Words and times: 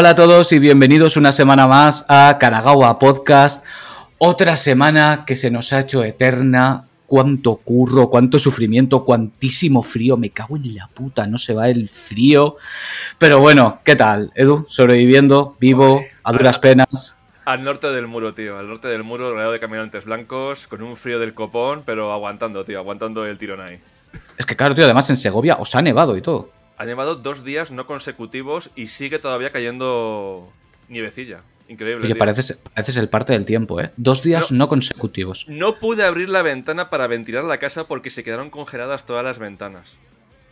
Hola 0.00 0.10
a 0.10 0.14
todos 0.14 0.52
y 0.52 0.60
bienvenidos 0.60 1.16
una 1.16 1.32
semana 1.32 1.66
más 1.66 2.06
a 2.08 2.36
Kanagawa 2.38 3.00
Podcast. 3.00 3.66
Otra 4.18 4.54
semana 4.54 5.24
que 5.26 5.34
se 5.34 5.50
nos 5.50 5.72
ha 5.72 5.80
hecho 5.80 6.04
eterna. 6.04 6.84
Cuánto 7.08 7.56
curro, 7.56 8.08
cuánto 8.08 8.38
sufrimiento, 8.38 9.04
cuantísimo 9.04 9.82
frío. 9.82 10.16
Me 10.16 10.30
cago 10.30 10.54
en 10.54 10.76
la 10.76 10.86
puta, 10.86 11.26
no 11.26 11.36
se 11.36 11.52
va 11.52 11.68
el 11.68 11.88
frío. 11.88 12.58
Pero 13.18 13.40
bueno, 13.40 13.80
¿qué 13.82 13.96
tal, 13.96 14.30
Edu? 14.36 14.66
Sobreviviendo, 14.68 15.56
vivo, 15.58 16.00
a 16.22 16.30
duras 16.30 16.60
penas. 16.60 17.18
Al 17.44 17.64
norte 17.64 17.88
del 17.88 18.06
muro, 18.06 18.34
tío. 18.34 18.56
Al 18.56 18.68
norte 18.68 18.86
del 18.86 19.02
muro, 19.02 19.32
rodeado 19.32 19.50
de 19.50 19.58
caminantes 19.58 20.04
blancos, 20.04 20.68
con 20.68 20.80
un 20.80 20.96
frío 20.96 21.18
del 21.18 21.34
copón, 21.34 21.82
pero 21.84 22.12
aguantando, 22.12 22.62
tío. 22.62 22.78
Aguantando 22.78 23.26
el 23.26 23.36
tirón 23.36 23.62
ahí. 23.62 23.80
Es 24.36 24.46
que 24.46 24.54
claro, 24.54 24.76
tío, 24.76 24.84
además 24.84 25.10
en 25.10 25.16
Segovia 25.16 25.56
os 25.58 25.74
ha 25.74 25.82
nevado 25.82 26.16
y 26.16 26.22
todo. 26.22 26.56
Ha 26.78 26.84
nevado 26.84 27.16
dos 27.16 27.44
días 27.44 27.70
no 27.72 27.86
consecutivos 27.86 28.70
y 28.76 28.86
sigue 28.86 29.18
todavía 29.18 29.50
cayendo 29.50 30.50
nievecilla. 30.88 31.42
Increíble. 31.68 32.06
Oye, 32.06 32.14
pareces, 32.14 32.62
pareces 32.72 32.96
el 32.96 33.08
parte 33.08 33.32
del 33.34 33.44
tiempo, 33.44 33.80
¿eh? 33.80 33.90
Dos 33.96 34.22
días 34.22 34.52
no, 34.52 34.68
consecutivos. 34.68 35.46
No 35.48 35.76
pude 35.76 36.04
abrir 36.04 36.28
la 36.30 36.42
ventana 36.42 36.88
para 36.88 37.06
ventilar 37.08 37.44
la 37.44 37.58
casa 37.58 37.86
porque 37.86 38.08
se 38.10 38.24
quedaron 38.24 38.48
congeladas 38.48 39.04
todas 39.04 39.22
las 39.24 39.38
ventanas. 39.38 39.96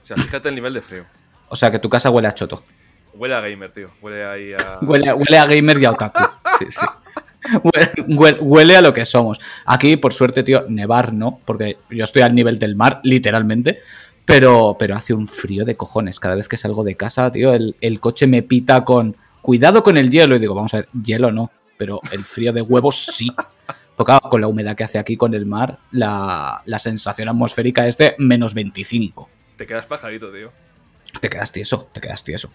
O 0.03 0.07
sea, 0.07 0.17
fíjate 0.17 0.51
el 0.51 0.57
nivel 0.57 0.75
de 0.75 0.83
frío. 0.83 1.05
O 1.49 1.57
sea, 1.57 1.71
que 1.71 1.79
tu 1.79 1.89
casa 1.89 2.11
huele 2.11 2.29
a 2.29 2.35
choto. 2.35 2.63
Huele 3.15 3.35
a 3.35 3.41
gamer, 3.41 3.71
tío. 3.73 3.91
Huele 4.03 4.27
ahí 4.27 4.53
a. 4.53 4.79
Huele, 4.83 5.13
huele 5.15 5.39
a 5.39 5.47
gamer 5.47 5.79
y 5.81 5.85
a 5.87 5.93
otaku. 5.93 6.23
Sí, 6.59 6.67
sí. 6.69 6.87
Huele, 7.63 7.93
huele- 8.09 8.39
huele 8.41 8.77
a 8.77 8.83
lo 8.83 8.93
que 8.93 9.07
somos. 9.07 9.41
Aquí, 9.65 9.97
por 9.97 10.13
suerte, 10.13 10.43
tío, 10.43 10.67
nevar 10.69 11.13
no, 11.15 11.41
porque 11.47 11.79
yo 11.89 12.05
estoy 12.05 12.23
al 12.23 12.35
nivel 12.35 12.59
del 12.59 12.77
mar, 12.77 13.01
literalmente. 13.05 13.81
Pero, 14.27 14.77
pero 14.79 14.97
hace 14.97 15.15
un 15.15 15.29
frío 15.29 15.65
de 15.65 15.77
cojones. 15.77 16.21
Cada 16.21 16.35
vez 16.35 16.49
que 16.49 16.59
salgo 16.59 16.85
de 16.85 16.97
casa, 16.97 17.31
tío, 17.33 17.55
el, 17.55 17.77
el 17.81 18.01
coche 18.01 18.27
me 18.27 18.43
pita 18.43 18.85
con 18.85 19.17
cuidado 19.41 19.83
con 19.83 19.97
el 19.97 20.11
hielo. 20.11 20.37
Y 20.37 20.41
digo, 20.41 20.55
vamos 20.55 20.75
a 20.75 20.79
ver, 20.79 20.89
hielo 21.03 21.31
no, 21.33 21.51
pero 21.79 22.01
el 22.13 22.25
frío 22.25 22.53
de 22.53 22.61
huevos 22.61 22.97
sí. 22.97 23.29
Porque 23.97 24.11
claro, 24.11 24.29
con 24.29 24.41
la 24.41 24.49
humedad 24.49 24.77
que 24.77 24.85
hace 24.85 24.99
aquí 24.99 25.17
con 25.17 25.33
el 25.33 25.47
mar, 25.47 25.79
la, 25.93 26.61
la 26.67 26.79
sensación 26.79 27.29
atmosférica 27.29 27.87
es 27.87 27.97
de 27.97 28.15
menos 28.19 28.53
25 28.53 29.31
Te 29.57 29.67
quedas 29.67 29.87
pajarito, 29.87 30.31
tío. 30.31 30.53
te 31.21 31.31
quedas 31.31 31.51
tieso, 31.51 31.89
te 31.95 32.01
quedas 32.03 32.23
tieso. 32.23 32.51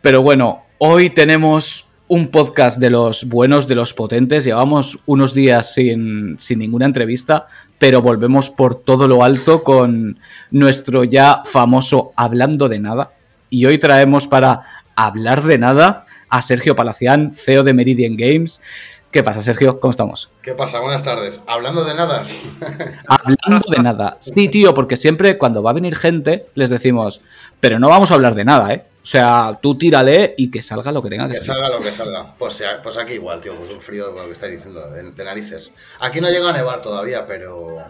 Pero 0.00 0.22
bueno, 0.22 0.64
hoy 0.78 1.10
tenemos 1.10 1.88
un 2.08 2.28
podcast 2.28 2.78
de 2.78 2.90
los 2.90 3.28
buenos, 3.28 3.68
de 3.68 3.74
los 3.76 3.94
potentes. 3.94 4.44
Llevamos 4.44 4.98
unos 5.06 5.34
días 5.34 5.72
sin, 5.72 6.36
sin 6.38 6.58
ninguna 6.58 6.86
entrevista, 6.86 7.46
pero 7.82 8.00
volvemos 8.00 8.48
por 8.48 8.76
todo 8.76 9.08
lo 9.08 9.24
alto 9.24 9.64
con 9.64 10.20
nuestro 10.52 11.02
ya 11.02 11.42
famoso 11.44 12.12
Hablando 12.14 12.68
de 12.68 12.78
Nada. 12.78 13.10
Y 13.50 13.66
hoy 13.66 13.78
traemos 13.78 14.28
para 14.28 14.84
hablar 14.94 15.42
de 15.42 15.58
nada 15.58 16.06
a 16.28 16.42
Sergio 16.42 16.76
Palacián, 16.76 17.32
CEO 17.32 17.64
de 17.64 17.72
Meridian 17.74 18.16
Games. 18.16 18.62
¿Qué 19.10 19.24
pasa, 19.24 19.42
Sergio? 19.42 19.80
¿Cómo 19.80 19.90
estamos? 19.90 20.30
¿Qué 20.42 20.52
pasa? 20.52 20.78
Buenas 20.78 21.02
tardes. 21.02 21.42
Hablando 21.48 21.84
de 21.84 21.94
nada, 21.96 22.22
Hablando 23.08 23.66
de 23.68 23.82
nada. 23.82 24.16
Sí, 24.20 24.48
tío, 24.48 24.74
porque 24.74 24.96
siempre 24.96 25.36
cuando 25.36 25.60
va 25.64 25.72
a 25.72 25.74
venir 25.74 25.96
gente 25.96 26.46
les 26.54 26.70
decimos, 26.70 27.22
pero 27.58 27.80
no 27.80 27.88
vamos 27.88 28.12
a 28.12 28.14
hablar 28.14 28.36
de 28.36 28.44
nada, 28.44 28.72
¿eh? 28.74 28.84
O 29.02 29.06
sea, 29.06 29.58
tú 29.60 29.76
tírale 29.76 30.34
y 30.38 30.48
que 30.48 30.62
salga 30.62 30.92
lo 30.92 31.02
que 31.02 31.10
tenga 31.10 31.26
que, 31.26 31.34
que 31.34 31.40
salga 31.40 31.68
lo 31.68 31.80
que 31.80 31.90
salga. 31.90 32.34
Pues, 32.38 32.62
pues 32.82 32.98
aquí 32.98 33.14
igual, 33.14 33.40
tío, 33.40 33.56
pues 33.56 33.70
un 33.70 33.80
frío, 33.80 34.12
lo 34.12 34.26
que 34.26 34.32
estáis 34.32 34.52
diciendo, 34.52 34.88
de, 34.90 35.10
de 35.10 35.24
narices. 35.24 35.72
Aquí 35.98 36.20
no 36.20 36.30
llega 36.30 36.50
a 36.50 36.52
nevar 36.52 36.80
todavía, 36.80 37.26
pero, 37.26 37.82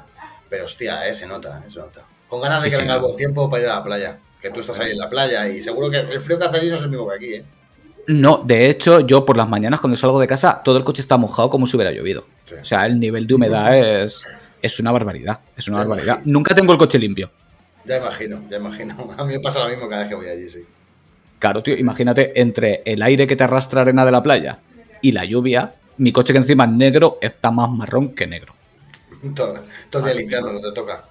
pero 0.49 0.65
hostia, 0.65 1.06
eh, 1.06 1.12
se 1.12 1.27
nota, 1.27 1.62
eh, 1.67 1.71
se 1.71 1.81
nota. 1.81 2.06
Con 2.28 2.41
ganas 2.41 2.62
de 2.62 2.71
que 2.71 2.77
sí, 2.77 2.83
venga 2.83 2.95
no. 2.95 3.03
buen 3.03 3.17
tiempo 3.17 3.51
para 3.51 3.62
ir 3.62 3.69
a 3.69 3.77
la 3.77 3.84
playa. 3.84 4.19
Que 4.41 4.51
tú 4.51 4.61
estás 4.61 4.81
ahí 4.81 4.93
en 4.93 4.99
la 4.99 5.09
playa 5.11 5.47
y 5.47 5.61
seguro 5.61 5.91
que 5.91 5.99
el 5.99 6.21
frío 6.21 6.39
que 6.39 6.47
hace 6.47 6.56
allí 6.56 6.71
no 6.71 6.77
es 6.77 6.83
el 6.83 6.89
mismo 6.89 7.06
que 7.09 7.15
aquí, 7.15 7.34
eh. 7.34 7.45
No, 8.06 8.43
de 8.45 8.71
hecho, 8.71 9.01
yo 9.01 9.25
por 9.27 9.37
las 9.37 9.49
mañanas 9.49 9.81
cuando 9.81 9.97
salgo 9.97 10.19
de 10.19 10.27
casa, 10.27 10.62
todo 10.65 10.78
el 10.78 10.83
coche 10.83 11.03
está 11.03 11.19
mojado 11.19 11.51
como 11.51 11.67
si 11.67 11.77
hubiera 11.77 11.93
llovido. 11.93 12.25
Sí. 12.47 12.55
O 12.61 12.65
sea, 12.65 12.87
el 12.87 12.99
nivel 12.99 13.27
de 13.27 13.34
humedad 13.34 13.77
es, 13.77 14.27
es 14.62 14.81
una 14.81 14.91
barbaridad. 14.93 15.41
Es 15.56 15.69
una 15.69 15.78
barbaridad. 15.78 16.21
Nunca 16.25 16.55
tengo 16.55 16.72
el 16.72 16.78
coche 16.78 16.99
limpio. 16.99 17.31
Ya 17.84 17.99
imagino, 17.99 18.43
ya 18.49 18.56
imagino. 18.56 19.15
A 19.19 19.25
mí 19.25 19.34
me 19.34 19.41
pasa 19.41 19.61
lo 19.61 19.69
mismo 19.69 19.89
cada 19.89 20.03
vez 20.03 20.09
que 20.09 20.15
voy 20.15 20.28
allí, 20.28 20.49
sí. 20.49 20.65
Claro, 21.42 21.60
tío, 21.60 21.76
imagínate 21.76 22.41
entre 22.41 22.82
el 22.84 23.03
aire 23.03 23.26
que 23.26 23.34
te 23.34 23.42
arrastra 23.42 23.80
arena 23.80 24.04
de 24.04 24.12
la 24.12 24.22
playa 24.22 24.60
y 25.00 25.10
la 25.10 25.25
lluvia, 25.25 25.75
mi 25.97 26.12
coche 26.12 26.32
que 26.32 26.38
encima 26.38 26.66
es 26.66 26.70
negro 26.70 27.19
está 27.20 27.50
más 27.50 27.69
marrón 27.69 28.14
que 28.14 28.28
negro. 28.28 28.54
Todo, 29.34 29.58
todo 29.91 30.14
limpiando, 30.14 30.53
no 30.53 30.60
te 30.60 30.70
toca. 30.70 31.06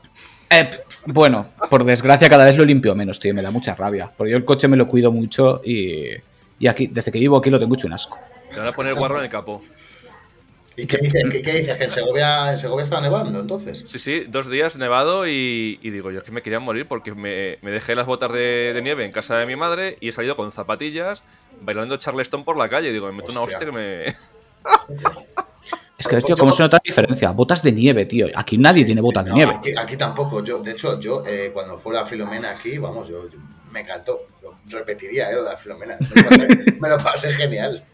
Eh, 0.50 0.70
bueno, 1.08 1.48
por 1.70 1.84
desgracia 1.84 2.30
cada 2.30 2.46
vez 2.46 2.58
lo 2.58 2.64
limpio 2.64 2.96
menos, 2.96 3.20
tío, 3.20 3.34
me 3.34 3.42
da 3.42 3.52
mucha 3.52 3.76
rabia. 3.76 4.10
Porque 4.16 4.32
yo 4.32 4.38
el 4.38 4.46
coche 4.46 4.70
me 4.70 4.78
lo 4.78 4.88
cuido 4.88 5.12
mucho 5.12 5.60
y, 5.66 6.12
y 6.60 6.68
aquí, 6.68 6.88
desde 6.88 7.12
que 7.12 7.20
vivo 7.20 7.36
aquí 7.36 7.50
lo 7.50 7.60
tengo 7.60 7.74
hecho 7.74 7.88
un 7.88 7.94
asco. 7.94 8.18
Te 8.50 8.58
van 8.58 8.70
a 8.70 8.72
poner 8.72 8.96
guarro 8.96 9.18
en 9.18 9.26
el 9.26 9.30
capó. 9.30 9.62
¿Y 10.78 10.86
qué 10.88 10.98
dices? 10.98 11.24
¿Qué, 11.32 11.42
qué 11.42 11.54
dices? 11.54 11.78
¿Que 11.78 11.84
en 11.84 11.90
Segovia, 11.90 12.52
en 12.52 12.58
Segovia 12.58 12.84
está 12.84 13.02
nevando 13.02 13.40
entonces? 13.40 13.84
Sí, 13.88 14.00
sí, 14.00 14.24
dos 14.28 14.50
días 14.50 14.78
nevado 14.78 15.28
y, 15.28 15.80
y 15.82 15.90
digo, 15.90 16.12
yo 16.12 16.20
es 16.20 16.24
que 16.24 16.32
me 16.32 16.42
quería 16.42 16.60
morir 16.60 16.88
porque 16.88 17.14
me, 17.14 17.58
me 17.62 17.72
dejé 17.72 17.94
las 17.96 18.06
botas 18.08 18.32
de, 18.32 18.72
de 18.74 18.82
nieve 18.82 19.04
en 19.06 19.12
casa 19.12 19.38
de 19.38 19.46
mi 19.46 19.56
madre 19.56 19.98
y 20.00 20.10
he 20.10 20.12
salido 20.12 20.36
con 20.36 20.52
zapatillas 20.52 21.24
bailando 21.62 21.98
Charleston 21.98 22.44
por 22.46 22.58
la 22.58 22.70
calle. 22.70 22.90
Y 22.90 22.94
digo, 22.94 23.08
me 23.08 23.14
meto 23.14 23.32
una 23.32 23.42
Hostia. 23.42 23.60
que 23.60 23.72
me. 23.72 24.06
Es 25.98 26.08
que, 26.08 26.18
tío, 26.22 26.36
¿cómo 26.36 26.52
se 26.52 26.64
nota 26.64 26.78
la 26.78 26.82
diferencia? 26.84 27.32
Botas 27.32 27.62
de 27.62 27.72
nieve, 27.72 28.06
tío. 28.06 28.28
Aquí 28.34 28.58
nadie 28.58 28.84
tiene 28.84 29.02
botas 29.02 29.24
de 29.26 29.30
No, 29.32 29.36
nieve. 29.36 29.54
Aquí, 29.58 29.74
aquí 29.78 29.98
tampoco. 29.98 30.44
Yo, 30.44 30.60
de 30.60 30.72
hecho, 30.72 31.00
yo 31.00 31.24
eh, 31.28 31.52
cuando 31.54 31.78
fue 31.78 31.94
la 31.94 32.06
Filomena 32.06 32.52
aquí, 32.52 32.78
vamos, 32.80 33.08
yo, 33.08 33.30
yo- 33.30 33.38
me 33.72 33.82
encantó. 33.82 34.22
Lo 34.42 34.58
repetiría, 34.72 35.30
eh, 35.30 35.36
lo 35.36 35.44
de 35.44 35.52
la 35.52 35.58
Filomena. 35.58 35.98
Me 36.00 36.08
lo 36.22 36.30
pasé, 36.30 36.72
me 36.80 36.90
lo 36.90 36.98
pasé 36.98 37.34
genial. 37.34 37.86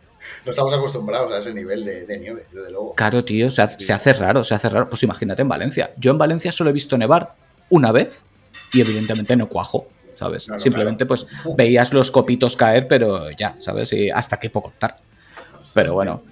No 0.46 0.52
estamos 0.52 0.74
acostumbrados 0.74 1.32
a 1.32 1.38
ese 1.40 1.54
nivel 1.54 1.84
de, 1.86 2.06
de 2.06 2.18
nieve, 2.20 2.46
desde 2.52 2.72
luego. 2.72 2.94
Claro, 2.96 3.24
tío, 3.26 3.50
se, 3.52 3.62
hace- 3.62 3.80
se 3.80 3.94
hace 3.94 4.14
raro, 4.14 4.44
se 4.44 4.56
hace 4.56 4.70
raro. 4.70 4.90
Pues 4.90 5.04
imagínate 5.04 5.42
en 5.42 5.50
Valencia. 5.50 5.92
Yo 5.98 6.12
en 6.12 6.18
Valencia 6.18 6.52
solo 6.52 6.70
he 6.70 6.74
visto 6.74 6.98
nevar 6.98 7.36
una 7.70 7.92
vez 7.92 8.24
y 8.74 8.82
evidentemente 8.82 9.36
no 9.36 9.48
cuajo, 9.50 9.88
¿sabes? 10.18 10.48
Simplemente 10.58 11.06
pues 11.06 11.28
veías 11.56 11.92
los 11.94 12.12
copitos 12.12 12.56
caer, 12.56 12.88
pero 12.88 13.30
ya, 13.32 13.56
¿sabes? 13.60 13.92
Y 13.94 14.10
hasta 14.10 14.40
qué 14.40 14.50
poco 14.50 14.70
contar. 14.72 14.98
Pero 15.74 15.94
bueno. 15.94 16.24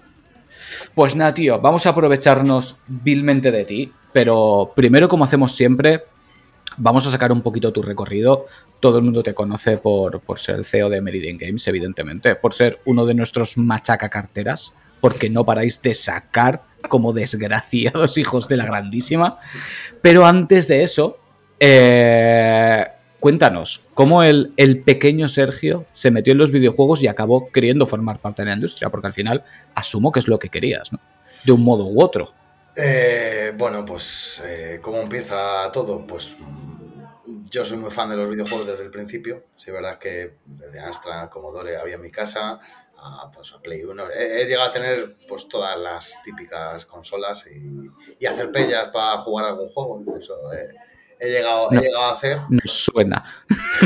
Pues 0.96 1.16
nada, 1.16 1.34
tío, 1.34 1.60
vamos 1.60 1.86
a 1.86 1.90
aprovecharnos 1.90 2.80
vilmente 2.88 3.52
de 3.52 3.66
ti, 3.66 3.92
pero 4.14 4.72
primero, 4.76 5.08
como 5.10 5.24
hacemos 5.26 5.52
siempre, 5.52 6.06
vamos 6.78 7.06
a 7.08 7.12
sacar 7.12 7.32
un 7.32 7.42
poquito 7.42 7.74
tu 7.74 7.82
recorrido. 7.82 8.46
Todo 8.80 8.98
el 8.98 9.04
mundo 9.04 9.24
te 9.24 9.34
conoce 9.34 9.78
por, 9.78 10.22
por 10.22 10.40
ser 10.40 10.56
el 10.56 10.66
CEO 10.66 10.90
de 10.90 11.02
Meridian 11.02 11.38
Games, 11.38 11.68
evidentemente, 11.68 12.36
por 12.36 12.54
ser 12.54 12.80
uno 12.86 13.06
de 13.06 13.14
nuestros 13.14 13.58
machaca 13.58 14.10
carteras, 14.10 14.78
porque 15.02 15.30
no 15.30 15.46
paráis 15.46 15.82
de 15.82 15.94
sacar 15.94 16.64
como 16.88 17.14
desgraciados 17.14 18.18
hijos 18.18 18.48
de 18.48 18.58
la 18.58 18.66
grandísima. 18.66 19.40
Pero 20.02 20.26
antes 20.26 20.68
de 20.68 20.84
eso, 20.84 21.20
eh, 21.60 22.86
cuéntanos, 23.20 23.88
¿cómo 23.94 24.24
el, 24.24 24.54
el 24.58 24.82
pequeño 24.82 25.30
Sergio 25.30 25.86
se 25.92 26.12
metió 26.12 26.34
en 26.34 26.40
los 26.40 26.52
videojuegos 26.52 27.02
y 27.02 27.08
acabó 27.08 27.52
queriendo 27.52 27.88
formar 27.88 28.20
parte 28.20 28.44
de 28.44 28.50
la 28.50 28.56
industria? 28.56 28.90
Porque 28.90 29.08
al 29.08 29.14
final 29.14 29.44
asumo 29.74 30.12
que 30.12 30.20
es 30.20 30.28
lo 30.28 30.40
que 30.40 30.50
querías, 30.50 30.92
¿no? 30.92 31.00
De 31.44 31.52
un 31.52 31.64
modo 31.64 31.86
u 31.86 32.02
otro. 32.02 32.34
Eh, 32.76 33.54
bueno, 33.58 33.86
pues, 33.86 34.42
eh, 34.46 34.80
¿cómo 34.82 34.98
empieza 34.98 35.72
todo? 35.72 36.06
Pues 36.06 36.36
yo 37.50 37.64
soy 37.66 37.78
muy 37.78 37.92
fan 37.92 38.10
de 38.10 38.16
los 38.18 38.30
videojuegos 38.30 38.68
desde 38.68 38.84
el 38.86 38.92
principio. 38.92 39.46
Sí, 39.56 39.66
es 39.70 39.74
verdad 39.74 39.98
que 40.00 40.36
desde 40.46 40.80
Astra, 40.80 41.30
Commodore 41.30 41.78
había 41.78 41.96
en 41.96 42.02
mi 42.02 42.12
casa, 42.12 42.60
a, 42.98 43.30
pues, 43.32 43.54
a 43.54 43.60
Play 43.62 43.84
1. 43.84 44.10
He, 44.12 44.42
he 44.42 44.46
llegado 44.46 44.70
a 44.70 44.72
tener 44.72 45.18
pues 45.28 45.48
todas 45.48 45.78
las 45.78 46.14
típicas 46.24 46.86
consolas 46.86 47.46
y, 47.48 47.90
y 48.20 48.26
hacer 48.26 48.52
pellas 48.52 48.90
para 48.92 49.18
jugar 49.20 49.46
algún 49.46 49.70
juego. 49.70 50.04
Eso 50.18 50.34
eh, 50.54 50.70
he, 51.20 51.30
llegado, 51.30 51.70
he 51.72 51.76
No. 51.76 51.82
llegado 51.82 52.04
a 52.06 52.12
hacer. 52.12 52.40
Nos 52.50 52.72
suena. 52.72 53.24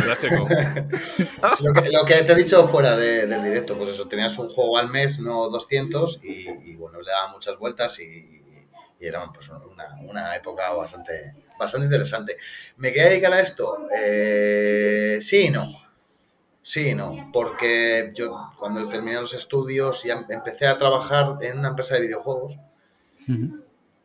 Lo 1.61 1.73
que, 1.73 1.89
lo 1.91 2.05
que 2.05 2.15
te 2.23 2.31
he 2.31 2.35
dicho 2.35 2.67
fuera 2.67 2.95
de- 2.95 3.25
del 3.27 3.43
directo, 3.43 3.77
pues 3.77 3.89
eso, 3.89 4.07
tenías 4.07 4.37
un 4.37 4.49
juego 4.49 4.77
al 4.77 4.89
mes, 4.89 5.19
no 5.19 5.49
200, 5.49 6.19
y, 6.23 6.49
y, 6.71 6.75
bueno, 6.75 7.01
le 7.01 7.09
daban 7.11 7.31
muchas 7.31 7.57
vueltas 7.57 7.99
y, 7.99 8.05
y 8.99 9.05
era 9.05 9.23
pues, 9.33 9.49
una, 9.49 9.95
una 10.07 10.35
época 10.35 10.71
bastante, 10.73 11.33
bastante 11.59 11.85
interesante. 11.85 12.37
¿Me 12.77 12.91
quería 12.91 13.09
dedicar 13.09 13.33
a 13.33 13.39
esto? 13.39 13.87
Eh, 13.95 15.17
sí 15.21 15.47
y 15.47 15.49
no. 15.49 15.67
Sí 16.61 16.89
y 16.89 16.95
no, 16.95 17.29
porque 17.33 18.11
yo 18.15 18.35
cuando 18.59 18.87
terminé 18.89 19.19
los 19.19 19.33
estudios 19.33 20.03
ya 20.03 20.25
empecé 20.29 20.67
a 20.67 20.77
trabajar 20.77 21.37
en 21.41 21.57
una 21.59 21.69
empresa 21.69 21.95
de 21.95 22.01
videojuegos, 22.01 22.59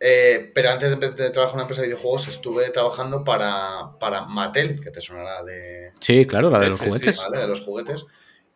eh, 0.00 0.50
pero 0.54 0.70
antes 0.70 0.98
de, 0.98 1.10
de 1.12 1.30
trabajar 1.30 1.50
en 1.50 1.54
una 1.54 1.62
empresa 1.62 1.82
de 1.82 1.88
videojuegos 1.88 2.28
estuve 2.28 2.70
trabajando 2.70 3.22
para, 3.24 3.90
para 3.98 4.26
Mattel, 4.26 4.80
que 4.80 4.90
te 4.90 5.00
sonará 5.00 5.42
de, 5.42 5.92
Sí, 6.00 6.26
claro, 6.26 6.50
la 6.50 6.58
de 6.60 6.66
Sí, 6.66 6.70
los 6.70 6.78
sí, 6.78 6.84
sí, 6.84 6.90
juguetes. 6.90 7.18
¿vale? 7.18 7.38
De 7.40 7.46
los 7.48 7.60
juguetes. 7.60 8.04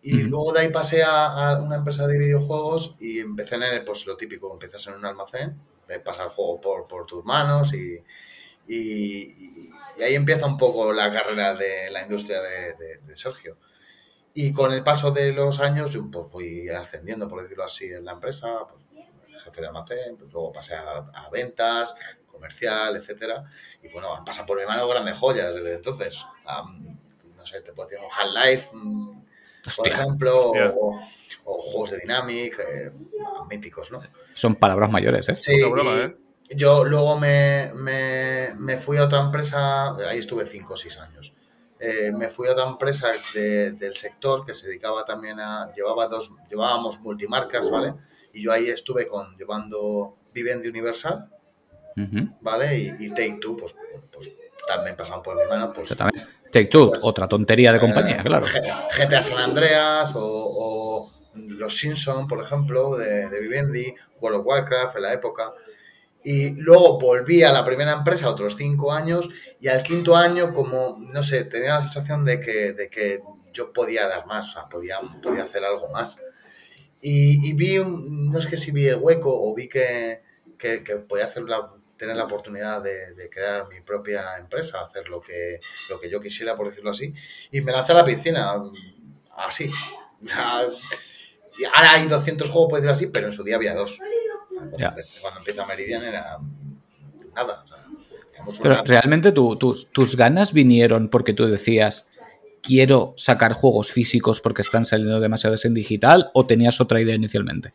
Y 0.00 0.22
luego 0.22 0.52
de 0.52 0.60
ahí 0.60 0.68
pasé 0.70 1.02
a, 1.02 1.26
a 1.26 1.60
una 1.60 1.76
empresa 1.76 2.06
de 2.06 2.18
videojuegos 2.18 2.96
y 3.00 3.18
empecé 3.18 3.56
en 3.56 3.64
el, 3.64 3.84
pues 3.84 4.06
lo 4.06 4.16
típico, 4.16 4.50
empiezas 4.52 4.86
en 4.86 4.94
un 4.94 5.04
almacén, 5.04 5.58
eh, 5.88 5.98
pasa 5.98 6.22
el 6.24 6.30
juego 6.30 6.60
por, 6.60 6.86
por 6.86 7.04
tus 7.04 7.24
manos 7.24 7.74
y, 7.74 7.98
y, 8.68 9.70
y 9.98 10.02
ahí 10.02 10.14
empieza 10.14 10.46
un 10.46 10.56
poco 10.56 10.92
la 10.92 11.10
carrera 11.12 11.54
de 11.54 11.90
la 11.90 12.02
industria 12.02 12.40
de, 12.42 12.74
de- 12.74 12.98
de 12.98 13.16
Sergio. 13.16 13.58
Y 14.34 14.52
con 14.52 14.72
el 14.72 14.84
paso 14.84 15.10
de 15.10 15.32
los 15.32 15.58
años, 15.58 15.90
yo 15.90 16.08
pues 16.10 16.28
fui 16.30 16.68
ascendiendo, 16.68 17.28
por 17.28 17.42
decirlo 17.42 17.64
así, 17.64 17.86
en 17.86 18.04
la 18.04 18.12
empresa, 18.12 18.46
pues, 18.68 19.42
jefe 19.42 19.60
de 19.60 19.66
almacén, 19.66 20.16
pues 20.16 20.32
luego 20.32 20.52
pasé 20.52 20.74
a, 20.74 21.28
ventas, 21.32 21.94
comercial, 22.30 22.94
etcétera. 22.96 23.44
Y 23.82 23.88
bueno, 23.88 24.14
han 24.14 24.24
pasado 24.24 24.46
por 24.46 24.60
mi 24.60 24.66
mano 24.66 24.86
grandes 24.86 25.16
joyas 25.18 25.54
desde 25.54 25.74
entonces. 25.74 26.16
no 27.36 27.46
sé, 27.46 27.60
te 27.62 27.72
puedo 27.72 27.88
decir 27.88 28.04
un 28.04 28.10
Half-Life, 28.12 28.68
mm, 28.72 29.22
por 29.76 29.88
ejemplo, 29.88 30.52
o, 31.44 31.62
juegos 31.62 31.90
de 31.92 31.98
Dynamic, 31.98 32.58
eh, 32.60 32.92
míticos, 33.50 33.90
¿no? 33.90 33.98
Son 34.34 34.54
palabras 34.54 34.90
mayores, 34.90 35.28
¿eh? 35.30 35.36
Sí, 35.36 35.60
¿eh? 35.98 36.16
Yo 36.50 36.84
luego 36.84 37.18
me, 37.18 37.72
me, 37.74 38.54
me, 38.56 38.78
fui 38.78 38.96
a 38.96 39.04
otra 39.04 39.20
empresa, 39.20 39.94
ahí 40.08 40.18
estuve 40.18 40.46
5 40.46 40.72
o 40.72 40.76
6 40.76 40.98
años. 40.98 41.32
Eh, 41.80 42.10
me 42.12 42.28
fui 42.28 42.48
a 42.48 42.52
otra 42.52 42.66
empresa 42.66 43.08
del 43.34 43.94
sector 43.94 44.44
que 44.44 44.52
se 44.52 44.66
dedicaba 44.66 45.04
también 45.04 45.38
a, 45.38 45.72
llevaba 45.74 46.08
dos, 46.08 46.30
llevábamos 46.50 46.98
multimarcas, 47.00 47.70
¿vale? 47.70 47.94
Y 48.32 48.42
yo 48.42 48.52
ahí 48.52 48.68
estuve 48.68 49.06
con, 49.06 49.36
llevando 49.36 50.16
Vivendi 50.32 50.68
Universal, 50.68 51.28
¿vale? 52.40 52.78
Y, 52.98 53.10
Take 53.10 53.38
Two, 53.40 53.56
pues, 53.56 53.76
pues, 54.10 54.32
también 54.66 54.96
pasaban 54.96 55.22
por 55.22 55.36
mi 55.36 55.48
mano. 55.48 55.72
Pues, 55.72 55.94
Take 56.50 56.66
Two, 56.66 56.90
pues, 56.90 57.04
otra 57.04 57.28
tontería 57.28 57.72
de 57.72 57.78
compañía, 57.78 58.22
claro. 58.24 58.46
GTA 58.96 59.22
San 59.22 59.38
Andreas 59.38 60.12
o, 60.16 61.12
Los 61.34 61.76
Simpson, 61.76 62.26
por 62.26 62.42
ejemplo, 62.42 62.96
de, 62.96 63.28
de 63.28 63.40
Vivendi, 63.40 63.94
World 64.20 64.40
of 64.40 64.46
Warcraft 64.46 64.96
en 64.96 65.02
la 65.02 65.12
época. 65.12 65.52
Y 66.24 66.50
luego 66.50 66.98
volví 66.98 67.42
a 67.42 67.52
la 67.52 67.64
primera 67.64 67.92
empresa 67.92 68.28
otros 68.28 68.56
cinco 68.56 68.92
años 68.92 69.28
y 69.60 69.68
al 69.68 69.82
quinto 69.82 70.16
año, 70.16 70.52
como, 70.52 70.96
no 70.98 71.22
sé, 71.22 71.44
tenía 71.44 71.74
la 71.74 71.82
sensación 71.82 72.24
de 72.24 72.40
que, 72.40 72.72
de 72.72 72.90
que 72.90 73.22
yo 73.52 73.72
podía 73.72 74.06
dar 74.08 74.26
más, 74.26 74.50
o 74.50 74.52
sea, 74.52 74.68
podía, 74.68 74.98
podía 75.22 75.44
hacer 75.44 75.64
algo 75.64 75.88
más. 75.88 76.18
Y, 77.00 77.52
vi, 77.54 77.78
un, 77.78 78.30
no 78.30 78.40
sé 78.40 78.56
si 78.56 78.72
vi 78.72 78.86
el 78.86 78.96
hueco 78.96 79.30
o 79.32 79.54
vi 79.54 79.68
que, 79.68 80.22
que, 80.58 80.80
podía 81.08 81.24
hacer 81.24 81.44
la, 81.44 81.72
tener 81.96 82.16
la 82.16 82.24
oportunidad 82.24 82.82
de, 82.82 83.14
de, 83.14 83.30
crear 83.30 83.68
mi 83.68 83.80
propia 83.80 84.36
empresa, 84.36 84.82
hacer 84.82 85.08
lo 85.08 85.20
que, 85.20 85.60
lo 85.88 86.00
que 86.00 86.10
yo 86.10 86.20
quisiera, 86.20 86.56
por 86.56 86.68
decirlo 86.68 86.90
así. 86.90 87.14
Y 87.52 87.60
me 87.60 87.70
lancé 87.70 87.92
a 87.92 87.96
la 87.96 88.04
piscina, 88.04 88.54
así. 89.36 89.70
ahora 91.74 91.92
hay 91.92 92.08
200 92.08 92.48
juegos, 92.48 92.68
por 92.68 92.78
decirlo 92.78 92.92
así, 92.92 93.06
pero 93.06 93.26
en 93.26 93.32
su 93.32 93.44
día 93.44 93.56
había 93.56 93.74
dos. 93.74 93.98
Cuando, 94.70 95.38
empieza 95.38 95.66
Meridian 95.66 96.02
era 96.02 96.38
nada. 97.34 97.64
Pero 98.62 98.82
realmente 98.84 99.32
tus, 99.32 99.90
tus 99.90 100.16
ganas 100.16 100.52
vinieron 100.52 101.08
porque 101.08 101.32
tú 101.32 101.46
decías, 101.46 102.08
quiero 102.62 103.14
sacar 103.16 103.52
juegos 103.52 103.92
físicos 103.92 104.40
porque 104.40 104.62
están 104.62 104.86
saliendo 104.86 105.20
demasiados 105.20 105.64
en 105.64 105.74
digital 105.74 106.30
o 106.34 106.46
tenías 106.46 106.80
otra 106.80 107.00
idea 107.00 107.14
inicialmente? 107.14 107.72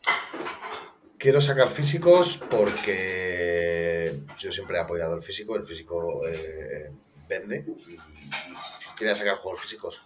Quiero 1.17 1.39
sacar 1.41 1.69
físicos 1.69 2.39
porque 2.49 4.19
yo 4.37 4.51
siempre 4.51 4.77
he 4.77 4.81
apoyado 4.81 5.15
el 5.15 5.21
físico, 5.21 5.55
el 5.55 5.65
físico 5.65 6.19
eh, 6.27 6.91
vende 7.27 7.65
y 7.87 7.97
quería 8.97 9.15
sacar 9.15 9.37
juegos 9.37 9.61
físicos. 9.61 10.05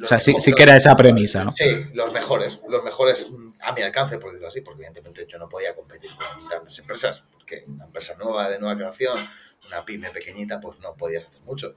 O 0.00 0.06
sea, 0.06 0.18
sí, 0.18 0.34
sí, 0.38 0.52
que 0.52 0.62
era 0.62 0.76
esa 0.76 0.96
premisa, 0.96 1.44
¿no? 1.44 1.52
Sí, 1.52 1.64
los 1.92 2.12
mejores, 2.12 2.60
los 2.68 2.82
mejores 2.82 3.26
a 3.60 3.72
mi 3.72 3.82
alcance, 3.82 4.18
por 4.18 4.30
decirlo 4.30 4.48
así, 4.48 4.60
porque 4.60 4.80
evidentemente 4.80 5.26
yo 5.28 5.38
no 5.38 5.48
podía 5.48 5.74
competir 5.74 6.10
con 6.16 6.48
grandes 6.48 6.78
empresas, 6.78 7.24
porque 7.32 7.64
una 7.68 7.84
empresa 7.84 8.14
nueva, 8.16 8.48
de 8.48 8.58
nueva 8.58 8.76
creación, 8.76 9.18
una 9.66 9.84
pyme 9.84 10.10
pequeñita, 10.10 10.60
pues 10.60 10.78
no 10.80 10.94
podías 10.94 11.24
hacer 11.24 11.42
mucho. 11.42 11.76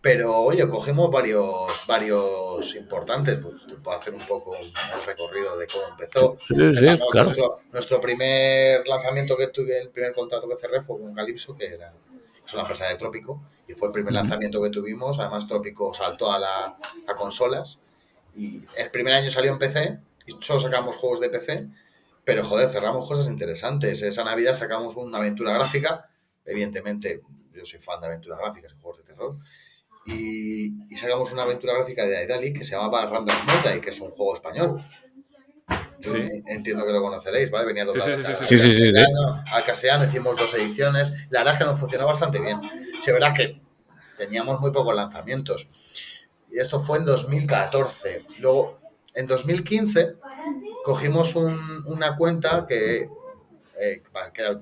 Pero 0.00 0.40
oye, 0.40 0.68
cogemos 0.68 1.10
varios, 1.10 1.68
varios 1.88 2.74
importantes, 2.76 3.38
pues 3.42 3.66
te 3.66 3.74
puedo 3.74 3.96
hacer 3.96 4.14
un 4.14 4.24
poco 4.26 4.56
el 4.56 4.72
recorrido 5.04 5.58
de 5.58 5.66
cómo 5.66 5.84
empezó. 5.88 6.36
Sí, 6.46 6.54
sí, 6.72 6.98
claro. 7.10 7.60
Nuestro, 7.72 8.00
primer 8.00 8.86
lanzamiento 8.86 9.36
que 9.36 9.48
tuve, 9.48 9.80
el 9.80 9.90
primer 9.90 10.12
contrato 10.12 10.48
que 10.48 10.56
cerré 10.56 10.82
fue 10.82 11.00
con 11.00 11.14
Calypso, 11.14 11.56
que 11.56 11.66
era 11.66 11.92
es 12.46 12.52
una 12.54 12.62
empresa 12.62 12.86
de 12.86 12.96
Trópico, 12.96 13.42
y 13.66 13.74
fue 13.74 13.88
el 13.88 13.92
primer 13.92 14.12
lanzamiento 14.12 14.62
que 14.62 14.70
tuvimos. 14.70 15.18
Además, 15.18 15.46
Trópico 15.46 15.92
saltó 15.92 16.30
a, 16.30 16.38
la, 16.38 16.76
a 17.06 17.14
consolas. 17.16 17.78
Y 18.36 18.62
el 18.76 18.90
primer 18.90 19.14
año 19.14 19.30
salió 19.30 19.52
en 19.52 19.58
PC, 19.58 19.98
y 20.26 20.36
solo 20.40 20.60
sacamos 20.60 20.96
juegos 20.96 21.20
de 21.20 21.30
PC, 21.30 21.68
pero 22.24 22.44
joder, 22.44 22.68
cerramos 22.68 23.08
cosas 23.08 23.28
interesantes. 23.28 24.02
Esa 24.02 24.24
Navidad 24.24 24.54
sacamos 24.54 24.96
una 24.96 25.18
aventura 25.18 25.52
gráfica, 25.52 26.10
evidentemente 26.44 27.22
yo 27.52 27.64
soy 27.64 27.80
fan 27.80 28.00
de 28.00 28.06
aventuras 28.06 28.38
gráficas 28.38 28.72
y 28.72 28.80
juegos 28.80 28.98
de 28.98 29.04
terror, 29.04 29.36
y, 30.06 30.96
sacamos 30.96 31.32
una 31.32 31.42
aventura 31.42 31.74
gráfica 31.74 32.06
de 32.06 32.16
Aidali 32.16 32.52
que 32.52 32.64
se 32.64 32.72
llamaba 32.72 33.06
Random 33.06 33.34
y 33.76 33.80
que 33.80 33.90
es 33.90 34.00
un 34.00 34.10
juego 34.10 34.34
español. 34.34 34.80
Entiendo 36.46 36.86
que 36.86 36.92
lo 36.92 37.02
conoceréis, 37.02 37.50
¿vale? 37.50 37.66
Venía 37.66 37.84
doblado 37.84 38.22
sí, 38.44 38.58
sí, 38.58 38.74
sí, 38.74 38.92
al 39.52 39.64
castellano, 39.64 40.04
hicimos 40.04 40.36
dos 40.36 40.54
ediciones. 40.54 41.12
La 41.30 41.40
verdad 41.40 41.54
es 41.54 41.58
que 41.58 41.64
nos 41.64 41.80
funcionó 41.80 42.06
bastante 42.06 42.40
bien. 42.40 42.60
Se 43.02 43.12
verá 43.12 43.34
que 43.34 43.60
teníamos 44.16 44.60
muy 44.60 44.70
pocos 44.70 44.94
lanzamientos. 44.94 45.66
Y 46.50 46.58
esto 46.58 46.80
fue 46.80 46.98
en 46.98 47.06
2014. 47.06 48.24
Luego 48.40 48.78
en 49.14 49.26
2015 49.26 50.14
cogimos 50.84 51.34
una 51.34 52.16
cuenta 52.16 52.64
que, 52.68 53.08
eh, 53.78 54.02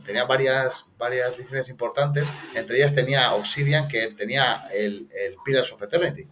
tenía 0.04 0.24
varias, 0.24 0.86
varias 0.98 1.38
licencias 1.38 1.68
importantes, 1.68 2.26
entre 2.54 2.78
ellas 2.78 2.94
tenía 2.94 3.32
Obsidian, 3.34 3.86
que 3.86 4.08
tenía 4.12 4.66
el, 4.72 5.08
el 5.14 5.36
Pillars 5.44 5.70
of 5.72 5.82
Eternity. 5.82 6.26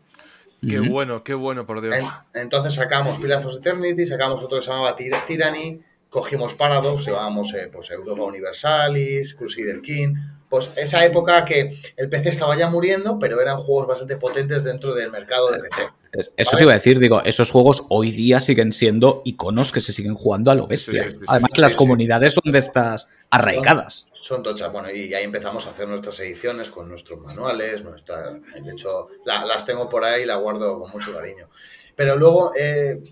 Qué 0.69 0.79
bueno, 0.79 1.25
qué 1.25 1.35
bueno, 1.35 1.67
por 1.67 1.81
Dios. 1.81 1.97
entonces 2.35 2.75
sacamos 2.75 3.19
Pillars 3.19 3.45
of 3.45 3.57
Eternity, 3.57 4.07
sacamos 4.07 4.43
otro 4.43 4.59
que 4.59 4.65
se 4.65 4.71
llamaba 4.71 4.95
Tyranny, 4.95 5.81
cogimos 6.09 6.55
Paradox, 6.55 7.07
llevábamos 7.07 7.53
eh, 7.55 7.69
pues 7.73 7.91
Europa 7.91 8.23
Universalis, 8.23 9.35
Crusader 9.35 9.81
King, 9.81 10.15
pues 10.53 10.71
esa 10.77 11.03
época 11.03 11.47
que 11.47 11.75
el 11.97 12.11
PC 12.11 12.29
estaba 12.29 12.55
ya 12.59 12.69
muriendo, 12.69 13.19
pero 13.19 13.41
eran 13.41 13.57
juegos 13.57 13.87
bastante 13.87 14.19
potentes 14.19 14.63
dentro 14.63 14.93
del 14.93 15.11
mercado 15.11 15.51
de 15.51 15.61
PC. 15.61 15.89
Eso 16.37 16.59
te 16.59 16.65
iba 16.65 16.73
a 16.73 16.75
decir, 16.75 16.99
digo, 16.99 17.23
esos 17.23 17.51
juegos 17.51 17.87
hoy 17.89 18.11
día 18.11 18.39
siguen 18.39 18.75
siendo 18.75 19.23
iconos 19.25 19.73
que 19.73 19.81
se 19.81 19.95
siguen 19.95 20.15
jugando 20.15 20.51
a 20.51 20.55
lo 20.55 20.67
bestia. 20.67 21.09
Además, 21.27 21.57
las 21.57 21.75
comunidades 21.75 22.35
son 22.35 22.53
de 22.53 22.59
estas 22.59 23.15
arraigadas. 23.31 24.13
Son, 24.21 24.43
tochas, 24.43 24.71
bueno, 24.71 24.91
y 24.91 25.15
ahí 25.15 25.25
empezamos 25.25 25.67
a 25.67 25.71
hacer 25.71 25.89
nuestras 25.89 26.21
ediciones 26.21 26.71
con 26.71 26.87
nuestros 26.87 27.19
manuales, 27.19 27.83
nuestras, 27.83 28.35
de 28.63 28.73
hecho, 28.73 29.09
las 29.25 29.65
tengo 29.65 29.89
por 29.89 30.05
ahí 30.05 30.25
y 30.25 30.27
las 30.27 30.39
guardo 30.39 30.79
con 30.79 30.91
mucho 30.91 31.15
cariño. 31.15 31.49
Pero 31.97 32.15
luego, 32.17 32.53
eh, 32.61 33.03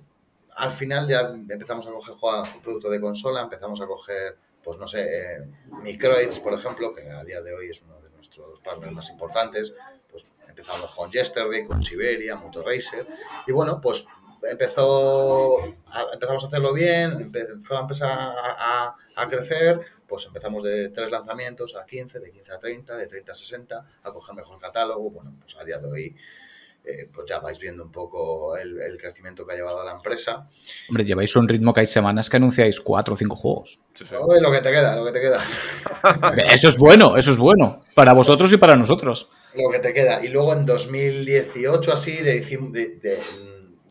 al 0.56 0.72
final 0.72 1.08
ya 1.08 1.20
empezamos 1.20 1.86
a 1.86 1.90
coger 1.90 2.16
producto 2.62 2.90
de 2.90 3.00
consola, 3.00 3.40
empezamos 3.40 3.80
a 3.80 3.86
coger, 3.86 4.36
pues 4.62 4.78
no 4.78 4.86
sé, 4.86 5.02
eh, 5.02 5.46
Microids, 5.82 6.40
por 6.40 6.54
ejemplo, 6.54 6.94
que 6.94 7.08
a 7.10 7.24
día 7.24 7.40
de 7.40 7.54
hoy 7.54 7.70
es 7.70 7.82
uno 7.82 8.00
de 8.00 8.10
nuestros 8.10 8.60
partners 8.60 8.92
más 8.92 9.08
importantes, 9.10 9.72
empezamos 10.48 10.94
con 10.94 11.10
Yesterday, 11.10 11.64
con 11.64 11.82
Siberia, 11.82 12.36
Motor 12.36 12.66
Racer, 12.66 13.06
y 13.46 13.52
bueno, 13.52 13.80
pues 13.80 14.04
empezó, 14.42 15.64
empezamos 16.12 16.44
a 16.44 16.46
hacerlo 16.46 16.72
bien, 16.72 17.12
empezó 17.12 17.74
la 17.74 17.80
empresa 17.80 18.08
a, 18.08 18.96
a, 19.16 19.28
crecer, 19.28 19.80
pues 20.06 20.26
empezamos 20.26 20.62
de 20.62 20.88
tres 20.90 21.10
lanzamientos 21.10 21.76
a 21.76 21.84
15, 21.84 22.20
de 22.20 22.30
15 22.30 22.52
a 22.52 22.58
30, 22.58 22.96
de 22.96 23.06
30 23.06 23.32
a 23.32 23.34
60, 23.34 23.86
a 24.02 24.12
coger 24.12 24.34
mejor 24.34 24.58
catálogo, 24.58 25.10
bueno, 25.10 25.34
pues 25.40 25.56
a 25.56 25.64
día 25.64 25.78
de 25.78 25.90
hoy 25.90 26.16
eh, 26.82 27.08
pues 27.12 27.26
ya 27.28 27.38
vais 27.40 27.58
viendo 27.58 27.84
un 27.84 27.92
poco 27.92 28.56
el, 28.56 28.96
crecimiento 28.98 29.46
que 29.46 29.52
ha 29.52 29.56
llevado 29.56 29.80
a 29.80 29.84
la 29.84 29.92
empresa. 29.92 30.48
Hombre, 30.88 31.04
lleváis 31.04 31.36
un 31.36 31.46
ritmo 31.46 31.74
que 31.74 31.80
hay 31.80 31.86
semanas 31.86 32.30
que 32.30 32.38
anunciáis 32.38 32.80
cuatro 32.80 33.14
o 33.14 33.16
cinco 33.16 33.36
juegos. 33.36 33.80
lo 34.40 34.50
que 34.50 34.60
te 34.60 34.70
queda, 34.70 34.96
lo 34.96 35.04
que 35.04 35.12
te 35.12 35.20
queda. 35.20 35.44
eso 36.52 36.68
es 36.68 36.78
bueno, 36.78 37.16
eso 37.16 37.32
es 37.32 37.38
bueno. 37.38 37.84
Para 37.94 38.12
vosotros 38.14 38.52
y 38.52 38.56
para 38.56 38.76
nosotros. 38.76 39.30
Lo 39.54 39.70
que 39.70 39.80
te 39.80 39.92
queda. 39.92 40.24
Y 40.24 40.28
luego 40.28 40.54
en 40.54 40.64
2018 40.64 41.92
así 41.92 42.18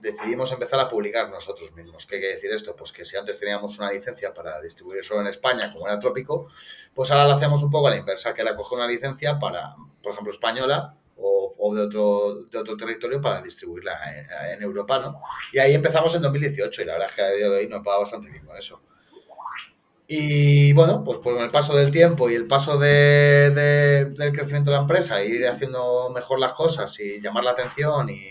decidimos 0.02 0.52
empezar 0.52 0.80
a 0.80 0.90
publicar 0.90 1.30
nosotros 1.30 1.74
mismos. 1.76 2.06
¿Qué 2.06 2.18
quiere 2.20 2.36
decir 2.36 2.52
esto? 2.52 2.76
Pues 2.76 2.92
que 2.92 3.06
si 3.06 3.18
antes 3.18 3.40
teníamos 3.40 3.78
una 3.78 3.92
licencia 3.92 4.34
para 4.34 4.60
distribuir 4.62 5.04
solo 5.04 5.22
en 5.22 5.28
España, 5.28 5.72
como 5.72 5.88
era 5.88 6.00
Trópico, 6.00 6.48
pues 6.94 7.12
ahora 7.12 7.28
lo 7.28 7.34
hacemos 7.34 7.62
un 7.62 7.70
poco 7.70 7.88
a 7.88 7.92
la 7.92 7.98
inversa, 7.98 8.34
que 8.34 8.42
era 8.42 8.56
coger 8.56 8.78
una 8.80 8.88
licencia 8.88 9.38
para, 9.38 9.76
por 10.02 10.14
ejemplo, 10.14 10.32
española, 10.32 10.96
o, 11.22 11.76
de, 11.76 11.82
otro, 11.82 12.46
de 12.46 12.58
otro 12.58 12.78
territorio 12.78 13.22
para 13.22 13.42
distribuirla 13.42 14.00
en, 14.54 14.62
Europa, 14.62 15.00
¿no? 15.00 15.20
Y 15.52 15.60
ahí 15.60 15.74
empezamos 15.74 16.14
en 16.16 16.22
2018 16.22 16.82
y 16.82 16.86
la 16.86 16.94
verdad 16.94 17.10
es 17.10 17.16
que 17.16 17.22
a 17.22 17.30
día 17.30 17.50
de 17.50 17.58
hoy 17.58 17.68
nos 17.68 17.82
va 17.82 18.00
bastante 18.00 18.30
bien 18.30 18.46
con 18.46 18.58
eso. 18.58 18.82
Y 20.08 20.74
bueno, 20.74 21.04
pues, 21.04 21.20
con 21.20 21.38
el 21.38 21.52
paso 21.52 21.76
del 21.76 21.92
tiempo 21.92 22.30
y 22.30 22.34
el 22.34 22.48
paso 22.48 22.80
de, 22.80 23.52
del 23.52 24.34
crecimiento 24.34 24.72
de 24.72 24.78
la 24.78 24.82
empresa, 24.82 25.24
ir 25.24 25.48
haciendo 25.48 26.10
mejor 26.10 26.40
las 26.40 26.54
cosas 26.54 27.00
y 27.00 27.22
llamar 27.22 27.44
la 27.44 27.52
atención 27.52 28.10
y, 28.10 28.30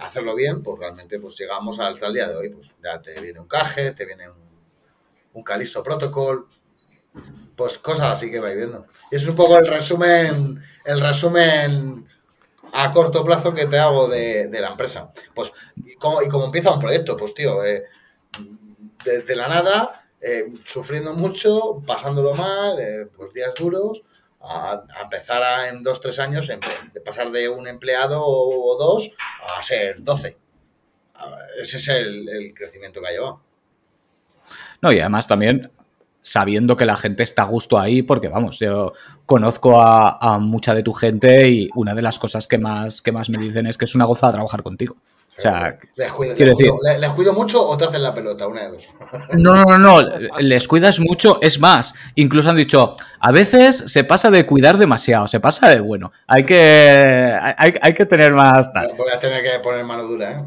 hacerlo 0.00 0.36
bien, 0.36 0.62
pues 0.62 0.78
realmente 0.78 1.18
pues 1.18 1.36
llegamos 1.36 1.80
al 1.80 1.98
tal 1.98 2.12
día 2.12 2.28
de 2.28 2.36
hoy. 2.36 2.50
Pues 2.50 2.76
ya 2.82 3.00
te 3.00 3.18
viene 3.20 3.40
un 3.40 3.48
caje, 3.48 3.92
te 3.92 4.04
viene 4.04 4.28
un, 4.28 4.36
un 5.32 5.42
Calisto 5.42 5.82
Protocol, 5.82 6.46
pues 7.62 7.78
cosas 7.78 8.08
así 8.08 8.28
que 8.28 8.40
vais 8.40 8.56
viendo. 8.56 8.88
Y 9.08 9.14
es 9.14 9.28
un 9.28 9.36
poco 9.36 9.56
el 9.56 9.68
resumen, 9.68 10.60
el 10.84 11.00
resumen 11.00 12.08
a 12.72 12.90
corto 12.90 13.24
plazo 13.24 13.54
que 13.54 13.66
te 13.66 13.78
hago 13.78 14.08
de, 14.08 14.48
la 14.50 14.70
empresa. 14.70 15.12
Pues, 15.32 15.52
y 15.76 15.94
como, 15.94 16.20
y 16.22 16.28
como 16.28 16.46
empieza 16.46 16.74
un 16.74 16.80
proyecto, 16.80 17.16
pues 17.16 17.34
tío, 17.34 17.64
eh, 17.64 17.84
desde 19.04 19.36
la 19.36 19.46
nada, 19.46 20.08
eh, 20.20 20.52
sufriendo 20.64 21.14
mucho, 21.14 21.80
pasándolo 21.86 22.34
mal, 22.34 22.80
eh, 22.80 23.06
pues 23.16 23.32
días 23.32 23.54
duros, 23.56 24.02
a, 24.40 24.82
empezar 25.00 25.40
a, 25.44 25.68
en 25.68 25.84
dos, 25.84 26.00
tres 26.00 26.18
años, 26.18 26.48
de 26.48 27.00
pasar 27.00 27.30
de 27.30 27.48
un 27.48 27.68
empleado 27.68 28.20
o, 28.24 28.76
dos 28.76 29.08
a 29.56 29.62
ser 29.62 30.02
doce. 30.02 30.36
Ese 31.60 31.76
es 31.76 31.86
el 31.86 32.52
crecimiento 32.56 33.00
que 33.00 33.06
ha 33.06 33.12
llevado. 33.12 33.40
No, 34.80 34.90
y 34.90 34.98
además 34.98 35.28
también 35.28 35.70
sabiendo 36.22 36.76
que 36.76 36.86
la 36.86 36.96
gente 36.96 37.24
está 37.24 37.42
a 37.42 37.46
gusto 37.46 37.78
ahí, 37.78 38.02
porque 38.02 38.28
vamos, 38.28 38.60
yo 38.60 38.92
conozco 39.26 39.80
a, 39.80 40.38
mucha 40.38 40.72
de 40.74 40.84
tu 40.84 40.92
gente 40.92 41.50
y 41.50 41.68
una 41.74 41.94
de 41.94 42.02
las 42.02 42.18
cosas 42.18 42.46
que 42.46 42.58
más, 42.58 43.02
que 43.02 43.12
más 43.12 43.28
me 43.28 43.42
dicen 43.42 43.66
es 43.66 43.76
que 43.76 43.84
es 43.84 43.94
una 43.94 44.04
gozada 44.04 44.32
trabajar 44.32 44.62
contigo. 44.62 44.96
O 45.38 45.40
sea, 45.40 45.78
les 45.96 46.12
cuido, 46.12 46.34
les, 46.36 46.48
decir, 46.50 46.70
les, 46.98 47.12
cuido, 47.14 47.32
mucho 47.32 47.66
o 47.66 47.76
te 47.78 47.86
hacen 47.86 48.02
la 48.02 48.14
pelota? 48.14 48.46
Una 48.46 48.64
de 48.64 48.68
dos. 48.68 48.88
No, 49.32 49.64
no, 49.64 49.78
no, 49.78 50.02
les 50.40 50.68
cuidas 50.68 51.00
mucho. 51.00 51.38
Es 51.40 51.58
más, 51.58 51.94
incluso 52.16 52.50
han 52.50 52.56
dicho, 52.56 52.96
a 53.18 53.32
veces 53.32 53.84
se 53.86 54.04
pasa 54.04 54.30
de 54.30 54.44
cuidar 54.44 54.76
demasiado, 54.76 55.26
se 55.28 55.40
pasa 55.40 55.70
de 55.70 55.80
bueno. 55.80 56.12
Hay 56.26 56.44
que, 56.44 57.34
hay, 57.56 57.94
que 57.94 58.04
tener 58.04 58.34
más. 58.34 58.70
Voy 58.96 59.10
a 59.10 59.18
tener 59.18 59.42
que 59.42 59.58
poner 59.60 59.84
mano 59.84 60.04
dura, 60.04 60.32
¿eh? 60.32 60.44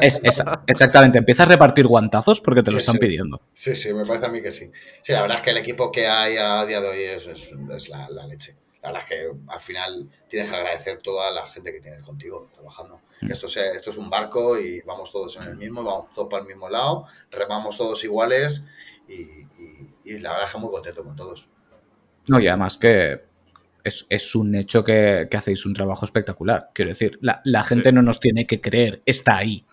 Es, 0.00 0.20
exactamente, 0.66 1.18
empieza 1.18 1.44
a 1.44 1.46
repartir 1.46 1.86
guantazos 1.86 2.40
porque 2.40 2.64
te 2.64 2.72
lo 2.72 2.78
están 2.78 2.96
pidiendo. 2.96 3.40
Sí, 3.52 3.76
sí, 3.76 3.94
me 3.94 4.04
parece 4.04 4.26
a 4.26 4.30
mí 4.30 4.42
que 4.42 4.50
sí. 4.50 4.70
Sí, 5.00 5.12
la 5.12 5.22
verdad 5.22 5.36
es 5.38 5.42
que 5.44 5.50
el 5.50 5.58
equipo 5.58 5.92
que 5.92 6.08
hay 6.08 6.36
a 6.38 6.66
día 6.66 6.80
de 6.80 6.88
hoy 6.88 7.02
es, 7.02 7.28
es, 7.28 7.88
la 7.88 8.26
leche 8.26 8.56
la 8.84 8.92
verdad 8.92 9.02
es 9.02 9.08
que 9.08 9.32
al 9.48 9.60
final 9.60 10.08
tienes 10.28 10.50
que 10.50 10.56
agradecer 10.56 11.00
toda 11.00 11.30
la 11.30 11.46
gente 11.46 11.72
que 11.72 11.80
tienes 11.80 12.02
contigo 12.02 12.50
trabajando. 12.52 13.00
Que 13.18 13.32
esto, 13.32 13.48
sea, 13.48 13.72
esto 13.72 13.88
es 13.88 13.96
un 13.96 14.10
barco 14.10 14.58
y 14.58 14.82
vamos 14.82 15.10
todos 15.10 15.36
en 15.36 15.44
el 15.44 15.56
mismo, 15.56 15.82
vamos 15.82 16.12
todos 16.12 16.28
para 16.28 16.42
el 16.42 16.48
mismo 16.48 16.68
lado, 16.68 17.06
remamos 17.30 17.78
todos 17.78 18.04
iguales 18.04 18.62
y, 19.08 19.44
la 20.18 20.30
verdad 20.32 20.46
es 20.46 20.52
que 20.52 20.58
muy 20.58 20.70
contento 20.70 21.02
con 21.02 21.16
todos. 21.16 21.48
No, 22.28 22.38
y 22.38 22.46
además 22.46 22.76
que 22.76 23.22
es, 23.82 24.34
un 24.34 24.54
hecho 24.54 24.84
que, 24.84 25.28
hacéis 25.34 25.64
un 25.64 25.72
trabajo 25.72 26.04
espectacular. 26.04 26.70
Quiero 26.74 26.90
decir, 26.90 27.18
la, 27.22 27.64
gente 27.64 27.90
no 27.90 28.02
nos 28.02 28.20
tiene 28.20 28.46
que 28.46 28.60
creer, 28.60 29.02
está 29.06 29.38
ahí 29.38 29.64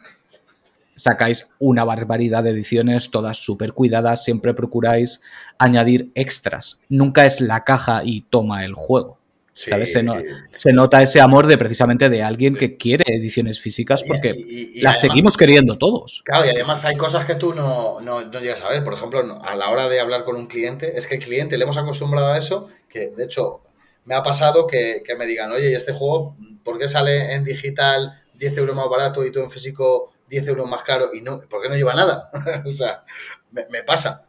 sacáis 0.96 1.52
una 1.60 1.84
barbaridad 1.84 2.44
de 2.44 2.52
ediciones, 2.52 3.12
todas 3.12 3.38
súper 3.38 3.74
cuidadas, 3.74 4.24
siempre 4.24 4.54
procuráis 4.54 5.22
añadir 5.58 6.12
extras. 6.16 6.84
Nunca 6.90 7.26
es 7.26 7.42
la 7.42 7.64
caja 7.64 8.02
y 8.04 8.22
toma 8.22 8.66
el 8.66 8.74
juego. 8.74 9.22
¿sabes? 9.54 9.92
Se, 9.92 10.74
nota 10.74 11.02
ese 11.02 11.20
amor 11.20 11.48
de 11.48 11.58
precisamente 11.58 12.10
de 12.10 12.24
alguien 12.24 12.56
que 12.56 12.78
quiere 12.78 13.04
ediciones 13.08 13.60
físicas 13.60 14.04
porque 14.04 14.34
las 14.76 15.00
seguimos 15.00 15.38
queriendo 15.38 15.78
todos. 15.78 16.24
Claro, 16.26 16.46
y 16.46 16.50
además 16.50 16.86
hay 16.86 16.96
cosas 16.96 17.26
que 17.26 17.36
tú 17.36 17.54
no, 17.54 18.00
llegas 18.40 18.62
a 18.62 18.70
ver. 18.70 18.84
Por 18.84 18.94
ejemplo, 18.94 19.42
a 19.44 19.56
la 19.56 19.70
hora 19.70 19.88
de 19.90 20.00
hablar 20.00 20.24
con 20.24 20.36
un 20.36 20.48
cliente, 20.48 20.98
es 20.98 21.08
que 21.08 21.16
el 21.16 21.24
cliente 21.24 21.58
le 21.58 21.64
hemos 21.64 21.78
acostumbrado 21.78 22.28
a 22.28 22.38
eso, 22.38 22.68
que 22.90 23.10
de 23.10 23.26
hecho 23.26 23.62
me 24.06 24.16
ha 24.16 24.24
pasado 24.24 24.68
que, 24.68 25.04
que 25.06 25.16
me 25.16 25.26
digan, 25.26 25.52
oye, 25.52 25.72
¿y 25.72 25.76
este 25.76 25.94
juego 25.94 26.36
por 26.64 26.78
qué 26.80 26.88
sale 26.88 27.34
en 27.34 27.44
digital 27.44 28.22
10 28.36 28.58
euros 28.58 28.76
más 28.76 28.90
barato 28.90 29.26
y 29.26 29.32
tú 29.32 29.40
en 29.42 29.52
físico 29.52 30.12
10 30.32 30.48
euros 30.48 30.70
más 30.70 30.82
caro 30.84 31.14
y 31.14 31.20
no, 31.22 31.42
¿por 31.42 31.62
qué 31.62 31.68
no 31.68 31.76
lleva 31.76 31.94
nada? 31.94 32.32
o 32.66 32.74
sea, 32.74 33.04
me, 33.52 33.84
pasa. 33.84 34.26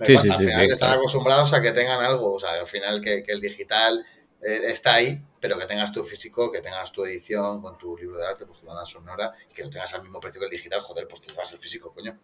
sí, 0.00 0.16
sí, 0.16 0.30
sí, 0.32 0.46
están 0.70 0.92
acostumbrados 0.92 1.52
a 1.52 1.60
que 1.60 1.72
tengan 1.72 2.02
algo, 2.02 2.34
o 2.34 2.38
sea, 2.38 2.52
al 2.52 2.66
final 2.66 3.00
que, 3.02 3.24
el 3.26 3.40
digital 3.40 4.06
eh, 4.40 4.60
está 4.68 4.94
ahí, 4.94 5.20
pero 5.40 5.58
que 5.58 5.66
tengas 5.66 5.90
tu 5.90 6.04
físico, 6.04 6.52
que 6.52 6.60
tengas 6.60 6.92
tu 6.92 7.04
edición 7.04 7.60
con 7.60 7.76
tu 7.76 7.96
libro 7.96 8.18
de 8.18 8.26
arte, 8.26 8.46
pues 8.46 8.60
tu 8.60 8.66
banda 8.66 8.86
sonora 8.86 9.32
y 9.50 9.52
que 9.52 9.64
lo 9.64 9.70
tengas 9.70 9.92
al 9.94 10.02
mismo 10.02 10.20
precio 10.20 10.40
que 10.40 10.44
el 10.44 10.50
digital, 10.52 10.80
joder, 10.80 11.08
pues 11.08 11.20
te 11.20 11.34
vas 11.34 11.52
el 11.52 11.58
físico, 11.58 11.92
coño. 11.92 12.16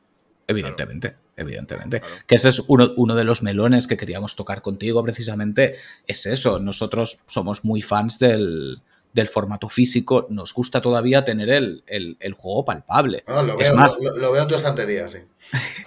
Evidentemente, 0.46 1.16
evidentemente. 1.36 2.00
Que 2.26 2.36
ese 2.36 2.48
es 2.48 2.60
uno, 2.68 2.92
uno, 2.96 3.14
de 3.16 3.24
los 3.24 3.42
melones 3.42 3.86
que 3.86 3.98
queríamos 3.98 4.34
tocar 4.34 4.62
contigo, 4.62 5.02
precisamente, 5.02 5.76
es 6.06 6.24
eso. 6.24 6.58
Nosotros 6.58 7.22
somos 7.26 7.66
muy 7.66 7.82
fans 7.82 8.18
del, 8.18 8.80
del 9.12 9.28
formato 9.28 9.68
físico, 9.68 10.26
nos 10.30 10.52
gusta 10.52 10.80
todavía 10.80 11.24
tener 11.24 11.50
el, 11.50 12.34
juego 12.36 12.64
palpable. 12.64 13.24
lo, 13.26 13.58
es 13.58 13.68
veo, 13.68 13.76
más, 13.76 13.98
lo, 14.00 14.32
veo 14.32 14.42
en 14.42 14.48
tu 14.48 14.54
estantería, 14.54 15.08
sí. 15.08 15.18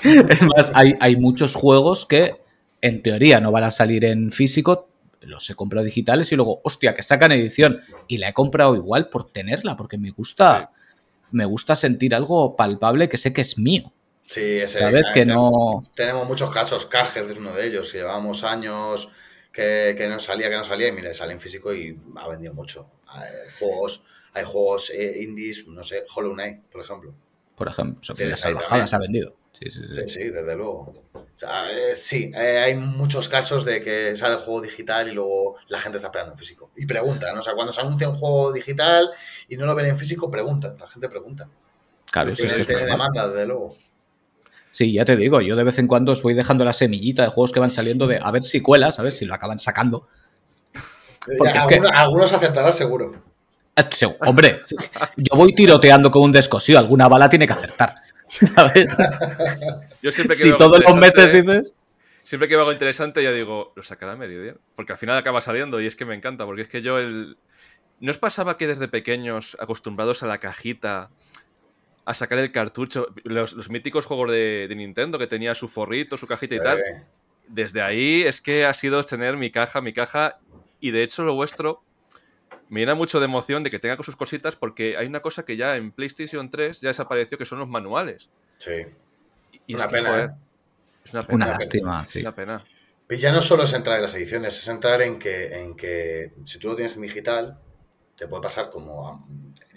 es 0.29 0.41
más, 0.43 0.71
hay, 0.75 0.95
hay, 0.99 1.15
muchos 1.15 1.55
juegos 1.55 2.05
que 2.05 2.41
en 2.81 3.01
teoría 3.03 3.39
no 3.39 3.51
van 3.51 3.63
a 3.63 3.71
salir 3.71 4.05
en 4.05 4.31
físico, 4.31 4.89
los 5.21 5.49
he 5.49 5.55
comprado 5.55 5.85
digitales 5.85 6.31
y 6.31 6.35
luego, 6.35 6.61
hostia, 6.63 6.95
que 6.95 7.03
sacan 7.03 7.31
edición 7.31 7.81
y 8.07 8.17
la 8.17 8.29
he 8.29 8.33
comprado 8.33 8.75
igual 8.75 9.09
por 9.09 9.31
tenerla, 9.31 9.77
porque 9.77 9.97
me 9.97 10.09
gusta, 10.09 10.71
me 11.31 11.45
gusta 11.45 11.75
sentir 11.75 12.15
algo 12.15 12.55
palpable 12.55 13.07
que 13.07 13.17
sé 13.17 13.33
que 13.33 13.41
es 13.41 13.57
mío. 13.57 13.93
Sí, 14.21 14.59
ese, 14.59 14.79
¿Sabes? 14.79 15.11
Que 15.11 15.25
no... 15.25 15.83
Tenemos 15.93 16.27
muchos 16.27 16.49
casos, 16.49 16.85
Cajes 16.85 17.27
es 17.27 17.37
uno 17.37 17.53
de 17.53 17.67
ellos, 17.67 17.93
llevamos 17.93 18.43
años 18.43 19.09
que, 19.51 20.07
no 20.09 20.19
salía, 20.19 20.49
que 20.49 20.57
no 20.57 20.63
salía, 20.63 20.87
y 20.87 20.91
mire, 20.91 21.13
sale 21.13 21.33
en 21.33 21.39
físico 21.39 21.73
y 21.73 21.99
ha 22.15 22.27
vendido 22.27 22.53
mucho. 22.53 22.89
Hay 23.07 23.29
juegos, 23.59 24.03
hay 24.33 24.43
juegos 24.45 24.89
eh, 24.91 25.23
indies, 25.23 25.67
no 25.67 25.83
sé, 25.83 26.03
Hollow 26.13 26.33
Knight, 26.33 26.61
por 26.71 26.81
ejemplo. 26.81 27.13
Por 27.55 27.67
ejemplo, 27.67 28.15
las 28.17 28.39
salvajadas 28.39 28.93
ha 28.93 28.99
vendido. 28.99 29.35
Sí, 29.51 29.69
sí, 29.69 29.81
sí. 29.93 30.07
sí, 30.07 30.23
desde 30.29 30.55
luego. 30.55 30.93
Eh, 31.41 31.95
sí, 31.95 32.31
eh, 32.33 32.59
hay 32.59 32.75
muchos 32.75 33.27
casos 33.27 33.65
de 33.65 33.81
que 33.81 34.15
sale 34.15 34.35
el 34.35 34.41
juego 34.41 34.61
digital 34.61 35.09
y 35.09 35.13
luego 35.13 35.57
la 35.67 35.79
gente 35.79 35.97
está 35.97 36.07
esperando 36.07 36.33
en 36.33 36.37
físico. 36.37 36.71
Y 36.75 36.85
preguntan, 36.85 37.33
¿no? 37.33 37.41
o 37.41 37.43
sea, 37.43 37.53
cuando 37.53 37.73
se 37.73 37.81
anuncia 37.81 38.09
un 38.09 38.15
juego 38.15 38.53
digital 38.53 39.09
y 39.49 39.57
no 39.57 39.65
lo 39.65 39.75
ven 39.75 39.87
en 39.87 39.97
físico, 39.97 40.31
preguntan, 40.31 40.77
la 40.77 40.87
gente 40.87 41.09
pregunta. 41.09 41.49
Claro, 42.11 42.35
sí, 42.35 42.45
es 42.45 42.53
que 42.53 42.63
tiene 42.63 42.85
demanda, 42.85 43.27
desde 43.27 43.45
luego. 43.45 43.69
Sí, 44.71 44.93
ya 44.93 45.05
te 45.05 45.17
digo, 45.17 45.41
yo 45.41 45.55
de 45.55 45.65
vez 45.65 45.77
en 45.79 45.87
cuando 45.87 46.13
os 46.13 46.23
voy 46.23 46.33
dejando 46.33 46.65
la 46.65 46.71
semillita 46.73 47.23
de 47.23 47.29
juegos 47.29 47.51
que 47.51 47.59
van 47.59 47.69
saliendo 47.69 48.07
de 48.07 48.19
a 48.23 48.31
ver 48.31 48.41
si 48.41 48.61
cuelas, 48.61 48.99
a 48.99 49.03
ver 49.03 49.11
si 49.11 49.25
lo 49.25 49.33
acaban 49.33 49.59
sacando. 49.59 50.07
Porque 51.37 51.57
es 51.57 51.65
que... 51.65 51.81
algunos 51.93 52.31
acertarán 52.31 52.73
seguro. 52.73 53.13
Eh, 53.75 54.17
hombre, 54.25 54.61
yo 55.17 55.37
voy 55.37 55.53
tiroteando 55.53 56.09
con 56.09 56.23
un 56.23 56.31
descosío, 56.31 56.79
alguna 56.79 57.07
bala 57.07 57.29
tiene 57.29 57.45
que 57.45 57.53
acertar. 57.53 57.95
¿Sabes? 58.27 58.97
Yo 60.01 60.11
siempre 60.11 60.35
si 60.35 60.55
todos 60.55 60.79
los 60.79 60.95
meses 60.95 61.33
dices. 61.33 61.75
Siempre 62.23 62.47
que 62.47 62.55
veo 62.55 62.61
algo 62.61 62.71
interesante, 62.71 63.21
ya 63.21 63.31
digo, 63.31 63.73
lo 63.75 63.83
sacará 63.83 64.15
medio 64.15 64.41
bien. 64.41 64.57
Porque 64.75 64.93
al 64.93 64.97
final 64.97 65.17
acaba 65.17 65.41
saliendo 65.41 65.81
y 65.81 65.87
es 65.87 65.97
que 65.97 66.05
me 66.05 66.15
encanta. 66.15 66.45
Porque 66.45 66.61
es 66.61 66.69
que 66.69 66.81
yo 66.81 66.97
el. 66.97 67.37
¿No 67.99 68.09
os 68.09 68.17
pasaba 68.17 68.57
que 68.57 68.67
desde 68.67 68.87
pequeños, 68.87 69.57
acostumbrados 69.59 70.23
a 70.23 70.27
la 70.27 70.39
cajita, 70.39 71.09
a 72.05 72.13
sacar 72.13 72.39
el 72.39 72.51
cartucho. 72.51 73.07
Los, 73.23 73.69
míticos 73.69 74.05
juegos 74.05 74.31
de, 74.31 74.71
Nintendo 74.75 75.17
que 75.19 75.27
tenía 75.27 75.55
su 75.55 75.67
forrito, 75.67 76.17
su 76.17 76.27
cajita 76.27 76.55
y 76.55 76.59
tal. 76.59 76.83
Desde 77.47 77.81
ahí 77.81 78.23
es 78.23 78.41
que 78.41 78.65
ha 78.65 78.73
sido 78.73 79.03
tener 79.03 79.37
mi 79.37 79.51
caja, 79.51 79.81
mi 79.81 79.93
caja. 79.93 80.39
Y 80.79 80.91
de 80.91 81.03
hecho, 81.03 81.23
lo 81.23 81.35
vuestro 81.35 81.83
me 82.69 82.79
llena 82.79 82.95
mucho 82.95 83.19
de 83.19 83.25
emoción 83.25 83.63
de 83.63 83.69
que 83.69 83.79
tenga 83.79 83.97
con 83.97 84.05
sus 84.05 84.15
cositas 84.15 84.55
porque 84.55 84.95
hay 84.95 85.05
una 85.05 85.19
cosa 85.19 85.43
que 85.43 85.57
ya 85.57 85.75
en 85.75 85.91
PlayStation 85.91 86.49
3 86.49 86.79
ya 86.79 86.87
desapareció 86.87 87.37
que 87.37 87.45
son 87.45 87.59
los 87.59 87.67
manuales. 87.67 88.29
Sí. 88.57 88.85
Y 89.67 89.75
una, 89.75 89.89
pena, 89.89 90.23
¿eh? 90.23 90.29
es 91.03 91.13
una 91.13 91.23
pena. 91.23 91.35
Una 91.35 91.47
lástima, 91.47 92.05
sí. 92.05 92.21
una 92.21 92.33
pena. 92.33 92.61
Y 93.09 93.17
ya 93.17 93.33
no 93.33 93.41
solo 93.41 93.63
es 93.63 93.73
entrar 93.73 93.97
en 93.97 94.03
las 94.03 94.15
ediciones, 94.15 94.57
es 94.57 94.67
entrar 94.69 95.01
en 95.01 95.19
que, 95.19 95.47
en 95.47 95.75
que 95.75 96.31
si 96.45 96.59
tú 96.59 96.69
lo 96.69 96.75
tienes 96.75 96.95
en 96.95 97.01
digital, 97.01 97.59
te 98.15 98.29
puede 98.29 98.41
pasar 98.41 98.69
como 98.69 99.27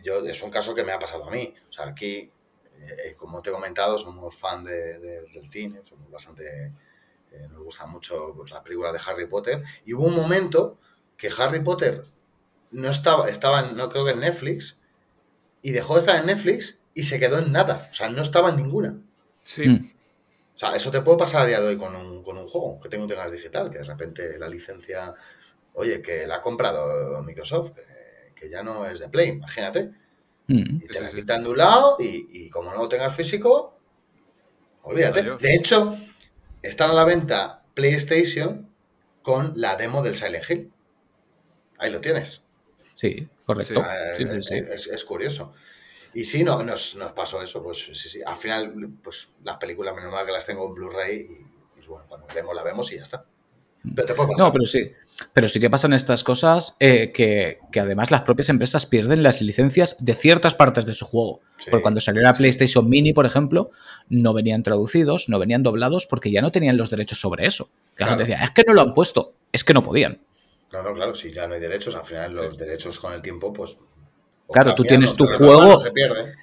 yo, 0.05 0.25
es 0.25 0.43
un 0.43 0.51
caso 0.51 0.75
que 0.75 0.85
me 0.85 0.93
ha 0.93 0.99
pasado 0.99 1.25
a 1.25 1.31
mí. 1.31 1.55
O 1.69 1.73
sea, 1.73 1.87
aquí, 1.89 2.31
eh, 2.79 3.15
como 3.17 3.41
te 3.43 3.51
he 3.51 3.53
comentado, 3.53 3.99
somos 3.99 4.37
fan 4.37 4.63
del 4.65 5.51
cine, 5.51 5.81
somos 5.83 6.11
bastante, 6.11 6.73
eh, 7.33 7.49
nos 7.51 7.65
gusta 7.65 7.87
mucho 7.87 8.35
pues, 8.37 8.51
la 8.51 8.63
película 8.63 8.93
de 8.93 9.01
Harry 9.05 9.27
Potter. 9.27 9.65
Y 9.85 9.95
hubo 9.95 10.05
un 10.05 10.15
momento 10.15 10.79
que 11.17 11.31
Harry 11.37 11.61
Potter 11.61 12.05
no 12.71 12.91
estaba, 12.91 13.29
estaba 13.29 13.63
no 13.63 13.89
creo 13.89 14.05
que 14.05 14.13
en 14.13 14.21
Netflix, 14.21 14.79
y 15.63 15.73
dejó 15.73 15.95
de 15.95 16.01
estar 16.01 16.17
en 16.17 16.27
Netflix 16.27 16.79
y 16.93 17.05
se 17.05 17.19
quedó 17.19 17.39
en 17.39 17.51
nada. 17.51 17.89
O 17.91 17.95
sea, 17.95 18.11
no 18.11 18.21
estaba 18.21 18.51
en 18.51 18.57
ninguna. 18.57 19.01
Sí. 19.45 19.67
Mm. 19.67 19.91
O 20.55 20.59
sea, 20.59 20.77
eso 20.77 20.91
te 20.91 21.01
puede 21.01 21.19
pasar 21.19 21.43
a 21.43 21.47
día 21.47 21.61
de 21.61 21.69
hoy 21.69 21.77
con 21.79 21.97
un, 21.97 22.23
con 22.23 22.37
un 22.37 22.47
juego 22.47 22.79
que 22.81 22.89
tengo 22.89 23.07
tengas 23.07 23.33
digital, 23.33 23.71
que 23.71 23.79
de 23.79 23.85
repente 23.85 24.39
la 24.39 24.49
licencia, 24.49 25.15
oye, 25.73 26.01
que 26.03 26.27
la 26.27 26.37
ha 26.37 26.41
comprado 26.41 27.23
Microsoft, 27.23 27.73
que 27.73 27.83
ya 28.51 28.63
no 28.63 28.87
es 28.87 29.01
de 29.01 29.09
Play, 29.09 29.29
imagínate. 29.31 29.91
Mm. 30.47 30.77
Y 30.77 30.87
te 30.89 31.01
la 31.01 31.11
quitan 31.11 31.43
de 31.43 31.51
un 31.51 31.59
lado 31.59 31.97
y, 31.99 32.51
como 32.51 32.71
no 32.71 32.79
lo 32.79 32.89
tengas 32.89 33.15
físico, 33.15 33.79
olvídate. 34.83 35.23
De 35.23 35.55
hecho, 35.55 35.97
están 36.63 36.91
a 36.91 36.95
la 36.95 37.05
venta 37.05 37.63
PlayStation 37.75 38.71
con 39.23 39.55
la 39.57 39.77
demo 39.77 40.03
del 40.03 40.17
Silent 40.17 40.45
Hill. 40.49 40.73
Ahí 41.79 41.91
lo 41.91 42.01
tienes. 42.01 42.43
Sí, 42.93 43.29
correcto. 43.45 43.85
es, 44.17 45.05
curioso. 45.05 45.53
Y 46.13 46.25
sí, 46.25 46.45
no, 46.45 46.63
nos, 46.63 46.97
pasó 47.15 47.43
eso. 47.43 47.63
Pues 47.63 47.79
sí, 47.93 48.09
sí. 48.09 48.21
Al 48.25 48.37
final, 48.37 48.73
pues 49.03 49.31
las 49.43 49.57
películas, 49.57 49.95
menos 49.95 50.13
mal 50.13 50.25
que 50.25 50.33
las 50.33 50.47
tengo 50.47 50.67
en 50.69 50.75
Blu-ray 50.75 51.47
y, 51.81 51.87
bueno, 51.87 52.07
cuando 52.09 52.27
queremos 52.27 52.55
la 52.55 52.63
vemos 52.63 52.93
y 52.93 52.97
ya 52.97 53.03
está. 53.03 53.25
Pero 53.95 54.07
te 54.07 54.15
puede 54.15 54.31
pasar. 54.31 54.47
No, 54.47 54.53
pero 54.53 54.67
sí. 54.67 54.93
Pero 55.33 55.49
sí 55.49 55.61
que 55.61 55.71
pasan 55.71 55.93
estas 55.93 56.23
cosas 56.25 56.77
eh, 56.81 57.11
que, 57.13 57.59
que 57.73 57.81
además 57.81 58.11
las 58.11 58.23
propias 58.23 58.49
empresas 58.49 58.87
pierden 58.87 59.23
las 59.23 59.41
licencias 59.43 59.97
de 60.01 60.15
ciertas 60.15 60.55
partes 60.55 60.87
de 60.87 60.95
su 60.95 61.05
juego. 61.07 61.41
Sí. 61.59 61.71
Porque 61.71 61.83
cuando 61.83 62.01
salió 62.01 62.23
la 62.23 62.35
PlayStation 62.35 62.89
Mini, 62.89 63.13
por 63.13 63.27
ejemplo, 63.27 63.71
no 64.09 64.35
venían 64.35 64.63
traducidos, 64.63 65.29
no 65.29 65.39
venían 65.39 65.63
doblados 65.63 66.07
porque 66.07 66.31
ya 66.31 66.43
no 66.43 66.53
tenían 66.53 66.77
los 66.77 66.91
derechos 66.91 67.19
sobre 67.21 67.47
eso. 67.47 67.67
Que 67.97 68.05
la 68.05 68.09
Claro. 68.09 68.11
gente 68.19 68.31
decía, 68.33 68.45
es 68.45 68.51
que 68.51 68.63
no 68.67 68.75
lo 68.75 68.83
han 68.83 68.95
puesto, 68.95 69.35
es 69.53 69.65
que 69.65 69.73
no 69.75 69.83
podían. 69.83 70.21
No, 70.73 70.83
no, 70.83 70.93
claro, 70.93 71.15
si 71.15 71.33
ya 71.33 71.47
no 71.47 71.55
hay 71.55 71.61
derechos, 71.61 71.95
al 71.95 72.05
final 72.05 72.35
los 72.35 72.55
Sí. 72.55 72.65
derechos 72.65 72.99
con 72.99 73.13
el 73.13 73.23
tiempo, 73.23 73.53
pues. 73.53 73.79
Claro, 74.53 74.75
tú 74.75 74.83
tienes 74.85 75.15
tu 75.15 75.27
juego- 75.27 75.81
Se 75.81 75.91
pierde. 75.93 76.35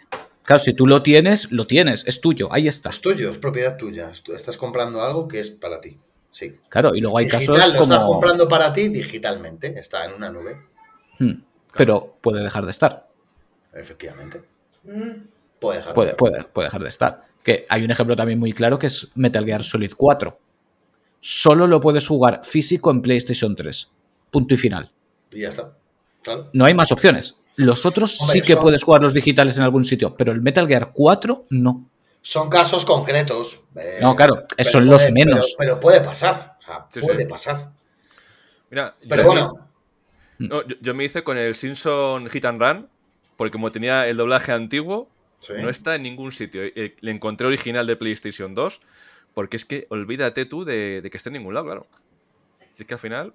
Claro, 0.44 0.60
si 0.60 0.74
tú 0.74 0.88
lo 0.88 1.04
tienes, 1.04 1.52
lo 1.52 1.68
tienes, 1.68 2.08
es 2.08 2.20
tuyo, 2.20 2.48
ahí 2.52 2.68
está. 2.68 2.90
Es 2.90 3.00
tuyo, 3.02 3.30
es 3.30 3.38
propiedad 3.38 3.78
tuya. 3.78 4.12
Estás 4.34 4.58
comprando 4.58 5.02
algo 5.04 5.28
que 5.28 5.40
es 5.40 5.52
para 5.52 5.80
ti. 5.82 6.00
Sí. 6.32 6.56
Claro, 6.70 6.96
y 6.96 7.02
luego 7.02 7.18
hay 7.20 7.26
Digital, 7.26 7.40
casos 7.42 7.58
lo 7.58 7.84
estás 7.84 8.00
como... 8.00 8.14
comprando 8.14 8.48
para 8.48 8.72
ti 8.74 8.88
digitalmente. 8.88 9.78
Está 9.80 10.06
en 10.06 10.14
una 10.16 10.30
nube, 10.32 10.58
Hmm, 11.20 11.44
Pero 11.76 12.18
puede 12.22 12.42
dejar 12.42 12.66
de 12.66 12.72
estar. 12.72 13.08
efectivamente. 13.74 14.42
Puede 15.60 15.78
dejar 15.78 15.92
de 15.92 15.96
Puede, 15.96 16.08
ser. 16.10 16.18
puede, 16.18 16.44
puede 16.46 16.68
dejar 16.68 16.82
de 16.82 16.90
estar. 16.90 17.26
Que 17.44 17.66
hay 17.70 17.84
un 17.84 17.92
ejemplo 17.92 18.16
también 18.16 18.40
muy 18.40 18.54
claro 18.54 18.80
que 18.80 18.88
es 18.88 19.12
Metal 19.16 19.46
Gear 19.46 19.64
Solid 19.64 19.92
4. 19.96 20.40
Solo 21.20 21.68
lo 21.68 21.80
puedes 21.80 22.08
jugar 22.08 22.42
físico 22.44 22.90
en 22.92 23.02
PlayStation 23.02 23.56
3. 23.56 23.92
Punto 24.32 24.54
y 24.54 24.58
final. 24.58 24.92
Y 25.32 25.42
ya 25.42 25.50
está. 25.50 25.74
Claro. 26.24 26.50
No 26.54 26.66
hay 26.66 26.74
más 26.74 26.92
opciones. 26.92 27.44
Los 27.58 27.86
otros 27.86 28.20
Hombre, 28.22 28.40
sí 28.40 28.46
que 28.46 28.58
puedes 28.58 28.84
jugar 28.84 29.02
los 29.02 29.14
digitales 29.14 29.58
en 29.58 29.64
algún 29.64 29.84
sitio, 29.84 30.16
pero 30.16 30.32
el 30.32 30.42
Metal 30.42 30.68
Gear 30.68 30.92
4 30.94 31.46
no. 31.50 31.90
Son 32.22 32.50
casos 32.50 32.86
concretos. 32.86 33.60
eh, 33.76 33.98
No, 34.02 34.16
claro, 34.16 34.44
pero 34.56 34.70
son 34.70 34.86
los 34.86 35.04
puede- 35.04 35.14
menos. 35.14 35.56
Pero, 35.58 35.74
pero 35.74 35.80
puede 35.80 36.02
pasar. 36.02 36.58
O 36.60 36.62
sea, 36.62 36.86
Sí, 36.94 37.00
puede 37.02 37.24
sí. 37.24 37.26
pasar. 37.28 37.72
Mira, 38.70 38.94
Pero 39.10 39.24
yo, 39.24 39.28
bueno, 39.28 39.70
no, 40.38 40.66
yo, 40.68 40.76
yo 40.80 40.94
me 40.94 41.04
hice 41.04 41.24
con 41.24 41.38
el 41.38 41.56
Simpson 41.56 42.30
Hit 42.30 42.46
and 42.46 42.62
Run, 42.62 42.90
porque 43.38 43.52
como 43.52 43.72
tenía 43.72 44.08
el 44.08 44.18
doblaje 44.18 44.52
antiguo, 44.52 45.10
sí. 45.40 45.54
no 45.60 45.70
está 45.70 45.96
en 45.96 46.04
ningún 46.04 46.32
sitio. 46.32 46.62
Eh, 46.64 46.96
Le 47.02 47.12
encontré 47.12 47.48
original 47.48 47.86
de 47.88 47.96
PlayStation 47.96 48.54
2, 48.56 48.80
porque 49.34 49.58
es 49.58 49.66
que 49.66 49.88
olvídate 49.90 50.46
tú 50.46 50.64
de, 50.64 51.02
de 51.02 51.10
que 51.10 51.18
esté 51.18 51.30
en 51.30 51.34
ningún 51.34 51.54
lado, 51.54 51.66
claro. 51.66 51.88
Así 52.74 52.86
que 52.86 52.94
al 52.94 53.00
final, 53.00 53.34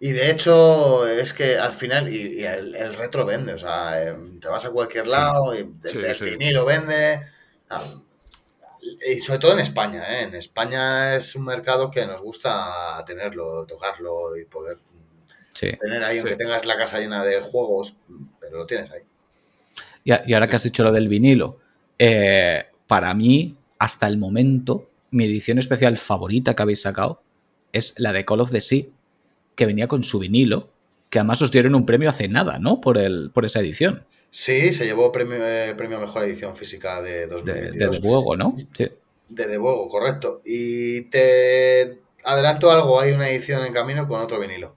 Y 0.00 0.10
de 0.10 0.30
hecho, 0.30 1.06
es 1.06 1.32
que 1.32 1.56
al 1.58 1.72
final, 1.72 2.12
y, 2.12 2.40
y 2.40 2.44
el, 2.44 2.74
el 2.74 2.94
retro 2.94 3.24
vende, 3.24 3.54
o 3.54 3.58
sea, 3.58 4.02
eh, 4.02 4.16
te 4.40 4.48
vas 4.48 4.64
a 4.64 4.70
cualquier 4.70 5.06
lado 5.06 5.54
y 5.54 5.58
el, 5.58 5.68
Sí, 5.90 5.98
el 5.98 6.14
sí. 6.14 6.24
vinilo 6.26 6.64
vende. 6.64 7.26
Y 9.06 9.20
sobre 9.20 9.38
todo 9.38 9.52
en 9.52 9.60
España, 9.60 10.04
¿eh? 10.08 10.24
En 10.24 10.34
España 10.34 11.16
es 11.16 11.34
un 11.34 11.44
mercado 11.46 11.90
que 11.90 12.04
nos 12.06 12.20
gusta 12.20 13.02
tenerlo, 13.06 13.64
tocarlo 13.66 14.36
y 14.36 14.44
poder 14.44 14.78
Sí. 15.54 15.70
tener 15.80 16.02
ahí, 16.04 16.16
Sí. 16.20 16.26
aunque 16.26 16.36
tengas 16.44 16.66
la 16.66 16.76
casa 16.76 16.98
llena 16.98 17.24
de 17.24 17.40
juegos, 17.40 17.94
pero 18.40 18.58
lo 18.58 18.66
tienes 18.66 18.90
ahí. 18.90 19.00
Y, 20.04 20.12
y 20.30 20.34
ahora 20.34 20.48
que 20.48 20.56
has 20.56 20.62
dicho 20.64 20.82
lo 20.84 20.92
del 20.92 21.08
vinilo, 21.08 21.58
eh, 21.98 22.64
para 22.86 23.14
mí, 23.14 23.56
hasta 23.78 24.06
el 24.06 24.18
momento, 24.18 24.90
mi 25.10 25.24
edición 25.24 25.58
especial 25.58 25.96
favorita 25.96 26.54
que 26.54 26.62
habéis 26.62 26.82
sacado 26.82 27.22
es 27.72 27.94
la 27.98 28.12
de 28.12 28.24
Call 28.24 28.40
of 28.40 28.50
the 28.50 28.60
Sea, 28.60 28.84
que 29.54 29.66
venía 29.66 29.88
con 29.88 30.02
su 30.04 30.18
vinilo, 30.18 30.68
que 31.08 31.20
además 31.20 31.40
os 31.40 31.52
dieron 31.52 31.74
un 31.74 31.86
premio 31.86 32.10
hace 32.10 32.28
nada, 32.28 32.58
¿no? 32.58 32.80
Por, 32.80 32.98
el, 32.98 33.30
por 33.32 33.44
esa 33.44 33.60
edición 33.60 34.04
Sí, 34.36 34.72
se 34.72 34.84
llevó 34.84 35.12
premio, 35.12 35.36
eh, 35.40 35.74
premio 35.76 35.96
a 35.98 36.00
mejor 36.00 36.24
edición 36.24 36.56
física 36.56 37.00
de 37.00 37.20
de, 37.20 37.26
2022. 37.28 37.78
de, 37.92 37.98
de 38.00 38.08
Buego, 38.08 38.36
¿no? 38.36 38.56
Sí. 38.76 38.90
De 39.28 39.46
De 39.46 39.58
Buego, 39.58 39.86
correcto. 39.88 40.40
Y 40.44 41.02
te 41.02 42.00
adelanto 42.24 42.68
algo, 42.68 42.98
hay 42.98 43.12
una 43.12 43.28
edición 43.28 43.64
en 43.64 43.72
camino 43.72 44.08
con 44.08 44.20
otro 44.20 44.40
vinilo. 44.40 44.74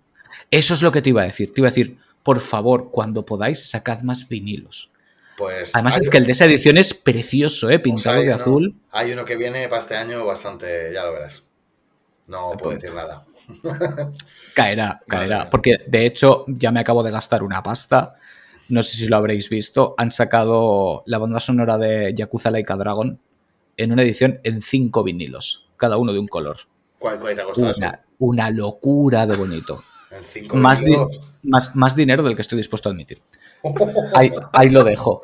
Eso 0.52 0.76
es 0.76 0.84
lo 0.84 0.92
que 0.92 1.02
te 1.02 1.10
iba 1.10 1.24
a 1.24 1.26
decir. 1.26 1.56
Te 1.56 1.62
iba 1.62 1.70
a 1.70 1.72
decir, 1.72 1.98
por 2.22 2.40
favor, 2.40 2.92
cuando 2.92 3.26
podáis, 3.26 3.68
sacad 3.68 4.02
más 4.04 4.30
vinilos. 4.30 4.92
Pues 5.40 5.74
Además 5.74 5.96
hay- 5.96 6.02
es 6.02 6.10
que 6.12 6.18
el 6.20 6.28
de 6.28 6.34
esa 6.34 6.46
edición 6.46 6.78
es 6.78 6.94
precioso, 6.94 7.72
¿eh? 7.72 7.80
pues 7.80 7.96
Pintado 7.96 8.20
de 8.22 8.28
uno- 8.28 8.36
azul. 8.36 8.76
Hay 8.92 9.12
uno 9.12 9.26
que 9.26 9.38
viene 9.38 9.68
para 9.70 9.80
este 9.80 9.96
año 9.96 10.24
bastante, 10.24 10.94
ya 10.94 11.04
lo 11.04 11.14
verás. 11.14 11.42
No 12.28 12.52
puedo 12.52 12.76
pues. 12.78 12.82
decir 12.84 12.96
nada. 12.96 13.26
Caerá, 14.54 15.02
caerá. 15.08 15.50
Porque 15.50 15.78
de 15.88 16.06
hecho 16.06 16.46
ya 16.48 16.72
me 16.72 16.80
acabo 16.80 17.02
de 17.02 17.10
gastar 17.10 17.42
una 17.42 17.64
pasta. 17.64 18.16
No 18.70 18.84
sé 18.84 18.98
si 18.98 19.08
lo 19.08 19.18
habréis 19.18 19.50
visto. 19.50 19.96
Han 19.98 20.12
sacado 20.12 21.04
la 21.06 21.18
banda 21.18 21.40
sonora 21.40 21.78
de 21.78 22.14
Yakuza 22.16 22.52
Laika 22.52 22.76
Dragon 22.76 23.20
en 23.78 23.92
una 23.92 24.02
edición 24.04 24.40
en 24.44 24.62
cinco 24.62 25.04
vinilos, 25.04 25.70
cada 25.78 25.98
uno 25.98 26.12
de 26.14 26.20
un 26.20 26.28
color. 26.28 26.58
¿Cuál, 27.00 27.20
cuál 27.20 27.36
te 27.36 27.42
ha 27.42 27.46
costado 27.46 27.72
eso? 27.72 27.82
Una, 28.20 28.50
locura 28.50 29.26
de 29.28 29.36
bonito. 29.36 29.84
Más, 30.54 30.84
di- 30.84 30.96
más, 31.44 31.76
más 31.76 31.96
dinero 31.96 32.24
del 32.24 32.36
que 32.36 32.42
estoy 32.42 32.58
dispuesto 32.58 32.90
a 32.90 32.92
admitir. 32.92 33.22
Ahí, 34.16 34.32
ahí 34.54 34.70
lo 34.70 34.84
dejo. 34.84 35.22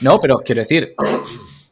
No, 0.00 0.20
pero 0.20 0.38
quiero 0.38 0.60
decir, 0.60 0.94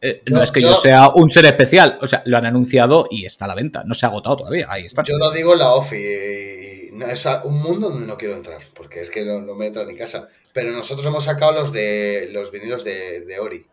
eh, 0.00 0.22
no 0.30 0.42
es 0.42 0.50
que 0.50 0.60
yo- 0.60 0.70
yo 0.70 0.76
sea 0.76 1.10
un 1.10 1.30
ser 1.30 1.46
especial. 1.46 1.98
O 2.00 2.06
sea, 2.06 2.22
lo 2.26 2.36
han 2.38 2.46
anunciado 2.46 3.06
y 3.10 3.24
está 3.24 3.44
a 3.44 3.48
la 3.48 3.54
venta. 3.54 3.84
No 3.84 3.94
se 3.94 4.06
ha 4.06 4.08
agotado 4.08 4.38
todavía. 4.38 4.66
Ahí 4.68 4.84
está. 4.86 5.04
Yo 5.04 5.16
lo 5.16 5.30
digo 5.30 5.54
la 5.54 5.70
y 5.92 6.69
no, 7.00 7.06
es 7.06 7.26
un 7.44 7.62
mundo 7.62 7.90
donde 7.90 8.06
no 8.06 8.16
quiero 8.16 8.34
entrar, 8.34 8.62
porque 8.74 9.00
es 9.00 9.10
que 9.10 9.24
no, 9.24 9.40
no 9.40 9.54
me 9.54 9.66
entra 9.68 9.84
ni 9.84 9.96
casa. 9.96 10.28
Pero 10.52 10.70
nosotros 10.72 11.06
hemos 11.06 11.24
sacado 11.24 11.52
los 11.52 11.72
de 11.72 12.28
los 12.32 12.50
vinilos 12.50 12.84
de, 12.84 13.20
de 13.22 13.38
Ori. 13.40 13.66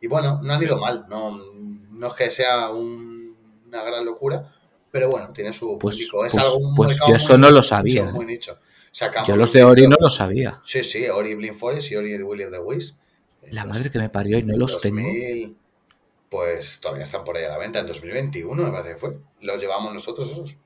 Y 0.00 0.06
bueno, 0.06 0.40
no 0.42 0.52
han 0.54 0.62
ido 0.62 0.76
mal. 0.76 1.06
No, 1.08 1.36
no 1.36 2.06
es 2.08 2.14
que 2.14 2.30
sea 2.30 2.70
un- 2.70 3.36
una 3.66 3.82
gran 3.82 4.04
locura, 4.04 4.52
pero 4.90 5.08
bueno, 5.10 5.32
tiene 5.32 5.52
su 5.52 5.78
Pues- 5.78 5.96
público. 5.96 6.24
Es 6.26 6.32
pues- 6.34 6.44
algo, 6.46 6.58
un 6.58 6.74
pues 6.74 6.98
yo 7.08 7.14
eso 7.14 7.36
no 7.38 7.48
lo 7.48 7.56
nicho, 7.56 7.62
sabía, 7.62 8.04
Muy 8.12 8.24
¿eh? 8.24 8.28
nicho. 8.28 8.58
Sacamos 8.92 9.28
Yo 9.28 9.36
los 9.36 9.52
de 9.52 9.62
Ori 9.64 9.86
no 9.86 9.96
lo 10.00 10.08
sabía. 10.08 10.58
Sí, 10.62 10.82
sí, 10.82 11.06
Ori 11.08 11.34
Blind 11.34 11.56
Forest 11.56 11.90
y 11.92 11.96
Ori 11.96 12.12
de 12.16 12.22
William 12.22 12.50
the 12.50 12.58
Wiz. 12.60 12.94
La 13.50 13.64
madre 13.66 13.90
que 13.90 13.98
me 13.98 14.08
parió 14.08 14.38
y 14.38 14.42
no 14.42 14.56
los 14.56 14.80
tengo. 14.80 15.00
2000, 15.02 15.56
Pues 16.28 16.80
todavía 16.80 17.04
están 17.04 17.22
por 17.22 17.36
ahí 17.36 17.44
a 17.44 17.50
la 17.50 17.58
venta. 17.58 17.78
En 17.78 17.86
2021 17.86 18.62
me 18.64 18.70
parece 18.70 18.90
que 18.90 18.96
fue. 18.96 19.16
Los 19.42 19.60
llevamos 19.60 19.92
nosotros 19.94 20.30
esos. 20.32 20.56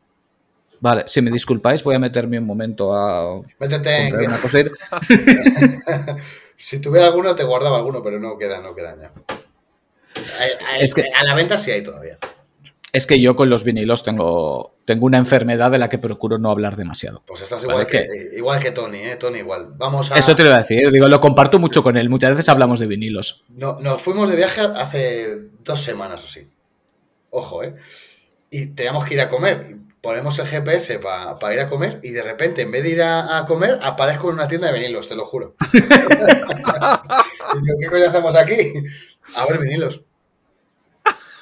Vale, 0.81 1.05
si 1.07 1.21
me 1.21 1.31
disculpáis, 1.31 1.83
voy 1.85 1.95
a 1.95 1.99
meterme 1.99 2.39
un 2.39 2.47
momento 2.47 2.95
a 2.95 3.41
Métete 3.59 4.09
en... 4.09 4.17
una 4.17 4.39
cosa. 4.39 4.61
y- 4.61 4.65
si 6.57 6.79
tuviera 6.79 7.07
alguno 7.09 7.35
te 7.35 7.45
guardaba 7.45 7.77
alguno, 7.79 8.03
pero 8.03 8.19
no 8.19 8.37
queda, 8.39 8.61
no 8.61 8.75
quedan 8.75 9.01
ya. 9.01 9.13
Hay- 10.69 10.83
Es 10.83 10.95
que- 10.95 11.05
A 11.15 11.25
la 11.25 11.35
venta 11.35 11.57
sí 11.59 11.71
hay 11.71 11.83
todavía. 11.83 12.19
Es 12.93 13.07
que 13.07 13.21
yo 13.21 13.37
con 13.37 13.49
los 13.51 13.63
vinilos 13.63 14.03
tengo, 14.03 14.75
tengo 14.85 15.07
una 15.07 15.19
enfermedad 15.19 15.71
de 15.71 15.79
la 15.79 15.89
que 15.89 15.99
procuro 15.99 16.39
no 16.39 16.51
hablar 16.51 16.75
demasiado. 16.77 17.23
Pues 17.25 17.41
estás 17.43 17.63
igual, 17.63 17.87
que, 17.87 17.99
que- 18.07 18.37
igual 18.37 18.59
que 18.61 18.73
Tony, 18.73 18.99
¿eh? 18.99 19.17
Tony 19.17 19.39
igual. 19.39 19.75
Vamos 19.77 20.11
a... 20.11 20.17
Eso 20.19 20.35
te 20.35 20.43
lo 20.43 20.49
voy 20.49 20.57
a 20.57 20.63
decir. 20.63 20.91
Digo, 20.91 21.07
lo 21.07 21.21
comparto 21.21 21.61
mucho 21.61 21.85
con 21.85 21.97
él. 21.97 22.09
Muchas 22.11 22.31
veces 22.31 22.49
hablamos 22.49 22.81
de 22.81 22.87
vinilos. 22.89 23.45
No, 23.51 23.79
nos 23.81 24.03
fuimos 24.03 24.29
de 24.29 24.35
viaje 24.37 24.63
hace 24.63 25.37
dos 25.63 25.81
semanas 25.85 26.23
o 26.23 26.27
así. 26.27 26.49
Ojo, 27.31 27.63
¿eh? 27.63 27.77
Y 28.51 28.67
teníamos 28.69 29.05
que 29.05 29.15
ir 29.15 29.21
a 29.21 29.29
comer. 29.29 29.77
Ponemos 30.01 30.39
el 30.39 30.47
GPS 30.47 30.99
para 30.99 31.55
ir 31.55 31.61
a 31.61 31.67
comer 31.69 32.01
y 32.03 32.11
de 32.11 32.23
repente, 32.23 32.63
en 32.63 32.71
vez 32.71 32.83
de 32.83 32.89
ir 32.91 33.03
a, 33.03 33.37
a 33.39 33.45
comer, 33.45 33.79
aparezco 33.83 34.29
en 34.29 34.35
una 34.37 34.49
tienda 34.49 34.69
de 34.73 34.79
vinilos, 34.79 35.07
te 35.09 35.15
lo 35.15 35.27
juro. 35.27 35.55
y 35.75 35.79
digo, 37.63 37.79
¿qué 37.81 37.87
coño 37.89 38.09
hacemos 38.09 38.35
aquí? 38.37 38.73
A 39.37 39.47
ver 39.47 39.59
vinilos. 39.61 40.03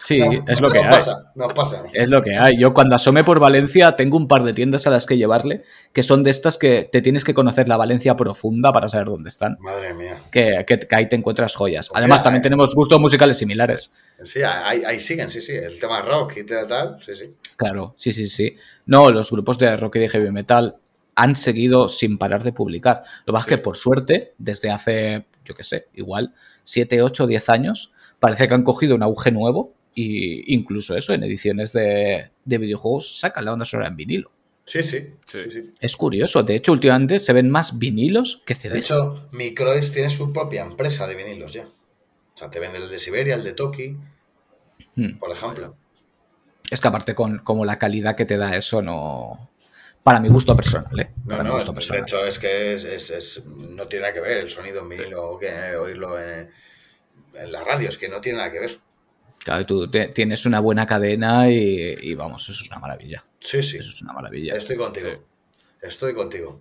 Sí, 0.05 0.19
No, 0.21 0.33
es 0.49 0.61
lo 0.63 0.71
que 0.71 0.79
nos 0.79 0.87
hay. 0.87 0.93
Pasa, 0.95 1.33
nos 1.35 1.53
pasa. 1.53 1.83
Es 1.93 2.09
lo 2.09 2.23
que 2.23 2.35
hay. 2.35 2.59
Yo 2.59 2.73
cuando 2.73 2.97
asome 2.97 3.25
por 3.25 3.41
Valencia 3.41 3.93
tengo 3.93 4.17
un 4.17 4.27
par 4.27 4.43
de 4.43 4.55
tiendas 4.55 4.87
a 4.87 4.91
las 4.91 5.05
que 5.05 5.19
llevarle, 5.19 5.65
que 5.93 6.03
son 6.03 6.23
de 6.25 6.31
estas 6.31 6.57
que 6.57 6.89
te 6.91 7.03
tienes 7.03 7.25
que 7.25 7.35
conocer 7.35 7.69
la 7.69 7.77
Valencia 7.77 8.17
profunda 8.17 8.73
para 8.73 8.89
saber 8.89 9.09
dónde 9.09 9.29
están. 9.29 9.59
Madre 9.61 9.93
mía. 9.93 10.23
Que, 10.33 10.65
que- 10.67 10.79
que 10.79 10.97
ahí 10.97 11.11
te 11.11 11.17
encuentras 11.17 11.55
joyas. 11.55 11.89
Pues 11.91 11.99
Además, 11.99 12.21
mira, 12.21 12.25
también 12.25 12.41
eh. 12.41 12.43
tenemos 12.45 12.75
gustos 12.75 12.99
musicales 12.99 13.37
similares. 13.37 13.93
Sí, 14.23 14.41
ahí, 14.43 14.83
ahí 14.87 14.99
siguen, 14.99 15.29
sí, 15.29 15.43
sí. 15.43 15.53
El 15.55 15.79
tema 15.79 16.01
rock 16.01 16.39
y 16.39 16.45
tal, 16.45 16.67
tal, 16.67 16.97
sí, 17.05 17.15
sí. 17.15 17.35
Claro, 17.59 17.95
sí, 17.99 18.13
sí, 18.13 18.29
sí. 18.29 18.57
No, 18.87 19.11
los 19.11 19.31
grupos 19.31 19.59
de 19.59 19.77
rock 19.77 19.97
y 19.97 19.99
de 19.99 20.09
heavy 20.09 20.31
metal 20.31 20.77
han 21.17 21.35
seguido 21.37 21.89
sin 21.91 22.17
parar 22.17 22.45
de 22.45 22.53
publicar. 22.53 23.03
Lo 23.27 23.33
que 23.33 23.37
pasa 23.37 23.45
es 23.51 23.57
que, 23.57 23.59
por 23.59 23.77
suerte, 23.77 24.33
desde 24.39 24.71
hace, 24.71 25.27
yo 25.45 25.55
qué 25.55 25.65
sé, 25.65 25.89
igual 25.95 26.33
7, 26.63 27.03
8, 27.03 27.27
10 27.27 27.49
años, 27.51 27.93
parece 28.21 28.47
que 28.49 28.55
han 28.55 28.63
cogido 28.63 28.95
un 28.95 29.03
auge 29.03 29.33
nuevo 29.33 29.75
y 29.93 30.55
incluso 30.55 30.97
eso, 30.97 31.13
en 31.13 31.25
ediciones 31.25 31.73
de, 31.73 32.31
de 32.45 32.59
videojuegos, 32.59 33.19
sacan 33.19 33.45
la 33.45 33.51
banda 33.51 33.65
sonora 33.67 33.89
en 33.89 33.97
vinilo. 33.97 34.31
Sí, 34.65 34.83
sí. 34.85 35.15
Sí. 35.27 35.41
sí, 35.41 35.51
sí. 35.51 35.71
Es 35.81 35.97
curioso. 35.97 36.45
De 36.45 36.55
hecho, 36.55 36.71
últimamente 36.73 37.19
se 37.19 37.33
ven 37.33 37.51
más 37.51 37.79
vinilos 37.81 38.43
que 38.47 38.55
De 38.55 38.61
CDs. 38.61 38.91
hecho, 38.93 39.29
Microids 39.33 39.93
tiene 39.93 40.11
su 40.11 40.33
propia 40.33 40.63
empresa 40.63 41.07
de 41.09 41.17
vinilos 41.17 41.53
ya. 41.53 41.65
O 41.65 42.39
sea, 42.39 42.49
te 42.51 42.61
venden 42.61 42.83
el 42.83 42.89
de 42.91 42.99
Siberia, 42.99 43.35
el 43.35 43.43
de 43.43 43.55
Toki, 43.55 43.97
Hmm. 44.95 45.19
por 45.19 45.33
ejemplo. 45.33 45.75
Es 46.71 46.81
que 46.81 46.89
aparte 46.89 47.15
con 47.15 47.39
como 47.39 47.65
la 47.65 47.79
calidad 47.79 48.15
que 48.17 48.25
te 48.27 48.37
da 48.37 48.57
eso, 48.57 48.83
no... 48.83 49.51
Para 50.03 50.21
mi 50.21 50.29
gusto 50.29 50.57
personal, 50.57 50.99
¿eh? 51.01 51.11
No, 51.25 51.31
Para 51.31 51.43
mi 51.43 51.49
no, 51.49 51.55
gusto 51.55 51.73
de 51.73 51.75
personal. 51.75 52.03
hecho 52.03 52.25
es 52.25 52.39
que 52.39 52.75
es, 52.75 52.85
es- 52.85 53.11
es- 53.11 53.45
no 53.47 53.87
tiene 53.89 54.03
nada 54.03 54.15
que 54.15 54.21
ver 54.21 54.39
el 54.39 54.49
sonido 54.51 54.81
en 54.81 54.89
vinilo 54.89 55.39
que 55.39 55.77
oírlo 55.77 56.19
en, 56.21 56.51
en 57.35 57.53
la 57.53 57.63
radio, 57.65 57.89
es 57.89 57.99
que 57.99 58.09
no 58.09 58.21
tiene 58.21 58.39
nada 58.39 58.53
que 58.53 58.61
ver. 58.61 58.81
Claro, 59.45 59.67
tú 59.67 59.91
te- 59.91 60.09
tienes 60.09 60.47
una 60.47 60.61
buena 60.61 60.87
cadena 60.87 61.51
y, 61.51 61.95
y 62.01 62.15
vamos, 62.15 62.49
eso 62.49 62.63
es 62.63 62.69
una 62.71 62.81
maravilla. 62.81 63.25
Sí, 63.41 63.63
sí, 63.63 63.79
Eso 63.79 63.91
es 63.91 64.03
una 64.03 64.13
maravilla. 64.13 64.55
estoy 64.55 64.77
contigo. 64.77 65.09
Sí. 65.11 65.17
Estoy 65.83 66.15
contigo. 66.15 66.61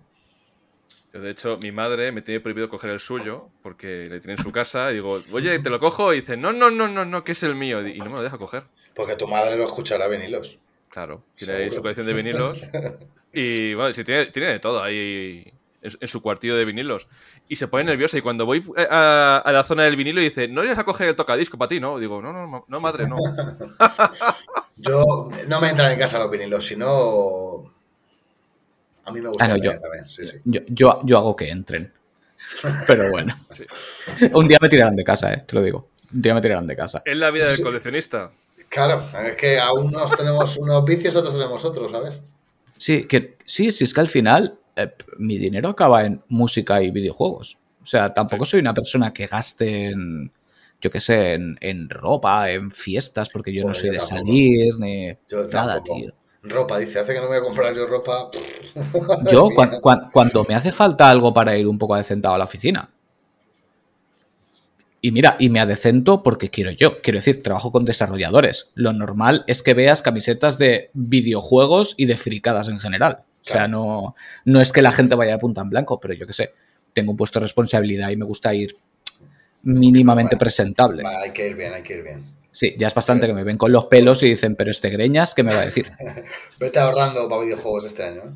Yo, 1.12 1.20
de 1.20 1.30
hecho, 1.30 1.58
mi 1.62 1.72
madre 1.72 2.12
me 2.12 2.22
tiene 2.22 2.40
prohibido 2.40 2.68
coger 2.68 2.90
el 2.90 3.00
suyo 3.00 3.48
porque 3.62 4.06
le 4.10 4.20
tiene 4.20 4.34
en 4.34 4.42
su 4.42 4.52
casa. 4.52 4.90
Y 4.90 4.94
digo, 4.94 5.20
oye, 5.32 5.58
te 5.58 5.70
lo 5.70 5.80
cojo. 5.80 6.12
Y 6.12 6.20
dice, 6.20 6.36
no, 6.36 6.52
no, 6.52 6.70
no, 6.70 6.88
no, 6.88 7.04
no, 7.04 7.24
que 7.24 7.32
es 7.32 7.42
el 7.42 7.54
mío. 7.54 7.86
Y 7.86 7.98
no 7.98 8.06
me 8.06 8.12
lo 8.12 8.22
deja 8.22 8.38
coger. 8.38 8.64
Porque 8.94 9.16
tu 9.16 9.26
madre 9.26 9.56
lo 9.56 9.64
escuchará 9.64 10.08
vinilos. 10.08 10.58
Claro, 10.90 11.22
tiene 11.34 11.54
ahí 11.54 11.70
su 11.70 11.80
colección 11.80 12.06
de 12.06 12.12
vinilos. 12.12 12.60
Y 13.32 13.74
bueno, 13.74 13.92
sí, 13.92 14.04
tiene, 14.04 14.26
tiene 14.26 14.52
de 14.52 14.58
todo 14.58 14.82
ahí 14.82 15.52
en, 15.82 15.92
en 16.00 16.08
su 16.08 16.22
cuartillo 16.22 16.56
de 16.56 16.64
vinilos. 16.64 17.08
Y 17.48 17.56
se 17.56 17.68
pone 17.68 17.84
nerviosa. 17.84 18.18
Y 18.18 18.22
cuando 18.22 18.46
voy 18.46 18.64
eh, 18.76 18.86
a, 18.90 19.42
a 19.44 19.52
la 19.52 19.64
zona 19.64 19.84
del 19.84 19.96
vinilo, 19.96 20.20
dice, 20.20 20.48
¿no 20.48 20.62
irías 20.62 20.78
a 20.78 20.84
coger 20.84 21.08
el 21.08 21.16
tocadisco 21.16 21.56
para 21.58 21.68
ti? 21.68 21.78
No, 21.80 21.98
digo, 21.98 22.20
no, 22.20 22.32
no, 22.32 22.64
no, 22.66 22.80
madre, 22.80 23.06
no. 23.06 23.16
Yo 24.76 25.28
no 25.46 25.60
me 25.60 25.68
entran 25.68 25.92
en 25.92 25.98
casa 25.98 26.18
los 26.18 26.30
vinilos, 26.30 26.66
sino. 26.66 27.77
A 29.08 29.10
mí 29.12 29.20
me 29.20 29.28
gusta 29.28 29.44
Ah, 29.44 29.48
no, 29.48 29.56
yo- 29.56 29.78
también. 29.78 30.04
Sí, 30.08 30.26
sí. 30.26 30.36
Yo, 30.44 30.60
yo, 30.68 31.00
yo 31.04 31.18
hago 31.18 31.34
que 31.36 31.48
entren. 31.50 31.92
Pero 32.86 33.10
bueno. 33.10 33.34
Sí. 33.50 33.64
Un 34.32 34.46
día 34.48 34.58
me 34.60 34.68
tirarán 34.68 34.96
de 34.96 35.04
casa, 35.04 35.32
eh, 35.34 35.44
te 35.46 35.54
lo 35.56 35.62
digo. 35.62 35.88
Un 36.12 36.22
día 36.22 36.34
me 36.34 36.40
tirarán 36.40 36.66
de 36.66 36.76
casa. 36.76 37.02
Es 37.04 37.16
la 37.16 37.30
vida 37.30 37.46
del 37.46 37.56
Sí. 37.56 37.62
coleccionista. 37.62 38.30
Claro, 38.68 39.02
es 39.26 39.34
que 39.36 39.58
a 39.58 39.72
unos 39.72 40.10
tenemos 40.16 40.56
unos 40.58 40.84
vicios, 40.84 41.16
otros 41.16 41.32
tenemos 41.34 41.64
otros, 41.64 41.92
a 41.94 42.00
ver. 42.00 42.20
Sí, 42.76 43.04
que, 43.04 43.36
sí, 43.44 43.72
sí, 43.72 43.84
es 43.84 43.94
que 43.94 44.00
al 44.00 44.08
final 44.08 44.58
eh, 44.76 44.92
mi 45.16 45.38
dinero 45.38 45.70
acaba 45.70 46.04
en 46.04 46.22
música 46.28 46.80
y 46.82 46.90
videojuegos. 46.90 47.58
O 47.82 47.84
sea, 47.86 48.12
tampoco 48.14 48.44
soy 48.44 48.60
una 48.60 48.74
persona 48.74 49.12
que 49.12 49.26
gaste 49.26 49.86
en, 49.88 50.30
yo 50.80 50.90
qué 50.90 51.00
sé, 51.00 51.32
en, 51.34 51.56
en 51.60 51.88
ropa, 51.88 52.50
en 52.50 52.70
fiestas, 52.70 53.30
porque 53.30 53.52
yo 53.52 53.64
no 53.66 53.72
soy 53.74 53.86
yo 53.86 53.92
de 53.92 53.98
tampoco. 53.98 54.18
salir, 54.20 54.74
ni 54.78 55.16
Yo 55.28 55.46
nada, 55.48 55.76
tampoco. 55.76 55.98
tío. 56.00 56.12
Ropa, 56.48 56.78
dice, 56.78 56.98
hace 56.98 57.12
que 57.14 57.18
no 57.20 57.24
me 57.28 57.28
voy 57.30 57.38
a 57.38 57.42
comprar 57.42 57.74
yo 57.74 57.86
ropa. 57.86 58.30
Yo, 59.28 59.50
cuan- 59.54 59.80
cuan- 59.80 60.10
cuando 60.12 60.44
me 60.44 60.54
hace 60.54 60.70
falta 60.72 61.10
algo 61.10 61.32
para 61.34 61.56
ir 61.56 61.66
un 61.66 61.78
poco 61.78 61.94
adecentado 61.94 62.34
a 62.34 62.38
la 62.38 62.44
oficina. 62.44 62.88
Y 65.00 65.10
mira, 65.12 65.36
y 65.38 65.48
me 65.48 65.60
adecento 65.60 66.22
porque 66.22 66.50
quiero 66.50 66.70
yo. 66.72 67.00
Quiero 67.02 67.18
decir, 67.18 67.42
trabajo 67.42 67.70
con 67.70 67.84
desarrolladores. 67.84 68.72
Lo 68.74 68.92
normal 68.92 69.44
es 69.46 69.62
que 69.62 69.74
veas 69.74 70.02
camisetas 70.02 70.58
de 70.58 70.90
videojuegos 70.92 71.94
y 71.96 72.06
de 72.06 72.16
fricadas 72.16 72.68
en 72.68 72.78
general. 72.80 73.20
O 73.40 73.44
sea, 73.44 73.68
no, 73.68 74.14
no 74.44 74.60
es 74.60 74.72
que 74.72 74.82
la 74.82 74.90
gente 74.90 75.14
vaya 75.14 75.32
de 75.32 75.38
punta 75.38 75.60
en 75.62 75.70
blanco, 75.70 76.00
pero 76.00 76.14
yo 76.14 76.26
qué 76.26 76.32
sé. 76.32 76.52
Tengo 76.92 77.12
un 77.12 77.16
puesto 77.16 77.38
de 77.38 77.44
responsabilidad 77.44 78.10
y 78.10 78.16
me 78.16 78.24
gusta 78.24 78.52
ir 78.54 78.76
mínimamente 79.62 80.34
Bueno, 80.34 80.40
presentable. 80.40 81.02
Hay 81.06 81.32
que 81.32 81.48
ir 81.48 81.54
bien, 81.54 81.72
hay 81.74 81.82
que 81.82 81.94
ir 81.94 82.02
bien. 82.02 82.24
Sí, 82.58 82.74
ya 82.76 82.88
es 82.88 82.94
bastante 82.94 83.28
que 83.28 83.32
me 83.34 83.44
ven 83.44 83.56
con 83.56 83.70
los 83.70 83.84
pelos 83.84 84.20
y 84.24 84.30
dicen, 84.30 84.56
pero 84.56 84.72
este 84.72 84.90
greñas, 84.90 85.32
¿qué 85.32 85.44
me 85.44 85.54
va 85.54 85.60
a 85.60 85.66
decir? 85.66 85.92
Vete 86.58 86.80
ahorrando 86.80 87.28
para 87.28 87.42
videojuegos 87.42 87.84
este 87.84 88.02
año. 88.02 88.22
¿eh? 88.22 88.32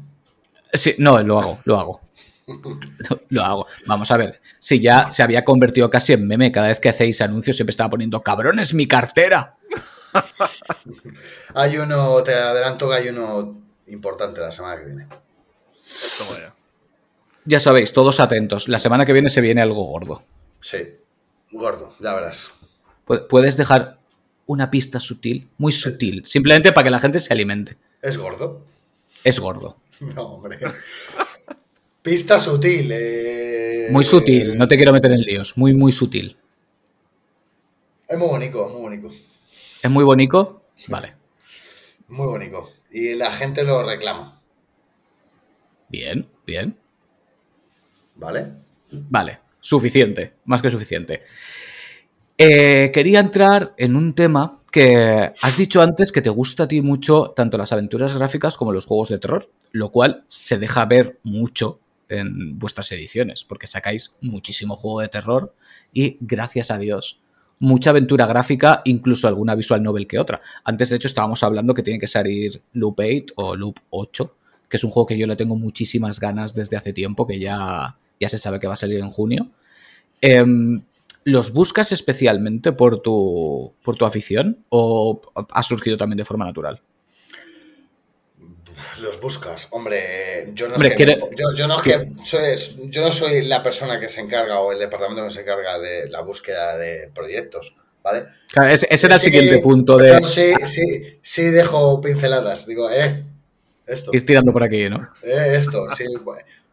Sí, 0.75 0.95
no, 0.99 1.21
lo 1.25 1.41
hago, 1.41 1.59
lo 1.65 1.77
hago. 1.81 2.01
Lo 3.31 3.43
hago. 3.43 3.67
Vamos 3.87 4.11
a 4.13 4.17
ver. 4.17 4.41
Si 4.61 4.79
ya 4.81 5.11
se 5.11 5.23
había 5.25 5.45
convertido 5.45 5.91
casi 5.91 6.13
en 6.13 6.27
meme, 6.29 6.53
cada 6.53 6.69
vez 6.69 6.79
que 6.79 6.89
hacéis 6.89 7.21
anuncios 7.21 7.57
siempre 7.57 7.71
estaba 7.73 7.91
poniendo 7.91 8.23
cabrones 8.23 8.75
mi 8.75 8.87
cartera. 8.87 9.57
Hay 11.55 11.79
uno, 11.79 12.23
te 12.23 12.35
adelanto 12.35 12.89
que 12.89 12.95
hay 12.95 13.09
uno 13.09 13.57
importante 13.89 14.41
la 14.41 14.51
semana 14.51 14.79
que 14.79 14.87
viene. 14.87 15.07
Ya. 16.39 16.55
Ya 17.45 17.61
sabéis, 17.61 17.93
todos 17.93 18.21
atentos. 18.21 18.69
La 18.69 18.79
semana 18.79 19.05
que 19.05 19.13
viene 19.13 19.31
se 19.31 19.41
viene 19.41 19.63
algo 19.63 19.85
gordo. 19.85 20.23
Sí, 20.61 20.79
gordo, 21.51 21.95
ya 22.01 22.15
verás. 22.15 22.51
Pu- 23.07 23.27
Puedes 23.29 23.57
dejar 23.57 23.99
una 24.47 24.71
pista 24.71 25.01
sutil, 25.01 25.49
muy 25.59 25.73
sutil, 25.73 26.23
simplemente 26.27 26.73
para 26.73 26.85
que 26.85 26.91
la 26.91 27.01
gente 27.01 27.21
se 27.21 27.33
alimente. 27.33 27.77
¿Es 28.01 28.17
gordo? 28.19 28.65
Es 29.25 29.39
gordo. 29.39 29.77
No, 30.01 30.23
hombre. 30.35 30.59
Pista 32.03 32.37
sutil. 32.41 32.91
eh, 32.93 33.87
Muy 33.93 34.03
sutil, 34.03 34.59
no 34.59 34.67
te 34.67 34.77
quiero 34.77 34.93
meter 34.93 35.13
en 35.13 35.21
líos. 35.21 35.57
Muy, 35.57 35.73
muy 35.75 35.93
sutil. 35.93 36.37
Es 38.09 38.19
muy 38.19 38.27
bonito, 38.29 38.69
muy 38.69 38.81
bonito. 38.81 39.11
¿Es 39.81 39.91
muy 39.91 40.03
bonito? 40.05 40.65
Vale. 40.89 41.15
Muy 42.09 42.27
bonito. 42.27 42.71
Y 42.91 43.15
la 43.15 43.31
gente 43.33 43.63
lo 43.63 43.83
reclama, 43.85 44.41
Bien, 45.89 46.27
bien. 46.47 46.77
¿vale? 48.17 48.49
Vale, 48.91 49.39
suficiente, 49.61 50.35
más 50.45 50.61
que 50.63 50.71
suficiente. 50.71 51.23
Eh, 52.39 52.91
quería 52.93 53.21
entrar 53.21 53.75
en 53.77 53.97
un 53.97 54.15
tema 54.15 54.61
que 54.71 55.33
has 55.41 55.57
dicho 55.57 55.83
antes 55.83 56.13
que 56.13 56.23
te 56.23 56.31
gusta 56.31 56.65
a 56.65 56.69
ti 56.69 56.81
mucho 56.81 57.33
tanto 57.37 57.59
las 57.59 57.73
aventuras 57.73 58.15
gráficas 58.15 58.57
como 58.57 58.73
los 58.73 58.87
juegos 58.87 59.11
de 59.11 59.19
terror, 59.19 59.51
lo 59.71 59.91
cual 59.91 60.25
se 60.29 60.59
deja 60.59 60.87
ver 60.87 61.19
mucho 61.23 61.79
en 62.09 62.59
vuestras 62.59 62.91
ediciones, 62.93 63.45
porque 63.45 63.67
sacáis 63.67 64.15
muchísimo 64.21 64.77
juego 64.77 65.01
de 65.01 65.09
terror 65.09 65.55
y, 65.93 66.17
gracias 66.21 66.71
a 66.71 66.79
Dios, 66.79 67.21
mucha 67.59 67.91
aventura 67.91 68.27
gráfica, 68.27 68.83
incluso 68.85 69.29
alguna 69.29 69.55
visual 69.55 69.83
novel 69.83 70.07
que 70.07 70.19
otra. 70.19 70.41
Antes, 70.65 70.91
de 70.91 70.97
hecho, 70.97 71.09
estábamos 71.09 71.43
hablando 71.43 71.75
que 71.75 71.83
tiene 71.83 72.01
que 72.01 72.09
salir 72.09 72.63
Loop 72.73 72.99
8 72.99 73.35
o 73.37 73.57
Loop 73.57 73.79
8, 73.91 74.37
que 74.69 74.77
es 74.79 74.85
un 74.85 74.91
juego 74.91 75.07
que 75.07 75.19
yo 75.19 75.27
le 75.27 75.37
tengo 75.37 75.55
muchísimas 75.55 76.19
ganas 76.19 76.55
desde 76.55 76.77
hace 76.77 76.93
tiempo, 76.93 77.27
que 77.27 77.39
ya, 77.39 77.97
ya 78.19 78.29
se 78.29 78.39
sabe 78.39 78.59
que 78.59 78.67
va 78.67 78.73
a 78.73 78.77
salir 78.77 78.99
en 79.01 79.11
junio. 79.11 79.51
Em, 80.21 80.83
¿Los 81.25 81.53
buscas 81.53 81.93
especialmente 81.93 82.73
por 82.73 83.01
tu, 83.01 83.75
por 83.83 83.97
tu 83.97 84.05
afición 84.05 84.65
o 84.69 85.21
ha 85.35 85.63
surgido 85.63 85.97
también 85.97 86.17
de 86.19 86.25
forma 86.25 86.45
natural? 86.45 86.83
Los 89.01 89.21
buscas. 89.21 89.69
Hombre, 89.71 90.51
yo 90.55 90.67
no, 90.69 90.77
Hombre, 90.77 90.89
es 90.89 90.95
que, 90.95 91.05
quiere- 91.05 91.19
yo, 91.37 91.47
yo 91.55 91.67
no 91.67 91.77
es 91.77 91.83
que 91.83 92.13
soy, 92.25 92.91
yo 92.91 93.03
no 93.03 93.13
soy 93.13 93.43
la 93.43 93.63
persona 93.63 94.01
que 94.01 94.09
se 94.09 94.21
encarga 94.21 94.61
o 94.61 94.73
el 94.73 94.79
departamento 94.79 95.25
que 95.27 95.33
se 95.35 95.41
encarga 95.43 95.79
de 95.79 96.09
la 96.09 96.21
búsqueda 96.23 96.77
de 96.79 97.11
proyectos, 97.15 97.75
¿vale? 98.03 98.27
Claro, 98.53 98.69
ese, 98.71 98.87
ese 98.91 99.07
era 99.07 99.17
el 99.17 99.21
Sí, 99.21 99.31
siguiente 99.31 99.59
punto 99.59 99.97
de 99.99 100.21
sí, 100.27 100.55
sí, 100.67 101.19
sí 101.23 101.43
dejo 101.45 102.01
pinceladas. 102.01 102.67
Digo, 102.67 102.91
eh, 102.91 103.25
esto, 103.87 104.13
ir 104.13 104.25
tirando 104.27 104.53
por 104.53 104.63
aquí, 104.63 104.89
¿no? 104.89 105.09
eh, 105.23 105.55
esto, 105.57 105.89
sí, 105.89 106.05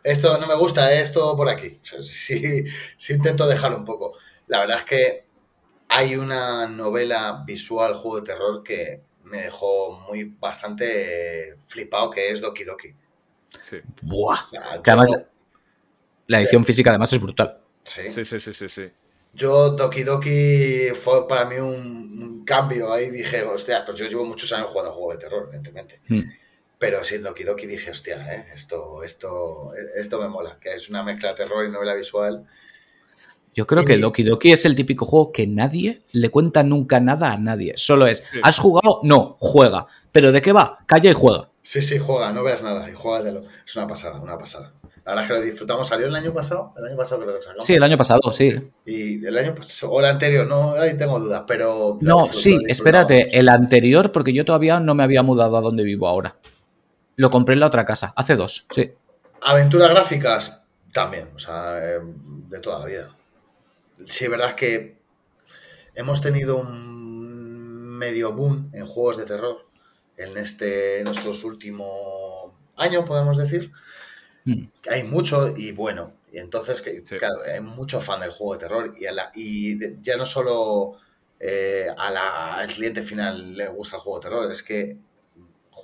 esto 0.04 0.38
no 0.38 0.48
me 0.48 0.56
gusta, 0.56 0.94
esto 0.94 1.36
por 1.36 1.50
aquí. 1.50 1.80
Sí, 2.02 2.66
sí 2.98 3.14
intento 3.14 3.48
dejar 3.48 3.74
un 3.74 3.86
poco. 3.86 4.14
La 4.50 4.60
verdad 4.60 4.80
es 4.80 4.84
que 4.84 5.26
hay 5.88 6.16
una 6.16 6.68
novela 6.68 7.44
visual, 7.48 7.94
juego 7.96 8.18
de 8.20 8.26
terror, 8.26 8.62
que 8.64 9.02
me 9.24 9.44
dejó 9.44 10.00
muy 10.08 10.26
bastante 10.26 11.58
flipado, 11.66 12.10
que 12.12 12.30
es 12.32 12.42
Doki 12.42 12.64
Doki. 12.64 12.94
Sí. 13.62 13.78
Buah. 14.02 14.44
O 14.44 14.48
sea, 14.50 14.82
Que 14.84 14.92
además 14.92 15.12
la 16.28 16.42
edición 16.42 16.64
física 16.64 16.90
además 16.92 17.12
es 17.14 17.22
brutal. 17.22 17.60
sí. 17.84 18.10
Sí, 18.10 18.26
sí, 18.26 18.40
sí, 18.40 18.54
sí, 18.54 18.70
sí. 18.70 18.92
Yo, 19.34 19.70
Doki 19.72 20.04
Doki 20.04 20.90
fue 20.96 21.28
para 21.28 21.46
mí 21.46 21.56
un, 21.58 22.22
un 22.22 22.46
cambio. 22.46 22.92
Ahí 22.92 23.10
dije, 23.12 23.44
hostia, 23.44 23.86
pues 23.86 23.98
yo 24.00 24.08
llevo 24.08 24.26
muchos 24.26 24.52
años 24.54 24.68
jugando 24.70 24.92
juegos 24.94 25.16
de 25.16 25.20
terror, 25.22 25.44
evidentemente. 25.48 26.02
Mm. 26.08 26.22
Pero 26.80 27.04
sí, 27.04 27.18
Doki 27.20 27.44
Doki 27.44 27.68
dije, 27.68 27.92
hostia, 27.92 28.34
eh, 28.34 28.48
esto, 28.54 29.04
esto, 29.04 29.72
esto 29.96 30.20
me 30.22 30.28
mola, 30.28 30.58
que 30.60 30.74
es 30.74 30.90
una 30.90 31.04
mezcla 31.04 31.30
de 31.30 31.36
terror 31.36 31.66
y 31.66 31.72
novela 31.72 31.94
visual. 31.94 32.46
Yo 33.54 33.66
creo 33.68 33.84
que 33.84 33.98
Doki 33.98 34.24
Doki 34.24 34.52
es 34.52 34.66
el 34.66 34.76
típico 34.76 35.06
juego 35.06 35.32
que 35.32 35.46
nadie 35.48 36.02
le 36.12 36.30
cuenta 36.30 36.64
nunca 36.64 37.00
nada 37.00 37.34
a 37.34 37.38
nadie. 37.38 37.74
Solo 37.76 38.08
es. 38.08 38.24
¿has 38.44 38.58
jugado? 38.60 39.00
No, 39.04 39.36
juega. 39.40 39.88
¿Pero 40.12 40.32
de 40.32 40.42
qué 40.42 40.52
va? 40.54 40.80
Calla 40.86 41.10
y 41.12 41.14
juega. 41.14 41.50
Sí, 41.62 41.82
sí, 41.82 41.98
juega, 42.00 42.32
no 42.32 42.44
veas 42.44 42.64
nada 42.64 42.90
y 42.90 42.94
juégatelo. 42.94 43.44
Es 43.66 43.76
una 43.76 43.86
pasada, 43.88 44.20
una 44.20 44.38
pasada. 44.38 44.74
La 45.06 45.14
verdad 45.16 45.24
es 45.24 45.28
que 45.28 45.34
lo 45.34 45.42
disfrutamos. 45.42 45.88
¿Salió 45.88 46.08
el 46.08 46.16
año 46.16 46.34
pasado? 46.34 46.74
El 46.78 46.86
año 46.86 46.98
pasado 46.98 47.22
creo 47.22 47.36
que 47.36 47.42
sacamos. 47.42 47.66
Sí, 47.66 47.74
el 47.74 47.84
año 47.84 47.98
pasado, 47.98 48.22
sí. 48.32 48.56
Y 48.86 49.26
el 49.26 49.38
año 49.38 49.56
pasado, 49.56 49.92
o 49.92 50.00
el 50.00 50.06
anterior, 50.06 50.48
no, 50.48 50.74
ahí 50.74 50.96
tengo 50.96 51.20
dudas, 51.20 51.44
pero... 51.48 51.98
No, 52.02 52.26
disfruto- 52.28 52.34
sí, 52.34 52.58
espérate, 52.68 53.38
el 53.38 53.50
anterior, 53.50 54.12
porque 54.12 54.34
yo 54.34 54.46
todavía 54.46 54.80
no 54.80 54.96
me 54.96 55.04
había 55.04 55.24
mudado 55.24 55.58
a 55.58 55.62
donde 55.62 55.84
vivo 55.84 56.08
ahora. 56.08 56.36
Lo 57.16 57.30
compré 57.30 57.54
en 57.54 57.60
la 57.60 57.68
otra 57.68 57.86
casa, 57.86 58.14
hace 58.16 58.36
dos, 58.36 58.66
sí. 58.70 58.92
Aventuras 59.42 59.90
gráficas 59.90 60.62
también, 60.94 61.30
o 61.36 61.40
sea, 61.40 61.78
eh, 61.80 62.00
de 62.50 62.60
toda 62.60 62.80
la 62.80 62.86
vida. 62.86 63.10
Sí, 64.06 64.26
es 64.26 64.30
verdad 64.32 64.56
que 64.56 64.98
hemos 65.96 66.22
tenido 66.22 66.58
un 66.58 67.98
medio 67.98 68.34
boom 68.34 68.72
en 68.74 68.86
juegos 68.86 69.18
de 69.18 69.26
terror 69.26 69.68
en 70.18 70.38
este 70.38 71.00
en 71.00 71.06
nuestros 71.06 71.44
últimos 71.44 72.54
años, 72.78 73.06
podemos 73.06 73.38
decir. 73.38 73.72
Mm. 74.46 74.66
Hay 74.92 75.04
mucho 75.04 75.56
y 75.58 75.72
bueno, 75.74 76.14
y 76.32 76.40
entonces, 76.40 76.82
que, 76.82 77.04
Sí. 77.06 77.18
claro, 77.18 77.42
hay 77.44 77.62
mucho 77.62 78.02
fan 78.02 78.22
del 78.22 78.32
juego 78.32 78.54
de 78.54 78.60
terror 78.60 78.94
y, 79.00 79.06
a 79.08 79.12
la- 79.14 79.32
y 79.36 79.76
de- 79.76 79.98
ya 80.02 80.18
no 80.18 80.26
solo 80.26 80.98
eh, 81.42 81.88
a 81.98 82.12
la- 82.12 82.56
al 82.56 82.68
cliente 82.68 83.04
final 83.04 83.56
le 83.56 83.68
gusta 83.70 83.98
el 83.98 84.02
juego 84.04 84.20
de 84.20 84.24
terror, 84.24 84.52
es 84.52 84.64
que 84.64 84.98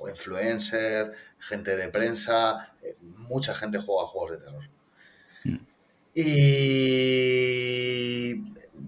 influencer, 0.09 1.13
gente 1.39 1.75
de 1.77 1.87
prensa, 1.89 2.75
eh, 2.83 2.97
mucha 3.01 3.55
gente 3.55 3.79
juega 3.79 4.07
juegos 4.07 4.31
de 4.31 4.37
terror. 4.45 4.69
Y 6.15 8.35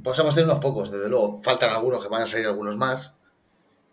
pues 0.04 0.18
hemos 0.20 0.36
tenido 0.36 0.52
unos 0.54 0.64
pocos, 0.64 0.92
desde 0.92 1.10
luego. 1.10 1.38
Faltan 1.38 1.70
algunos 1.72 2.02
que 2.04 2.10
van 2.10 2.24
a 2.24 2.28
salir 2.28 2.46
algunos 2.48 2.78
más. 2.78 3.14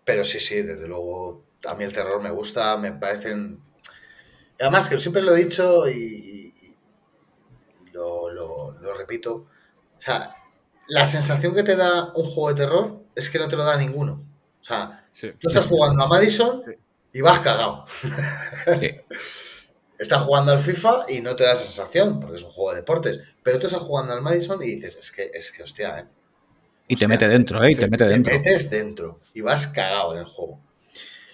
Pero 0.04 0.24
sí, 0.24 0.40
sí, 0.40 0.62
desde 0.62 0.86
luego. 0.88 1.44
A 1.66 1.74
mí 1.74 1.84
el 1.84 1.92
terror 1.92 2.22
me 2.22 2.30
gusta, 2.30 2.76
me 2.76 2.92
parecen. 2.92 3.60
Además, 4.60 4.88
que 4.88 4.98
siempre 5.00 5.22
lo 5.22 5.34
he 5.34 5.44
dicho 5.44 5.88
y, 5.88 6.54
y 7.84 7.90
lo, 7.92 8.30
lo- 8.30 8.72
lo 8.80 8.94
repito. 8.94 9.46
O 9.98 10.02
sea, 10.02 10.34
la 10.88 11.04
sensación 11.06 11.54
que 11.54 11.62
te 11.62 11.76
da 11.76 12.12
un 12.14 12.24
juego 12.26 12.48
de 12.50 12.54
terror 12.64 13.02
es 13.14 13.30
que 13.30 13.38
no 13.38 13.48
te 13.48 13.56
lo 13.56 13.64
da 13.64 13.76
ninguno. 13.76 14.24
O 14.60 14.64
sea, 14.64 15.00
Sí. 15.12 15.30
tú 15.38 15.48
estás 15.48 15.66
jugando 15.66 16.04
a 16.04 16.08
Madison 16.08 16.62
y 17.12 17.20
vas 17.20 17.40
cagado. 17.40 17.86
Sí. 18.80 18.90
Estás 19.98 20.22
jugando 20.22 20.52
al 20.52 20.60
FIFA 20.60 21.06
y 21.08 21.20
no 21.20 21.36
te 21.36 21.44
da 21.44 21.52
esa 21.52 21.64
sensación, 21.64 22.20
porque 22.20 22.36
es 22.36 22.42
un 22.42 22.50
juego 22.50 22.70
de 22.70 22.76
deportes. 22.78 23.20
Pero 23.42 23.58
tú 23.58 23.66
estás 23.66 23.82
jugando 23.82 24.14
al 24.14 24.22
Madison 24.22 24.62
y 24.62 24.76
dices, 24.76 24.96
es 24.96 25.10
que, 25.12 25.30
es 25.32 25.52
que 25.52 25.62
hostia, 25.62 25.98
¿eh? 26.00 26.06
Y 26.88 26.96
te 26.96 27.06
mete 27.06 27.28
dentro, 27.28 27.62
¿eh? 27.62 27.72
Y 27.72 27.76
te 27.76 27.88
mete 27.88 28.06
te 28.08 28.14
dentro. 28.14 28.34
metes 28.36 28.70
dentro 28.70 29.20
y 29.34 29.40
vas 29.40 29.66
cagado 29.68 30.12
en 30.14 30.20
el 30.20 30.26
juego. 30.26 30.60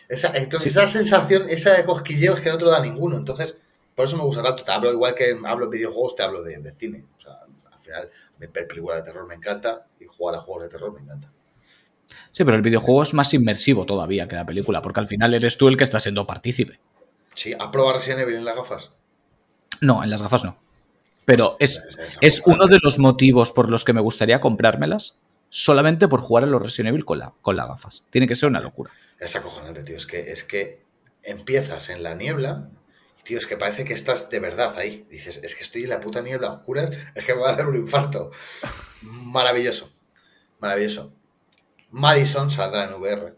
Esa- 0.08 0.36
entonces, 0.36 0.72
esa 0.72 0.86
sensación, 0.86 1.48
esa 1.50 1.74
de 1.74 1.84
cosquilleo 1.84 2.34
es 2.34 2.40
que 2.40 2.50
no 2.50 2.58
te 2.58 2.64
lo 2.66 2.70
da 2.72 2.80
ninguno. 2.80 3.16
Entonces, 3.18 3.58
por 3.94 4.06
eso 4.06 4.16
me 4.18 4.24
gusta 4.24 4.42
tanto. 4.42 4.64
Te 4.64 4.72
hablo 4.72 4.92
igual 4.92 5.14
que 5.14 5.36
hablo 5.46 5.66
en 5.66 5.70
videojuegos, 5.72 6.16
te 6.16 6.22
hablo 6.24 6.42
de, 6.42 6.58
de 6.58 6.72
cine. 6.74 7.06
O 7.18 7.20
sea, 7.20 7.32
al 7.72 7.78
final, 7.80 8.10
ver 8.38 8.52
películas 8.68 8.98
de 8.98 9.04
terror 9.04 9.26
me 9.28 9.36
encanta 9.36 9.86
y 10.00 10.06
jugar 10.06 10.36
a 10.36 10.40
juegos 10.40 10.64
de 10.64 10.70
terror 10.70 10.92
me 10.92 11.00
encanta. 11.00 11.32
Sí, 12.32 12.44
pero 12.44 12.56
el 12.56 12.62
videojuego 12.62 13.02
es 13.04 13.14
más 13.14 13.32
inmersivo 13.34 13.86
todavía 13.86 14.26
que 14.26 14.34
la 14.34 14.44
película, 14.46 14.82
porque 14.82 14.98
al 15.00 15.06
final 15.06 15.32
eres 15.34 15.56
tú 15.56 15.68
el 15.68 15.76
que 15.76 15.84
está 15.84 16.00
siendo 16.00 16.26
partícipe. 16.26 16.80
Sí, 17.34 17.52
¿has 17.52 17.68
probado 17.68 17.94
Resident 17.94 18.20
Evil 18.20 18.36
en 18.36 18.44
las 18.44 18.56
gafas? 18.56 18.90
No, 19.80 20.02
en 20.02 20.10
las 20.10 20.22
gafas 20.22 20.44
no. 20.44 20.58
Pero 21.24 21.56
es, 21.60 21.82
es 22.20 22.42
uno 22.44 22.66
de 22.66 22.78
los 22.82 22.98
motivos 22.98 23.52
por 23.52 23.70
los 23.70 23.84
que 23.84 23.92
me 23.92 24.00
gustaría 24.00 24.40
comprármelas 24.40 25.20
solamente 25.50 26.08
por 26.08 26.20
jugar 26.20 26.44
a 26.44 26.46
los 26.46 26.62
Resident 26.62 26.94
Evil 26.94 27.04
con, 27.04 27.18
la, 27.18 27.32
con 27.42 27.56
las 27.56 27.68
gafas. 27.68 28.04
Tiene 28.10 28.26
que 28.26 28.36
ser 28.36 28.48
una 28.48 28.60
locura. 28.60 28.90
Es 29.18 29.36
acojonante, 29.36 29.82
tío. 29.82 29.96
Es 29.96 30.06
que, 30.06 30.30
es 30.30 30.44
que 30.44 30.84
empiezas 31.22 31.90
en 31.90 32.02
la 32.02 32.14
niebla 32.14 32.70
y, 33.18 33.22
tío, 33.22 33.38
es 33.38 33.46
que 33.46 33.56
parece 33.56 33.84
que 33.84 33.92
estás 33.92 34.30
de 34.30 34.40
verdad 34.40 34.76
ahí. 34.78 35.06
Dices, 35.10 35.40
es 35.42 35.54
que 35.54 35.62
estoy 35.62 35.82
en 35.82 35.90
la 35.90 36.00
puta 36.00 36.22
niebla 36.22 36.48
a 36.48 36.52
oscuras, 36.52 36.90
es 37.14 37.24
que 37.24 37.34
me 37.34 37.42
va 37.42 37.50
a 37.50 37.56
dar 37.56 37.68
un 37.68 37.76
infarto. 37.76 38.30
Maravilloso. 39.02 39.92
Maravilloso. 40.58 41.12
Madison 41.90 42.50
saldrá 42.50 42.84
en 42.84 42.94
VR. 42.94 43.34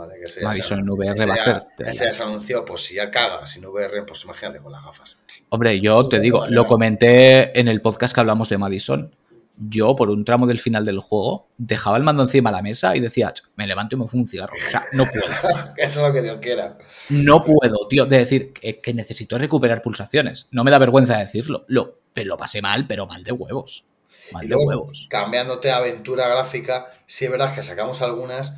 ¿Vale? 0.00 0.14
Que 0.18 0.24
ese 0.24 0.40
ya 0.40 0.48
Madison 0.48 0.78
en 0.80 0.90
VR 0.90 1.12
ese 1.14 1.26
va 1.26 1.34
a 1.34 1.36
ser. 1.36 1.62
Ese 1.78 2.04
ya 2.04 2.12
se 2.12 2.22
anunció, 2.22 2.64
pues 2.64 2.82
si 2.82 2.94
ya 2.94 3.10
caga 3.10 3.46
sin 3.46 3.64
VR, 3.64 4.04
pues 4.06 4.24
imagínate 4.24 4.58
con 4.58 4.72
las 4.72 4.84
gafas. 4.84 5.16
Hombre, 5.50 5.80
yo 5.80 6.08
te 6.08 6.18
digo, 6.20 6.46
lo 6.48 6.66
comenté 6.66 7.58
en 7.58 7.68
el 7.68 7.80
podcast 7.80 8.14
que 8.14 8.20
hablamos 8.20 8.48
de 8.48 8.58
Madison. 8.58 9.14
Yo, 9.62 9.94
por 9.94 10.08
un 10.08 10.24
tramo 10.24 10.46
del 10.46 10.58
final 10.58 10.86
del 10.86 11.00
juego, 11.00 11.46
dejaba 11.58 11.98
el 11.98 12.02
mando 12.02 12.22
encima 12.22 12.50
de 12.50 12.56
la 12.56 12.62
mesa 12.62 12.96
y 12.96 13.00
decía, 13.00 13.30
"Ch, 13.34 13.42
me 13.56 13.66
levanto 13.66 13.94
y 13.94 13.98
me 13.98 14.08
fumo 14.08 14.22
un 14.22 14.26
cigarro. 14.28 14.54
O 14.54 14.70
sea, 14.70 14.84
no 14.92 15.04
puedo. 15.06 15.24
Eso 15.76 16.00
es 16.00 16.06
lo 16.08 16.12
que 16.14 16.22
Dios 16.22 16.38
quiera. 16.40 16.78
No 17.10 17.44
puedo, 17.44 17.86
tío, 17.88 18.06
de 18.06 18.16
decir 18.18 18.54
que, 18.54 18.80
que 18.80 18.94
necesito 18.94 19.36
recuperar 19.36 19.82
pulsaciones. 19.82 20.48
No 20.50 20.64
me 20.64 20.70
da 20.70 20.78
vergüenza 20.78 21.18
decirlo. 21.18 21.64
Lo, 21.68 21.98
pero 22.14 22.28
lo 22.28 22.36
pasé 22.38 22.62
mal, 22.62 22.86
pero 22.86 23.06
mal 23.06 23.22
de 23.22 23.32
huevos. 23.32 23.84
Mal 24.32 24.46
Y 24.46 24.48
de 24.48 24.56
huevos. 24.56 25.08
cambiándote 25.10 25.70
a 25.70 25.76
aventura 25.76 26.26
gráfica, 26.28 26.86
sí 27.06 27.26
es 27.26 27.30
verdad 27.30 27.54
que 27.54 27.62
sacamos 27.62 28.00
algunas, 28.00 28.54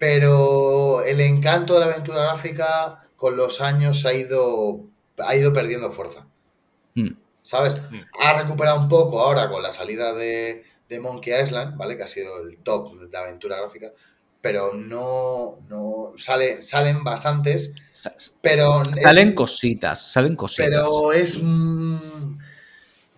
pero 0.00 1.04
el 1.04 1.20
encanto 1.20 1.74
de 1.74 1.80
la 1.80 1.86
aventura 1.92 2.22
gráfica 2.22 3.06
con 3.16 3.36
los 3.36 3.60
años 3.60 4.06
ha 4.06 4.14
ido, 4.14 4.86
ha 5.18 5.36
ido 5.36 5.52
perdiendo 5.52 5.90
fuerza, 5.90 6.26
Mm. 6.94 7.10
¿sabes? 7.42 7.74
Mm. 7.90 8.00
Ha 8.22 8.42
recuperado 8.42 8.80
un 8.80 8.88
poco 8.88 9.20
ahora 9.20 9.50
con 9.50 9.62
la 9.62 9.70
salida 9.72 10.14
de, 10.14 10.64
de 10.88 11.00
Monkey 11.00 11.38
Island, 11.38 11.76
¿vale? 11.76 11.98
Que 11.98 12.04
ha 12.04 12.06
sido 12.06 12.40
el 12.40 12.56
top 12.62 12.98
de 12.98 13.18
aventura 13.18 13.58
gráfica, 13.58 13.92
pero 14.40 14.72
no, 14.72 15.58
no 15.68 16.12
sale, 16.16 16.62
salen 16.62 17.04
bastantes, 17.04 17.70
pero 18.40 18.80
es- 18.80 19.02
Salen 19.02 19.34
cositas, 19.34 20.12
salen 20.12 20.34
cositas. 20.34 20.70
pero 20.70 21.12
es. 21.12 21.38
mm, 21.42 22.38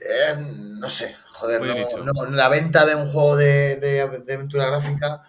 eh, 0.00 0.36
no 0.36 0.90
sé, 0.90 1.14
joder, 1.34 1.62
no, 1.62 2.12
no, 2.12 2.24
la 2.32 2.48
venta 2.48 2.84
de 2.84 2.96
un 2.96 3.08
juego 3.08 3.36
de, 3.36 3.76
de- 3.76 4.18
de 4.26 4.34
aventura 4.34 4.66
gráfica, 4.66 5.22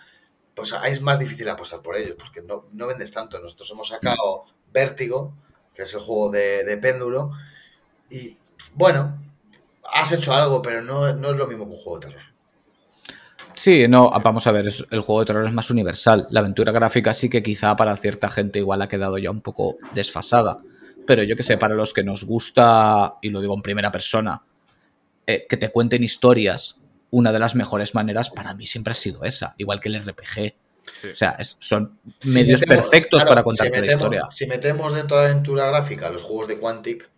pues 0.55 0.73
es 0.85 1.01
más 1.01 1.19
difícil 1.19 1.49
apostar 1.49 1.81
por 1.81 1.95
ellos, 1.95 2.15
porque 2.17 2.41
no, 2.41 2.65
no 2.71 2.87
vendes 2.87 3.11
tanto. 3.11 3.39
Nosotros 3.39 3.69
hemos 3.71 3.87
sacado 3.87 4.43
Vértigo, 4.71 5.33
que 5.73 5.83
es 5.83 5.93
el 5.93 6.01
juego 6.01 6.29
de, 6.29 6.63
de 6.63 6.77
péndulo, 6.77 7.31
y 8.09 8.37
bueno, 8.75 9.19
has 9.91 10.11
hecho 10.11 10.33
algo, 10.33 10.61
pero 10.61 10.81
no, 10.81 11.13
no 11.13 11.31
es 11.31 11.37
lo 11.37 11.47
mismo 11.47 11.65
que 11.65 11.71
un 11.71 11.77
juego 11.77 11.99
de 11.99 12.07
terror. 12.07 12.33
Sí, 13.55 13.87
no, 13.87 14.09
vamos 14.09 14.47
a 14.47 14.51
ver, 14.51 14.65
el 14.65 15.01
juego 15.01 15.19
de 15.19 15.25
terror 15.25 15.45
es 15.45 15.53
más 15.53 15.69
universal. 15.69 16.27
La 16.31 16.39
aventura 16.39 16.71
gráfica 16.71 17.13
sí 17.13 17.29
que 17.29 17.43
quizá 17.43 17.75
para 17.75 17.95
cierta 17.97 18.29
gente 18.29 18.59
igual 18.59 18.81
ha 18.81 18.87
quedado 18.87 19.17
ya 19.17 19.29
un 19.29 19.41
poco 19.41 19.77
desfasada. 19.93 20.59
Pero 21.05 21.23
yo 21.23 21.35
que 21.35 21.43
sé, 21.43 21.57
para 21.57 21.75
los 21.75 21.93
que 21.93 22.03
nos 22.03 22.23
gusta, 22.23 23.15
y 23.21 23.29
lo 23.29 23.41
digo 23.41 23.53
en 23.53 23.61
primera 23.61 23.91
persona, 23.91 24.41
eh, 25.27 25.45
que 25.47 25.57
te 25.57 25.69
cuenten 25.69 26.03
historias, 26.03 26.79
una 27.15 27.31
de 27.31 27.37
las 27.39 27.53
mejores 27.53 27.93
maneras 27.93 28.31
para 28.31 28.55
mí 28.55 28.65
siempre 28.65 28.91
ha 28.91 28.95
sido 28.95 29.23
esa, 29.23 29.53
igual 29.59 29.79
que 29.79 29.89
el 29.89 29.95
RPG. 30.03 30.55
Sí. 30.99 31.07
O 31.11 31.15
sea, 31.15 31.35
es- 31.39 31.55
son 31.59 31.99
Si 32.19 32.29
medios 32.29 32.61
metemos- 32.61 32.89
perfectos 32.89 33.19
claro, 33.21 33.29
para 33.29 33.43
contarte 33.43 33.79
si 33.79 33.85
la 33.85 33.91
historia. 33.93 34.23
Si 34.31 34.47
metemos 34.47 34.93
dentro 34.93 35.17
de 35.19 35.27
aventura 35.27 35.67
gráfica 35.67 36.09
los 36.09 36.21
juegos 36.23 36.47
de 36.47 36.59
Quantic, 36.59 37.09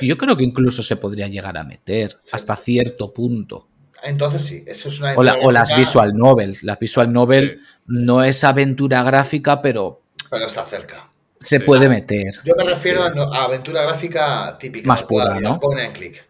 Yo 0.00 0.16
creo 0.16 0.36
que 0.36 0.44
incluso 0.44 0.82
se 0.82 0.96
podría 0.96 1.26
llegar 1.28 1.58
a 1.58 1.64
meter 1.64 2.16
Sí. 2.20 2.30
hasta 2.32 2.56
cierto 2.56 3.12
punto. 3.12 3.68
entonces 4.04 4.42
sí, 4.42 4.64
eso 4.66 4.88
es 4.88 4.98
una 5.00 5.12
O, 5.14 5.22
la- 5.22 5.38
o 5.42 5.52
las 5.52 5.76
visual 5.76 6.12
novel. 6.14 6.58
La 6.62 6.74
visual 6.76 7.12
novel 7.12 7.60
Sí. 7.60 7.66
no 7.86 8.24
es 8.24 8.42
aventura 8.42 9.02
gráfica, 9.04 9.62
pero 9.62 10.02
Pero 10.30 10.46
está 10.46 10.64
cerca. 10.64 11.08
se 11.38 11.58
Sí. 11.58 11.64
puede 11.64 11.88
meter. 11.88 12.34
Yo 12.44 12.54
me 12.56 12.64
refiero 12.64 13.04
Sí. 13.12 13.18
a, 13.18 13.44
aventura 13.44 13.82
gráfica 13.82 14.56
típica. 14.58 14.88
Más 14.88 15.02
pura, 15.04 15.38
¿no? 15.40 15.58
Pone 15.60 15.84
en 15.84 15.92
clic. 15.92 16.24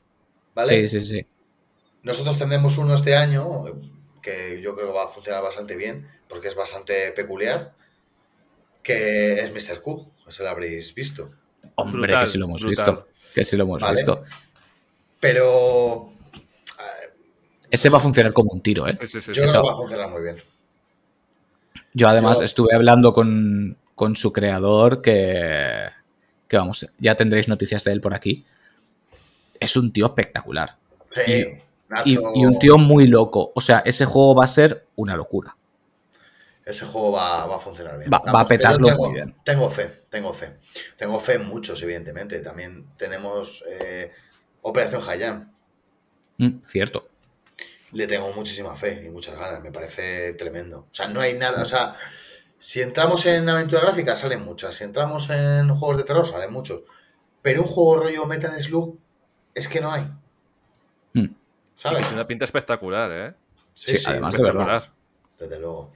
¿Vale? 0.55 0.87
Sí, 0.89 1.01
sí, 1.01 1.07
sí. 1.07 1.27
Nosotros 2.03 2.37
tendremos 2.39 2.79
uno 2.79 2.95
este 2.95 3.15
año 3.15 3.65
que 4.23 4.61
yo 4.63 4.75
creo 4.75 4.89
que 4.89 4.93
va 4.93 5.05
a 5.05 5.09
funcionar 5.09 5.43
bastante 5.43 5.77
bien 5.77 6.09
porque 6.29 6.49
es 6.49 6.55
bastante 6.55 7.13
peculiar, 7.13 7.75
que 8.83 9.35
es 9.35 9.53
Mr. 9.53 9.81
Q. 9.81 10.09
Eso 10.27 10.43
lo 10.43 10.49
habréis 10.51 10.95
visto. 10.95 11.31
Hombre, 11.77 12.01
Brutal, 12.03 12.21
que 12.21 12.27
sí 12.27 12.39
lo 12.39 12.45
hemos 12.47 12.63
brutal. 12.63 12.87
visto. 12.95 13.09
Que 13.35 13.45
sí 13.45 13.57
lo 13.57 13.65
hemos 13.65 13.81
Vale. 13.81 13.95
visto. 13.97 14.25
Pero 15.21 16.13
Ese 17.71 17.89
va 17.89 17.99
a 17.99 18.01
funcionar 18.01 18.33
como 18.33 18.51
un 18.53 18.61
tiro, 18.61 18.87
¿eh? 18.89 18.99
Sí, 19.01 19.07
sí, 19.07 19.21
sí, 19.21 19.33
yo 19.33 19.45
creo 19.45 19.63
que 19.63 19.69
va 19.69 19.73
a 19.73 19.77
funcionar 19.77 20.11
muy 20.11 20.23
bien. 20.23 20.37
Yo 21.95 22.09
además 22.09 22.39
Yo- 22.39 22.45
estuve 22.45 22.75
hablando 22.75 23.13
con, 23.15 23.77
con 23.95 24.17
su 24.17 24.33
creador 24.33 25.01
que, 25.03 25.87
que 26.49 26.57
vamos, 26.57 26.87
ya 26.99 27.15
tendréis 27.15 27.49
noticias 27.49 27.85
de 27.85 27.93
él 27.93 28.01
por 28.01 28.15
aquí. 28.15 28.45
Es 29.61 29.77
un 29.77 29.93
tío 29.93 30.07
espectacular. 30.07 30.77
Sí, 31.25 31.45
Y, 32.05 32.17
un 32.17 32.59
tío 32.59 32.79
muy 32.79 33.07
loco. 33.07 33.53
O 33.55 33.61
sea, 33.61 33.83
ese 33.85 34.05
juego 34.05 34.35
va 34.35 34.45
a 34.45 34.49
ser 34.49 34.87
una 34.97 35.17
locura. 35.17 35.57
Ese 36.65 36.87
juego 36.87 37.13
va, 37.13 37.47
va 37.47 37.57
a 37.57 37.59
funcionar 37.59 37.99
bien. 37.99 38.11
Va- 38.11 38.23
va 38.33 38.41
a 38.41 38.47
petarlo 38.47 38.87
tengo, 38.87 39.05
muy 39.05 39.15
bien. 39.15 39.35
Tengo 39.45 39.69
fe, 39.69 40.03
tengo 40.09 40.33
fe. 40.33 40.59
Tengo 40.97 41.19
fe 41.19 41.35
en 41.35 41.47
muchos, 41.47 41.83
evidentemente. 41.83 42.39
También 42.39 42.87
tenemos 42.97 43.65
eh, 43.69 44.13
Operación 44.63 45.03
Hayam. 45.07 45.53
Mm, 46.39 46.63
cierto. 46.65 47.09
Le 47.93 48.07
tengo 48.07 48.33
muchísima 48.33 48.75
fe 48.75 49.03
y 49.05 49.11
muchas 49.11 49.39
ganas, 49.39 49.63
me 49.63 49.71
parece 49.71 50.33
tremendo. 50.35 50.87
O 50.91 50.95
sea, 50.95 51.09
no 51.09 51.21
hay 51.21 51.35
nada, 51.35 51.61
o 51.63 51.67
sea, 51.67 51.95
si 52.59 52.81
entramos 52.81 53.27
en 53.27 53.49
aventura 53.49 53.83
gráfica 53.83 54.17
salen 54.17 54.45
muchas, 54.45 54.77
si 54.77 54.85
entramos 54.85 55.29
en 55.29 55.69
juegos 55.75 55.99
de 55.99 56.05
terror 56.05 56.27
salen 56.27 56.53
muchos, 56.53 56.83
pero 57.43 57.63
un 57.63 57.69
juego 57.69 57.97
rollo 57.97 58.25
Metal 58.25 58.63
Slug 58.63 58.99
es 59.53 59.69
que 59.69 59.81
no 59.81 59.93
hay, 59.93 60.09
¿sabes? 61.83 62.01
tiene 62.01 62.15
una 62.15 62.27
pinta 62.27 62.45
espectacular, 62.45 63.11
¿eh? 63.13 63.35
Sí, 63.75 63.97
además 64.07 64.37
de 64.37 64.43
verdad. 64.43 64.85
Desde 65.39 65.59
luego. 65.59 65.93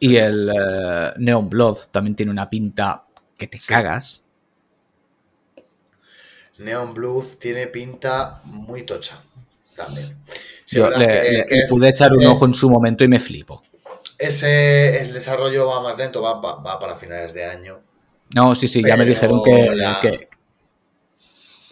Y 0.00 0.16
el 0.16 0.50
eh, 0.50 1.12
Neon 1.18 1.48
Blood 1.48 1.78
también 1.90 2.16
tiene 2.16 2.32
una 2.32 2.50
pinta 2.50 3.04
que 3.38 3.46
te 3.46 3.58
cagas. 3.60 4.24
Neon 6.58 6.94
Blues 6.94 7.38
tiene 7.38 7.66
pinta 7.66 8.40
muy 8.44 8.82
tocha 8.84 9.22
también. 9.74 10.16
Sí, 10.64 10.76
Yo 10.76 10.84
verdad 10.84 10.98
le, 11.00 11.06
que- 11.06 11.32
le 11.32 11.46
que 11.46 11.54
es- 11.60 11.70
pude 11.70 11.88
echar 11.88 12.12
un 12.12 12.22
eh, 12.22 12.26
ojo 12.26 12.46
en 12.46 12.54
su 12.54 12.70
momento 12.70 13.04
y 13.04 13.08
me 13.08 13.20
flipo. 13.20 13.62
Ese 14.18 15.00
el 15.00 15.12
desarrollo 15.12 15.66
va 15.66 15.82
más 15.82 15.96
lento, 15.98 16.22
va, 16.22 16.40
va- 16.40 16.56
va 16.62 16.78
para 16.78 16.96
finales 16.96 17.34
de 17.34 17.44
año. 17.44 17.80
No, 18.34 18.54
sí, 18.54 18.66
sí, 18.68 18.82
ya 18.84 18.96
me 18.96 19.04
dijeron 19.04 19.42
que, 19.44 19.74
la- 19.74 20.00
que- 20.00 20.28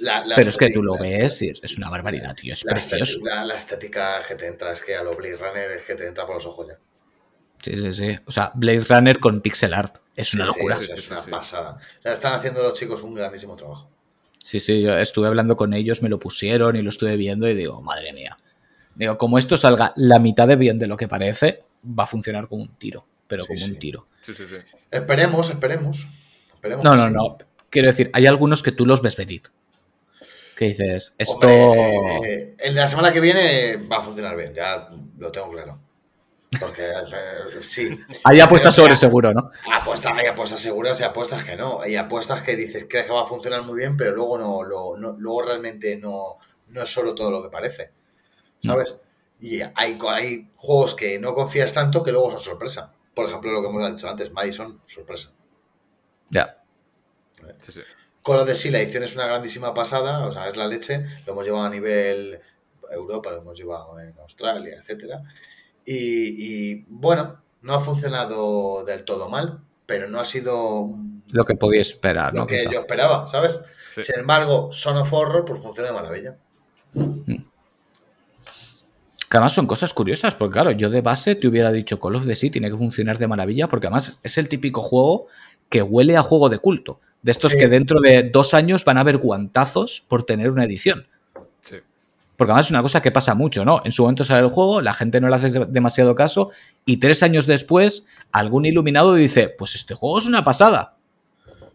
La- 0.05 0.25
la 0.25 0.37
Pero 0.37 0.51
es 0.51 0.57
que 0.57 0.71
tú 0.71 0.83
lo 0.83 0.97
ves 0.99 1.43
y 1.43 1.49
es, 1.49 1.61
es 1.63 1.77
una 1.79 1.91
barbaridad, 1.91 2.35
tío. 2.35 2.53
Es 2.53 2.65
La 2.65 2.73
precioso. 2.73 3.03
estética, 3.05 3.45
la, 3.45 3.55
estética 3.57 4.21
que 4.27 4.35
te 4.35 4.47
entra 4.47 4.73
es 4.73 4.83
que 4.83 4.95
a 4.97 5.03
lo 5.03 5.15
Blade 5.15 5.37
Runner 5.37 5.71
es 5.73 5.83
que 5.85 5.95
te 5.95 6.07
entra 6.07 6.27
por 6.27 6.37
los 6.37 6.47
ojos 6.47 6.69
ya. 6.69 6.79
Sí, 7.63 7.77
sí, 7.77 7.95
sí. 7.95 8.19
O 8.27 8.33
sea, 8.33 8.53
Blade 8.55 8.85
Runner 8.89 9.19
con 9.21 9.41
pixel 9.41 9.73
art. 9.75 9.97
Es 10.15 10.35
una 10.35 10.45
Sí, 10.45 10.49
locura. 10.55 10.77
sí, 10.77 10.87
Sí, 10.87 10.93
es 10.95 11.11
una 11.11 11.23
sí. 11.23 11.31
pasada. 11.31 11.71
O 11.99 12.03
sea, 12.03 12.13
están 12.13 12.35
haciendo 12.35 12.63
los 12.63 12.79
chicos 12.79 13.03
un 13.03 13.15
grandísimo 13.15 13.57
trabajo. 13.57 13.91
Sí, 14.43 14.61
sí, 14.61 14.83
yo 14.83 14.97
estuve 14.99 15.27
hablando 15.27 15.57
con 15.57 15.73
ellos, 15.73 16.03
me 16.03 16.11
lo 16.11 16.19
pusieron 16.19 16.77
y 16.77 16.83
lo 16.83 16.91
estuve 16.91 17.17
viendo 17.17 17.49
y 17.49 17.55
digo, 17.55 17.81
madre 17.81 18.13
mía. 18.13 18.37
Digo, 18.95 19.17
como 19.17 19.39
esto 19.39 19.57
salga 19.57 19.93
la 19.97 20.19
mitad 20.19 20.47
de 20.47 20.57
bien 20.57 20.79
de 20.79 20.87
lo 20.87 20.97
que 20.99 21.09
parece, 21.09 21.65
va 21.85 22.05
a 22.05 22.07
funcionar 22.07 22.47
como 22.49 22.63
un 22.63 22.77
tiro. 22.77 23.07
Pero 23.27 23.45
Sí, 23.45 23.49
como 23.49 23.59
sí. 23.61 23.71
un 23.71 23.79
tiro. 23.79 24.07
Sí, 24.21 24.35
sí, 24.35 24.45
sí. 24.47 24.57
Esperemos, 24.91 25.49
esperemos. 25.49 26.07
Esperemos. 26.53 26.85
No, 26.85 26.95
no, 26.95 27.09
no. 27.09 27.39
Quiero 27.71 27.89
decir, 27.89 28.11
hay 28.13 28.27
algunos 28.27 28.63
que 28.63 28.71
tú 28.73 28.85
los 28.85 29.01
ves 29.01 29.17
venir. 29.17 29.43
Que 30.57 30.67
dices, 30.67 31.15
esto. 31.19 31.47
Hombre, 31.47 32.55
el 32.59 32.75
de 32.75 32.81
la 32.81 32.87
semana 32.87 33.13
que 33.13 33.21
viene 33.21 33.77
va 33.91 33.99
a 33.99 34.03
funcionar 34.03 34.37
bien, 34.37 34.55
ya 34.55 34.89
lo 35.19 35.33
tengo 35.33 35.51
claro. 35.51 35.81
Porque 36.61 36.83
eh, 36.85 37.63
sí. 37.63 37.99
Hay 38.23 38.39
apuestas 38.39 38.73
Pero, 38.77 38.83
sobre 38.85 38.93
o 38.93 38.97
sea, 38.97 39.09
seguro, 39.09 39.33
¿no? 39.33 39.51
Apuestas, 39.73 40.13
hay 40.17 40.27
apuestas 40.27 40.61
seguras 40.61 41.01
y 41.01 41.03
apuestas 41.03 41.43
que 41.43 41.57
no. 41.57 41.81
Hay 41.81 41.97
apuestas 41.97 42.43
que 42.43 42.55
dices 42.55 42.87
crees 42.89 43.07
que 43.07 43.13
va 43.13 43.23
a 43.23 43.27
funcionar 43.27 43.63
muy 43.63 43.77
bien, 43.77 43.97
pero 43.97 44.15
luego 44.15 44.39
no, 44.39 44.63
lo- 44.63 44.97
no- 44.97 45.17
luego 45.19 45.43
realmente 45.43 45.97
no, 45.97 46.37
no 46.69 46.83
es 46.83 46.89
solo 46.93 47.13
todo 47.15 47.33
lo 47.33 47.43
que 47.43 47.49
parece. 47.49 47.91
¿Sabes? 48.61 48.97
Y 49.41 49.61
hay, 49.61 49.99
hay 50.09 50.49
juegos 50.57 50.95
que 50.95 51.19
no 51.19 51.35
confías 51.35 51.73
tanto 51.73 52.03
que 52.05 52.13
luego 52.13 52.31
son 52.31 52.41
sorpresa. 52.41 52.93
Por 53.13 53.27
ejemplo, 53.29 53.51
lo 53.51 53.61
que 53.61 53.69
hemos 53.69 53.93
dicho 53.95 54.09
antes, 54.09 54.31
Madison, 54.33 54.81
sorpresa. 54.87 55.33
Ya. 56.31 56.63
Sí, 57.61 57.73
sí. 57.73 57.81
Call 58.25 58.41
of 58.41 58.47
the 58.47 58.55
Sea, 58.55 58.73
la 58.73 58.81
edición 58.81 59.03
es 59.03 59.15
una 59.15 59.27
grandísima 59.27 59.75
pasada, 59.75 60.27
o 60.27 60.33
sea, 60.33 60.49
es 60.49 60.57
la 60.57 60.67
leche. 60.67 61.05
Lo 61.27 61.33
hemos 61.35 61.45
llevado 61.45 61.67
a 61.67 61.71
nivel 61.71 62.41
Europa, 62.91 63.31
lo 63.31 63.39
hemos 63.39 63.57
llevado 63.59 64.01
en 64.01 64.15
Australia, 64.21 64.77
etcétera. 64.79 65.23
Y, 65.85 66.73
y, 66.73 66.85
bueno, 66.89 67.41
no 67.63 67.75
ha 67.75 67.81
funcionado 67.81 68.85
del 68.85 69.05
todo 69.05 69.29
mal, 69.29 69.61
pero 69.87 70.09
no 70.09 70.19
ha 70.21 70.25
sido 70.25 70.89
Lo 71.33 71.45
que 71.45 71.55
podía 71.55 71.83
esperar, 71.83 72.33
lo 72.33 72.41
¿no? 72.41 72.47
que 72.47 72.59
Quizá. 72.61 72.71
yo 72.71 72.81
esperaba, 72.81 73.29
¿sabes? 73.29 73.61
Sí. 73.95 74.01
Sin 74.03 74.21
embargo, 74.21 74.71
Son 74.73 74.97
of 74.97 75.13
Horror 75.13 75.45
pues 75.45 75.61
funciona 75.61 75.91
de 75.91 75.95
maravilla. 75.95 76.37
Que 79.29 79.37
además 79.39 79.53
son 79.53 79.67
cosas 79.67 79.93
curiosas, 79.93 80.35
porque 80.35 80.53
claro, 80.53 80.71
yo 80.71 80.91
de 80.91 81.01
base 81.01 81.35
te 81.35 81.49
hubiera 81.49 81.73
dicho 81.73 81.99
Call 82.01 82.17
of 82.17 82.27
the 82.27 82.37
Sea 82.37 82.51
tiene 82.51 82.71
que 82.71 82.77
funcionar 82.77 83.19
de 83.19 83.27
maravilla, 83.29 83.69
porque 83.69 83.87
además 83.89 84.19
es 84.23 84.39
el 84.39 84.49
típico 84.49 84.83
juego 84.83 85.27
que 85.69 85.83
huele 85.83 86.17
a 86.17 86.23
juego 86.23 86.49
de 86.49 86.59
culto. 86.59 87.01
De 87.25 87.33
estos 87.33 87.51
Sí. 87.53 87.59
que 87.59 87.67
dentro 87.69 88.01
de 88.01 88.23
dos 88.31 88.55
años 88.55 88.85
van 88.85 88.99
a 88.99 89.01
haber 89.01 89.17
guantazos 89.17 90.01
por 90.07 90.23
tener 90.25 90.51
una 90.51 90.65
edición. 90.65 91.09
Sí. 91.63 91.77
Porque 92.37 92.53
además 92.53 92.67
es 92.67 92.71
una 92.71 92.83
cosa 92.83 93.03
que 93.03 93.11
pasa 93.11 93.35
mucho, 93.35 93.65
¿no? 93.65 93.81
En 93.85 93.91
su 93.93 94.03
momento 94.03 94.23
sale 94.25 94.43
el 94.47 94.51
juego, 94.53 94.81
la 94.81 94.95
gente 94.95 95.21
no 95.21 95.29
le 95.29 95.35
hace 95.37 95.51
de- 95.51 95.67
demasiado 95.67 96.15
caso, 96.15 96.51
y 96.85 96.99
tres 96.99 97.23
años 97.23 97.47
después, 97.47 98.07
algún 98.31 98.67
iluminado 98.67 99.15
dice: 99.15 99.49
Pues 99.49 99.75
este 99.75 99.95
juego 99.95 100.19
es 100.21 100.27
una 100.27 100.45
pasada. 100.45 100.97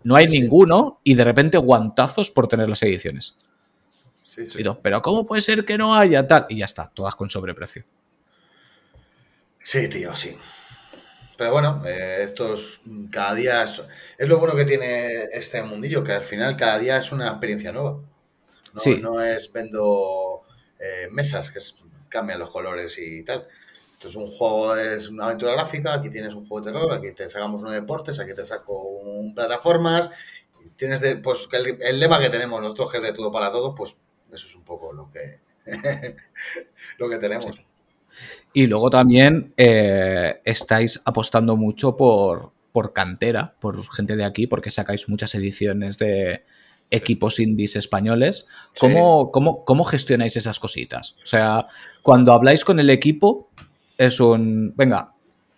No 0.03 0.15
hay 0.15 0.29
Sí. 0.31 0.39
ninguno, 0.39 1.01
y 1.03 1.15
de 1.15 1.23
repente 1.25 1.57
guantazos 1.57 2.29
por 2.31 2.47
tener 2.47 2.69
las 2.69 2.81
ediciones. 2.83 3.37
Sí, 4.23 4.49
sí. 4.49 4.59
Y 4.61 4.63
tú, 4.63 4.77
Pero 4.81 5.01
¿cómo 5.01 5.25
puede 5.25 5.41
ser 5.41 5.65
que 5.65 5.77
no 5.79 5.95
haya 5.95 6.27
tal? 6.27 6.45
Y 6.49 6.57
ya 6.57 6.65
está, 6.65 6.89
todas 6.93 7.15
con 7.15 7.29
sobreprecio. 7.29 7.83
Sí, 9.59 9.89
tío, 9.89 10.15
sí. 10.15 10.35
Pero 11.39 11.51
bueno, 11.53 11.81
eh, 11.87 12.19
estos 12.21 12.81
cada 13.11 13.33
día 13.33 13.63
es, 13.63 13.81
es 14.17 14.29
lo 14.29 14.37
bueno 14.37 14.55
que 14.55 14.65
tiene 14.65 15.23
este 15.31 15.63
mundillo, 15.63 16.03
que 16.03 16.11
al 16.11 16.21
final 16.21 16.55
cada 16.55 16.77
día 16.77 16.97
es 16.97 17.11
una 17.11 17.29
experiencia 17.29 17.71
nueva. 17.71 18.01
No, 18.73 18.79
Sí. 18.79 18.99
no 19.01 19.19
es 19.21 19.51
vendo 19.51 20.43
eh, 20.79 21.07
mesas, 21.11 21.49
que 21.51 21.57
es- 21.59 21.75
cambian 22.09 22.39
los 22.39 22.51
colores 22.51 22.97
y 22.99 23.23
tal. 23.23 23.47
Esto 23.93 24.07
es 24.09 24.15
un 24.15 24.27
juego, 24.27 24.75
es 24.75 25.09
una 25.09 25.25
aventura 25.25 25.53
gráfica, 25.53 25.93
aquí 25.93 26.09
tienes 26.09 26.33
un 26.33 26.47
juego 26.47 26.65
de 26.65 26.71
terror, 26.71 26.93
aquí 26.93 27.11
te 27.13 27.27
sacamos 27.27 27.61
uno 27.61 27.71
de 27.71 27.81
deportes, 27.81 28.19
aquí 28.19 28.33
te 28.33 28.43
saco 28.45 28.81
un 28.81 29.33
plataformas. 29.33 30.09
Tienes 30.75 31.01
de, 31.01 31.17
pues 31.17 31.47
que 31.47 31.57
el, 31.57 31.81
el 31.81 31.99
lema 31.99 32.19
que 32.19 32.29
tenemos 32.29 32.61
nosotros, 32.61 32.91
que 32.91 32.97
es 32.97 33.03
de 33.03 33.13
todo 33.13 33.31
para 33.31 33.51
todo, 33.51 33.73
pues 33.75 33.95
eso 34.31 34.47
es 34.47 34.55
un 34.55 34.63
poco 34.63 34.93
lo 34.93 35.09
que, 35.11 35.37
lo 36.97 37.09
que 37.09 37.17
tenemos. 37.17 37.61
Y 38.53 38.67
luego 38.67 38.89
también 38.89 39.53
eh, 39.57 40.41
estáis 40.43 41.01
apostando 41.05 41.55
mucho 41.55 41.95
por, 41.95 42.51
por 42.71 42.93
cantera, 42.93 43.55
por 43.59 43.87
gente 43.91 44.15
de 44.15 44.25
aquí, 44.25 44.47
porque 44.47 44.71
sacáis 44.71 45.07
muchas 45.09 45.35
ediciones 45.35 45.97
de 45.97 46.43
equipos 46.91 47.39
indies 47.39 47.75
españoles. 47.75 48.47
Sí. 48.73 48.79
¿Cómo, 48.79 49.31
cómo, 49.31 49.63
cómo 49.65 49.83
gestionáis 49.83 50.35
esas 50.35 50.59
cositas? 50.59 51.15
O 51.23 51.25
sea, 51.25 51.67
cuando 52.01 52.33
habláis 52.33 52.65
con 52.65 52.79
el 52.79 52.89
equipo, 52.89 53.49
es 53.97 54.19
un, 54.19 54.73
venga, 54.75 55.13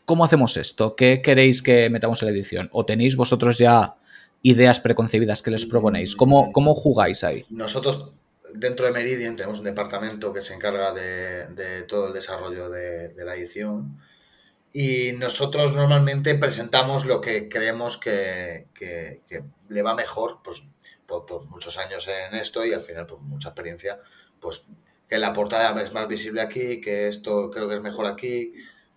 ¿cómo 0.06 0.26
hacemos 0.26 0.58
esto? 0.58 0.96
¿Qué 0.96 1.22
queréis 1.22 1.62
que 1.62 1.90
metamos 1.90 2.22
en 2.22 2.28
la 2.28 2.34
edición? 2.34 2.70
¿O 2.74 2.86
tenéis 2.86 3.16
vosotros 3.16 3.58
ya 3.58 3.96
ideas 4.42 4.80
preconcebidas 4.80 5.42
que 5.42 5.52
les 5.52 5.66
proponéis? 5.66 6.16
¿Cómo, 6.16 6.52
cómo 6.52 6.74
jugáis 6.74 7.24
ahí? 7.24 7.44
Nosotros, 7.50 8.12
dentro 8.54 8.86
de 8.86 8.92
Meridian, 8.92 9.36
tenemos 9.36 9.60
un 9.60 9.66
departamento 9.66 10.34
que 10.34 10.42
se 10.42 10.54
encarga 10.54 10.94
de, 10.94 11.48
de 11.48 11.84
todo 11.84 12.08
el 12.08 12.14
desarrollo 12.14 12.70
de, 12.70 13.10
de 13.10 13.26
la 13.26 13.36
edición. 13.36 14.00
Y 14.74 15.14
nosotros 15.14 15.74
normalmente 15.74 16.36
presentamos 16.36 17.06
lo 17.06 17.22
que 17.22 17.50
creemos 17.50 17.98
que, 17.98 18.68
que- 18.74 19.22
que 19.28 19.44
le 19.70 19.82
va 19.82 19.96
mejor, 19.96 20.40
pues 20.44 20.64
por, 21.06 21.26
por 21.26 21.46
muchos 21.50 21.78
años 21.78 22.08
en 22.08 22.36
esto 22.36 22.66
y 22.66 22.74
al 22.74 22.82
final 22.82 23.06
por 23.06 23.20
mucha 23.20 23.50
experiencia, 23.50 24.00
pues 24.40 24.64
que 25.10 25.18
la 25.18 25.34
portada 25.34 25.80
es 25.82 25.92
más 25.94 26.08
visible 26.08 26.42
aquí, 26.42 26.80
que 26.82 27.08
esto 27.10 27.52
creo 27.52 27.68
que 27.68 27.76
es 27.76 27.82
mejor 27.82 28.06
aquí. 28.06 28.54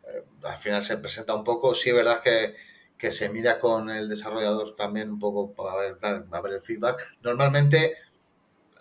Eh, 0.07 0.25
al 0.45 0.57
final 0.59 0.85
se 0.85 0.97
presenta 0.99 1.35
un 1.35 1.45
poco. 1.45 1.75
Sí 1.75 1.89
es 1.91 1.95
verdad 1.97 2.21
que, 2.23 2.55
que 2.99 3.11
se 3.13 3.29
mira 3.29 3.59
con 3.59 3.91
el 3.91 4.09
desarrollador 4.09 4.77
también 4.77 5.11
un 5.11 5.19
poco 5.19 5.53
para 5.55 5.75
ver, 5.77 5.99
para 5.99 6.41
ver 6.43 6.53
el 6.55 6.63
feedback. 6.63 6.99
Normalmente 7.23 7.97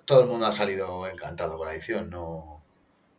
todo 0.05 0.21
el 0.21 0.27
mundo 0.27 0.45
ha 0.45 0.51
salido 0.51 1.07
encantado 1.07 1.57
con 1.57 1.67
la 1.67 1.73
edición. 1.73 2.09
No, 2.09 2.63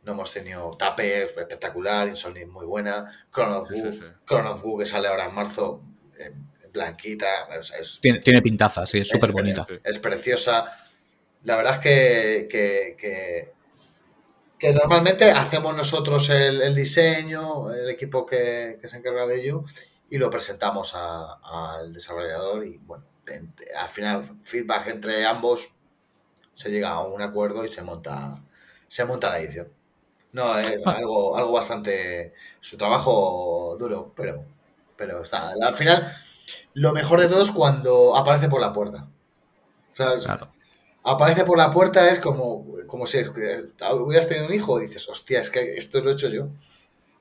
no 0.03 0.13
hemos 0.13 0.33
tenido 0.33 0.77
Tape 0.77 1.23
espectacular, 1.25 2.09
Insomnia 2.09 2.47
muy 2.47 2.67
buena, 2.67 3.11
Chrono 3.33 3.65
Sí, 3.67 3.81
sí, 3.81 3.93
sí. 3.93 4.79
Que 4.79 4.87
sale 4.87 5.09
ahora 5.09 5.27
en 5.27 5.35
marzo, 5.35 5.83
eh, 6.19 6.33
blanquita, 6.73 7.49
es, 7.81 7.99
Tiene, 8.01 8.21
tiene 8.21 8.43
pintaza, 8.43 8.85
sí, 8.87 8.99
es 9.01 9.09
súper 9.09 9.33
bonita. 9.33 9.67
Es 9.83 9.99
preciosa. 9.99 10.65
La 11.45 11.57
verdad 11.57 11.75
es 11.75 11.79
que, 11.81 12.49
que, 12.51 12.97
que, 12.99 13.53
que 14.59 14.73
normalmente 14.73 15.31
hacemos 15.31 15.77
nosotros 15.77 16.31
el, 16.31 16.63
el 16.63 16.75
diseño, 16.75 17.71
el 17.73 17.89
equipo 17.91 18.25
que, 18.27 18.79
que 18.81 18.89
se 18.89 18.97
encarga 18.97 19.27
de 19.27 19.41
ello, 19.41 19.65
y 20.11 20.19
lo 20.19 20.31
presentamos 20.31 20.95
al 20.95 21.93
desarrollador 21.93 22.67
y 22.67 22.77
bueno, 22.79 23.05
en- 23.27 23.55
al 23.77 23.89
final 23.89 24.39
feedback 24.43 24.87
entre 24.89 25.25
ambos 25.27 25.71
se 26.55 26.71
llega 26.71 26.91
a 26.91 27.05
un 27.07 27.21
acuerdo 27.23 27.65
y 27.65 27.69
se 27.69 27.83
monta, 27.83 28.43
se 28.89 29.05
monta 29.05 29.31
la 29.31 29.41
edición. 29.41 29.69
No, 30.33 30.59
es 30.59 30.81
Ah. 30.87 30.93
algo, 30.93 31.37
algo 31.37 31.53
bastante. 31.53 32.33
Su 32.61 32.77
trabajo 32.77 33.77
duro, 33.79 34.13
pero, 34.17 34.45
pero 34.97 35.23
está. 35.23 35.53
Al 35.63 35.75
final, 35.75 36.13
lo 36.75 36.93
mejor 36.93 37.21
de 37.21 37.29
todo 37.29 37.43
es 37.43 37.51
cuando 37.53 38.17
aparece 38.17 38.49
por 38.49 38.61
la 38.61 38.73
puerta. 38.73 39.09
Claro. 39.95 40.53
aparece 41.05 41.45
por 41.45 41.57
la 41.59 41.71
puerta 41.71 42.11
es 42.11 42.19
como, 42.19 42.67
como 42.89 43.07
si 43.07 43.19
hubieras 43.19 44.29
tenido 44.29 44.47
un 44.47 44.55
hijo 44.55 44.81
y 44.81 44.87
dices, 44.87 45.09
hostia, 45.09 45.41
es 45.41 45.51
que 45.51 45.75
esto 45.75 46.01
lo 46.01 46.11
he 46.11 46.15
hecho 46.15 46.29
yo. 46.29 46.49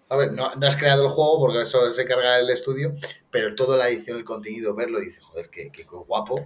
A 0.09 0.15
ver, 0.15 0.31
no, 0.31 0.55
no 0.55 0.67
has 0.67 0.77
creado 0.77 1.03
el 1.05 1.09
juego 1.11 1.39
porque 1.39 1.61
eso 1.61 1.89
se 1.91 2.05
carga 2.05 2.39
el 2.39 2.49
estudio, 2.49 2.93
pero 3.29 3.53
toda 3.55 3.77
la 3.77 3.89
edición, 3.89 4.17
el 4.17 4.23
contenido, 4.23 4.73
verlo 4.75 4.99
dices, 4.99 5.23
joder, 5.23 5.49
qué, 5.49 5.71
qué 5.71 5.83
guapo. 5.83 6.45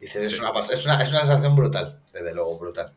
Dices, 0.00 0.32
es 0.32 0.40
una, 0.40 0.50
es, 0.60 0.84
una, 0.84 1.02
es 1.02 1.10
una 1.10 1.20
sensación 1.20 1.54
brutal, 1.56 2.00
desde 2.12 2.34
luego, 2.34 2.58
brutal. 2.58 2.92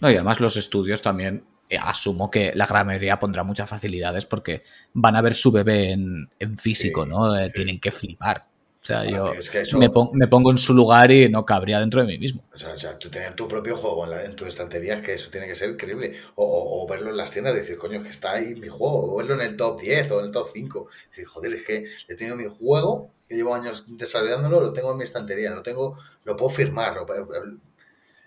No, 0.00 0.10
y 0.10 0.14
además 0.14 0.40
los 0.40 0.56
estudios 0.56 1.00
también, 1.02 1.44
eh, 1.70 1.78
asumo 1.80 2.30
que 2.30 2.52
la 2.54 2.66
gran 2.66 2.86
mayoría 2.86 3.18
pondrá 3.20 3.44
muchas 3.44 3.68
facilidades 3.68 4.26
porque 4.26 4.62
van 4.92 5.16
a 5.16 5.22
ver 5.22 5.34
su 5.34 5.50
bebé 5.52 5.92
en, 5.92 6.28
en 6.38 6.58
físico, 6.58 7.04
Sí, 7.04 7.10
¿no? 7.10 7.36
Eh, 7.38 7.46
sí. 7.46 7.52
Tienen 7.54 7.80
que 7.80 7.90
flipar. 7.92 8.46
O 8.82 8.84
sea, 8.84 9.04
Bueno, 9.04 9.16
yo 9.26 9.30
tío, 9.30 9.40
es 9.40 9.48
que 9.48 9.60
eso- 9.60 9.78
me, 9.78 9.90
pon- 9.90 10.10
me 10.12 10.26
pongo 10.26 10.50
en 10.50 10.58
su 10.58 10.74
lugar 10.74 11.08
y 11.12 11.28
no 11.28 11.46
cabría 11.46 11.78
dentro 11.78 12.00
de 12.00 12.06
mí 12.08 12.18
mismo. 12.18 12.42
O 12.52 12.58
sea, 12.58 12.70
o 12.74 12.76
sea, 12.78 12.98
tú 12.98 13.08
tener 13.08 13.34
tu 13.34 13.46
propio 13.46 13.76
juego 13.76 14.04
en, 14.04 14.10
la- 14.10 14.24
en 14.24 14.34
tu 14.34 14.44
estantería, 14.44 14.94
es 14.94 15.02
que 15.02 15.14
eso 15.14 15.30
tiene 15.30 15.46
que 15.46 15.54
ser 15.54 15.70
increíble. 15.70 16.16
O, 16.34 16.44
o- 16.44 16.82
o 16.82 16.88
verlo 16.88 17.10
en 17.10 17.16
las 17.16 17.30
tiendas 17.30 17.54
y 17.54 17.58
decir, 17.58 17.78
coño, 17.78 18.02
que 18.02 18.08
está 18.08 18.32
ahí 18.32 18.56
mi 18.56 18.66
juego. 18.66 19.14
O 19.14 19.16
verlo 19.18 19.34
en 19.36 19.42
el 19.42 19.56
top 19.56 19.80
10 19.80 20.10
o 20.10 20.18
en 20.18 20.26
el 20.26 20.32
top 20.32 20.48
5. 20.52 20.88
Decir, 21.10 21.26
joder, 21.26 21.54
es 21.54 21.62
que 21.64 21.84
he 22.08 22.16
tenido 22.16 22.34
mi 22.34 22.48
juego, 22.48 23.08
que 23.32 23.36
llevo 23.38 23.54
años 23.54 23.84
desarrollándolo, 23.88 24.60
lo 24.60 24.72
tengo 24.72 24.92
en 24.92 24.98
mi 24.98 25.04
estantería, 25.04 25.50
lo 25.50 25.62
tengo, 25.62 25.98
lo 26.24 26.36
puedo 26.36 26.50
firmar. 26.50 26.94
lo 26.94 27.06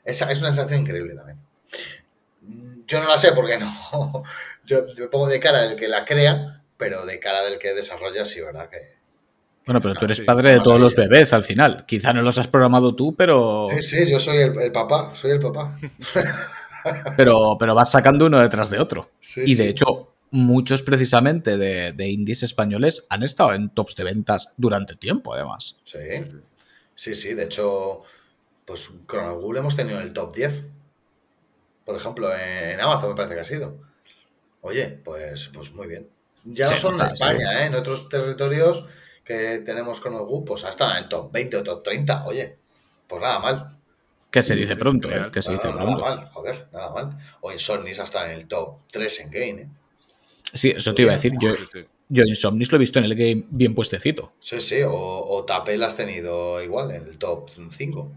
es 0.05 0.21
una 0.21 0.33
sensación 0.33 0.81
increíble 0.81 1.15
también. 1.15 1.39
Yo 2.87 3.01
no 3.01 3.07
la 3.09 3.17
sé 3.17 3.31
porque 3.33 3.57
no. 3.57 3.67
Yo 4.65 4.85
me 4.97 5.07
pongo 5.07 5.27
de 5.27 5.39
cara 5.39 5.61
del 5.61 5.75
que 5.77 5.87
la 5.87 6.05
crea, 6.05 6.63
pero 6.77 7.05
de 7.05 7.19
cara 7.19 7.43
del 7.43 7.59
que 7.59 7.73
desarrolla, 7.73 8.25
sí, 8.25 8.41
¿verdad? 8.41 8.69
Que, 8.69 8.97
Bueno, 9.65 9.81
pero 9.81 9.95
tú 9.95 10.05
eres 10.05 10.19
sí, 10.19 10.23
padre 10.23 10.51
de 10.53 10.59
todos 10.61 10.79
los 10.79 10.95
maravilla. 10.95 11.07
bebés 11.09 11.33
al 11.33 11.43
final. 11.43 11.85
Quizá 11.87 12.13
no 12.13 12.21
los 12.21 12.37
has 12.37 12.47
programado 12.47 12.95
tú, 12.95 13.15
pero, 13.15 13.79
Sí, 13.79 13.81
sí, 13.81 14.09
yo 14.09 14.19
soy 14.19 14.37
el, 14.37 14.59
el 14.59 14.71
papá, 14.71 15.11
soy 15.15 15.31
el 15.31 15.39
papá. 15.39 15.77
pero, 17.15 17.57
pero 17.59 17.75
vas 17.75 17.91
sacando 17.91 18.25
uno 18.25 18.39
detrás 18.39 18.69
de 18.69 18.79
otro. 18.79 19.13
Sí, 19.19 19.41
Y 19.43 19.55
de 19.55 19.63
sí. 19.63 19.69
hecho, 19.69 20.14
muchos 20.35 20.83
precisamente 20.83 21.57
de, 21.57 21.93
de 21.93 22.09
indies 22.09 22.43
españoles 22.43 23.07
han 23.09 23.23
estado 23.23 23.53
en 23.53 23.69
tops 23.69 23.95
de 23.95 24.03
ventas 24.03 24.53
durante 24.57 24.95
tiempo, 24.95 25.33
además. 25.33 25.77
Sí, 25.85 25.99
sí, 26.93 27.15
sí. 27.15 27.33
De 27.33 27.45
hecho, 27.45 28.03
pues 28.65 28.89
Chrono 29.07 29.39
Google 29.39 29.59
hemos 29.59 29.75
tenido 29.75 29.97
en 29.99 30.03
el 30.03 30.13
top 30.13 30.35
10. 30.35 30.63
Por 31.85 31.95
ejemplo, 31.95 32.35
en 32.35 32.79
Amazon 32.81 33.09
me 33.09 33.15
parece 33.15 33.35
que 33.35 33.41
ha 33.41 33.45
sido. 33.45 33.79
Oye, 34.61 34.99
pues, 35.03 35.49
pues 35.53 35.71
muy 35.71 35.87
bien. 35.87 36.09
Ya 36.43 36.69
no 36.69 36.75
solo 36.75 37.03
en 37.03 37.11
España, 37.11 37.63
¿eh? 37.63 37.65
en 37.67 37.75
otros 37.75 38.09
territorios 38.09 38.85
que 39.23 39.61
tenemos 39.65 39.99
con 39.99 40.13
grupo, 40.13 40.43
pues 40.43 40.65
ha 40.65 40.69
estado 40.69 40.91
en 40.91 40.97
el 40.97 41.09
top 41.09 41.31
20 41.31 41.57
o 41.57 41.63
top 41.63 41.83
30. 41.83 42.25
Oye, 42.25 42.57
pues 43.07 43.21
nada 43.21 43.39
mal. 43.39 43.77
Que 44.29 44.43
se 44.43 44.55
dice 44.55 44.75
pronto, 44.75 45.09
¿eh? 45.09 45.31
Que 45.31 45.41
se 45.41 45.53
dice 45.53 45.69
nada, 45.69 45.81
pronto. 45.81 46.03
Nada 46.03 46.15
mal, 46.17 46.29
joder, 46.29 46.67
nada 46.73 46.89
mal. 46.89 47.17
O 47.41 47.51
Insomnis 47.51 47.99
hasta 47.99 48.25
en 48.25 48.31
el 48.37 48.47
top 48.47 48.79
3 48.91 49.19
en 49.21 49.31
game, 49.31 49.61
¿eh? 49.61 49.69
Sí, 50.55 50.71
eso 50.75 50.93
te 50.95 51.03
iba 51.03 51.11
a 51.11 51.15
decir. 51.15 51.33
Yo, 51.39 51.53
yo 52.09 52.23
Insomnis 52.23 52.71
lo 52.71 52.77
he 52.77 52.79
visto 52.79 52.97
en 52.99 53.05
el 53.05 53.15
game 53.15 53.45
bien 53.49 53.75
puestecito. 53.75 54.33
Sí, 54.39 54.59
sí, 54.61 54.81
o, 54.81 54.91
o 54.91 55.43
Tapel 55.45 55.83
has 55.83 55.95
tenido 55.95 56.63
igual 56.63 56.91
en 56.91 57.03
el 57.03 57.17
top 57.17 57.49
5. 57.69 58.11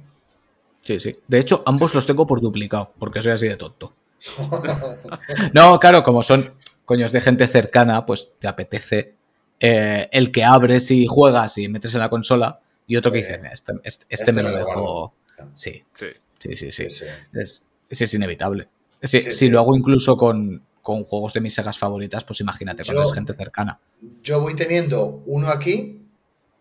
Sí, 0.81 0.99
sí. 1.01 1.17
De 1.27 1.39
hecho, 1.41 1.63
ambos 1.67 1.95
los 1.95 2.07
tengo 2.07 2.27
por 2.27 2.41
duplicado, 2.41 2.95
porque 2.99 3.21
soy 3.21 3.33
así 3.33 3.47
de 3.49 3.57
tonto. 3.57 3.95
No, 5.53 5.79
claro, 5.79 6.03
como 6.03 6.23
son 6.23 6.55
coños 6.85 7.13
de 7.13 7.21
gente 7.21 7.47
cercana, 7.49 8.07
pues 8.07 8.35
te 8.39 8.49
apetece 8.49 9.15
eh, 9.61 10.09
el 10.13 10.31
que 10.33 10.45
abres 10.45 10.91
y 10.91 11.07
juegas 11.07 11.59
y 11.59 11.69
metes 11.69 11.93
en 11.95 12.01
la 12.01 12.09
consola 12.11 12.61
y 12.87 12.97
otro 12.97 13.11
que 13.13 13.19
Eh, 13.19 13.23
dice, 13.23 13.39
"Mira, 13.39 13.53
este, 13.53 13.73
este- 13.83 14.07
este 14.09 14.15
este 14.15 14.33
me 14.33 14.43
me 14.43 14.51
lo 14.51 14.57
dejo. 14.57 14.81
guardo". 14.81 15.13
Sí, 15.55 15.85
Sí. 15.95 16.07
sí, 16.39 16.57
sí, 16.57 16.73
sí. 16.73 16.91
Sí, 16.91 16.91
sí. 16.91 17.05
Es, 17.35 17.67
sí, 17.91 18.05
es 18.05 18.15
inevitable. 18.15 18.69
Sí, 19.03 19.09
Sí, 19.21 19.31
si 19.31 19.31
sí. 19.31 19.49
lo 19.51 19.61
hago 19.61 19.77
incluso 19.77 20.17
con, 20.17 20.63
con 20.89 21.05
juegos 21.05 21.35
de 21.35 21.43
mis 21.43 21.53
sagas 21.55 21.77
favoritas, 21.77 22.25
pues 22.25 22.41
imagínate 22.41 22.83
cuando 22.83 23.03
Yo- 23.03 23.09
es 23.11 23.15
gente 23.15 23.35
cercana. 23.35 23.79
Yo 24.23 24.41
voy 24.41 24.57
teniendo 24.57 25.23
uno 25.27 25.49
aquí, 25.49 26.01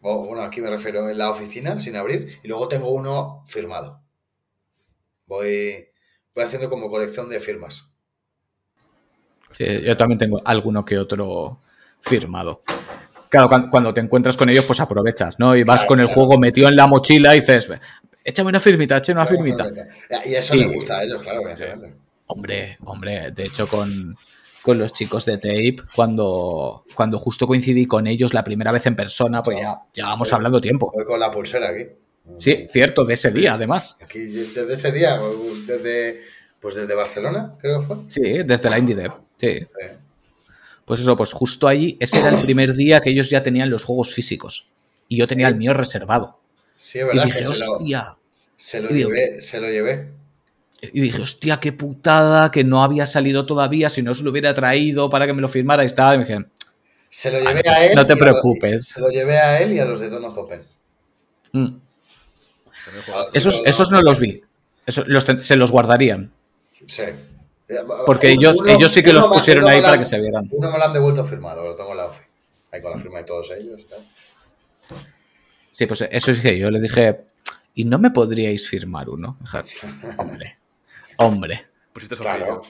o 0.01 0.25
bueno, 0.25 0.41
aquí 0.43 0.59
me 0.59 0.69
refiero 0.69 1.09
en 1.09 1.17
la 1.17 1.29
oficina, 1.31 1.79
sin 1.79 1.95
abrir, 1.95 2.37
y 2.43 2.47
luego 2.49 2.67
tengo 2.67 2.89
uno 2.91 3.41
firmado. 3.47 4.01
Voy, 5.27 5.87
voy 6.35 6.43
haciendo 6.43 6.69
como 6.69 6.89
colección 6.89 7.29
de 7.29 7.39
firmas. 7.39 7.87
Sí, 9.51 9.63
yo 9.85 9.95
también 9.95 10.19
tengo 10.19 10.41
alguno 10.43 10.83
que 10.83 10.99
otro 10.99 11.61
firmado. 12.01 12.63
Claro, 13.29 13.47
cuan- 13.47 13.69
cuando 13.69 13.93
te 13.93 14.01
encuentras 14.01 14.35
con 14.35 14.49
ellos, 14.49 14.65
pues 14.65 14.81
aprovechas, 14.81 15.35
¿no? 15.39 15.55
Y 15.55 15.63
vas 15.63 15.77
Claro, 15.81 15.87
con 15.87 15.99
el 16.01 16.07
claro. 16.07 16.21
juego 16.21 16.37
metido 16.37 16.67
en 16.67 16.75
la 16.75 16.85
mochila 16.87 17.33
y 17.33 17.39
dices, 17.39 17.69
échame 18.25 18.49
una 18.49 18.59
firmita, 18.59 18.97
échame 18.97 19.21
una 19.21 19.25
firmita. 19.27 19.69
Y 20.25 20.33
eso 20.35 20.53
Y- 20.53 20.65
les 20.65 20.73
gusta 20.73 20.97
a 20.97 21.03
ellos, 21.05 21.19
claro, 21.19 21.41
evidentemente. 21.49 22.06
Hombre, 22.27 22.77
hombre, 22.85 23.31
de 23.31 23.45
hecho 23.45 23.67
con, 23.67 24.15
con 24.61 24.77
los 24.77 24.93
chicos 24.93 25.25
de 25.25 25.37
Tape, 25.37 25.77
cuando, 25.95 26.83
cuando 26.93 27.17
justo 27.19 27.47
coincidí 27.47 27.85
con 27.85 28.05
ellos 28.07 28.33
la 28.33 28.43
primera 28.43 28.71
vez 28.71 28.85
en 28.85 28.95
persona, 28.95 29.41
pues 29.43 29.59
ya 29.61 29.81
llevábamos 29.93 30.31
hablando 30.33 30.59
tiempo. 30.61 30.91
Voy 30.93 31.05
con 31.05 31.19
la 31.19 31.31
pulsera 31.31 31.69
aquí. 31.69 31.85
Sí, 32.35 32.65
cierto, 32.67 33.05
de 33.05 33.13
ese 33.13 33.31
día 33.31 33.53
además. 33.53 33.97
Aquí, 34.01 34.19
desde 34.19 34.73
ese 34.73 34.91
día, 34.91 35.17
desde, 35.65 36.19
pues 36.59 36.75
desde 36.75 36.93
Barcelona, 36.93 37.55
creo 37.59 37.79
que 37.79 37.85
fue. 37.85 37.97
Sí, 38.07 38.43
desde 38.43 38.69
la 38.69 38.77
Indie 38.79 38.95
Dev. 38.95 39.13
Sí. 39.37 39.59
Pues 40.83 40.99
eso, 41.01 41.15
pues 41.15 41.31
justo 41.33 41.67
ahí, 41.67 41.97
ese 41.99 42.19
era 42.19 42.29
el 42.29 42.41
primer 42.41 42.73
día 42.73 42.99
que 43.01 43.09
ellos 43.09 43.29
ya 43.29 43.43
tenían 43.43 43.69
los 43.69 43.83
juegos 43.85 44.13
físicos. 44.13 44.69
Y 45.07 45.17
yo 45.17 45.27
tenía 45.27 45.47
el 45.47 45.55
mío 45.55 45.73
reservado. 45.73 46.39
Sí, 46.75 46.99
es 46.99 47.05
Y 47.05 47.07
verdad 47.07 47.23
dije, 47.25 47.39
que 47.39 47.45
se 47.45 47.65
lo, 47.65 47.71
hostia. 47.77 48.17
se 48.57 48.81
lo 48.81 48.89
Y 48.89 48.93
digo, 48.93 49.09
llevé, 49.09 49.39
se 49.41 49.59
lo 49.61 49.69
llevé. 49.69 50.11
Y 50.81 51.01
dije, 51.01 51.21
hostia, 51.21 51.59
qué 51.59 51.71
putada, 51.73 52.51
que 52.51 52.63
no 52.63 52.83
había 52.83 53.05
salido 53.05 53.45
todavía, 53.45 53.89
si 53.89 54.03
no 54.03 54.13
se 54.13 54.23
lo 54.23 54.31
hubiera 54.31 54.53
traído 54.53 55.09
para 55.09 55.25
que 55.25 55.33
me 55.33 55.41
lo 55.41 55.47
firmara 55.49 55.83
y 55.83 55.89
tal. 55.89 56.15
Y 56.15 56.17
me 56.19 56.25
dije, 56.25 56.45
Se 57.09 57.31
lo 57.31 57.39
llevé 57.39 57.67
a 57.67 57.85
él. 57.85 57.95
no 57.95 58.05
te 58.05 58.15
preocupes. 58.15 58.89
Se 58.89 59.01
lo 59.01 59.09
llevé 59.09 59.37
a 59.39 59.59
él 59.59 59.73
y 59.73 59.79
a 59.79 59.85
los 59.85 59.99
de 59.99 60.09
Donos 60.09 60.37
Open. 60.37 60.61
"Mm". 61.53 61.67
Esos, 63.33 63.61
esos 63.65 63.91
no 63.91 64.01
los 64.01 64.19
vi. 64.19 64.41
Esos 64.85 65.07
los 65.07 65.23
se 65.25 65.55
los 65.55 65.71
guardarían. 65.71 66.31
Sí. 66.87 67.03
Porque 68.05 68.27
Uno- 68.27 68.35
ellos, 68.41 68.57
uno- 68.61 68.71
ellos 68.71 68.91
sí 68.93 69.03
que 69.03 69.11
los 69.11 69.27
me- 69.29 69.35
pusieron 69.35 69.65
me 69.65 69.71
ahí 69.71 69.81
para 69.81 69.93
han- 69.93 69.99
que 69.99 70.05
se 70.05 70.21
vieran. 70.21 70.47
Uno 70.51 70.71
me 70.71 70.77
lo 70.77 70.83
han 70.85 70.93
devuelto 70.93 71.23
firmado, 71.25 71.65
lo 71.67 71.75
tengo 71.75 71.91
en 71.91 71.97
la 71.97 72.05
OFI. 72.05 72.21
Ahí 72.71 72.81
con 72.81 72.91
la 72.91 72.97
firma 72.97 73.17
de 73.17 73.23
todos 73.25 73.51
ellos. 73.59 73.85
tal. 73.87 73.99
Sí, 75.71 75.85
pues 75.85 76.07
eso 76.09 76.31
dije 76.31 76.57
yo. 76.57 76.71
Le 76.71 76.79
dije, 76.79 77.21
¿y 77.75 77.83
no 77.85 77.99
me 77.99 78.11
podríais 78.11 78.67
firmar 78.69 79.09
uno? 79.09 79.37
Hombre, 80.17 80.57
hombre. 81.17 81.65
Pusiste 81.93 82.15
esos 82.15 82.25
Claro. 82.25 82.61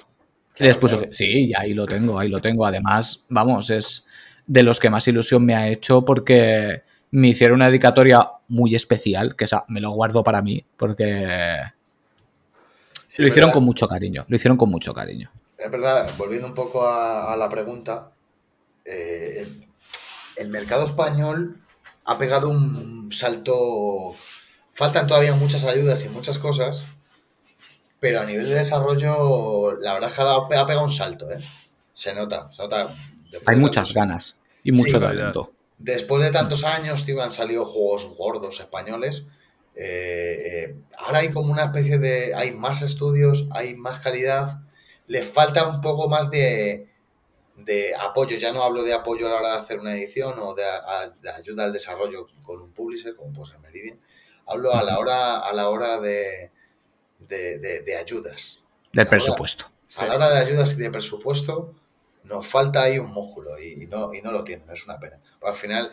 después 0.58 0.92
dije, 0.94 1.08
sí, 1.12 1.52
ahí 1.58 1.74
lo 1.74 1.86
tengo, 1.86 2.18
ahí 2.20 2.30
lo 2.30 2.42
tengo. 2.42 2.66
Además, 2.66 3.26
vamos, 3.30 3.70
es 3.70 4.08
de 4.46 4.64
los 4.64 4.80
que 4.80 4.90
más 4.90 5.08
ilusión 5.08 5.46
me 5.46 5.56
ha 5.56 5.68
hecho 5.68 6.04
porque 6.06 6.84
me 7.12 7.30
hicieron 7.30 7.56
una 7.58 7.68
dedicatoria 7.68 8.30
muy 8.48 8.76
especial, 8.76 9.36
que 9.36 9.46
esa 9.46 9.66
me 9.68 9.82
lo 9.82 9.92
guardo 9.92 10.24
para 10.24 10.42
mí, 10.42 10.66
porque 10.78 11.60
Sí, 13.08 13.22
lo 13.22 13.28
hicieron 13.28 13.50
verdad. 13.50 13.54
con 13.56 13.64
mucho 13.66 13.88
cariño, 13.88 14.26
lo 14.28 14.36
hicieron 14.36 14.58
con 14.58 14.70
mucho 14.70 14.94
cariño. 14.94 15.32
Es 15.58 15.72
verdad, 15.72 16.12
volviendo 16.18 16.48
un 16.48 16.54
poco 16.54 16.88
a, 16.88 17.34
a 17.34 17.38
la 17.38 17.50
pregunta, 17.50 18.12
eh, 18.86 19.40
el, 19.42 19.68
el 20.36 20.50
mercado 20.50 20.86
español 20.86 21.60
ha 22.06 22.18
pegado 22.18 22.50
un 22.50 23.10
salto. 23.12 24.16
Faltan 24.74 25.08
todavía 25.08 25.34
muchas 25.34 25.64
ayudas 25.66 26.04
y 26.06 26.10
muchas 26.10 26.38
cosas, 26.38 26.84
pero 28.00 28.22
a 28.22 28.26
nivel 28.26 28.48
de 28.50 28.56
desarrollo, 28.56 29.74
la 29.80 29.94
verdad 29.94 30.10
es 30.10 30.16
que 30.16 30.22
ha, 30.22 30.66
pegado 30.66 30.84
un 30.84 30.92
salto, 30.92 31.32
¿eh? 31.32 31.40
Se 31.94 32.14
nota, 32.14 32.52
se 32.52 32.62
nota. 32.64 32.94
Hay 33.46 33.56
muchas 33.58 33.94
ganas 33.94 34.42
y 34.64 34.72
mucho 34.72 34.98
Sí, 34.98 35.04
talento. 35.04 35.54
Después 35.80 36.24
de 36.24 36.32
tantos 36.32 36.64
años, 36.64 37.06
tío, 37.06 37.22
han 37.22 37.32
salido 37.32 37.66
juegos 37.66 38.06
gordos 38.18 38.60
españoles. 38.60 39.26
eh, 39.76 40.66
eh, 40.70 40.76
ahora 40.98 41.20
hay 41.20 41.30
como 41.32 41.52
una 41.52 41.66
especie 41.66 41.98
de. 42.00 42.34
Hay 42.36 42.52
más 42.52 42.82
estudios, 42.82 43.48
hay 43.52 43.76
más 43.76 44.00
calidad. 44.02 44.60
Les 45.08 45.26
falta 45.26 45.68
un 45.68 45.82
poco 45.82 46.10
más 46.10 46.32
de, 46.32 46.90
de 47.58 47.94
apoyo. 47.96 48.38
Ya 48.38 48.52
no 48.52 48.64
hablo 48.64 48.84
de 48.84 48.94
apoyo 48.94 49.28
a 49.28 49.30
la 49.30 49.36
hora 49.38 49.52
de 49.54 49.58
hacer 49.60 49.80
una 49.80 49.96
edición 49.96 50.36
o 50.40 50.54
de, 50.56 50.66
a- 50.66 51.10
de 51.22 51.30
ayuda 51.30 51.64
al 51.66 51.74
desarrollo 51.74 52.28
con 52.44 52.62
un 52.62 52.72
publisher, 52.74 53.16
como 53.16 53.34
puede 53.34 53.52
ser 53.52 53.60
Meridian. 53.60 54.00
Hablo 54.48 54.74
a 54.74 54.82
la 54.84 54.98
hora, 55.00 55.38
a 55.38 55.54
la 55.54 55.70
hora 55.70 56.00
de, 56.00 56.52
de, 57.20 57.60
de- 57.60 57.82
de 57.82 57.96
ayudas. 57.98 58.60
Del 58.94 59.08
presupuesto. 59.08 59.66
A 59.98 60.06
la 60.06 60.16
hora 60.16 60.30
de 60.30 60.40
ayudas 60.40 60.74
y 60.74 60.78
de 60.78 60.92
presupuesto, 60.92 61.74
nos 62.24 62.46
falta 62.48 62.84
ahí 62.84 63.00
un 63.00 63.12
músculo 63.12 63.58
y, 63.60 63.84
y 63.84 63.88
no, 63.88 64.14
y 64.14 64.22
no 64.22 64.32
lo 64.32 64.44
tienen, 64.44 64.70
es 64.70 64.84
una 64.86 65.00
pena. 65.00 65.20
Pero 65.40 65.50
al 65.52 65.56
final, 65.58 65.92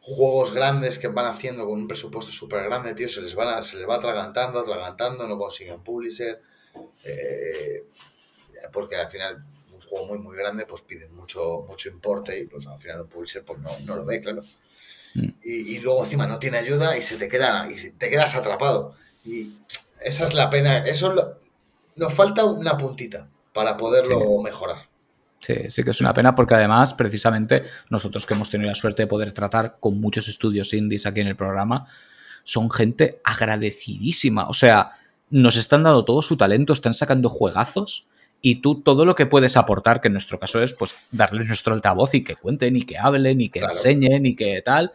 juegos 0.00 0.52
grandes 0.52 0.98
que 0.98 1.08
van 1.08 1.26
haciendo 1.26 1.64
con 1.66 1.74
un 1.74 1.86
presupuesto 1.88 2.32
súper 2.32 2.64
grande, 2.64 2.94
tío, 2.94 3.08
se 3.08 3.20
les, 3.20 3.34
van 3.34 3.48
a- 3.48 3.62
se 3.62 3.76
les 3.76 3.88
va 3.88 3.96
atragantando, 3.96 4.58
atragantando, 4.60 5.26
no 5.28 5.38
consiguen 5.38 5.82
publisher. 5.82 6.40
eh, 7.04 7.84
porque 8.72 8.96
al 8.96 9.08
final, 9.08 9.44
un 9.72 9.80
juego 9.80 10.06
muy, 10.06 10.18
muy 10.18 10.36
grande, 10.36 10.64
pues 10.66 10.82
piden 10.82 11.14
mucho, 11.14 11.64
mucho 11.68 11.88
importe 11.90 12.38
y 12.38 12.46
pues 12.46 12.66
al 12.66 12.78
final 12.78 13.02
un 13.02 13.08
publisher 13.08 13.44
pues 13.44 13.58
no, 13.58 13.70
no 13.80 13.96
lo 13.96 14.04
ve, 14.04 14.20
claro. 14.20 14.42
Mm. 15.14 15.28
Y, 15.42 15.74
y 15.76 15.78
luego 15.80 16.04
encima 16.04 16.26
no 16.26 16.38
tiene 16.38 16.58
ayuda 16.58 16.96
y 16.96 17.02
se 17.02 17.16
te 17.18 17.28
queda, 17.28 17.68
y 17.70 17.90
te 17.90 18.08
quedas 18.08 18.34
atrapado. 18.34 18.94
Y 19.24 19.52
esa 20.04 20.24
es 20.26 20.34
la 20.34 20.50
pena, 20.50 20.78
eso 20.86 21.10
es 21.10 21.16
lo- 21.16 21.38
nos 21.96 22.12
falta 22.14 22.44
una 22.44 22.76
puntita 22.76 23.28
para 23.52 23.76
poderlo 23.76 24.18
Sí. 24.20 24.42
mejorar. 24.44 24.78
Sí, 25.40 25.54
sí 25.70 25.82
que 25.82 25.90
es 25.90 26.00
una 26.00 26.14
pena 26.14 26.34
porque 26.34 26.54
además, 26.54 26.94
precisamente, 26.94 27.64
nosotros 27.90 28.24
que 28.26 28.34
hemos 28.34 28.48
tenido 28.48 28.68
la 28.70 28.74
suerte 28.76 29.02
de 29.02 29.06
poder 29.08 29.32
tratar 29.32 29.76
con 29.80 30.00
muchos 30.00 30.28
estudios 30.28 30.72
indies 30.72 31.04
aquí 31.04 31.20
en 31.20 31.26
el 31.26 31.36
programa, 31.36 31.86
son 32.44 32.70
gente 32.70 33.20
agradecidísima. 33.24 34.48
O 34.48 34.54
sea, 34.54 34.92
nos 35.30 35.56
están 35.56 35.82
dando 35.82 36.04
todo 36.04 36.22
su 36.22 36.36
talento, 36.36 36.72
están 36.72 36.94
sacando 36.94 37.28
juegazos 37.28 38.06
y 38.40 38.56
tú 38.56 38.80
todo 38.82 39.04
lo 39.04 39.14
que 39.14 39.26
puedes 39.26 39.56
aportar, 39.56 40.00
que 40.00 40.08
en 40.08 40.14
nuestro 40.14 40.38
caso 40.38 40.62
es 40.62 40.72
pues 40.74 40.94
darles 41.10 41.46
nuestro 41.48 41.74
altavoz 41.74 42.14
y 42.14 42.24
que 42.24 42.36
cuenten 42.36 42.76
y 42.76 42.82
que 42.82 42.98
hablen 42.98 43.40
y 43.40 43.48
que 43.48 43.60
Claro. 43.60 43.74
enseñen 43.74 44.26
y 44.26 44.34
que 44.36 44.60
tal. 44.62 44.92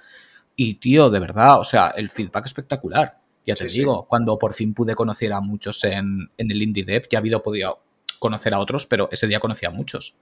Y 0.55 0.75
tío, 0.75 1.09
de 1.09 1.19
verdad, 1.19 1.59
o 1.59 1.63
sea, 1.63 1.89
el 1.95 2.09
feedback 2.09 2.45
espectacular. 2.45 3.17
Ya 3.47 3.55
te 3.55 3.63
Sí, 3.63 3.69
sí. 3.71 3.77
digo, 3.79 4.05
cuando 4.07 4.37
por 4.37 4.53
fin 4.53 4.73
pude 4.75 4.93
conocer 4.93 5.33
a 5.33 5.41
muchos 5.41 5.83
en, 5.85 6.29
en 6.37 6.51
el 6.51 6.61
Indie 6.61 6.83
Dev, 6.83 7.07
ya 7.09 7.17
ha 7.17 7.21
habido 7.21 7.41
podido 7.41 7.79
conocer 8.19 8.53
a 8.53 8.59
otros, 8.59 8.85
pero 8.85 9.09
ese 9.11 9.25
día 9.25 9.39
conocí 9.39 9.65
a 9.65 9.71
muchos. 9.71 10.17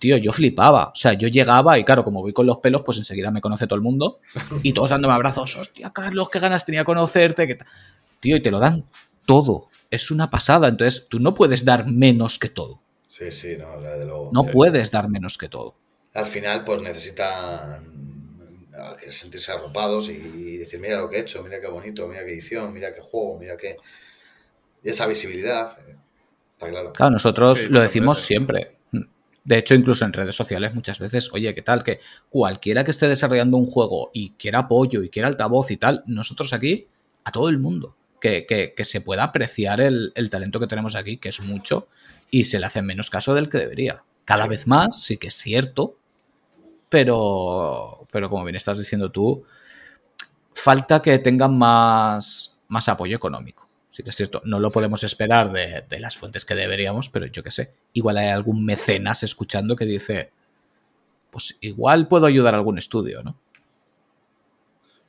Tío, 0.00 0.16
yo 0.16 0.32
flipaba. 0.32 0.88
O 0.88 0.94
sea, 0.94 1.12
yo 1.14 1.28
llegaba 1.28 1.78
y 1.78 1.84
claro, 1.84 2.04
como 2.04 2.20
voy 2.20 2.32
con 2.32 2.46
los 2.46 2.58
pelos, 2.58 2.82
pues 2.84 2.98
enseguida 2.98 3.30
me 3.30 3.40
conoce 3.40 3.66
todo 3.66 3.76
el 3.76 3.82
mundo. 3.82 4.18
Y 4.62 4.72
todos 4.72 4.90
dándome 4.90 5.14
abrazos. 5.14 5.56
Hostia, 5.56 5.90
Carlos, 5.90 6.28
qué 6.28 6.38
ganas 6.40 6.64
tenía 6.64 6.80
de 6.82 6.84
conocerte. 6.84 7.46
qué 7.46 7.54
tal". 7.54 7.68
Tío, 8.20 8.36
y 8.36 8.40
te 8.42 8.50
lo 8.50 8.58
dan 8.58 8.84
todo. 9.24 9.68
Es 9.90 10.10
una 10.10 10.28
pasada. 10.30 10.68
Entonces, 10.68 11.06
tú 11.08 11.20
no 11.20 11.34
puedes 11.34 11.64
dar 11.64 11.86
menos 11.86 12.38
que 12.38 12.48
todo. 12.48 12.80
Sí, 13.06 13.30
sí, 13.30 13.56
no, 13.58 13.80
desde 13.80 14.04
luego. 14.04 14.30
No 14.32 14.42
Sí. 14.44 14.50
puedes 14.52 14.90
dar 14.90 15.08
menos 15.08 15.38
que 15.38 15.48
todo. 15.48 15.74
Al 16.14 16.26
final, 16.26 16.64
pues 16.64 16.80
necesitan 16.82 18.17
que 19.00 19.12
sentirse 19.12 19.52
arropados 19.52 20.08
y 20.08 20.56
decir, 20.58 20.80
mira 20.80 20.96
lo 20.98 21.08
que 21.08 21.16
he 21.16 21.20
hecho, 21.20 21.42
mira 21.42 21.60
qué 21.60 21.66
bonito, 21.68 22.06
mira 22.08 22.24
qué 22.24 22.32
edición, 22.32 22.72
mira 22.72 22.94
qué 22.94 23.00
juego, 23.00 23.38
mira 23.38 23.56
qué... 23.56 23.76
Y 24.82 24.90
esa 24.90 25.06
visibilidad, 25.06 25.76
eh, 25.88 25.96
está 26.52 26.68
claro. 26.68 26.92
Claro, 26.92 27.12
nosotros 27.12 27.58
Sí, 27.58 27.64
lo 27.64 27.70
muchas 27.70 27.82
decimos 27.84 28.18
veces. 28.18 28.26
siempre. 28.26 28.74
De 29.44 29.56
hecho, 29.56 29.74
incluso 29.74 30.04
en 30.04 30.12
redes 30.12 30.36
sociales 30.36 30.74
muchas 30.74 30.98
veces, 30.98 31.30
oye, 31.32 31.54
¿qué 31.54 31.62
tal? 31.62 31.82
Que 31.82 32.00
cualquiera 32.28 32.84
que 32.84 32.90
esté 32.90 33.08
desarrollando 33.08 33.56
un 33.56 33.66
juego 33.66 34.10
y 34.12 34.30
quiera 34.30 34.60
apoyo 34.60 35.02
y 35.02 35.08
quiera 35.08 35.28
altavoz 35.28 35.70
y 35.70 35.78
tal, 35.78 36.04
nosotros 36.06 36.52
aquí, 36.52 36.86
a 37.24 37.32
todo 37.32 37.48
el 37.48 37.58
mundo, 37.58 37.96
que, 38.20 38.44
que- 38.46 38.74
que 38.76 38.84
se 38.84 39.00
pueda 39.00 39.24
apreciar 39.24 39.80
el, 39.80 40.12
el 40.16 40.28
talento 40.28 40.60
que 40.60 40.66
tenemos 40.66 40.96
aquí, 40.96 41.16
que 41.16 41.30
es 41.30 41.40
mucho, 41.40 41.88
y 42.30 42.44
se 42.44 42.58
le 42.60 42.66
hace 42.66 42.82
menos 42.82 43.08
caso 43.08 43.34
del 43.34 43.48
que 43.48 43.56
debería. 43.58 44.02
Cada 44.26 44.46
vez 44.46 44.66
más, 44.66 45.02
sí 45.02 45.16
que 45.16 45.28
es 45.28 45.34
cierto 45.36 45.96
pero, 46.88 48.06
pero 48.10 48.28
como 48.30 48.44
bien 48.44 48.56
estás 48.56 48.78
diciendo 48.78 49.10
tú, 49.10 49.44
falta 50.54 51.00
que 51.02 51.18
tengan 51.18 51.56
más, 51.56 52.58
más 52.68 52.88
apoyo 52.88 53.16
económico. 53.16 53.66
Sí 53.90 54.02
que 54.02 54.10
es 54.10 54.16
cierto, 54.16 54.42
no 54.44 54.60
lo 54.60 54.70
podemos 54.70 55.02
esperar 55.04 55.50
de, 55.50 55.82
de 55.88 56.00
las 56.00 56.16
fuentes 56.16 56.44
que 56.44 56.54
deberíamos, 56.54 57.08
pero 57.08 57.26
yo 57.26 57.42
qué 57.42 57.50
sé, 57.50 57.74
igual 57.94 58.18
hay 58.18 58.28
algún 58.28 58.64
mecenas 58.64 59.22
escuchando 59.24 59.74
que 59.76 59.84
dice, 59.86 60.30
pues 61.30 61.58
igual 61.62 62.06
puedo 62.08 62.26
ayudar 62.26 62.54
a 62.54 62.58
algún 62.58 62.78
estudio, 62.78 63.22
¿no? 63.22 63.36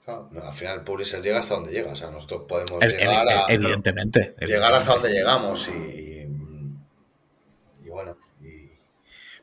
No, 0.08 0.28
al 0.44 0.54
final 0.54 0.80
el 0.80 0.84
publisher 0.84 1.22
llega 1.22 1.40
hasta 1.40 1.54
donde 1.54 1.72
llega. 1.72 1.92
O 1.92 1.96
sea, 1.96 2.10
nosotros 2.10 2.44
podemos 2.48 2.82
El- 2.82 2.98
llegar 2.98 3.28
el- 3.28 3.38
a. 3.38 3.46
evidentemente. 3.48 4.36
llegar 4.42 4.74
hasta 4.74 4.94
donde 4.94 5.12
llegamos 5.12 5.68
y, 5.68 6.28
y 7.86 7.90
bueno, 7.90 8.18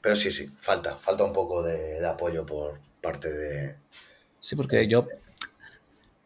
pero 0.07 0.15
sí, 0.15 0.31
sí, 0.31 0.49
falta, 0.61 0.97
falta 0.99 1.25
un 1.25 1.33
poco 1.33 1.65
de, 1.65 2.07
apoyo 2.07 2.47
por 2.47 2.79
parte 3.01 3.29
de... 3.29 3.75
Sí, 4.39 4.55
porque 4.55 4.87
yo 4.87 5.05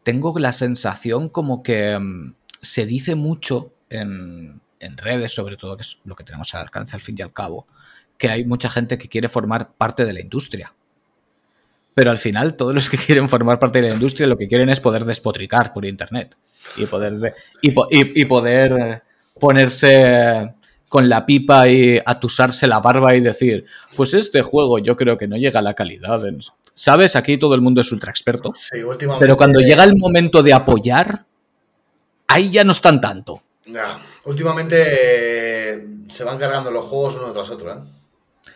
tengo 0.03 0.37
la 0.37 0.53
sensación 0.53 1.29
como 1.29 1.63
que 1.63 1.97
mm, 1.97 2.35
se 2.61 2.85
dice 2.85 3.15
mucho 3.15 3.73
en, 3.89 4.61
redes, 4.97 5.33
sobre 5.33 5.57
todo, 5.57 5.77
que 5.77 5.81
es 5.81 5.97
lo 6.05 6.15
que 6.15 6.23
tenemos 6.23 6.53
al 6.53 6.61
alcance 6.61 6.95
al 6.95 7.01
fin 7.01 7.15
y 7.17 7.23
al 7.23 7.33
cabo, 7.33 7.65
que 8.19 8.29
hay 8.29 8.45
mucha 8.45 8.69
gente 8.69 8.99
que 8.99 9.07
quiere 9.09 9.29
formar 9.29 9.71
parte 9.73 10.05
de 10.05 10.13
la 10.13 10.21
industria. 10.21 10.75
Pero 11.95 12.11
al 12.11 12.19
final, 12.19 12.55
todos 12.55 12.75
los 12.75 12.87
que 12.87 12.97
quieren 13.03 13.29
formar 13.29 13.57
parte 13.57 13.81
de 13.81 13.87
la 13.89 13.95
industria 13.95 14.27
lo 14.27 14.37
que 14.37 14.47
quieren 14.47 14.69
es 14.69 14.79
poder 14.79 15.05
despotricar 15.05 15.73
por 15.73 15.85
internet 15.87 16.37
y 16.77 16.85
poder, 16.85 17.13
de- 17.17 17.33
y, 17.63 17.71
po- 17.71 17.87
y- 17.89 18.21
y 18.21 18.25
poder 18.25 18.71
eh, 18.73 19.01
ponerse 19.39 20.53
con 20.91 21.07
la 21.07 21.25
pipa 21.25 21.69
y 21.69 22.01
atusarse 22.05 22.67
la 22.67 22.81
barba 22.81 23.15
y 23.15 23.21
decir, 23.21 23.63
pues 23.95 24.13
este 24.13 24.41
juego 24.41 24.77
yo 24.77 24.97
creo 24.97 25.17
que 25.17 25.25
no 25.25 25.37
llega 25.37 25.59
a 25.59 25.63
la 25.63 25.73
calidad. 25.73 26.25
en- 26.27 26.39
¿Sabes? 26.73 27.15
Aquí 27.15 27.37
todo 27.37 27.55
el 27.55 27.61
mundo 27.61 27.79
es 27.79 27.89
ultra 27.93 28.11
experto. 28.11 28.51
Sí, 28.53 28.83
últimamente... 28.83 29.23
Pero 29.25 29.37
cuando 29.37 29.61
llega 29.61 29.85
el 29.85 29.95
momento 29.95 30.43
de 30.43 30.51
apoyar, 30.53 31.23
ahí 32.27 32.49
ya 32.51 32.65
no 32.65 32.73
están 32.73 32.99
tanto. 32.99 33.41
Ya, 33.67 34.01
últimamente 34.25 34.75
eh, 35.75 35.87
se 36.09 36.25
van 36.25 36.37
cargando 36.37 36.69
los 36.71 36.83
juegos 36.83 37.15
uno 37.15 37.31
tras 37.31 37.49
otro, 37.49 37.71
¿eh? 37.71 37.77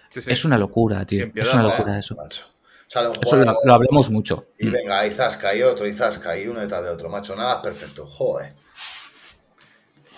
Sí, 0.10 0.22
sí. 0.22 0.30
Es 0.30 0.44
una 0.44 0.58
locura, 0.58 1.06
tío. 1.06 1.32
Piedad, 1.32 1.48
es 1.48 1.54
una 1.54 1.64
¿eh? 1.64 1.68
locura 1.70 2.00
eso. 2.00 2.16
Macho. 2.16 2.42
Sale 2.88 3.08
un 3.10 3.16
Eso 3.22 3.38
lo, 3.38 3.56
lo 3.64 3.74
hablamos 3.74 4.10
mucho. 4.10 4.48
y 4.60 4.66
Mm. 4.68 4.72
venga, 4.74 5.00
ahí 5.00 5.12
zasca, 5.12 5.56
y 5.56 5.62
otro, 5.64 5.88
y 5.88 5.94
zasca, 5.94 6.38
y 6.38 6.48
uno 6.48 6.60
detrás 6.60 6.84
de 6.84 6.90
otro, 6.90 7.08
macho. 7.10 7.34
Nada 7.34 7.56
es 7.56 7.62
perfecto, 7.62 8.06
joder. 8.06 8.54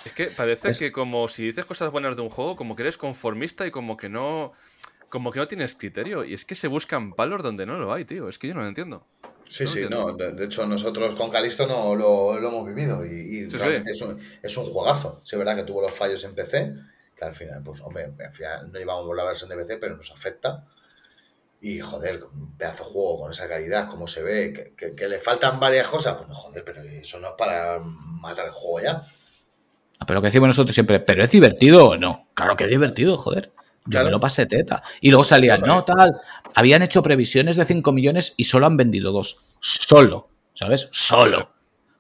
Es 0.08 0.14
que 0.14 0.28
parece 0.28 0.72
Es- 0.72 0.80
que 0.80 0.92
como 0.92 1.28
si 1.28 1.44
dices 1.44 1.66
cosas 1.66 1.92
buenas 1.92 2.16
de 2.16 2.22
un 2.22 2.30
juego, 2.30 2.56
como 2.56 2.76
que 2.76 2.84
eres 2.84 2.98
conformista 2.98 3.66
y 3.68 3.72
como 3.72 3.98
que 3.98 4.10
no. 4.10 4.54
Como 5.10 5.32
que 5.32 5.40
no 5.40 5.48
tienes 5.48 5.76
criterio. 5.76 6.26
Y 6.26 6.34
es 6.34 6.44
que 6.44 6.56
se 6.56 6.68
buscan 6.68 7.14
palos 7.14 7.42
donde 7.42 7.66
no 7.66 7.78
lo 7.78 7.94
hay, 7.94 8.04
tío. 8.04 8.28
Es 8.28 8.38
que 8.38 8.48
yo 8.50 8.54
no 8.54 8.62
lo 8.62 8.68
entiendo. 8.68 9.06
Sí, 9.50 9.64
No 9.64 9.70
sí, 9.70 9.80
entiendo. 9.84 10.12
no. 10.12 10.18
De, 10.18 10.34
de 10.34 10.46
hecho, 10.46 10.66
nosotros 10.68 11.16
con 11.16 11.30
Calisto 11.32 11.66
no 11.66 11.96
lo, 11.96 12.38
lo 12.40 12.48
hemos 12.50 12.66
vivido 12.68 13.06
y, 13.06 13.10
y 13.46 13.50
Sí, 13.50 13.58
realmente 13.58 13.92
Es, 13.92 14.02
un, 14.02 14.20
es 14.44 14.58
un 14.58 14.66
juegazo. 14.66 15.22
Sí, 15.24 15.36
es 15.36 15.40
verdad 15.40 15.56
que 15.56 15.64
tuvo 15.64 15.82
los 15.82 15.94
fallos 15.94 16.22
en 16.26 16.36
PC, 16.36 16.74
que 17.16 17.24
al 17.26 17.34
final, 17.34 17.62
pues, 17.64 17.80
hombre, 17.82 18.12
al 18.20 18.34
final 18.34 18.70
no 18.72 18.78
llevamos 18.80 19.16
la 19.16 19.24
versión 19.24 19.50
de 19.50 19.56
PC, 19.56 19.78
pero 19.78 19.96
nos 19.96 20.12
afecta. 20.12 20.66
Y 21.60 21.80
joder, 21.80 22.24
un 22.24 22.56
pedazo 22.56 22.84
de 22.84 22.90
juego 22.92 23.20
con 23.22 23.32
esa 23.32 23.48
calidad, 23.48 23.88
cómo 23.90 24.06
se 24.08 24.22
ve, 24.22 24.54
que, 24.54 24.74
que- 24.76 24.96
que 24.96 25.08
le 25.08 25.20
faltan 25.20 25.60
varias 25.60 25.88
cosas, 25.88 26.16
pues 26.18 26.28
no, 26.30 26.36
joder, 26.36 26.64
pero 26.64 26.82
eso 26.84 27.20
no 27.20 27.30
es 27.30 27.34
para 27.38 27.80
matar 27.80 28.46
el 28.48 28.52
juego 28.52 28.82
ya. 28.82 29.08
Pero 30.06 30.16
lo 30.16 30.22
que 30.22 30.28
decimos 30.28 30.48
nosotros 30.48 30.74
siempre, 30.74 31.00
¿pero 31.00 31.24
es 31.24 31.32
divertido 31.32 31.90
o 31.90 31.98
no? 31.98 32.28
Claro 32.34 32.56
que 32.56 32.66
es 32.66 32.70
divertido, 32.70 33.18
joder. 33.18 33.52
Yo 33.86 33.92
Claro. 33.92 34.06
me 34.06 34.12
lo 34.12 34.20
pasé 34.20 34.46
teta. 34.46 34.84
Y 35.02 35.10
luego 35.10 35.24
salían, 35.24 35.62
no, 35.62 35.84
tal. 35.84 36.20
Habían 36.56 36.82
hecho 36.82 37.02
previsiones 37.02 37.56
de 37.56 37.66
5 37.66 37.92
millones 37.94 38.34
y 38.38 38.44
solo 38.44 38.66
han 38.66 38.76
vendido 38.78 39.12
dos. 39.12 39.42
Solo. 39.60 40.30
¿Sabes? 40.54 40.90
Solo. 40.92 41.52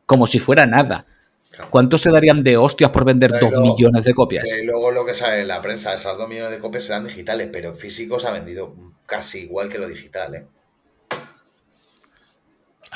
Como 0.05 0.27
si 0.27 0.39
fuera 0.39 0.65
nada. 0.65 1.05
Claro. 1.49 1.69
¿Cuánto 1.69 1.97
se 1.97 2.11
darían 2.11 2.43
de 2.43 2.57
hostias 2.57 2.89
por 2.91 3.05
vender 3.05 3.31
Pero 3.31 3.49
2 3.51 3.61
millones 3.61 4.03
de 4.03 4.13
copias? 4.13 4.51
Y 4.51 4.63
luego 4.63 4.91
lo 4.91 5.05
que 5.05 5.13
sale 5.13 5.41
en 5.41 5.47
la 5.47 5.61
prensa, 5.61 5.93
esas 5.93 6.17
dos 6.17 6.27
millones 6.27 6.51
de 6.51 6.59
copias 6.59 6.83
serán 6.83 7.05
digitales, 7.05 7.49
pero 7.51 7.73
físicos 7.73 8.25
ha 8.25 8.31
vendido 8.31 8.75
casi 9.05 9.39
igual 9.39 9.69
que 9.69 9.77
lo 9.79 9.87
digital, 9.87 10.35
¿eh? 10.35 10.45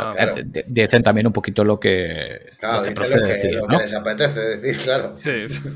Ah, 0.01 0.13
claro. 0.15 0.35
Eh, 0.37 0.63
Dicen 0.67 1.03
también 1.03 1.27
un 1.27 1.33
poquito 1.33 1.63
lo 1.63 1.79
que, 1.79 2.39
Claro, 2.59 2.77
lo 2.77 2.83
que 2.83 2.89
dice 2.89 2.95
procede 2.95 3.19
lo 3.21 3.25
que, 3.27 3.33
decir, 3.33 3.55
lo 3.55 3.67
¿no? 3.67 3.77
que 3.77 3.83
les 3.83 3.93
apetece 3.93 4.39
decir, 4.39 4.83
claro. 4.83 5.17
Sí. 5.21 5.31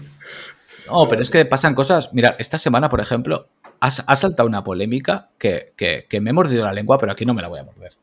No, 0.87 1.07
pero 1.09 1.23
es 1.23 1.31
que 1.31 1.43
pasan 1.45 1.73
cosas. 1.73 2.13
Mira, 2.13 2.35
esta 2.37 2.59
semana, 2.59 2.89
por 2.89 3.01
ejemplo, 3.01 3.47
ha, 3.79 3.89
saltado 3.89 4.47
una 4.47 4.63
polémica 4.63 5.29
que, 5.39 5.73
que- 5.75 6.05
que 6.07 6.21
me 6.21 6.29
he 6.29 6.33
mordido 6.33 6.63
la 6.63 6.73
lengua, 6.73 6.99
pero 6.99 7.11
aquí 7.11 7.25
no 7.25 7.33
me 7.33 7.41
la 7.41 7.47
voy 7.47 7.59
a 7.59 7.63
morder. 7.63 7.93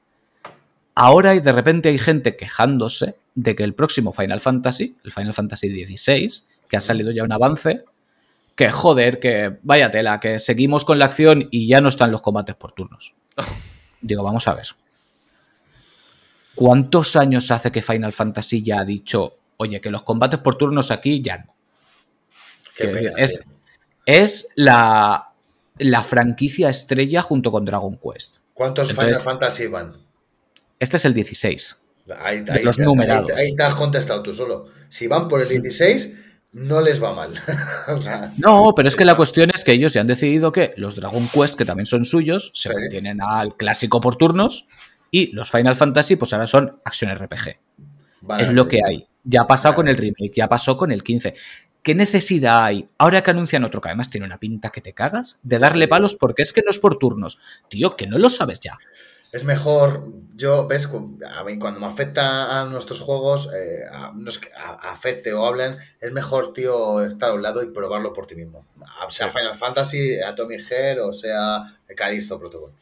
Ahora 0.96 1.30
hay, 1.30 1.38
de 1.40 1.52
repente 1.52 1.90
hay 1.90 1.98
gente 1.98 2.36
quejándose 2.36 3.14
de 3.36 3.54
que 3.54 3.62
el 3.62 3.74
próximo 3.74 4.12
Final 4.12 4.40
Fantasy, 4.40 4.96
el 5.04 5.12
Final 5.12 5.32
Fantasy 5.32 5.68
XVI, 5.70 6.42
que 6.68 6.76
ha 6.76 6.80
salido 6.80 7.12
ya 7.12 7.22
un 7.22 7.32
avance, 7.32 7.84
que 8.56 8.70
joder, 8.70 9.20
que 9.20 9.56
vaya 9.62 9.90
tela, 9.92 10.18
que 10.18 10.38
seguimos 10.40 10.84
con 10.84 10.98
la 10.98 11.04
acción 11.06 11.46
y 11.52 11.68
ya 11.68 11.80
no 11.80 11.88
están 11.88 12.10
los 12.10 12.20
combates 12.20 12.56
por 12.56 12.72
turnos. 12.72 13.14
Digo, 14.02 14.24
vamos 14.24 14.48
a 14.48 14.54
ver. 14.54 14.66
¿Cuántos 16.55 17.16
años 17.16 17.50
hace 17.50 17.70
que 17.72 17.82
Final 17.82 18.12
Fantasy 18.12 18.62
ya 18.62 18.80
ha 18.80 18.84
dicho, 18.84 19.36
oye, 19.57 19.80
que 19.80 19.90
los 19.90 20.03
combates 20.03 20.40
por 20.40 20.57
turnos 20.57 20.90
aquí 20.90 21.22
ya 21.22 21.38
no? 21.38 21.55
Qué 22.76 22.88
pena. 22.88 23.12
es, 24.07 24.48
la, 24.57 25.30
la 25.78 26.03
franquicia 26.05 26.68
estrella 26.70 27.22
junto 27.22 27.50
con 27.53 27.64
Dragon 27.64 27.96
Quest. 27.98 28.38
¿Cuántos 28.55 28.90
entonces- 28.90 29.18
Final 29.18 29.24
Fantasy 29.24 29.66
van? 29.66 29.96
Este 30.78 30.96
es 30.96 31.05
el 31.05 31.14
16. 31.14 31.78
Ahí, 32.18 32.44
los 32.62 32.78
numerados. 32.80 33.30
ahí- 33.36 33.46
ahí 33.46 33.57
te 33.57 33.62
has 33.62 33.74
contestado 33.74 34.22
tú 34.22 34.32
solo. 34.32 34.66
Si 34.88 35.07
van 35.07 35.28
por 35.28 35.40
el 35.40 35.48
16, 35.48 36.11
no 36.53 36.80
les 36.80 37.03
va 37.03 37.12
mal. 37.14 37.32
O 37.88 38.03
sea, 38.03 38.32
No, 38.36 38.72
pero 38.74 38.88
es 38.88 38.96
que 38.96 39.05
la 39.05 39.16
cuestión 39.16 39.50
es 39.55 39.64
que 39.64 39.72
ellos 39.72 39.92
ya 39.92 40.00
han 40.00 40.07
decidido 40.07 40.50
que 40.53 40.74
los 40.76 40.96
Dragon 40.96 41.28
Quest, 41.28 41.57
que 41.57 41.64
también 41.64 41.86
son 41.86 42.05
suyos, 42.05 42.50
se 42.55 42.68
Sí. 42.70 42.74
mantienen 42.74 43.20
al 43.22 43.57
clásico 43.57 44.00
por 44.00 44.16
turnos 44.16 44.66
y 45.12 45.30
los 45.32 45.48
Final 45.50 45.76
Fantasy, 45.76 46.16
pues 46.16 46.32
ahora 46.32 46.48
son 46.48 46.80
acción 46.84 47.10
RPG. 47.16 47.60
es 48.38 48.48
lo 48.52 48.66
que 48.66 48.80
hay. 48.84 49.06
Ya 49.22 49.42
ha 49.42 49.46
pasado 49.46 49.76
con 49.76 49.86
el 49.86 49.96
remake, 49.96 50.32
ya 50.34 50.48
pasó 50.48 50.76
con 50.76 50.90
el 50.90 51.04
15. 51.04 51.34
¿Qué 51.82 51.94
necesidad 51.94 52.64
hay? 52.64 52.88
Ahora 52.98 53.22
que 53.22 53.30
anuncian 53.30 53.62
otro 53.64 53.80
que 53.80 53.88
además 53.88 54.08
tiene 54.10 54.26
una 54.26 54.38
pinta 54.38 54.70
que 54.70 54.80
te 54.80 54.92
cagas, 54.94 55.38
de 55.42 55.58
darle 55.58 55.86
palos 55.86 56.16
porque 56.16 56.42
es 56.42 56.52
que 56.52 56.62
no 56.62 56.70
es 56.70 56.78
por 56.78 56.96
turnos. 56.98 57.40
Tío, 57.68 57.94
que 57.96 58.06
no 58.06 58.18
lo 58.18 58.28
sabes 58.30 58.58
ya. 58.60 58.78
Es 59.32 59.44
mejor, 59.44 60.08
yo, 60.34 60.66
ves, 60.66 60.88
a 61.28 61.42
mí 61.44 61.58
cuando 61.58 61.80
me 61.80 61.86
afecta 61.86 62.60
a 62.60 62.64
nuestros 62.66 63.00
juegos, 63.00 63.48
eh, 63.54 63.84
a- 63.90 64.12
no 64.14 64.28
es 64.28 64.38
que 64.38 64.50
a- 64.54 64.90
afecte 64.92 65.32
o 65.32 65.44
hablen, 65.46 65.76
es 66.00 66.12
mejor, 66.12 66.52
tío, 66.52 67.02
estar 67.04 67.30
a 67.30 67.34
un 67.34 67.42
lado 67.42 67.62
y 67.62 67.70
probarlo 67.70 68.12
por 68.12 68.26
ti 68.26 68.34
mismo. 68.34 68.66
Sea 69.08 69.28
Final 69.28 69.54
Fantasy, 69.56 70.20
Atomic 70.20 70.60
Heart 70.68 71.00
o 71.00 71.12
sea 71.12 71.62
Callisto 71.96 72.38
Protocol. 72.38 72.72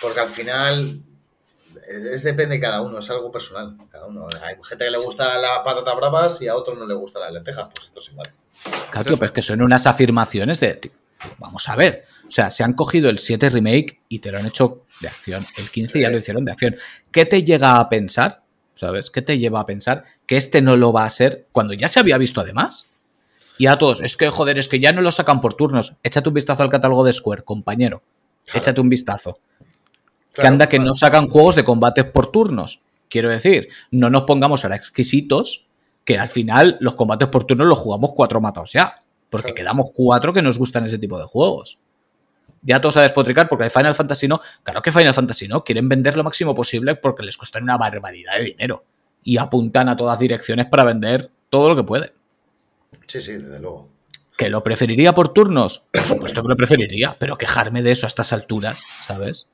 Porque 0.00 0.20
al 0.20 0.28
final 0.28 1.02
es, 1.88 2.04
es 2.04 2.22
depende 2.22 2.56
de 2.56 2.60
cada 2.60 2.82
uno, 2.82 2.98
es 2.98 3.10
algo 3.10 3.30
personal. 3.30 3.76
Cada 3.90 4.06
uno. 4.06 4.28
Hay 4.42 4.56
gente 4.62 4.84
que 4.84 4.90
le 4.90 4.98
gusta 4.98 5.38
las 5.38 5.58
patatas 5.64 5.96
bravas 5.96 6.42
y 6.42 6.48
a 6.48 6.54
otro 6.54 6.74
no 6.74 6.86
le 6.86 6.94
gusta 6.94 7.18
las 7.18 7.32
lentejas, 7.32 7.68
pues 7.74 7.86
esto 7.86 8.00
es 8.00 8.08
igual. 8.08 8.30
Claro, 8.90 9.04
tío, 9.04 9.16
pero 9.16 9.26
es 9.26 9.32
que 9.32 9.42
son 9.42 9.62
unas 9.62 9.86
afirmaciones 9.86 10.60
de. 10.60 10.74
tío, 10.74 10.92
vamos 11.38 11.68
a 11.68 11.76
ver. 11.76 12.04
O 12.26 12.30
sea, 12.30 12.50
se 12.50 12.62
han 12.62 12.74
cogido 12.74 13.08
el 13.08 13.18
7 13.18 13.50
remake 13.50 14.00
y 14.08 14.18
te 14.18 14.30
lo 14.30 14.38
han 14.38 14.46
hecho 14.46 14.84
de 15.00 15.08
acción. 15.08 15.46
El 15.56 15.70
15 15.70 16.00
ya 16.00 16.10
lo 16.10 16.18
hicieron 16.18 16.44
de 16.44 16.52
acción. 16.52 16.76
¿Qué 17.10 17.24
te 17.24 17.42
llega 17.42 17.78
a 17.78 17.88
pensar? 17.88 18.42
¿Sabes? 18.74 19.10
¿Qué 19.10 19.22
te 19.22 19.38
lleva 19.38 19.60
a 19.60 19.66
pensar 19.66 20.04
que 20.26 20.36
este 20.36 20.62
no 20.62 20.76
lo 20.76 20.92
va 20.92 21.04
a 21.04 21.10
ser 21.10 21.46
cuando 21.52 21.74
ya 21.74 21.88
se 21.88 22.00
había 22.00 22.18
visto 22.18 22.40
además? 22.40 22.86
Y 23.56 23.66
a 23.66 23.76
todos, 23.76 24.00
es 24.00 24.16
que 24.16 24.28
joder, 24.28 24.58
es 24.58 24.68
que 24.68 24.78
ya 24.78 24.92
no 24.92 25.00
lo 25.00 25.10
sacan 25.10 25.40
por 25.40 25.54
turnos. 25.54 25.96
Échate 26.04 26.28
un 26.28 26.34
vistazo 26.34 26.62
al 26.62 26.70
catálogo 26.70 27.02
de 27.04 27.12
Square, 27.12 27.42
compañero. 27.42 28.02
Claro. 28.44 28.58
Échate 28.60 28.80
un 28.80 28.88
vistazo. 28.88 29.40
Que 30.38 30.42
Claro, 30.42 30.54
anda 30.54 30.68
que 30.68 30.76
claro. 30.76 30.88
no 30.88 30.94
sacan 30.94 31.28
juegos 31.28 31.56
de 31.56 31.64
combates 31.64 32.04
por 32.04 32.30
turnos. 32.30 32.82
Quiero 33.08 33.28
decir, 33.30 33.68
no 33.90 34.08
nos 34.10 34.22
pongamos 34.22 34.64
ahora 34.64 34.76
exquisitos 34.76 35.66
que 36.04 36.18
al 36.18 36.28
final 36.28 36.76
los 36.80 36.94
combates 36.94 37.28
por 37.28 37.44
turnos 37.44 37.66
los 37.66 37.78
jugamos 37.78 38.12
cuatro 38.14 38.40
matados 38.40 38.72
ya. 38.72 39.02
Porque 39.30 39.52
Claro. 39.52 39.56
quedamos 39.56 39.86
cuatro 39.92 40.32
que 40.32 40.40
nos 40.42 40.58
gustan 40.58 40.86
ese 40.86 40.98
tipo 40.98 41.18
de 41.18 41.24
juegos. 41.24 41.78
Ya 42.62 42.80
todos 42.80 42.96
a 42.96 43.02
despotricar 43.02 43.48
porque 43.48 43.64
hay 43.64 43.70
Final 43.70 43.94
Fantasy 43.94 44.26
no. 44.28 44.40
Claro 44.62 44.80
que 44.82 44.90
Final 44.92 45.12
Fantasy 45.14 45.48
no. 45.48 45.64
Quieren 45.64 45.88
vender 45.88 46.16
lo 46.16 46.24
máximo 46.24 46.54
posible 46.54 46.94
porque 46.96 47.22
les 47.24 47.36
cuestan 47.36 47.64
una 47.64 47.76
barbaridad 47.76 48.36
de 48.38 48.44
dinero. 48.44 48.84
Y 49.24 49.36
apuntan 49.38 49.88
a 49.88 49.96
todas 49.96 50.18
direcciones 50.18 50.66
para 50.66 50.84
vender 50.84 51.30
todo 51.50 51.68
lo 51.68 51.76
que 51.76 51.82
pueden. 51.82 52.10
Sí, 53.06 53.20
sí, 53.20 53.32
desde 53.32 53.58
luego. 53.60 53.88
¿Que 54.36 54.48
lo 54.48 54.62
preferiría 54.62 55.14
por 55.14 55.32
turnos? 55.32 55.88
Por 55.92 56.04
supuesto 56.04 56.42
que 56.42 56.48
lo 56.48 56.56
preferiría, 56.56 57.16
pero 57.18 57.36
quejarme 57.36 57.82
de 57.82 57.90
eso 57.92 58.06
a 58.06 58.08
estas 58.08 58.32
alturas, 58.32 58.82
¿sabes? 59.04 59.50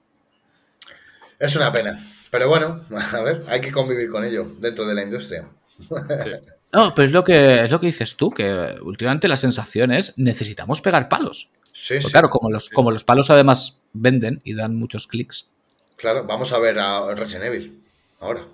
Es 1.45 1.57
una 1.57 1.73
pena. 1.73 1.99
Pero 2.31 2.49
bueno, 2.49 2.81
a 3.13 3.21
ver, 3.21 3.45
hay 3.49 3.61
que 3.61 3.71
convivir 3.71 4.11
con 4.11 4.25
ello 4.25 4.47
dentro 4.59 4.87
de 4.87 4.95
la 4.95 5.03
industria. 5.03 5.47
Sí. 5.79 6.31
No, 6.73 6.95
pero 6.95 7.07
es 7.07 7.13
lo 7.13 7.23
que 7.23 7.65
es 7.65 7.71
lo 7.71 7.79
que 7.79 7.87
dices 7.87 8.17
tú, 8.17 8.31
que 8.31 8.77
últimamente 8.83 9.29
la 9.29 9.37
sensación 9.37 9.93
es 9.93 10.15
necesitamos 10.19 10.81
pegar 10.81 11.09
palos. 11.09 11.51
Sí, 11.73 11.95
Pues 11.95 12.05
sí. 12.07 12.11
claro, 12.13 12.31
como 12.31 12.51
los, 12.51 12.69
como 12.69 12.91
los 12.91 13.05
palos 13.05 13.31
además 13.31 13.79
venden 13.93 14.41
y 14.45 14.55
dan 14.55 14.75
muchos 14.77 15.07
clics, 15.07 15.49
Claro, 15.97 16.25
vamos 16.27 16.53
a 16.53 16.59
ver 16.59 16.79
a 16.81 17.15
Resident 17.15 17.45
Evil 17.47 17.83
ahora. 18.21 18.47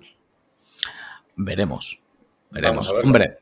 Veremos. 1.35 2.01
Veremos. 2.51 2.91
Hombre, 3.03 3.39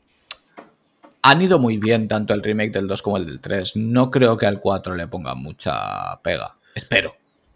han 1.22 1.42
ido 1.42 1.60
muy 1.60 1.78
bien 1.78 2.08
tanto 2.08 2.34
el 2.34 2.42
remake 2.44 2.72
del 2.72 2.88
2 2.88 3.02
como 3.02 3.18
el 3.18 3.26
del 3.26 3.42
3. 3.42 3.76
No 3.76 4.10
creo 4.10 4.38
que 4.38 4.46
al 4.46 4.60
4 4.62 4.96
le 4.96 5.08
pongan 5.08 5.38
mucha 5.40 6.22
pega. 6.22 6.58
Espero. 6.76 7.16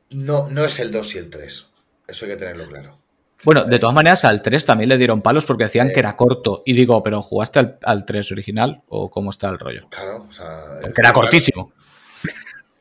No, 0.09 0.49
no 0.49 0.65
es 0.65 0.79
el 0.79 0.91
2 0.91 1.15
y 1.15 1.17
el 1.19 1.29
3. 1.29 1.65
Eso 2.07 2.25
hay 2.25 2.31
que 2.31 2.37
tenerlo 2.37 2.67
claro. 2.67 2.99
Bueno, 3.43 3.65
de 3.65 3.77
todas 3.79 3.93
maneras, 3.93 4.23
al 4.25 4.41
3 4.41 4.65
también 4.65 4.89
le 4.89 4.97
dieron 4.97 5.21
palos 5.21 5.45
porque 5.45 5.65
decían 5.65 5.87
Sí. 5.89 5.93
que 5.93 5.99
era 5.99 6.15
corto. 6.15 6.63
Y 6.65 6.73
digo, 6.73 7.03
¿pero 7.03 7.21
jugaste 7.21 7.59
al, 7.59 7.77
al 7.83 8.05
3 8.05 8.31
original 8.31 8.81
o 8.87 9.11
cómo 9.11 9.31
está 9.31 9.49
el 9.49 9.59
rollo? 9.59 9.87
Claro, 9.89 10.25
o 10.29 10.31
sea. 10.31 10.79
Que 10.81 11.01
era 11.01 11.11
cortísimo. 11.11 11.73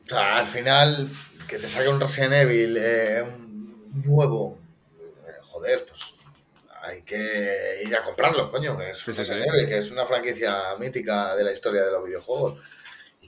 O 0.04 0.06
sea, 0.06 0.36
al 0.38 0.46
final, 0.46 1.08
que 1.48 1.58
te 1.58 1.68
salga 1.68 1.90
un 1.90 2.00
Resident 2.00 2.34
Evil 2.34 2.76
eh, 2.78 3.22
un 3.24 4.02
nuevo, 4.04 4.58
eh, 5.00 5.32
joder, 5.42 5.84
pues 5.86 6.14
hay 6.82 7.02
que 7.02 7.82
ir 7.84 7.96
a 7.96 8.02
comprarlo, 8.02 8.50
coño, 8.50 8.76
que 8.76 8.90
es 8.90 8.98
Sí, 8.98 9.12
sí. 9.12 9.32
Evil, 9.32 9.66
que 9.66 9.78
es 9.78 9.90
una 9.90 10.04
franquicia 10.06 10.76
mítica 10.78 11.34
de 11.34 11.44
la 11.44 11.52
historia 11.52 11.84
de 11.84 11.90
los 11.92 12.04
videojuegos. 12.04 12.56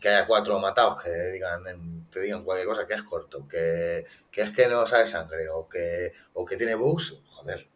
Que 0.05 0.11
haya 0.11 0.27
cuatro 0.27 0.61
matados 0.61 1.03
que 1.03 1.11
digan, 1.33 1.67
en- 1.67 2.05
te 2.11 2.21
digan 2.21 2.45
cualquier 2.45 2.69
cosa 2.69 2.87
que 2.87 2.93
es 2.93 3.03
corto, 3.05 3.49
que, 3.49 4.05
que 4.31 4.43
es 4.43 4.51
que 4.51 4.69
no 4.69 4.85
sabe 4.85 5.07
sangre 5.07 5.49
o 5.49 5.67
que, 5.67 6.13
o 6.35 6.45
que 6.45 6.59
tiene 6.59 6.75
bugs, 6.75 7.15
joder, 7.31 7.67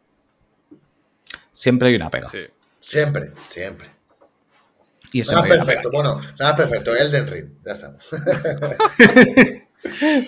Siempre 1.51 1.89
hay 1.89 1.95
una 1.95 2.11
pega. 2.11 2.29
Sí. 2.29 2.41
siempre, 2.83 3.33
siempre. 3.49 3.89
Y 5.11 5.23
hay 5.23 5.29
una 5.33 5.43
pega. 5.43 5.65
perfecto, 5.65 5.91
bueno, 5.91 6.21
nada 6.39 6.55
perfecto, 6.55 6.95
Elden 6.95 7.27
Ring, 7.29 7.49
ya 7.65 7.73
está. 7.73 7.97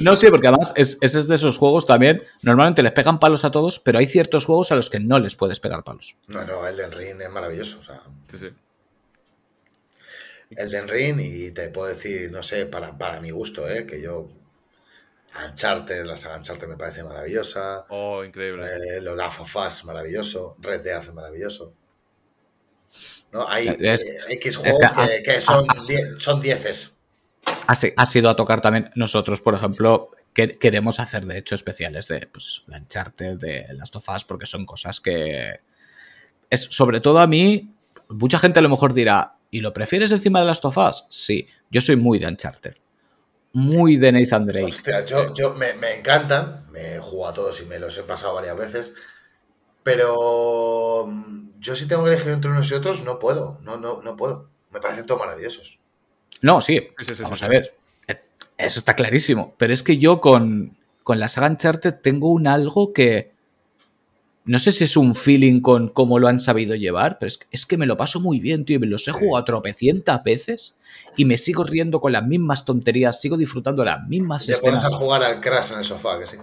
No, 0.01 0.17
sí, 0.17 0.29
porque 0.31 0.47
además 0.47 0.73
es, 0.77 0.97
ese 1.01 1.19
es 1.19 1.27
de 1.27 1.35
esos 1.35 1.59
juegos 1.59 1.85
también. 1.85 2.23
Normalmente 2.43 2.85
les 2.85 2.93
pegan 2.93 3.19
palos 3.19 3.45
a 3.45 3.51
todos, 3.51 3.81
pero 3.81 3.99
hay 3.99 4.07
ciertos 4.07 4.45
juegos 4.47 4.71
a 4.71 4.77
los 4.77 4.89
que 4.89 5.01
no 5.01 5.19
les 5.19 5.35
puedes 5.35 5.59
pegar 5.59 5.83
palos. 5.83 6.17
No, 6.29 6.45
no, 6.45 6.67
Elden 6.69 6.93
Ring 6.93 7.21
es 7.21 7.29
maravilloso, 7.31 7.81
o 7.81 7.83
sea, 7.83 8.01
Sí, 8.29 8.39
sí. 8.39 8.51
Elden 10.51 10.89
Ring 10.89 11.21
y 11.21 11.51
te 11.53 11.69
puedo 11.69 11.89
decir, 11.89 12.31
no 12.31 12.43
sé, 12.43 12.67
para, 12.67 12.97
para 12.99 13.21
mi 13.21 13.31
gusto, 13.31 13.69
¿eh? 13.69 13.87
que 13.87 14.01
yo 14.03 14.29
Uncharted, 15.49 16.05
la 16.05 16.17
saga 16.17 16.37
Uncharted 16.39 16.67
me 16.67 16.77
parece 16.77 17.05
maravillosa, 17.05 17.87
Oh, 17.89 18.25
increíble. 18.25 18.67
eh, 18.67 19.01
los 19.01 19.17
Last 19.17 19.41
of 19.41 19.57
Us 19.57 19.85
maravilloso, 19.85 20.57
Red 20.59 20.83
Dead 20.83 21.09
maravilloso. 21.13 21.73
¿No? 23.33 23.49
Hay 23.49 23.69
Es- 23.81 24.03
eh, 24.05 24.17
X 24.31 24.47
es 24.47 24.57
juegos 24.57 24.79
que 24.79 24.95
que, 24.95 25.01
has- 25.01 25.17
que 25.37 25.41
son, 25.41 25.67
has- 25.69 25.87
die- 25.87 26.15
son 26.19 26.41
dieces. 26.41 26.93
Ha 27.97 28.07
sido 28.07 28.29
a 28.29 28.35
tocar 28.35 28.61
también 28.61 28.91
nosotros, 28.97 29.41
por 29.41 29.55
ejemplo, 29.55 30.11
que 30.35 30.59
queremos 30.59 30.99
hacer 30.99 31.25
de 31.27 31.39
hecho 31.39 31.55
especiales 31.55 32.09
de, 32.09 32.27
pues 32.27 32.47
eso, 32.47 32.63
de 32.67 32.79
Uncharted, 32.79 33.37
de 33.37 33.67
Last 33.75 33.95
of 33.95 34.09
Us, 34.09 34.25
porque 34.25 34.47
son 34.47 34.67
cosas 34.67 35.01
que. 35.01 35.61
Es, 36.51 36.63
sobre 36.63 37.01
todo 37.01 37.21
a 37.21 37.29
mí, 37.29 37.73
mucha 38.09 38.41
gente 38.41 38.59
a 38.59 38.63
lo 38.63 38.69
mejor 38.69 38.93
dirá, 38.93 39.37
¿y 39.51 39.61
lo 39.61 39.73
prefieres 39.73 40.13
encima 40.13 40.41
de 40.41 40.47
Last 40.47 40.65
of 40.65 40.77
Us? 40.77 41.05
Sí, 41.09 41.47
yo 41.71 41.81
soy 41.81 41.97
muy 41.97 42.19
de 42.19 42.27
Uncharted. 42.27 42.75
Muy 43.53 43.97
de 43.97 44.13
Nathan 44.13 44.47
Drake. 44.47 44.67
Hostia, 44.67 45.05
yo, 45.05 45.35
yo 45.35 45.55
me, 45.55 45.75
me 45.75 45.95
encantan, 45.99 46.67
me 46.71 46.97
he 46.97 46.99
jugado 47.01 47.33
a 47.33 47.35
todos 47.35 47.61
y 47.61 47.65
me 47.65 47.79
los 47.81 47.99
he 47.99 48.05
pasado 48.05 48.35
varias 48.35 48.57
veces, 48.57 48.95
pero 49.83 51.07
mm, 51.09 51.61
yo 51.61 51.75
si 51.75 51.87
tengo 51.89 52.05
que 52.05 52.11
elegir 52.11 52.31
entre 52.33 52.51
unos 52.51 52.71
y 52.71 52.75
otros, 52.75 53.03
no 53.03 53.19
puedo, 53.19 53.59
no, 53.63 53.77
no, 53.77 54.03
no 54.03 54.17
puedo. 54.17 54.49
Me 54.71 54.81
parecen 54.81 55.07
todos 55.07 55.21
maravillosos. 55.21 55.79
No, 56.43 56.61
sí, 56.61 56.79
Sí, 56.99 57.05
sí, 57.07 57.15
sí, 57.17 57.23
vamos 57.23 57.41
sí, 57.41 57.45
a 57.45 57.49
ver. 57.49 57.75
Eh, 58.07 58.21
Eso 58.57 58.79
está 58.79 58.95
clarísimo. 58.95 59.55
Pero 59.59 59.75
es 59.75 59.83
que 59.83 59.99
yo 59.99 60.21
con, 60.21 60.77
con 61.03 61.19
la 61.19 61.29
saga 61.29 61.49
Uncharted 61.49 61.95
tengo 61.95 62.29
un 62.31 62.47
algo 62.47 62.93
que. 62.93 63.33
No 64.51 64.59
sé 64.59 64.73
si 64.73 64.83
es 64.83 64.97
un 64.97 65.15
feeling 65.15 65.61
con 65.61 65.89
cómo 65.89 66.19
lo 66.19 66.27
han 66.27 66.41
sabido 66.41 66.75
llevar, 66.75 67.19
pero 67.21 67.29
es 67.29 67.39
que, 67.39 67.47
es 67.53 67.67
que 67.67 67.77
me 67.77 67.87
lo 67.87 67.97
paso 67.97 68.19
muy 68.19 68.41
bien, 68.41 68.65
tío. 68.65 68.77
y 68.77 68.79
Me 68.81 68.89
los 68.89 69.07
he 69.07 69.13
jugado 69.13 69.45
tropecientas 69.45 70.25
veces 70.25 70.81
y 71.17 71.25
me 71.25 71.37
sigo 71.37 71.63
riendo 71.63 72.01
con 72.01 72.11
las 72.11 72.27
mismas 72.27 72.65
tonterías, 72.65 73.21
sigo 73.21 73.37
disfrutando 73.37 73.85
las 73.85 74.05
mismas 74.09 74.47
Te 74.47 74.57
pones 74.57 74.81
escenas. 74.81 74.93
a 74.93 74.97
jugar 74.97 75.23
al 75.23 75.41
Crash 75.41 75.71
en 75.71 75.79
el 75.79 75.85
sofá, 75.85 76.19
que 76.19 76.27
sí. 76.27 76.37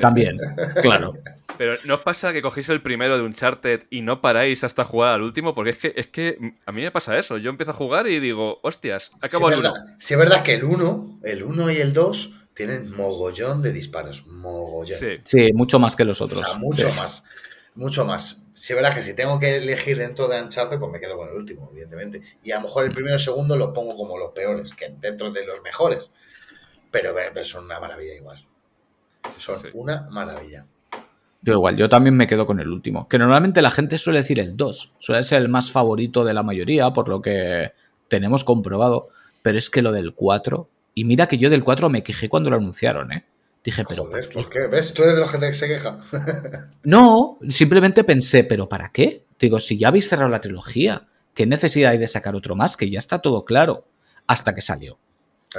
También, 0.00 0.36
claro. 0.82 1.14
Pero 1.56 1.74
¿no 1.84 1.94
os 1.94 2.00
pasa 2.00 2.32
que 2.32 2.42
cogéis 2.42 2.68
el 2.70 2.82
primero 2.82 3.16
de 3.16 3.22
Uncharted 3.22 3.84
y 3.88 4.02
no 4.02 4.20
paráis 4.20 4.64
hasta 4.64 4.82
jugar 4.82 5.14
al 5.14 5.22
último? 5.22 5.54
Porque 5.54 5.70
es 5.70 5.78
que, 5.78 5.92
es 5.96 6.06
que 6.08 6.54
a 6.66 6.72
mí 6.72 6.82
me 6.82 6.90
pasa 6.90 7.16
eso. 7.18 7.38
Yo 7.38 7.50
empiezo 7.50 7.70
a 7.70 7.74
jugar 7.74 8.08
y 8.08 8.18
digo, 8.18 8.58
hostias, 8.62 9.12
acabo 9.20 9.46
sí, 9.48 9.54
el 9.54 9.60
es 9.60 9.64
uno. 9.64 9.72
verdad, 9.74 9.96
sí, 10.00 10.14
es 10.14 10.18
verdad 10.18 10.42
que 10.42 10.54
el 10.54 10.64
1, 10.64 11.20
el 11.22 11.42
1 11.44 11.70
y 11.70 11.76
el 11.76 11.92
2 11.92 12.34
tienen 12.58 12.90
mogollón 12.90 13.62
de 13.62 13.70
disparos, 13.70 14.26
mogollón. 14.26 14.98
Sí. 14.98 15.18
Sí, 15.22 15.52
mucho 15.54 15.78
más 15.78 15.94
que 15.94 16.04
los 16.04 16.20
O 16.20 16.24
otros. 16.24 16.48
sea, 16.48 16.58
mucho 16.58 16.90
Sí. 16.90 16.96
más, 16.96 17.24
mucho 17.76 18.04
más. 18.04 18.38
Sí, 18.52 18.72
es 18.72 18.76
verdad 18.76 18.92
que 18.92 19.02
si 19.02 19.14
tengo 19.14 19.38
que 19.38 19.58
elegir 19.58 19.96
dentro 19.96 20.26
de 20.26 20.42
Uncharted, 20.42 20.80
pues 20.80 20.90
me 20.90 20.98
quedo 20.98 21.16
con 21.16 21.28
el 21.28 21.36
último, 21.36 21.68
evidentemente. 21.70 22.20
Y 22.42 22.50
a 22.50 22.56
lo 22.56 22.62
mejor 22.62 22.84
el 22.84 22.92
primero 22.92 23.12
y 23.14 23.18
el 23.18 23.20
segundo 23.20 23.56
los 23.56 23.68
pongo 23.72 23.96
como 23.96 24.18
los 24.18 24.32
peores, 24.32 24.74
que 24.74 24.92
dentro 25.00 25.30
de 25.30 25.46
los 25.46 25.62
mejores. 25.62 26.10
Pero, 26.90 27.14
pero 27.14 27.44
son 27.46 27.66
una 27.66 27.78
maravilla 27.78 28.14
igual. 28.16 28.44
Son 29.38 29.56
sí. 29.60 29.68
una 29.74 30.08
maravilla. 30.10 30.66
Yo 31.42 31.52
igual, 31.52 31.76
yo 31.76 31.88
también 31.88 32.16
me 32.16 32.26
quedo 32.26 32.44
con 32.44 32.58
el 32.58 32.66
último. 32.66 33.08
Que 33.08 33.18
normalmente 33.18 33.62
la 33.62 33.70
gente 33.70 33.96
suele 33.98 34.18
decir 34.18 34.40
el 34.40 34.56
2. 34.56 34.96
Suele 34.98 35.22
ser 35.22 35.40
el 35.40 35.48
más 35.48 35.70
favorito 35.70 36.24
de 36.24 36.34
la 36.34 36.42
mayoría, 36.42 36.92
por 36.92 37.08
lo 37.08 37.22
que 37.22 37.72
tenemos 38.08 38.42
comprobado. 38.42 39.10
Pero 39.42 39.56
es 39.58 39.70
que 39.70 39.82
lo 39.82 39.92
del 39.92 40.14
4. 40.14 40.68
Y 40.98 41.04
mira 41.04 41.28
que 41.28 41.38
yo 41.38 41.48
del 41.50 41.62
4 41.64 41.88
me 41.90 42.02
quejé 42.02 42.28
cuando 42.28 42.50
lo 42.50 42.56
anunciaron, 42.56 43.12
¿eh? 43.12 43.24
Dije, 43.64 43.84
pero. 43.88 44.04
Joder, 44.04 44.28
¿por 44.28 44.44
¿por 44.44 44.50
qué? 44.52 44.66
¿Ves? 44.66 44.92
Tú 44.92 45.02
eres 45.02 45.14
de 45.14 45.20
los 45.20 45.30
que 45.30 45.54
se 45.54 45.66
queja. 45.68 45.98
No, 46.82 47.38
simplemente 47.48 48.04
pensé, 48.04 48.44
¿pero 48.44 48.68
para 48.68 48.90
qué? 48.90 49.24
Digo, 49.38 49.60
si 49.60 49.78
ya 49.78 49.88
habéis 49.88 50.08
cerrado 50.08 50.30
la 50.30 50.40
trilogía, 50.40 51.06
¿qué 51.34 51.46
necesidad 51.46 51.92
hay 51.92 51.98
de 51.98 52.08
sacar 52.08 52.34
otro 52.34 52.56
más? 52.56 52.76
Que 52.76 52.88
ya 52.90 52.98
está 52.98 53.20
todo 53.20 53.44
claro. 53.44 53.84
Hasta 54.26 54.54
que 54.54 54.60
salió. 54.60 54.98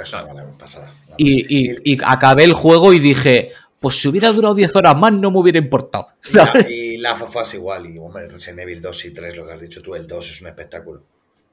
Es 0.00 0.12
una 0.12 0.26
maravilla 0.26 0.58
pasada. 0.58 0.92
una 1.06 1.16
Y, 1.18 1.46
y- 1.48 1.92
y 1.94 1.98
acabé 2.04 2.44
el 2.44 2.52
juego 2.52 2.92
y 2.92 2.98
dije, 2.98 3.52
pues 3.80 3.96
si 4.00 4.08
hubiera 4.08 4.30
durado 4.32 4.54
10 4.54 4.74
horas 4.76 4.96
más 4.96 5.12
no 5.12 5.30
me 5.30 5.38
hubiera 5.38 5.58
importado. 5.58 6.08
Y 6.30 6.34
la, 6.36 6.66
y 6.68 6.96
la 6.98 7.16
Fafas 7.16 7.54
igual, 7.54 7.86
y 7.86 7.98
hombre, 7.98 8.28
Resident 8.28 8.60
Evil 8.60 8.80
2 8.82 9.04
y 9.06 9.10
3, 9.12 9.36
lo 9.36 9.46
que 9.46 9.52
has 9.54 9.60
dicho 9.60 9.80
tú, 9.80 9.94
el 9.94 10.06
2 10.06 10.30
es 10.30 10.40
un 10.42 10.48
espectáculo. 10.48 11.02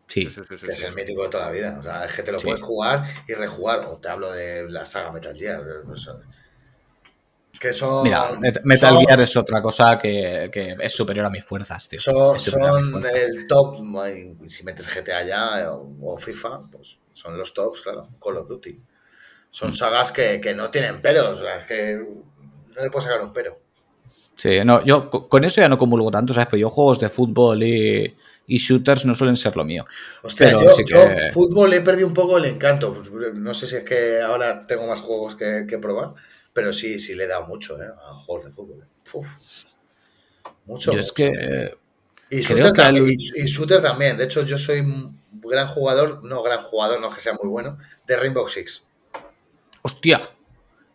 Sí. 0.08 0.26
Sí, 0.26 0.30
sí, 0.32 0.66
que 0.66 0.72
es 0.72 0.84
el 0.84 0.96
mítico 0.96 1.24
de 1.24 1.30
toda 1.30 1.46
la 1.48 1.52
vida. 1.52 1.78
O 1.80 1.84
sea, 1.84 2.06
es 2.06 2.14
que 2.14 2.24
te 2.24 2.32
lo 2.32 2.40
puedes 2.40 2.62
jugar 2.62 3.04
y 3.28 3.34
rejugar. 3.34 3.86
O 3.88 3.98
te 3.98 4.08
hablo 4.10 4.32
de 4.32 4.70
la 4.70 4.86
saga 4.86 5.12
Metal 5.12 5.36
Gear. 5.38 5.62
eso. 5.94 6.20
Que 7.60 7.74
son. 7.74 8.04
Mira, 8.04 8.32
Met- 8.40 8.62
Metal 8.64 8.96
son- 8.96 9.06
Gear 9.06 9.20
es 9.22 9.36
otra 9.36 9.62
cosa 9.62 9.98
que, 9.98 10.50
que 10.52 10.76
es 10.80 10.94
superior 10.96 11.26
a 11.26 11.30
mis 11.30 11.44
fuerzas, 11.44 11.90
tío. 11.90 12.00
Son, 12.00 12.38
son 12.40 12.62
el 13.06 13.48
top. 13.48 13.78
Si 14.48 14.64
metes 14.64 14.88
GTA 14.88 15.24
ya 15.26 15.74
o, 15.74 15.92
o 16.04 16.18
FIFA, 16.18 16.62
pues 16.72 17.00
son 17.14 17.36
los 17.38 17.54
tops, 17.54 17.82
claro. 17.82 18.10
Call 18.24 18.38
of 18.38 18.48
Duty. 18.48 18.74
Mm. 18.74 18.84
Son 19.50 19.74
sagas 19.76 20.12
que, 20.12 20.40
que 20.40 20.54
no 20.54 20.70
tienen 20.70 21.02
pelos. 21.02 21.40
O 21.40 21.42
sea, 21.42 21.58
es 21.58 21.66
que 21.66 21.96
no 21.96 22.84
le 22.84 22.90
puedo 22.92 23.02
sacar 23.02 23.22
un 23.22 23.34
pero. 23.34 23.60
Sí, 24.36 24.60
no, 24.64 24.86
yo 24.86 25.10
co- 25.10 25.28
con 25.28 25.44
eso 25.44 25.62
ya 25.62 25.68
no 25.70 25.80
comulgo 25.80 26.12
tanto, 26.12 26.32
¿sabes? 26.34 26.48
Pero 26.52 26.62
yo 26.62 26.70
juegos 26.70 27.00
de 27.00 27.10
fútbol 27.10 27.64
y, 27.64 28.16
y 28.48 28.58
shooters 28.58 29.06
no 29.06 29.14
suelen 29.14 29.36
ser 29.38 29.56
lo 29.56 29.66
mío. 29.66 29.86
Hostia, 30.24 30.48
Pero 30.48 30.64
yo, 30.64 30.70
sí 30.72 30.84
yo 30.88 31.08
que- 31.08 31.32
fútbol 31.34 31.74
he 31.74 31.82
perdido 31.82 32.08
un 32.08 32.14
poco 32.14 32.38
el 32.38 32.46
encanto. 32.46 32.94
Pues, 32.94 33.10
no 33.36 33.54
sé 33.54 33.68
si 33.68 33.76
es 33.76 33.84
que 33.84 34.22
ahora 34.22 34.66
tengo 34.66 34.88
más 34.88 35.02
juegos 35.02 35.36
que, 35.36 35.66
que 35.70 35.78
probar, 35.78 36.14
pero 36.54 36.72
sí, 36.74 36.98
sí 36.98 37.14
le 37.14 37.26
he 37.26 37.28
dado 37.28 37.46
mucho 37.46 37.80
¿eh? 37.82 37.88
a 37.88 38.14
juegos 38.16 38.46
de 38.46 38.52
fútbol. 38.52 38.88
Uf. 39.14 39.28
Mucho. 40.66 40.92
Yo 40.92 41.00
es 41.00 41.08
mucho. 41.08 41.14
que 41.14 41.28
eh, 41.28 41.76
Y 42.30 42.42
creo 42.44 42.58
shooter, 42.58 42.74
que 42.74 42.82
también, 42.82 43.08
y, 43.20 43.42
y 43.42 43.46
shooter 43.48 43.82
también. 43.82 44.18
De 44.18 44.24
hecho, 44.26 44.44
yo 44.44 44.58
soy 44.58 44.80
un 44.80 45.22
gran 45.34 45.68
jugador, 45.68 46.24
no 46.24 46.42
gran 46.42 46.62
jugador, 46.64 47.00
no 47.00 47.10
es 47.10 47.16
que 47.16 47.22
sea 47.22 47.34
muy 47.34 47.48
bueno, 47.50 47.78
de 48.08 48.18
Rainbow 48.18 48.48
Six. 48.48 48.84
hostia, 49.82 50.20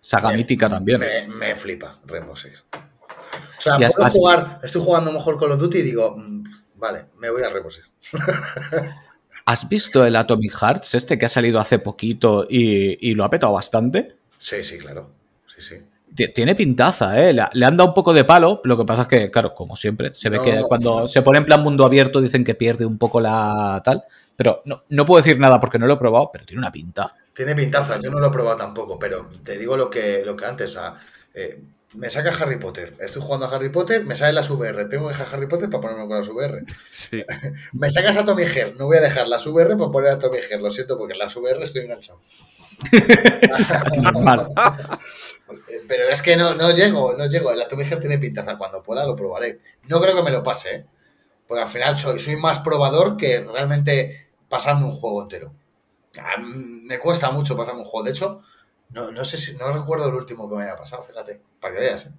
saga 0.00 0.30
Me- 0.30 0.36
mítica 0.38 0.68
también. 0.68 1.00
Me, 1.00 1.26
me 1.28 1.55
flipa 1.57 2.00
Rainbow 2.07 2.36
Six. 2.36 2.64
O 2.72 3.61
sea, 3.61 3.76
puedo 3.78 4.11
jugar, 4.11 4.61
estoy 4.62 4.82
jugando 4.82 5.12
mejor 5.12 5.38
Call 5.38 5.53
of 5.53 5.61
Duty 5.61 5.78
y 5.78 5.82
digo, 5.82 6.16
mm, 6.18 6.42
vale, 6.83 7.07
me 7.18 7.30
voy 7.30 7.43
a 7.43 7.49
Rainbow 7.49 7.70
Six. 7.70 7.89
¿Has 9.47 9.68
visto 9.68 10.05
el 10.05 10.14
Atomic 10.16 10.53
Hearts, 10.61 10.95
este 10.95 11.18
que 11.18 11.26
ha 11.26 11.28
salido 11.28 11.59
hace 11.59 11.78
poquito 11.78 12.47
y, 12.49 13.09
y 13.11 13.14
lo 13.14 13.24
ha 13.24 13.30
petado 13.30 13.53
bastante? 13.55 14.16
Sí, 14.39 14.62
sí, 14.62 14.78
claro. 14.78 15.11
Sí, 15.47 15.62
sí. 15.62 15.76
Ti- 16.14 16.28
Tiene 16.33 16.55
pintaza, 16.55 17.18
¿eh? 17.20 17.33
Le, 17.33 17.64
han 17.64 17.76
dado 17.76 17.89
un 17.89 17.95
poco 17.95 18.12
de 18.12 18.24
palo. 18.24 18.61
Lo 18.64 18.76
que 18.76 18.85
pasa 18.85 19.03
es 19.03 19.09
que, 19.09 19.30
claro, 19.30 19.55
como 19.55 19.74
siempre, 19.76 20.12
se 20.14 20.28
ve 20.28 20.37
No, 20.37 20.43
que 20.43 20.62
cuando 20.68 21.01
no. 21.01 21.09
se 21.09 21.22
pone 21.22 21.39
en 21.39 21.45
plan 21.47 21.62
mundo 21.62 21.85
abierto 21.85 22.20
dicen 22.20 22.45
que 22.45 22.55
pierde 22.55 22.85
un 22.87 22.99
poco 22.99 23.20
la 23.20 23.80
tal. 23.85 24.05
Pero 24.37 24.62
no, 24.64 24.85
no 24.91 25.07
puedo 25.07 25.22
decir 25.22 25.39
nada 25.39 25.59
porque 25.59 25.78
no 25.78 25.87
lo 25.87 25.95
he 25.95 25.99
probado, 25.99 26.30
pero 26.33 26.45
tiene 26.45 26.61
una 26.61 26.70
pinta. 26.72 27.14
Tiene 27.35 27.55
pintaza, 27.55 27.99
yo 28.01 28.11
no 28.11 28.20
lo 28.20 28.26
he 28.26 28.30
probado 28.30 28.57
tampoco, 28.57 28.99
pero 28.99 29.28
te 29.43 29.57
digo 29.59 29.76
lo 29.76 29.89
que, 29.89 30.22
lo 30.24 30.37
que 30.37 30.45
antes, 30.45 30.70
o 30.70 30.72
sea, 30.74 30.95
eh, 31.35 31.62
me 31.95 32.11
saca 32.11 32.30
Harry 32.30 32.59
Potter. 32.59 32.97
Estoy 33.01 33.22
jugando 33.22 33.47
a 33.47 33.55
Harry 33.55 33.68
Potter, 33.68 34.05
me 34.05 34.14
sale 34.14 34.32
las 34.32 34.49
VR. 34.51 34.86
Tengo 34.86 35.09
que 35.09 35.14
dejar 35.14 35.34
Harry 35.34 35.47
Potter 35.47 35.68
para 35.68 35.82
ponerme 35.82 36.07
con 36.07 36.16
las 36.16 36.28
VR. 36.28 36.64
Sí. 36.93 37.22
Me 37.72 37.90
sacas 37.90 38.16
a 38.16 38.24
Tommy 38.24 38.45
Her, 38.45 38.74
no 38.76 38.86
voy 38.86 38.97
a 38.97 39.01
dejar 39.01 39.28
las 39.28 39.47
VR 39.47 39.76
para 39.76 39.90
poner 39.90 40.11
a 40.12 40.18
Tommy 40.18 40.38
Her. 40.38 40.61
Lo 40.61 40.70
siento, 40.70 40.97
porque 40.97 41.12
en 41.12 41.18
las 41.18 41.36
VR 41.36 41.62
estoy 41.62 41.82
enganchado. 41.82 42.20
Pero 45.86 46.09
es 46.09 46.22
que 46.22 46.36
no, 46.36 46.55
no 46.55 46.70
llego, 46.70 47.14
no 47.14 47.26
llego. 47.26 47.53
La 47.53 47.68
Tommy 47.68 47.84
Her 47.84 48.01
tiene 48.01 48.18
pintaza. 48.18 48.57
Cuando 48.57 48.82
pueda 48.82 49.07
lo 49.07 49.14
probaré. 49.14 49.61
No 49.88 50.01
creo 50.01 50.16
que 50.16 50.22
me 50.22 50.30
lo 50.30 50.43
pase, 50.43 50.74
¿eh? 50.74 50.86
Porque 51.47 51.62
al 51.62 51.68
final 51.68 51.99
soy, 51.99 52.18
soy 52.18 52.36
más 52.36 52.61
probador 52.61 53.16
que 53.16 53.45
realmente 53.45 54.30
pasarme 54.49 54.86
un 54.86 54.97
juego 54.97 55.22
entero. 55.22 55.53
Me 56.40 56.99
cuesta 56.99 57.30
mucho 57.30 57.57
pasarme 57.57 57.82
un 57.82 57.86
juego. 57.86 58.05
De 58.05 58.12
hecho, 58.12 58.43
no, 58.93 59.11
no 59.11 59.24
sé 59.24 59.36
si, 59.36 59.55
no 59.55 59.70
recuerdo 59.72 60.09
el 60.09 60.14
último 60.14 60.49
que 60.49 60.57
me 60.57 60.64
haya 60.64 60.76
pasado, 60.76 61.03
fíjate. 61.03 61.40
Para 61.61 61.74
que 61.74 61.80
veas, 61.80 62.07
¿eh? 62.07 62.12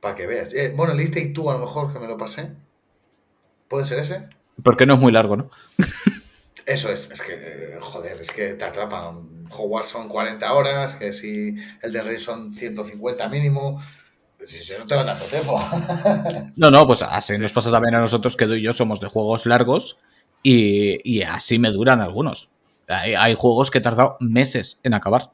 Para 0.00 0.14
que 0.14 0.26
veas. 0.26 0.52
Eh, 0.52 0.72
bueno, 0.76 0.92
el 0.92 1.10
Take 1.10 1.28
tú 1.28 1.50
a 1.50 1.54
lo 1.54 1.60
mejor 1.60 1.92
que 1.92 1.98
me 1.98 2.06
lo 2.06 2.16
pasé. 2.18 2.50
¿Puede 3.66 3.84
ser 3.84 3.98
ese? 3.98 4.28
Porque 4.62 4.86
no 4.86 4.94
es 4.94 5.00
muy 5.00 5.12
largo, 5.12 5.36
¿no? 5.36 5.50
Eso 6.66 6.90
es, 6.90 7.10
es 7.10 7.22
que, 7.22 7.32
eh, 7.32 7.78
joder, 7.80 8.20
es 8.20 8.30
que 8.30 8.52
te 8.52 8.64
atrapan. 8.64 9.46
Hogwarts 9.50 9.88
son 9.88 10.06
40 10.06 10.52
horas, 10.52 10.96
que 10.96 11.14
si 11.14 11.56
el 11.80 11.92
de 11.92 12.02
Rey 12.02 12.20
son 12.20 12.52
150 12.52 13.26
mínimo. 13.28 13.82
Si 14.44 14.60
yo 14.60 14.78
no 14.78 14.86
tengo 14.86 15.04
tanto 15.04 15.24
tiempo. 15.24 15.58
No, 16.56 16.70
no, 16.70 16.86
pues 16.86 17.02
así 17.02 17.38
nos 17.38 17.52
pasa 17.54 17.70
también 17.70 17.94
a 17.94 18.00
nosotros 18.00 18.36
que 18.36 18.46
tú 18.46 18.52
y 18.52 18.62
yo 18.62 18.72
somos 18.74 19.00
de 19.00 19.08
juegos 19.08 19.46
largos 19.46 20.00
y, 20.42 21.00
y 21.10 21.22
así 21.22 21.58
me 21.58 21.70
duran 21.70 22.02
algunos. 22.02 22.57
Hay, 22.88 23.14
hay 23.14 23.34
juegos 23.34 23.70
que 23.70 23.78
he 23.78 23.80
tardado 23.80 24.16
meses 24.20 24.80
en 24.82 24.94
acabar. 24.94 25.30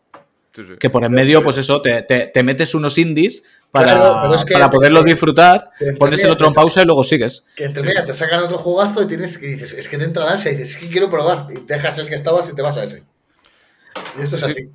Sí, 0.55 0.63
sí. 0.65 0.73
Que 0.79 0.91
por 0.91 1.05
en 1.05 1.13
medio, 1.13 1.43
pues 1.43 1.59
eso, 1.59 1.81
te, 1.83 2.03
te- 2.03 2.29
te 2.29 2.43
metes 2.43 2.75
unos 2.75 2.97
indies 2.99 3.43
para, 3.73 3.87
Claro, 3.97 4.19
pero 4.23 4.35
es 4.37 4.45
que 4.45 4.53
para 4.55 4.71
poderlo 4.71 5.03
te- 5.03 5.11
disfrutar, 5.11 5.71
te 5.79 5.95
pones 5.95 6.23
el 6.23 6.31
otro 6.31 6.47
en 6.47 6.55
pausa 6.55 6.83
y 6.83 6.85
luego 6.85 7.03
sigues. 7.03 7.49
Que 7.57 7.65
entre 7.65 7.83
media 7.83 8.05
te 8.05 8.13
sacan 8.13 8.41
otro 8.45 8.59
jugazo 8.59 9.03
y 9.03 9.07
tienes 9.09 9.37
que 9.39 9.47
dices, 9.49 9.73
es 9.73 9.89
que 9.89 9.99
te 9.99 10.05
entra 10.05 10.25
la 10.25 10.33
ansia 10.33 10.53
y 10.53 10.57
dices, 10.57 10.77
es 10.77 10.81
que 10.81 10.89
quiero 10.89 11.11
probar. 11.11 11.49
Y 11.51 11.61
dejas 11.67 11.99
el 11.99 12.07
que 12.09 12.15
estabas 12.15 12.49
y 12.51 12.55
te 12.55 12.63
vas 12.63 12.77
a 12.77 12.85
ese. 12.85 13.03
Y 14.19 14.23
esto 14.23 14.37
es 14.37 14.43
Sí. 14.43 14.47
así. 14.51 14.71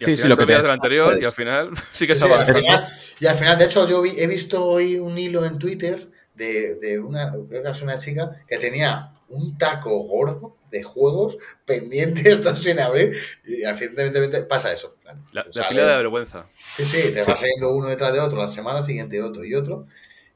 Y 0.00 0.04
Sí, 0.04 0.16
sí, 0.16 0.26
lo 0.26 0.36
que 0.36 0.46
te 0.46 0.52
del 0.56 0.68
anterior 0.70 1.12
y 1.12 1.16
pues- 1.18 1.28
al 1.28 1.32
final 1.34 1.70
sí 1.92 2.06
que 2.08 2.16
Sí, 2.16 2.22
se 2.22 2.54
sí, 2.54 2.66
y 3.20 3.26
al 3.26 3.36
final, 3.36 3.56
de 3.56 3.66
hecho, 3.66 3.86
yo 3.88 4.02
vi- 4.02 4.18
he 4.18 4.26
visto 4.26 4.64
hoy 4.64 4.98
un 4.98 5.16
hilo 5.16 5.44
en 5.46 5.58
Twitter 5.60 6.08
de, 6.34 6.74
de 6.80 6.98
una, 6.98 7.30
creo 7.48 7.62
que 7.62 7.70
es 7.70 7.82
una 7.82 7.98
chica 7.98 8.32
que 8.48 8.58
tenía 8.58 9.11
un 9.32 9.58
taco 9.58 9.98
gordo 10.04 10.56
de 10.70 10.82
juegos 10.82 11.36
pendientes, 11.64 12.40
todos 12.42 12.62
sin 12.62 12.80
abrir, 12.80 13.16
y 13.44 13.64
al 13.64 13.74
fin 13.76 13.94
de 13.94 14.04
repente 14.10 14.42
pasa 14.42 14.72
eso. 14.72 14.96
La, 15.04 15.44
la 15.54 15.68
pila 15.68 15.86
de 15.88 15.96
vergüenza. 15.96 16.46
Sí, 16.70 16.84
sí, 16.84 17.12
te 17.12 17.22
va 17.22 17.36
saliendo 17.36 17.70
uno 17.74 17.88
detrás 17.88 18.12
de 18.12 18.20
otro, 18.20 18.40
la 18.40 18.48
semana 18.48 18.82
siguiente 18.82 19.22
otro 19.22 19.44
y 19.44 19.54
otro, 19.54 19.86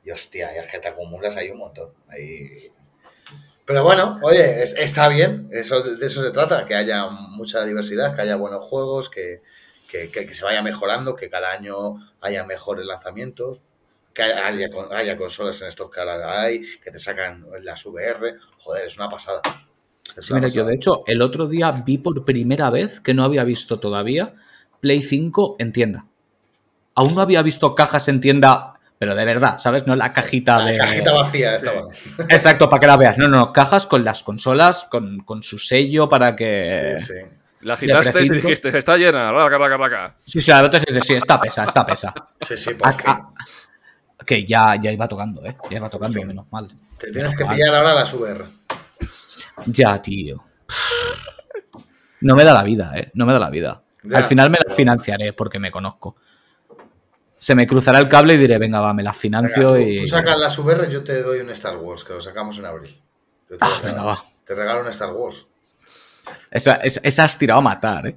y 0.04 0.10
hostia, 0.10 0.54
y 0.54 0.58
es 0.58 0.70
que 0.70 0.78
te 0.78 0.88
acumulas 0.88 1.36
ahí 1.36 1.50
un 1.50 1.58
montón. 1.58 1.90
Ahí... 2.08 2.70
Pero 3.64 3.82
bueno, 3.82 4.16
oye, 4.22 4.62
es- 4.62 4.74
está 4.76 5.08
bien, 5.08 5.48
eso, 5.50 5.82
de 5.82 6.06
eso 6.06 6.22
se 6.22 6.30
trata, 6.30 6.64
que 6.66 6.74
haya 6.74 7.06
mucha 7.08 7.64
diversidad, 7.64 8.14
que 8.14 8.22
haya 8.22 8.36
buenos 8.36 8.62
juegos, 8.64 9.10
que, 9.10 9.42
que, 9.90 10.08
que- 10.10 10.26
que 10.26 10.34
se 10.34 10.44
vaya 10.44 10.62
mejorando, 10.62 11.16
que 11.16 11.28
cada 11.30 11.50
año 11.52 11.96
haya 12.20 12.44
mejores 12.44 12.86
lanzamientos, 12.86 13.62
que 14.16 14.22
haya, 14.22 15.16
consolas 15.18 15.60
en 15.60 15.68
estos 15.68 15.90
que 15.90 16.00
ahora 16.00 16.40
hay, 16.40 16.62
que 16.82 16.90
te 16.90 16.98
sacan 16.98 17.44
las 17.62 17.84
VR, 17.84 18.34
joder, 18.58 18.86
es 18.86 18.96
una 18.96 19.08
pasada. 19.10 19.42
Es 20.16 20.26
Sí, 20.26 20.32
una 20.32 20.40
mira, 20.40 20.52
yo 20.52 20.64
de 20.64 20.74
hecho 20.74 21.04
el 21.06 21.20
otro 21.20 21.46
día 21.46 21.70
vi 21.84 21.98
por 21.98 22.24
primera 22.24 22.70
vez, 22.70 23.00
que 23.00 23.12
no 23.12 23.24
había 23.24 23.44
visto 23.44 23.78
todavía, 23.78 24.34
Play 24.80 25.02
5 25.02 25.56
en 25.58 25.72
tienda. 25.72 26.06
Aún 26.94 27.14
no 27.14 27.20
había 27.20 27.42
visto 27.42 27.74
cajas 27.74 28.08
en 28.08 28.22
tienda, 28.22 28.72
pero 28.98 29.14
de 29.14 29.24
verdad, 29.26 29.58
¿sabes? 29.58 29.86
No 29.86 29.94
la 29.96 30.12
cajita 30.12 30.58
La 30.62 30.70
de... 30.70 30.78
cajita 30.78 31.12
vacía 31.12 31.54
estaba. 31.54 31.88
Exacto, 32.30 32.70
para 32.70 32.80
que 32.80 32.86
la 32.86 32.96
veas. 32.96 33.18
No, 33.18 33.28
no, 33.28 33.36
no, 33.36 33.52
cajas 33.52 33.84
con 33.84 34.02
las 34.02 34.22
consolas, 34.22 34.84
con, 34.90 35.20
con 35.20 35.42
su 35.42 35.58
sello 35.58 36.08
para 36.08 36.34
que... 36.34 36.96
Sí, 36.98 37.06
sí. 37.06 37.20
La 37.60 37.74
agitaste 37.74 38.22
y 38.22 38.28
dijiste, 38.28 38.78
está 38.78 38.96
llena, 38.96 39.32
raca, 39.32 39.58
raca, 39.58 39.76
raca. 39.76 40.16
Sí, 40.24 40.40
sí, 40.40 40.52
te 40.70 40.78
dices, 40.78 41.04
sí, 41.04 41.14
está 41.14 41.40
pesa, 41.40 41.64
está 41.64 41.84
pesa. 41.84 42.14
Sí, 42.40 42.56
sí, 42.56 42.74
por 42.74 42.94
fin. 42.94 43.14
Que 44.24 44.44
ya, 44.44 44.76
ya 44.76 44.92
iba 44.92 45.06
tocando, 45.08 45.44
¿eh? 45.44 45.56
Ya 45.70 45.76
iba 45.78 45.90
tocando, 45.90 46.22
menos 46.24 46.46
mal. 46.50 46.68
Te 46.98 47.10
tienes 47.10 47.36
que 47.36 47.44
mal. 47.44 47.54
pillar 47.54 47.74
ahora 47.74 47.94
las 47.94 48.12
VR. 48.14 48.46
Ya, 49.66 50.00
tío. 50.00 50.42
No 52.20 52.34
me 52.34 52.44
da 52.44 52.52
la 52.54 52.62
vida, 52.62 52.92
¿eh? 52.96 53.10
No 53.14 53.26
me 53.26 53.32
da 53.32 53.38
la 53.38 53.50
vida. 53.50 53.82
Ya. 54.02 54.18
Al 54.18 54.24
final 54.24 54.50
me 54.50 54.58
las 54.64 54.74
financiaré 54.74 55.32
porque 55.32 55.58
me 55.58 55.70
conozco. 55.70 56.16
Se 57.38 57.54
me 57.54 57.66
cruzará 57.66 57.98
el 57.98 58.08
cable 58.08 58.34
y 58.34 58.38
diré, 58.38 58.56
venga, 58.58 58.80
va, 58.80 58.94
me 58.94 59.02
las 59.02 59.16
financio 59.16 59.72
Venga, 59.72 59.84
tú, 59.86 59.90
y... 59.90 60.00
tú 60.02 60.06
sacas 60.08 60.38
las 60.38 60.58
VR, 60.58 60.88
yo 60.90 61.04
te 61.04 61.22
doy 61.22 61.40
un 61.40 61.50
Star 61.50 61.76
Wars, 61.76 62.02
que 62.04 62.14
lo 62.14 62.20
sacamos 62.20 62.56
en 62.58 62.64
abril. 62.66 63.02
Te, 63.46 63.56
Ah, 63.60 63.68
regalo. 63.82 63.82
venga, 63.84 64.04
va. 64.04 64.24
te 64.44 64.54
regalo 64.54 64.80
un 64.80 64.88
Star 64.88 65.12
Wars. 65.12 65.46
Esa, 66.50 66.76
esa- 66.76 67.00
esa 67.04 67.24
has 67.24 67.36
tirado 67.38 67.60
a 67.60 67.62
matar, 67.62 68.06
¿eh? 68.06 68.16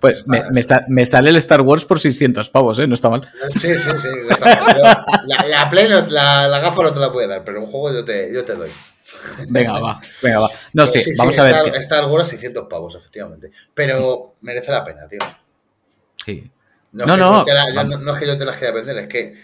Pues 0.00 0.26
me, 0.26 0.38
Está- 0.38 0.50
me 0.52 0.62
sa- 0.62 0.84
me 0.88 1.06
sale 1.06 1.30
el 1.30 1.36
Star 1.36 1.60
Wars 1.62 1.84
por 1.84 1.98
600 2.00 2.50
pavos, 2.50 2.78
¿eh? 2.78 2.86
No 2.86 2.94
está 2.94 3.10
mal. 3.10 3.28
Sí, 3.50 3.78
sí, 3.78 3.90
sí. 3.98 4.08
está- 4.30 5.04
la, 5.26 5.46
la 5.46 5.68
Play, 5.68 5.88
no- 5.88 6.06
la, 6.06 6.48
la 6.48 6.60
gafa 6.60 6.82
no 6.82 6.92
te 6.92 7.00
la 7.00 7.12
puede 7.12 7.26
dar, 7.28 7.44
pero 7.44 7.60
un 7.60 7.66
juego 7.66 7.92
yo 7.92 8.04
te, 8.04 8.32
yo 8.32 8.44
te 8.44 8.54
doy. 8.54 8.70
Venga, 9.48 9.78
va, 9.80 10.00
venga, 10.22 10.40
va. 10.40 10.50
No, 10.74 10.84
Pero 10.86 11.04
sí, 11.04 11.12
vamos 11.16 11.38
a 11.38 11.46
ver. 11.46 11.74
Star, 11.76 12.04
Wars 12.06 12.28
600 12.28 12.66
pavos, 12.68 12.94
efectivamente. 12.94 13.50
Pero 13.74 14.36
merece 14.42 14.70
la 14.70 14.84
pena, 14.84 15.06
tío. 15.08 15.18
sí. 16.24 16.50
No, 16.92 17.04
No, 17.16 17.44
que 17.44 17.52
la- 17.52 17.70
yo 17.72 17.84
no, 17.84 17.98
no 17.98 18.12
es 18.12 18.18
que 18.18 18.26
yo 18.26 18.36
te 18.38 18.44
las 18.46 18.56
quiera 18.56 18.72
vender, 18.72 18.96
es 18.98 19.08
que, 19.08 19.38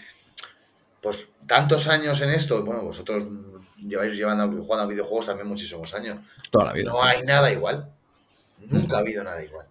pues, 1.01 1.27
tantos 1.45 1.87
años 1.87 2.19
en 2.21 2.31
esto, 2.31 2.63
bueno, 2.65 2.81
vosotros 2.83 3.23
lleváis 3.77 4.15
llevando, 4.15 4.47
jugando 4.63 4.83
a 4.83 4.87
videojuegos 4.87 5.27
también 5.27 5.47
muchísimos 5.47 5.93
años. 5.93 6.17
Toda 6.49 6.65
la 6.65 6.73
vida. 6.73 6.89
No 6.91 7.03
hay 7.03 7.21
nada 7.21 7.51
igual. 7.51 7.87
Nunca 8.67 8.97
ha 8.97 8.99
habido 9.01 9.23
nada 9.23 9.43
igual. 9.43 9.67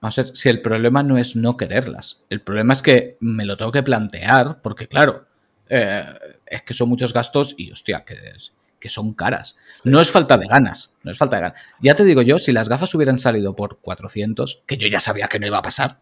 Vamos 0.00 0.18
a 0.18 0.22
ver, 0.22 0.36
si 0.36 0.48
el 0.48 0.60
problema 0.60 1.02
no 1.02 1.18
es 1.18 1.34
no 1.36 1.56
quererlas, 1.56 2.24
el 2.30 2.40
problema 2.40 2.72
es 2.72 2.82
que 2.82 3.16
me 3.20 3.44
lo 3.44 3.56
tengo 3.56 3.72
que 3.72 3.82
plantear, 3.82 4.60
porque 4.62 4.86
claro, 4.86 5.26
eh, 5.68 6.04
es 6.46 6.62
que 6.62 6.74
son 6.74 6.88
muchos 6.88 7.12
gastos 7.12 7.54
y 7.58 7.72
hostia, 7.72 8.04
que, 8.04 8.14
es- 8.14 8.54
que 8.78 8.88
son 8.90 9.12
caras. 9.12 9.58
No 9.82 10.00
es 10.00 10.10
falta 10.12 10.38
de 10.38 10.46
ganas, 10.46 10.96
no 11.02 11.10
es 11.10 11.18
falta 11.18 11.36
de 11.36 11.42
ganas. 11.42 11.60
Ya 11.80 11.94
te 11.96 12.04
digo 12.04 12.22
yo, 12.22 12.38
si 12.38 12.52
las 12.52 12.68
gafas 12.68 12.94
hubieran 12.94 13.18
salido 13.18 13.56
por 13.56 13.78
400, 13.80 14.62
que 14.66 14.76
yo 14.76 14.86
ya 14.88 15.00
sabía 15.00 15.26
que 15.26 15.40
no 15.40 15.46
iba 15.48 15.58
a 15.58 15.62
pasar, 15.62 15.98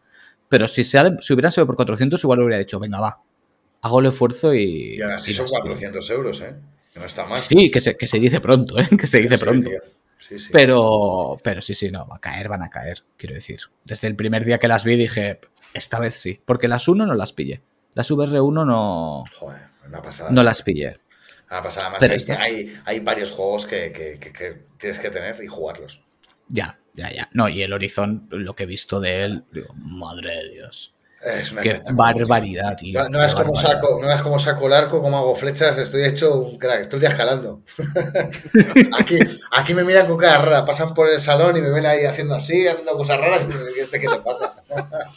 pero 0.51 0.69
si, 0.69 0.83
salen- 0.85 1.19
si 1.23 1.33
hubieran 1.33 1.53
salido 1.53 1.67
por 1.67 1.77
400, 1.77 2.23
igual 2.23 2.41
hubiera 2.41 2.59
dicho, 2.59 2.79
venga, 2.79 3.01
va, 3.01 3.23
hago 3.81 4.01
el 4.01 4.07
esfuerzo 4.07 4.53
y... 4.55 4.97
Y 4.97 5.01
ahora 5.03 5.19
sí 5.19 5.33
son 5.33 5.45
las- 5.45 5.53
400 5.53 6.11
euros, 6.11 6.41
¿eh? 6.43 6.55
Que 6.93 7.01
no 7.01 7.07
está 7.07 7.25
mal. 7.25 7.39
Sí, 7.39 7.71
que 7.71 7.81
se, 7.81 7.97
que 7.97 8.07
se 8.07 8.19
dice 8.19 8.41
pronto, 8.41 8.79
¿eh? 8.79 8.87
que 8.99 9.07
se 9.07 9.21
dice 9.21 9.39
Sí, 9.39 9.45
pronto. 9.45 9.69
tío. 9.71 9.81
Sí, 10.19 10.39
sí. 10.39 10.49
Pero, 10.53 11.37
pero 11.43 11.61
sí, 11.63 11.75
sí, 11.75 11.91
no, 11.91 12.07
va 12.07 12.17
a 12.17 12.21
caer, 12.21 12.49
van 12.49 12.63
a 12.63 12.71
caer, 12.71 13.05
quiero 13.17 13.35
decir. 13.35 13.61
Desde 13.85 14.09
el 14.09 14.17
primer 14.17 14.45
día 14.45 14.59
que 14.59 14.69
las 14.69 14.85
vi 14.85 14.97
dije, 14.97 15.41
esta 15.75 15.99
vez 16.01 16.15
sí, 16.15 16.41
porque 16.45 16.69
las 16.69 16.89
1 16.89 17.07
no 17.07 17.15
las 17.15 17.33
pillé. 17.33 17.63
Las 17.95 18.11
VR1 18.11 18.65
no, 18.67 19.25
Joder, 19.39 19.61
una 19.87 20.03
pasada. 20.03 20.31
no 20.31 20.43
las 20.43 20.63
pillé. 20.63 20.99
Una 21.51 21.63
pasada 21.63 21.91
más. 21.91 21.99
Pero 22.01 22.15
Hay, 22.15 22.25
hay, 22.41 22.81
hay 22.85 23.01
varios 23.01 23.31
juegos 23.31 23.67
que, 23.67 23.93
que- 23.93 24.19
que- 24.19 24.33
que 24.33 24.65
tienes 24.79 24.99
que 24.99 25.11
tener 25.11 25.43
y 25.43 25.47
jugarlos. 25.47 26.03
Ya, 26.49 26.79
ya, 26.95 27.11
ya. 27.13 27.29
No, 27.33 27.49
y 27.49 27.63
el 27.63 27.73
Horizon, 27.73 28.27
lo 28.31 28.55
que 28.57 28.65
he 28.65 28.67
visto 28.67 29.01
de 29.01 29.23
él, 29.25 29.45
digo, 29.53 29.73
madre 29.75 30.35
de 30.43 30.51
Dios. 30.55 30.96
Es 31.27 31.51
una 31.51 31.61
Qué 31.61 31.83
barbaridad, 31.91 32.77
tío. 32.77 33.03
No, 33.03 33.09
no 33.09 33.25
es 33.25 33.35
como 33.35 33.53
barbaridad. 33.53 33.81
saco, 33.81 33.99
no 34.01 34.13
es 34.13 34.23
como 34.23 34.39
saco 34.39 34.67
el 34.69 34.73
arco, 34.75 35.03
como 35.03 35.19
hago 35.19 35.35
flechas, 35.35 35.77
estoy 35.77 36.05
hecho 36.05 36.35
un 36.37 36.57
crack, 36.57 36.83
estoy 36.83 37.05
escalando. 37.05 37.63
aquí, 38.99 39.19
aquí 39.51 39.75
me 39.75 39.83
miran 39.83 40.07
con 40.07 40.17
cara 40.19 40.39
rara, 40.39 40.65
pasan 40.65 40.95
por 40.95 41.11
el 41.11 41.19
salón 41.19 41.57
y 41.57 41.61
me 41.61 41.71
ven 41.71 41.85
ahí 41.85 42.05
haciendo 42.05 42.37
así, 42.37 42.69
haciendo 42.69 42.97
cosas 42.97 43.19
raras, 43.19 43.43
y 43.43 43.47
dicen, 43.47 43.67
¿y 43.77 43.81
este 43.81 44.01
qué 44.01 44.07
te 44.09 44.19
pasa? 44.19 44.55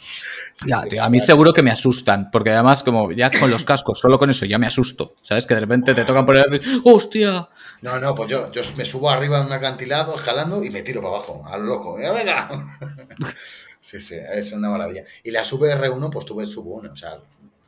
Sí, 0.52 0.68
Ya, 0.68 0.82
sí, 0.82 0.88
tío, 0.90 1.04
a 1.04 1.08
mí 1.08 1.20
seguro 1.20 1.52
que 1.52 1.62
me 1.62 1.70
asustan, 1.70 2.28
porque 2.30 2.50
además, 2.50 2.82
como 2.82 3.12
ya 3.12 3.30
con 3.30 3.50
los 3.50 3.64
cascos, 3.64 4.00
solo 4.00 4.18
con 4.18 4.28
eso 4.30 4.44
ya 4.46 4.58
me 4.58 4.66
asusto. 4.66 5.14
¿Sabes? 5.22 5.46
Que 5.46 5.54
de 5.54 5.60
repente 5.60 5.94
te 5.94 6.04
tocan 6.04 6.26
por 6.26 6.36
el 6.36 6.60
¡hostia! 6.84 7.48
No, 7.82 7.98
no, 8.00 8.14
pues 8.16 8.28
yo, 8.30 8.50
yo 8.50 8.60
me 8.76 8.84
subo 8.84 9.08
arriba 9.08 9.38
de 9.38 9.46
un 9.46 9.52
acantilado 9.52 10.14
escalando 10.16 10.62
y 10.64 10.70
me 10.70 10.82
tiro 10.82 11.00
para 11.00 11.14
abajo, 11.14 11.42
a 11.46 11.56
lo 11.56 11.64
loco. 11.64 11.98
¡Eh, 12.00 12.10
venga! 12.10 12.48
Sí, 13.80 14.00
sí, 14.00 14.16
es 14.16 14.52
una 14.52 14.68
maravilla. 14.68 15.04
Y 15.22 15.30
la 15.30 15.42
VR1, 15.42 16.10
pues 16.10 16.26
tuve 16.26 16.44
el 16.44 16.48
sub 16.48 16.66
1, 16.66 16.92
o 16.92 16.96
sea, 16.96 17.18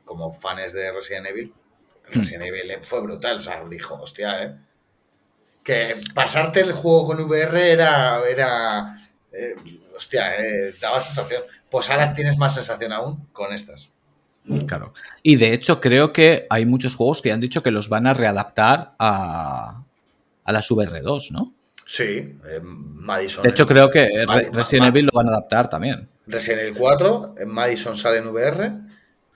como 0.04 0.32
fans 0.32 0.72
de 0.72 0.92
Resident 0.92 1.26
Evil, 1.26 1.52
Resident 2.10 2.44
Evil 2.44 2.78
fue 2.82 3.00
brutal, 3.00 3.38
o 3.38 3.40
sea, 3.40 3.64
dijo, 3.68 3.94
hostia, 3.94 4.42
¿eh? 4.42 4.56
Que 5.64 5.96
pasarte 6.14 6.60
el 6.60 6.72
juego 6.72 7.06
con 7.06 7.20
VR 7.20 7.70
era, 7.70 8.20
era 8.28 9.08
eh, 9.32 9.54
hostia, 9.96 10.34
eh, 10.36 10.74
daba 10.80 11.00
sensación. 11.00 11.42
Pues 11.70 11.88
ahora 11.88 12.12
tienes 12.12 12.36
más 12.36 12.54
sensación 12.54 12.92
aún 12.92 13.28
con 13.32 13.52
estas. 13.52 13.88
Claro. 14.66 14.92
Y 15.22 15.36
de 15.36 15.52
hecho, 15.52 15.80
creo 15.80 16.12
que 16.12 16.46
hay 16.50 16.66
muchos 16.66 16.96
juegos 16.96 17.22
que 17.22 17.30
han 17.30 17.40
dicho 17.40 17.62
que 17.62 17.70
los 17.70 17.88
van 17.88 18.08
a 18.08 18.14
readaptar 18.14 18.94
a, 18.98 19.84
a 20.44 20.52
las 20.52 20.68
VR2, 20.68 21.30
¿no? 21.30 21.54
Sí, 21.84 22.38
eh, 22.48 22.60
Madison. 22.62 23.42
De 23.42 23.50
hecho, 23.50 23.66
creo 23.66 23.90
que 23.90 24.08
Resident 24.52 24.84
va- 24.84 24.88
Evil 24.88 25.06
lo 25.06 25.12
van 25.14 25.26
a 25.28 25.30
adaptar 25.32 25.68
también. 25.68 26.08
Resident 26.26 26.62
Evil 26.62 26.74
4, 26.78 27.34
en 27.38 27.48
Madison 27.48 27.98
sale 27.98 28.18
en 28.18 28.28
VR. 28.28 28.72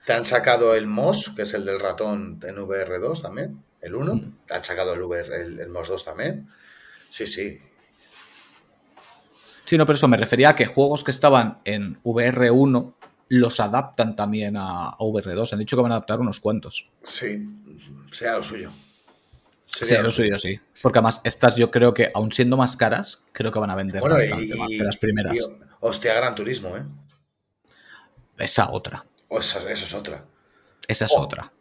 Te 0.05 0.13
han 0.13 0.25
sacado 0.25 0.73
el 0.73 0.87
MOS, 0.87 1.33
que 1.35 1.41
es 1.41 1.53
el 1.53 1.65
del 1.65 1.79
ratón 1.79 2.39
en 2.43 2.55
VR2 2.55 3.21
también, 3.21 3.61
el 3.81 3.93
1. 3.95 4.15
Mm. 4.15 4.37
Te 4.45 4.53
han 4.55 4.63
sacado 4.63 4.93
el, 4.93 5.01
VR, 5.01 5.35
el, 5.35 5.59
el 5.59 5.69
MOS 5.69 5.89
2 5.89 6.05
también. 6.05 6.47
Sí, 7.09 7.27
sí. 7.27 7.59
Sí, 9.65 9.77
no, 9.77 9.85
pero 9.85 9.95
eso 9.97 10.07
me 10.07 10.15
refería 10.17 10.49
a 10.49 10.55
que 10.55 10.65
juegos 10.65 11.03
que 11.03 11.11
estaban 11.11 11.59
en 11.65 12.01
VR1 12.03 12.93
los 13.29 13.59
adaptan 13.59 14.15
también 14.15 14.55
a, 14.55 14.87
a 14.91 14.97
VR2. 14.99 15.51
Han 15.51 15.59
dicho 15.59 15.75
que 15.75 15.81
van 15.83 15.91
a 15.91 15.95
adaptar 15.95 16.21
unos 16.21 16.39
cuantos. 16.39 16.89
Sí, 17.03 17.45
sea 18.13 18.37
lo 18.37 18.43
suyo. 18.43 18.71
Sí, 19.69 19.95
lo 20.01 20.09
suyo, 20.09 20.39
sí. 20.39 20.59
Porque 20.81 20.97
además, 20.99 21.21
estas 21.23 21.55
yo 21.57 21.69
creo 21.69 21.93
que, 21.93 22.09
aun 22.15 22.31
siendo 22.31 22.55
más 22.57 22.75
caras, 22.77 23.23
creo 23.33 23.51
que 23.51 23.59
van 23.59 23.69
a 23.69 23.75
vender 23.75 23.99
Bueno, 24.01 24.15
bastante 24.15 24.45
y- 24.45 24.57
más 24.57 24.69
que 24.69 24.77
las 24.83 24.97
primeras. 24.97 25.33
tío, 25.33 25.59
hostia, 25.81 26.13
Gran 26.15 26.33
Turismo, 26.33 26.75
¿eh? 26.77 26.83
Esa 28.37 28.71
otra. 28.71 29.05
O 29.27 29.39
esa- 29.39 29.69
eso 29.69 29.85
es 29.85 29.93
otra. 29.93 30.23
Esa 30.87 31.05
es 31.05 31.11
Oh. 31.15 31.21
otra. 31.21 31.51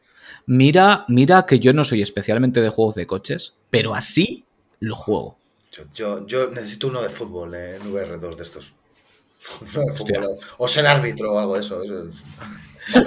Mira, 0.47 1.05
mira 1.09 1.45
que 1.47 1.59
yo 1.59 1.73
no 1.73 1.85
soy 1.85 2.01
especialmente 2.03 2.61
de 2.61 2.69
juegos 2.69 2.95
de 2.95 3.07
coches, 3.07 3.57
pero 3.71 3.95
así 3.95 4.47
lo 4.79 4.95
juego. 4.95 5.39
Yo, 5.73 5.85
yo, 5.93 6.27
yo 6.27 6.51
necesito 6.51 6.87
uno 6.87 7.03
de 7.03 7.09
fútbol 7.11 7.55
eh, 7.55 7.77
en 7.77 7.93
VR2 7.93 8.37
de 8.37 8.43
estos. 8.43 8.73
Uno 9.61 9.85
de 9.85 9.93
fútbol, 9.93 10.25
o, 10.59 10.65
o 10.65 10.69
ser 10.69 10.87
árbitro 10.87 11.33
o 11.35 11.39
algo 11.39 11.55
de 11.55 11.61
eso. 11.61 11.83
eso 11.83 12.05
es- 12.09 12.17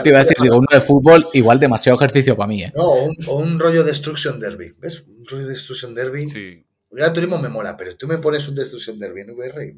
Te 0.04 0.10
iba 0.10 0.20
a 0.20 0.24
decir, 0.24 0.38
digo, 0.42 0.58
uno 0.58 0.68
de 0.72 0.82
fútbol, 0.82 1.28
igual 1.34 1.60
demasiado 1.60 1.98
ejercicio 1.98 2.36
para 2.36 2.48
mí, 2.48 2.64
¿eh? 2.64 2.74
No, 2.76 2.84
o 2.84 3.04
un, 3.06 3.16
o 3.28 3.36
un 3.36 3.60
rollo 3.60 3.84
Destruction 3.84 4.40
Derby. 4.40 4.76
¿Ves? 4.78 5.06
Un 5.08 5.26
rollo 5.26 5.48
Destruction 5.48 5.96
Derby. 5.96 6.28
Sí. 6.28 6.66
Gran 6.92 7.14
Turismo 7.14 7.38
me 7.38 7.50
mola, 7.50 7.78
pero 7.78 7.96
tú 7.96 8.08
me 8.08 8.18
pones 8.18 8.48
un 8.48 8.56
Destruction 8.56 8.98
Derby 8.98 9.22
en 9.22 9.32
VR 9.32 9.66
y 9.66 9.76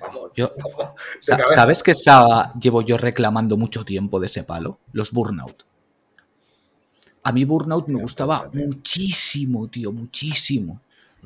vamos. 0.00 0.32
Yo-. 0.34 0.54
¿Sabes 1.18 1.82
qué 1.82 1.94
saga 1.94 2.52
llevo 2.60 2.82
yo 2.82 2.96
reclamando 2.96 3.56
mucho 3.56 3.84
tiempo 3.84 4.18
de 4.18 4.26
ese 4.26 4.42
palo? 4.42 4.78
Los 4.92 5.12
Burnout. 5.12 5.64
A 7.22 7.32
mí 7.32 7.44
Burnout 7.44 7.86
me 7.86 8.00
gustaba 8.00 8.50
muchísimo, 8.52 9.68
tío, 9.68 9.92
muchísimo. 9.92 10.80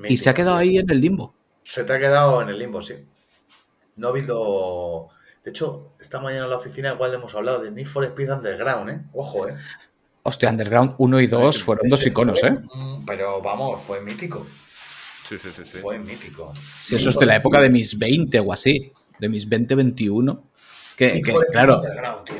Y 0.08 0.16
se 0.16 0.28
ha 0.28 0.34
quedado 0.34 0.56
ahí 0.56 0.76
en 0.76 0.90
el 0.90 1.00
limbo. 1.00 1.34
Se 1.64 1.84
te 1.84 1.92
ha 1.94 1.98
quedado 1.98 2.42
en 2.42 2.48
el 2.50 2.58
limbo, 2.58 2.82
sí. 2.82 2.94
No 3.96 4.08
ha 4.08 4.10
habido. 4.10 5.08
De 5.44 5.50
hecho, 5.50 5.92
esta 6.00 6.20
mañana 6.20 6.44
en 6.44 6.50
la 6.50 6.56
oficina 6.56 6.92
igual 6.92 7.12
hemos 7.14 7.34
hablado 7.34 7.62
de 7.62 7.70
Need 7.70 7.86
for 7.86 8.04
Speed 8.04 8.32
Underground, 8.32 8.90
¿eh? 8.90 9.00
Ojo, 9.12 9.46
¿eh? 9.48 9.54
Hostia, 10.22 10.48
Underground 10.48 10.94
1 10.96 11.20
y 11.20 11.26
2 11.26 11.62
fueron 11.62 11.86
dos 11.88 12.06
iconos, 12.06 12.40
fue- 12.40 12.48
¿eh? 12.48 12.58
Mm, 12.74 13.04
Pero 13.04 13.42
vamos, 13.42 13.80
fue 13.82 14.00
mítico. 14.00 14.46
Sí, 15.28 15.38
sí, 15.38 15.50
sí, 15.54 15.62
sí. 15.64 15.78
Fue 15.78 15.98
mítico. 15.98 16.52
Si 16.80 16.94
eso 16.96 17.10
es 17.10 17.18
de 17.18 17.26
la 17.26 17.36
época 17.36 17.60
de 17.60 17.68
mis 17.68 17.98
20 17.98 18.40
o 18.40 18.52
así, 18.52 18.90
de 19.18 19.28
mis 19.28 19.46
20, 19.48 19.74
21. 19.74 20.44
Que, 20.96 21.20
claro, 21.50 21.78
Underground, 21.78 22.24
tío. 22.24 22.36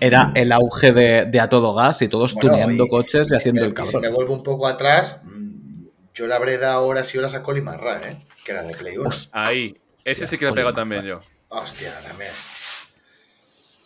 era 0.00 0.32
el 0.34 0.50
auge 0.50 0.92
de, 0.92 1.26
de 1.26 1.40
a 1.40 1.48
todo 1.48 1.74
gas 1.74 2.00
y 2.02 2.08
todos 2.08 2.34
Bueno, 2.34 2.50
tuneando 2.50 2.84
y- 2.86 2.88
coches 2.88 3.30
y 3.30 3.34
y 3.34 3.36
haciendo 3.36 3.62
el 3.64 3.68
y 3.68 3.70
Si 3.70 3.76
cabrón. 3.76 4.02
me 4.02 4.10
vuelvo 4.10 4.34
un 4.34 4.42
poco 4.42 4.66
atrás, 4.66 5.20
mm, 5.22 5.84
yo 6.14 6.26
le 6.26 6.34
habré 6.34 6.58
dado 6.58 6.86
horas 6.86 7.14
y 7.14 7.18
horas 7.18 7.34
a 7.34 7.42
Colin 7.42 7.64
McRae, 7.64 8.10
¿eh? 8.10 8.26
Que 8.44 8.52
era 8.52 8.62
de 8.62 8.74
Play 8.74 8.96
1. 8.98 9.08
Hostia, 9.08 9.30
Ahí. 9.32 9.76
Ese 10.04 10.26
sí 10.26 10.38
que 10.38 10.44
le 10.46 10.50
he 10.52 10.54
pegado 10.54 10.74
también 10.74 11.04
yo. 11.04 11.20
Hostia, 11.48 12.00
también. 12.00 12.32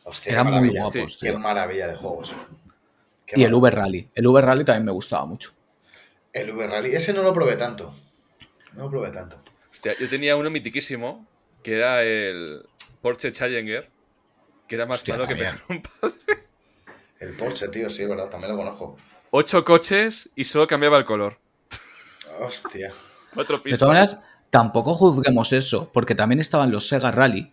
Hostia, 0.05 0.33
Eran 0.33 0.47
qué 0.47 0.51
muy 0.53 0.61
maravilla. 0.73 0.83
guapos, 0.83 1.17
Qué 1.17 1.29
tío. 1.31 1.39
maravilla 1.39 1.87
de 1.89 1.97
juegos. 1.97 2.33
Qué 3.27 3.41
Y 3.41 3.45
el 3.45 3.51
maravilla. 3.53 3.57
Uber 3.59 3.75
Rally. 3.75 4.11
El 4.15 4.27
Uber 4.27 4.45
Rally 4.45 4.65
también 4.65 4.85
me 4.87 4.93
gustaba 4.93 5.27
mucho. 5.27 5.51
El 6.33 6.51
Uber 6.51 6.69
Rally. 6.71 6.95
Ese 6.95 7.13
no 7.13 7.23
lo 7.23 7.33
probé 7.33 7.57
tanto. 7.57 7.95
No 8.73 8.85
lo 8.85 8.91
probé 8.91 9.11
tanto. 9.11 9.41
Hostia, 9.71 9.95
yo 9.99 10.09
tenía 10.09 10.37
uno 10.37 10.51
mitiquísimo, 10.51 11.27
que 11.63 11.75
era 11.77 12.03
el 12.03 12.67
Porsche 13.03 13.33
Challenger, 13.33 13.91
que 14.69 14.75
era 14.75 14.87
más 14.87 14.99
Hostia, 14.99 15.15
malo 15.15 15.27
que 15.27 15.37
pegar 15.37 15.61
un 15.69 15.83
padre. 15.83 16.17
El 17.19 17.35
Porsche, 17.35 17.69
tío, 17.69 17.91
sí, 17.91 18.03
es 18.03 18.09
verdad, 18.09 18.29
también 18.29 18.53
lo 18.53 18.59
conozco. 18.59 18.97
Ocho 19.31 19.65
coches 19.65 20.29
y 20.35 20.45
solo 20.45 20.67
cambiaba 20.67 20.97
el 20.97 21.05
color. 21.05 21.39
Hostia. 22.41 22.93
Cuatro 23.35 23.59
De 23.59 23.63
pistas. 23.65 23.79
todas 23.79 23.91
maneras, 23.93 24.25
tampoco 24.51 24.95
juzguemos 24.95 25.53
eso, 25.53 25.91
porque 25.93 26.15
también 26.15 26.41
estaban 26.41 26.71
los 26.71 26.89
Sega 26.89 27.11
Rally. 27.11 27.53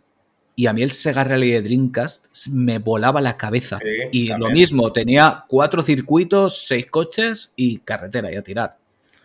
Y 0.55 0.65
a 0.65 0.73
mí 0.73 0.81
el 0.81 0.91
Sega 0.91 1.23
Rally 1.23 1.51
de 1.51 1.61
Dreamcast 1.61 2.47
me 2.47 2.79
volaba 2.79 3.21
la 3.21 3.37
cabeza. 3.37 3.77
Sí, 3.79 3.89
y 4.11 4.27
lo 4.29 4.49
mismo, 4.49 4.91
tenía 4.91 5.45
cuatro 5.47 5.83
circuitos, 5.83 6.65
seis 6.67 6.87
coches 6.87 7.53
y 7.55 7.77
carretera 7.79 8.31
y 8.31 8.35
a 8.37 8.41
tirar. 8.43 8.77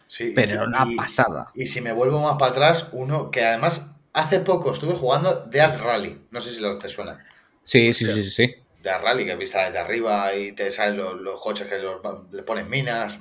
Sí, 0.09 0.33
Pero 0.35 0.53
era 0.53 0.65
una 0.65 0.85
y- 0.87 0.95
pasada. 0.95 1.49
Y 1.55 1.67
si 1.67 1.81
me 1.81 1.93
vuelvo 1.93 2.21
más 2.21 2.37
para 2.39 2.51
atrás, 2.53 2.89
uno 2.93 3.31
que 3.31 3.45
además 3.47 3.87
hace 4.13 4.41
poco 4.41 4.73
estuve 4.73 4.93
jugando 4.93 5.47
Death 5.51 5.81
Rally. 5.81 6.21
No 6.31 6.41
sé 6.43 6.53
si 6.53 6.61
lo 6.61 6.77
te 6.79 6.91
suena. 6.91 7.19
Sí, 7.65 7.95
sí, 7.95 8.05
sí, 8.07 8.23
sí, 8.25 8.31
sí. 8.31 8.55
Death 8.83 9.01
Rally, 9.01 9.25
que 9.25 9.35
vista 9.37 9.65
desde 9.65 9.79
arriba 9.79 10.35
y 10.35 10.53
te 10.53 10.71
salen 10.71 10.99
los, 10.99 11.19
los 11.19 11.41
coches 11.41 11.67
que 11.67 11.79
los- 11.79 12.03
le 12.31 12.43
ponen 12.43 12.69
minas. 12.69 13.17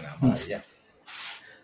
Una 0.00 0.16
maravilla. 0.20 0.58
Eh, 0.58 0.71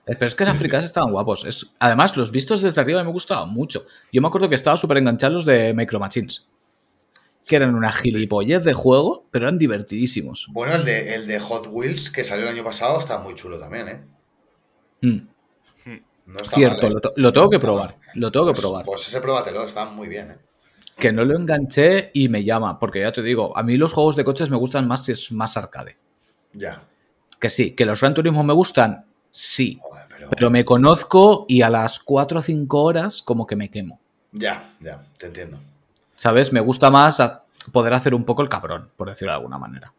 Pero 0.09 0.27
es 0.27 0.35
que 0.35 0.45
las 0.45 0.57
fricas 0.57 0.85
estaban 0.85 1.13
guapos. 1.13 1.45
Es, 1.45 1.75
además, 1.79 2.17
los 2.17 2.33
vistos 2.33 2.63
desde 2.63 2.81
arriba 2.81 3.05
me 3.05 3.11
gustaban 3.11 3.51
mucho. 3.51 3.85
Yo 4.13 4.23
me 4.23 4.29
acuerdo 4.29 4.49
que 4.49 4.55
estaba 4.55 4.77
súper 4.77 4.97
enganchado 4.97 5.35
los 5.35 5.45
de 5.45 5.75
Micro 5.75 6.01
Machines. 6.01 6.47
Que 7.47 7.57
eran 7.57 7.75
una 7.75 7.93
gilipollez 7.93 8.65
de 8.65 8.73
juego, 8.75 9.27
pero 9.31 9.47
eran 9.47 9.59
divertidísimos. 9.59 10.49
Bueno, 10.51 10.75
el 10.75 10.85
de, 10.85 11.15
el 11.15 11.27
de 11.27 11.39
Hot 11.41 11.69
Wheels 11.71 12.11
que 12.11 12.25
salió 12.25 12.45
el 12.49 12.55
año 12.55 12.65
pasado 12.65 12.99
está 12.99 13.19
muy 13.19 13.35
chulo 13.35 13.59
también, 13.59 13.89
¿eh? 13.89 14.05
Mm, 15.03 15.19
No 16.27 16.37
está 16.43 16.57
Cierto, 16.57 16.89
mal, 16.89 16.97
¿eh? 17.05 17.11
lo, 17.17 17.33
tengo 17.33 17.49
que 17.51 17.57
No 17.57 17.61
probar. 17.63 17.89
mal. 17.97 17.99
Lo 18.15 18.31
tengo 18.33 18.47
que 18.47 18.53
Pues- 18.53 18.61
probar. 18.61 18.85
Pues 18.85 19.09
ese 19.09 19.21
pruébatelo, 19.21 19.65
está 19.65 19.85
muy 19.87 20.09
bien, 20.09 20.31
¿eh? 20.33 20.39
Que 20.97 21.13
no 21.13 21.25
lo 21.25 21.37
enganché 21.37 22.11
y 22.13 22.29
me 22.29 22.45
llama. 22.45 22.79
Porque 22.79 23.01
ya 23.01 23.13
te 23.13 23.23
digo, 23.23 23.57
a 23.57 23.63
mí 23.63 23.77
los 23.77 23.93
juegos 23.93 24.17
de 24.17 24.25
coches 24.25 24.51
me 24.51 24.57
gustan 24.57 24.89
más 24.89 25.05
si 25.05 25.13
es 25.13 25.31
más 25.33 25.57
arcade. 25.57 25.97
Ya. 26.53 26.83
Que 27.41 27.51
sí, 27.51 27.75
que 27.77 27.87
los 27.87 28.01
Gran 28.01 28.15
Turismo 28.15 28.43
me 28.43 28.53
gustan, 28.53 29.07
sí. 29.31 29.81
Pero... 30.29 30.37
Pero 30.37 30.51
me 30.51 30.64
conozco 30.64 31.45
y 31.49 31.62
a 31.62 31.70
las 31.70 31.99
4 31.99 32.39
o 32.39 32.43
5 32.43 32.83
horas 32.83 33.22
como 33.22 33.47
que 33.47 33.57
me 33.57 33.70
quemo. 33.70 34.01
Ya, 34.33 34.70
ya, 34.81 35.05
te 35.18 35.26
entiendo. 35.26 35.59
¿Sabes? 36.16 36.53
Me 36.53 36.61
gusta 36.61 36.91
más 36.91 37.20
poder 37.72 37.95
hacer 37.95 38.14
un 38.14 38.24
poco 38.24 38.43
el 38.43 38.49
cabrón, 38.49 38.91
por 38.97 39.09
decirlo 39.09 39.33
de 39.33 39.37
alguna 39.37 39.59
manera. 39.59 39.93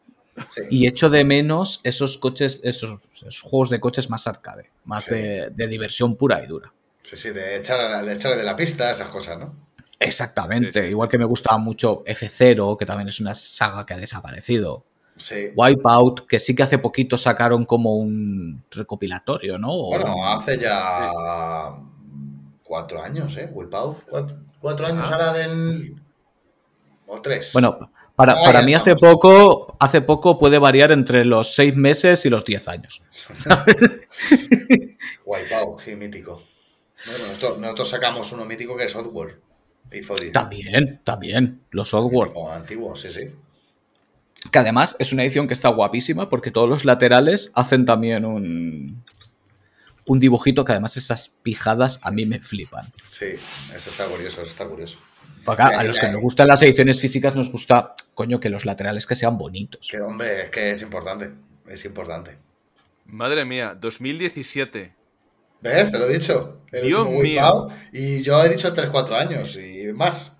Sí. 0.49 0.61
Y 0.69 0.87
echo 0.87 1.09
de 1.09 1.23
menos 1.25 1.81
esos 1.83 2.17
coches, 2.17 2.61
esos, 2.63 3.01
esos 3.13 3.41
juegos 3.41 3.69
de 3.69 3.79
coches 3.79 4.09
más 4.09 4.25
arcade, 4.27 4.69
más 4.85 5.05
Sí. 5.05 5.15
de, 5.15 5.49
de 5.49 5.67
diversión 5.67 6.15
pura 6.15 6.41
y 6.43 6.47
dura. 6.47 6.71
Sí, 7.03 7.17
sí, 7.17 7.31
de 7.31 7.57
echar, 7.57 8.05
de 8.05 8.13
echarle 8.13 8.37
de 8.37 8.43
la 8.43 8.55
pista, 8.55 8.89
esas 8.91 9.09
cosas, 9.09 9.39
¿no? 9.39 9.53
Exactamente. 9.99 10.81
Sí. 10.81 10.87
Igual 10.89 11.09
que 11.09 11.17
me 11.17 11.25
gustaba 11.25 11.57
mucho 11.57 12.03
F0, 12.05 12.77
que 12.77 12.85
también 12.85 13.09
es 13.09 13.19
una 13.19 13.35
saga 13.35 13.85
que 13.85 13.93
ha 13.93 13.97
desaparecido. 13.97 14.85
Sí. 15.19 15.51
Wipeout, 15.55 16.25
que 16.27 16.39
sí 16.39 16.55
que 16.55 16.63
hace 16.63 16.79
poquito 16.79 17.17
sacaron 17.17 17.65
como 17.65 17.95
un 17.95 18.63
recopilatorio, 18.71 19.57
¿no? 19.59 19.87
Bueno, 19.87 20.15
hace 20.31 20.57
ya 20.57 21.11
cuatro 22.63 23.01
años, 23.03 23.35
¿eh? 23.37 23.49
Wipeout. 23.51 24.03
Cuatro, 24.09 24.37
cuatro 24.59 24.87
años 24.87 25.07
Ah. 25.09 25.13
ahora 25.13 25.33
del... 25.33 26.01
O 27.07 27.21
tres. 27.21 27.51
Bueno, 27.53 27.91
para, 28.15 28.33
Ah, 28.33 28.41
para 28.45 28.61
mí 28.61 28.73
hace 28.73 28.95
poco, 28.95 29.75
hace 29.79 30.01
poco 30.01 30.37
puede 30.37 30.59
variar 30.59 30.91
entre 30.91 31.25
los 31.25 31.53
seis 31.55 31.75
meses 31.75 32.25
y 32.25 32.29
los 32.29 32.43
10 32.45 32.67
años. 32.67 33.01
Wipeout, 35.25 35.79
sí, 35.79 35.95
mítico. 35.95 36.33
Bueno, 36.33 36.43
nosotros, 37.19 37.59
nosotros 37.59 37.89
sacamos 37.89 38.31
uno 38.31 38.45
mítico 38.45 38.75
que 38.75 38.85
es 38.85 38.95
Fodis. 40.03 40.33
También, 40.33 41.01
también, 41.03 41.61
los 41.71 41.89
software. 41.89 42.29
Mítico 42.29 42.51
antiguo, 42.51 42.95
sí, 42.95 43.09
sí. 43.09 43.35
Que 44.51 44.59
además 44.59 44.95
es 44.99 45.11
una 45.13 45.23
edición 45.23 45.47
que 45.47 45.53
está 45.53 45.69
guapísima 45.69 46.29
porque 46.29 46.51
todos 46.51 46.69
los 46.69 46.85
laterales 46.85 47.51
hacen 47.55 47.85
también 47.85 48.23
un, 48.25 49.03
un 50.05 50.19
dibujito 50.19 50.63
que 50.65 50.71
además 50.71 50.95
esas 50.97 51.29
pijadas 51.43 51.99
a 52.03 52.11
mí 52.11 52.25
me 52.25 52.39
flipan. 52.39 52.91
Sí, 53.03 53.25
eso 53.75 53.89
está 53.89 54.05
curioso, 54.05 54.41
eso 54.41 54.49
está 54.51 54.65
curioso. 54.65 54.97
Porque 55.45 55.61
a- 55.63 55.83
los 55.83 55.99
que 55.99 56.07
nos 56.09 56.21
gustan 56.21 56.47
las 56.47 56.61
ediciones 56.63 56.99
físicas 56.99 57.35
nos 57.35 57.51
gusta, 57.51 57.93
coño, 58.13 58.39
que 58.39 58.49
los 58.49 58.65
laterales 58.65 59.05
que 59.05 59.15
sean 59.15 59.37
bonitos. 59.37 59.87
Que 59.89 59.99
hombre, 60.01 60.43
es 60.43 60.49
que 60.49 60.71
es 60.71 60.81
importante. 60.81 61.31
Es 61.67 61.83
importante. 61.85 62.37
Madre 63.05 63.45
mía, 63.45 63.75
2017. 63.79 64.93
¿Ves? 65.61 65.91
Te 65.91 65.99
lo 65.99 66.05
he 66.09 66.13
dicho. 66.17 66.61
El 66.71 66.87
Dios 66.87 67.09
mío. 67.09 67.65
Y 67.91 68.21
yo 68.21 68.41
he 68.43 68.49
dicho 68.49 68.73
3-4 68.73 69.13
años 69.19 69.57
y 69.57 69.91
más. 69.93 70.31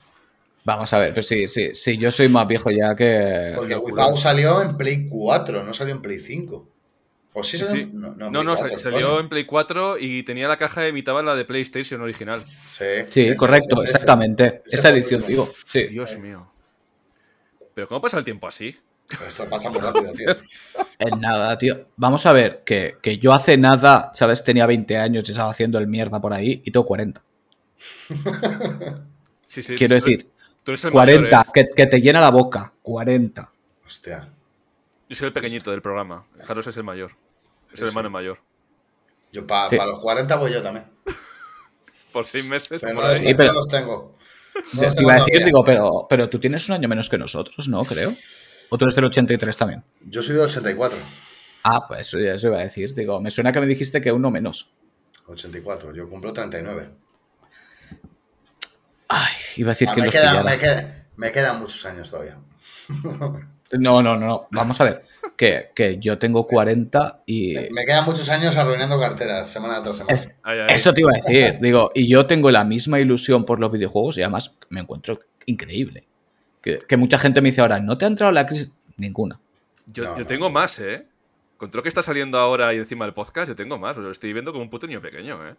Vamos 0.70 0.94
a 0.94 1.00
ver, 1.00 1.10
pero 1.10 1.24
sí, 1.24 1.48
sí, 1.48 1.74
sí, 1.74 1.98
yo 1.98 2.12
soy 2.12 2.30
más 2.30 2.48
viejo 2.48 2.70
ya 2.70 2.96
que... 2.96 3.54
Porque 3.56 3.74
el 3.74 3.80
locura. 3.80 4.04
Wipeout 4.04 4.20
salió 4.20 4.62
en 4.62 4.78
Play 4.78 5.08
4, 5.10 5.64
no 5.64 5.74
salió 5.74 5.96
en 5.96 6.02
Play 6.04 6.20
5. 6.20 6.70
¿O 7.34 7.44
sí 7.44 7.58
Sí, 7.58 7.66
salió? 7.66 7.86
sí. 7.86 7.92
No, 7.92 8.10
No, 8.12 8.30
Play 8.30 8.44
no, 8.44 8.56
4, 8.56 8.78
salió 8.78 9.20
en 9.20 9.30
Play 9.30 9.46
4 9.46 9.98
y 10.00 10.22
tenía 10.22 10.48
la 10.48 10.58
caja 10.58 10.84
que 10.84 10.90
imitaba 10.90 11.24
la 11.24 11.36
de 11.36 11.44
PlayStation 11.44 12.00
original. 12.02 12.44
Sí, 12.72 12.86
Sí, 13.10 13.22
ese, 13.22 13.36
correcto, 13.36 13.78
ese, 13.78 13.86
exactamente. 13.86 14.62
Ese 14.68 14.76
Esa 14.78 14.90
edición, 14.90 15.24
digo. 15.26 15.52
Sí. 15.66 15.88
Dios 15.88 16.16
mío. 16.20 16.52
¿Pero 17.74 17.88
cómo 17.88 18.00
pasa 18.02 18.20
el 18.20 18.24
tiempo 18.26 18.48
así? 18.48 18.78
Esto 19.28 19.50
pasa 19.50 19.72
muy 19.72 19.80
rápido, 19.80 20.12
tío. 20.14 20.28
En 21.00 21.20
nada, 21.20 21.58
tío. 21.58 21.88
Vamos 21.96 22.26
a 22.28 22.34
ver, 22.34 22.62
que, 22.64 22.98
que 23.02 23.18
yo 23.18 23.34
hace 23.34 23.58
nada, 23.58 24.12
¿sabes? 24.14 24.44
Tenía 24.44 24.66
20 24.68 24.98
años 24.98 25.28
y 25.28 25.32
estaba 25.32 25.50
haciendo 25.50 25.80
el 25.80 25.88
mierda 25.88 26.20
por 26.22 26.34
ahí 26.34 26.62
y 26.64 26.70
tengo 26.72 26.86
40. 26.86 27.24
Sí, 29.48 29.64
sí. 29.64 29.76
Quiero 29.78 29.96
decir, 29.96 30.30
tú 30.64 30.72
eres 30.72 30.84
el 30.86 30.92
mayor, 30.94 31.20
40, 31.30 31.42
¿eh? 31.42 31.44
que, 31.54 31.68
que 31.76 31.86
te 31.88 32.02
llena 32.02 32.22
la 32.22 32.30
boca. 32.30 32.74
40. 32.82 33.52
Hostia. 33.86 34.30
Yo 35.08 35.16
soy 35.16 35.28
el 35.28 35.34
pequeñito 35.34 35.72
del 35.72 35.82
programa. 35.82 36.26
Jaros 36.46 36.68
es 36.68 36.78
el 36.78 36.84
mayor. 36.84 37.12
Es 37.72 37.80
Sí, 37.80 37.82
el 37.84 37.88
hermano 37.90 38.10
sí. 38.10 38.14
mayor. 38.14 38.40
Yo 39.32 39.46
para 39.48 39.70
Sí. 39.70 39.76
los 39.78 40.00
40 40.00 40.36
voy 40.36 40.52
yo 40.54 40.62
también. 40.62 40.86
Por 42.14 42.26
seis 42.28 42.46
meses. 42.46 42.80
Pero. 42.82 43.06
Sí, 43.08 43.34
pero- 43.34 43.54
los 43.54 43.68
tengo. 43.68 44.18
No 44.74 44.94
Te, 44.94 45.04
iba 45.04 45.14
a 45.14 45.24
decir, 45.24 45.46
digo, 45.46 45.64
pero, 45.64 46.06
pero 46.10 46.28
tú 46.28 46.38
tienes 46.40 46.68
un 46.68 46.76
año 46.76 46.90
menos 46.90 47.08
que 47.08 47.18
nosotros, 47.18 47.68
¿no? 47.70 47.86
Creo. 47.86 48.14
¿O 48.70 48.78
tú 48.78 48.86
eres 48.86 48.96
del 48.96 49.06
83 49.06 49.56
también? 49.58 49.84
Yo 50.02 50.22
soy 50.22 50.36
de 50.36 50.42
84. 50.42 50.98
Ah, 51.64 51.86
pues 51.88 52.02
eso, 52.02 52.20
eso 52.20 52.48
iba 52.50 52.58
a 52.60 52.64
decir. 52.64 52.94
Digo, 52.94 53.22
me 53.22 53.32
suena 53.32 53.52
que 53.52 53.60
me 53.62 53.68
dijiste 53.68 54.02
que 54.02 54.12
uno 54.12 54.30
menos. 54.32 54.72
84. 55.28 55.94
Yo 55.96 56.10
cumplo 56.10 56.34
39. 56.34 56.90
Ay, 59.10 59.34
iba 59.58 59.70
a 59.70 59.74
decir 59.74 59.88
Ah, 59.90 59.94
que 59.94 60.00
me, 60.02 60.06
los 60.08 60.16
quedan, 60.16 60.30
pillara. 60.38 60.50
me, 60.56 60.60
quedan, 60.60 60.94
me 61.18 61.32
quedan 61.32 61.60
muchos 61.60 61.86
años 61.86 62.10
todavía. 62.10 62.38
No, 63.72 64.02
no, 64.02 64.16
no, 64.16 64.26
no. 64.26 64.48
Vamos 64.50 64.82
a 64.82 64.84
ver. 64.84 65.04
Que, 65.38 65.70
que 65.76 66.00
yo 66.00 66.18
tengo 66.18 66.48
40 66.48 67.22
y. 67.28 67.54
Me 67.70 67.86
quedan 67.86 68.04
muchos 68.04 68.28
años 68.30 68.58
arruinando 68.58 69.00
carteras 69.00 69.48
semana 69.48 69.84
tras 69.84 69.98
semana. 69.98 70.12
Es-. 70.16 70.36
Eso 70.70 70.92
te 70.92 71.02
iba 71.02 71.12
a 71.12 71.18
decir. 71.18 71.60
Digo, 71.62 71.92
y 71.94 72.08
yo 72.10 72.26
tengo 72.26 72.50
la 72.50 72.64
misma 72.64 73.00
ilusión 73.00 73.46
por 73.46 73.60
los 73.60 73.72
videojuegos 73.72 74.18
y 74.18 74.24
además 74.24 74.58
me 74.70 74.80
encuentro 74.80 75.20
increíble. 75.46 76.08
Que, 76.62 76.80
que 76.80 76.98
mucha 76.98 77.20
gente 77.20 77.42
me 77.42 77.50
dice 77.50 77.62
ahora, 77.62 77.80
¿no 77.80 77.96
te 77.96 78.06
ha 78.06 78.08
entrado 78.08 78.32
la 78.32 78.48
crisis? 78.48 78.72
Ninguna. 78.98 79.40
Yo, 79.86 80.04
No, 80.06 80.16
yo 80.16 80.22
no. 80.22 80.26
tengo 80.26 80.50
más, 80.50 80.80
¿eh? 80.80 81.06
Con 81.58 81.70
todo 81.70 81.78
lo 81.78 81.84
que 81.84 81.90
está 81.90 82.02
saliendo 82.02 82.40
ahora 82.40 82.74
y 82.74 82.78
encima 82.78 83.06
del 83.06 83.14
podcast, 83.14 83.50
yo 83.50 83.56
tengo 83.56 83.78
más. 83.78 83.96
Lo 83.98 84.10
estoy 84.10 84.34
viendo 84.34 84.52
como 84.52 84.64
un 84.64 84.70
puto 84.72 84.88
niño 84.88 85.00
pequeño, 85.00 85.48
¿eh? 85.48 85.54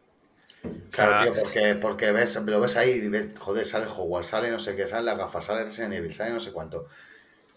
Claro, 0.91 1.17
o 1.17 1.21
sea- 1.21 1.33
tío, 1.33 1.43
porque, 1.43 1.75
porque 1.77 2.13
ves, 2.13 2.37
lo 2.45 2.61
ves 2.61 2.77
ahí 2.77 2.91
y 2.91 3.09
ves, 3.09 3.27
joder, 3.39 3.67
sale 3.67 3.87
Hogwarts, 3.87 4.29
sale 4.29 4.51
no 4.51 4.59
sé 4.59 4.77
qué, 4.77 4.87
sale 4.87 5.05
la 5.05 5.15
gafa, 5.15 5.41
sale 5.41 5.65
Resident 5.65 5.95
Evil, 5.95 6.13
sale 6.13 6.31
no 6.33 6.41
sé 6.41 6.53
cuánto. 6.53 6.85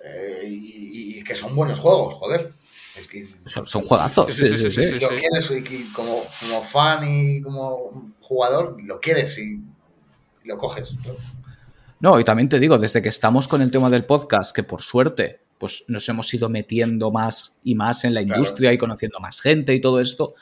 Eh, 0.04 0.41
y, 0.47 1.24
que 1.24 1.36
son 1.36 1.56
buenos 1.56 1.80
juegos, 1.80 2.14
joder. 2.16 2.54
Es 2.97 3.08
que 3.08 3.28
Son, 3.45 3.66
son 3.66 3.84
juegazos. 3.86 4.34
Sí, 4.34 4.45
sí, 4.45 4.58
sí, 4.58 4.70
sí, 4.70 4.84
sí. 4.86 4.99
lo 4.99 5.08
quieres 5.10 5.51
y 5.51 5.91
como, 5.93 6.24
como 6.39 6.62
fan 6.64 6.99
y 7.04 7.41
como 7.41 8.14
jugador, 8.22 8.78
lo 8.84 8.99
quieres 8.99 9.38
y, 9.39 9.54
y 10.43 10.47
lo 10.47 10.58
coges. 10.58 10.93
¿no? 10.93 11.16
No, 11.99 12.20
y 12.20 12.24
también 12.26 12.49
te 12.49 12.60
digo, 12.60 12.78
desde 12.78 13.01
que 13.01 13.10
estamos 13.10 13.47
con 13.47 13.62
el 13.62 13.72
tema 13.72 13.89
del 13.89 14.04
podcast, 14.04 14.54
que 14.56 14.64
por 14.64 14.82
suerte, 14.82 15.39
pues 15.58 15.86
nos 15.88 16.08
hemos 16.10 16.34
ido 16.34 16.49
metiendo 16.49 17.12
más 17.12 17.60
y 17.64 17.76
más 17.76 18.04
en 18.04 18.14
la 18.14 18.22
Claro. 18.22 18.36
industria 18.38 18.74
y 18.74 18.78
conociendo 18.78 19.20
más 19.22 19.39
gente 19.41 19.74
y 19.74 19.80
todo 19.82 20.01
esto. 20.01 20.34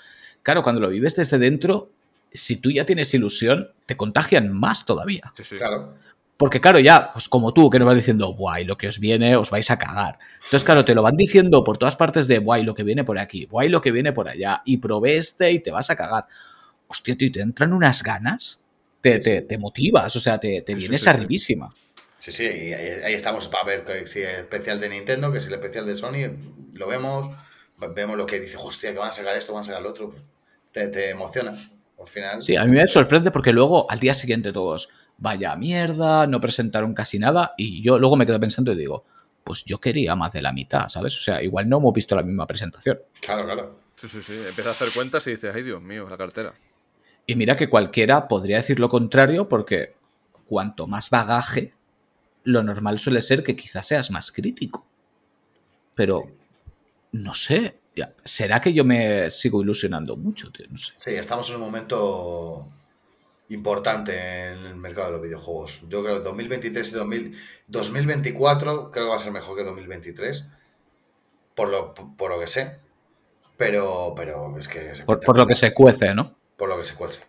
Claro, 0.41 0.63
cuando 0.63 0.81
lo 0.81 0.89
vives 0.89 1.15
desde 1.15 1.37
dentro, 1.37 1.91
si 2.31 2.57
tú 2.57 2.71
ya 2.71 2.85
tienes 2.85 3.13
ilusión, 3.13 3.71
te 3.85 3.97
contagian 3.97 4.51
más 4.51 4.85
todavía. 4.85 5.31
Sí, 5.35 5.43
sí. 5.43 5.57
Claro. 5.57 5.95
Porque 6.37 6.59
claro, 6.59 6.79
ya, 6.79 7.11
pues 7.13 7.29
como 7.29 7.53
tú, 7.53 7.69
que 7.69 7.77
nos 7.77 7.85
vas 7.85 7.95
diciendo, 7.95 8.29
guay, 8.33 8.65
lo 8.65 8.75
que 8.75 8.87
os 8.87 8.99
viene, 8.99 9.35
os 9.35 9.51
vais 9.51 9.69
a 9.69 9.77
cagar. 9.77 10.17
Entonces, 10.43 10.63
claro, 10.63 10.83
te 10.83 10.95
lo 10.95 11.03
van 11.03 11.15
diciendo 11.15 11.63
por 11.63 11.77
todas 11.77 11.95
partes 11.95 12.27
de, 12.27 12.39
guay, 12.39 12.63
lo 12.63 12.73
que 12.73 12.83
viene 12.83 13.03
por 13.03 13.19
aquí, 13.19 13.45
guay, 13.45 13.69
lo 13.69 13.79
que 13.81 13.91
viene 13.91 14.11
por 14.11 14.27
allá, 14.27 14.63
y 14.65 14.77
probé 14.77 15.17
este 15.17 15.51
y 15.51 15.59
te 15.59 15.69
vas 15.69 15.91
a 15.91 15.95
cagar. 15.95 16.25
Hostia, 16.87 17.15
tío, 17.15 17.27
y 17.27 17.31
te 17.31 17.41
entran 17.41 17.73
unas 17.73 18.01
ganas, 18.01 18.65
te, 19.01 19.19
Sí, 19.19 19.19
te, 19.21 19.39
sí. 19.39 19.45
te 19.47 19.57
motivas, 19.59 20.15
o 20.15 20.19
sea, 20.19 20.39
te, 20.39 20.61
te 20.63 20.73
vienes 20.73 21.01
sí, 21.01 21.05
sí. 21.05 21.09
arribísima. 21.09 21.75
Sí, 22.17 22.31
sí, 22.31 22.43
y 22.43 22.73
ahí, 22.73 23.01
ahí 23.03 23.13
estamos 23.13 23.47
para 23.47 23.63
ver 23.65 23.83
que 23.85 24.05
si 24.07 24.21
el 24.21 24.41
especial 24.41 24.79
de 24.79 24.89
Nintendo, 24.89 25.31
que 25.31 25.39
si 25.41 25.47
el 25.47 25.53
especial 25.55 25.85
de 25.85 25.95
Sony, 25.95 26.37
lo 26.73 26.87
vemos, 26.87 27.29
vemos 27.95 28.17
lo 28.17 28.25
que 28.25 28.39
dice, 28.39 28.57
hostia, 28.59 28.91
que 28.93 28.99
van 28.99 29.09
a 29.09 29.13
sacar 29.13 29.35
esto, 29.35 29.53
van 29.53 29.61
a 29.61 29.65
sacar 29.65 29.81
lo 29.81 29.89
otro, 29.89 30.11
pues 30.11 30.23
te, 30.71 30.87
te 30.87 31.09
emociona. 31.09 31.57
Al 32.01 32.07
final. 32.07 32.41
Sí, 32.41 32.55
a 32.55 32.65
mí 32.65 32.71
me 32.71 32.87
sorprende 32.87 33.31
porque 33.31 33.53
luego 33.53 33.89
al 33.89 33.99
día 33.99 34.13
siguiente 34.13 34.51
todos, 34.51 34.89
vaya 35.17 35.55
mierda, 35.55 36.27
no 36.27 36.41
presentaron 36.41 36.93
casi 36.93 37.19
nada, 37.19 37.53
y 37.57 37.81
yo 37.81 37.99
luego 37.99 38.15
me 38.17 38.25
quedo 38.25 38.39
pensando 38.39 38.71
y 38.71 38.77
digo, 38.77 39.05
pues 39.43 39.65
yo 39.65 39.79
quería 39.79 40.15
más 40.15 40.31
de 40.31 40.41
la 40.41 40.53
mitad, 40.53 40.87
¿sabes? 40.87 41.17
O 41.17 41.21
sea, 41.21 41.41
igual 41.41 41.67
no 41.67 41.77
hemos 41.77 41.93
visto 41.93 42.15
la 42.15 42.23
misma 42.23 42.45
presentación. 42.47 42.99
Claro, 43.21 43.45
claro. 43.45 43.79
Sí, 43.95 44.07
sí, 44.07 44.21
sí. 44.21 44.33
Empieza 44.47 44.69
a 44.69 44.73
hacer 44.73 44.89
cuentas 44.93 45.25
y 45.27 45.31
dices, 45.31 45.53
ay, 45.53 45.63
Dios 45.63 45.81
mío, 45.81 46.07
la 46.09 46.17
cartera. 46.17 46.53
Y 47.25 47.35
mira 47.35 47.55
que 47.55 47.69
cualquiera 47.69 48.27
podría 48.27 48.57
decir 48.57 48.79
lo 48.79 48.89
contrario 48.89 49.47
porque 49.47 49.95
cuanto 50.47 50.87
más 50.87 51.09
bagaje, 51.09 51.73
lo 52.43 52.63
normal 52.63 52.99
suele 52.99 53.21
ser 53.21 53.43
que 53.43 53.55
quizás 53.55 53.87
seas 53.87 54.11
más 54.11 54.31
crítico. 54.31 54.87
Pero, 55.95 56.23
no 57.11 57.33
sé, 57.33 57.79
ya, 57.95 58.13
¿será 58.23 58.61
que 58.61 58.73
yo 58.73 58.85
me 58.85 59.29
sigo 59.29 59.61
ilusionando 59.61 60.15
mucho, 60.17 60.51
tío? 60.51 60.65
No 60.69 60.77
sé. 60.77 60.93
Sí, 60.97 61.11
estamos 61.11 61.49
en 61.49 61.55
un 61.55 61.61
momento 61.61 62.67
importante 63.49 64.13
en 64.53 64.65
el 64.65 64.75
mercado 64.77 65.07
de 65.07 65.13
los 65.13 65.21
videojuegos. 65.21 65.81
Yo 65.89 66.03
creo 66.03 66.17
que 66.17 66.23
2023 66.23 66.89
y 66.89 66.91
2000 66.95 67.37
2024 67.67 68.91
creo 68.91 69.05
que 69.05 69.09
va 69.09 69.15
a 69.15 69.19
ser 69.19 69.31
mejor 69.31 69.57
que 69.57 69.63
2023, 69.63 70.45
por 71.55 71.69
lo, 71.69 71.93
por 71.93 72.31
lo 72.31 72.39
que 72.39 72.47
sé. 72.47 72.77
Pero, 73.57 74.13
pero 74.15 74.57
es 74.57 74.67
que 74.67 74.91
es 74.91 75.01
Por, 75.01 75.19
por 75.19 75.37
lo 75.37 75.45
que 75.45 75.55
se 75.55 75.73
cuece, 75.73 76.13
¿no? 76.15 76.37
por 76.57 76.69
lo 76.69 76.77
que 76.77 76.83
se 76.85 76.95
cuece. 76.95 77.23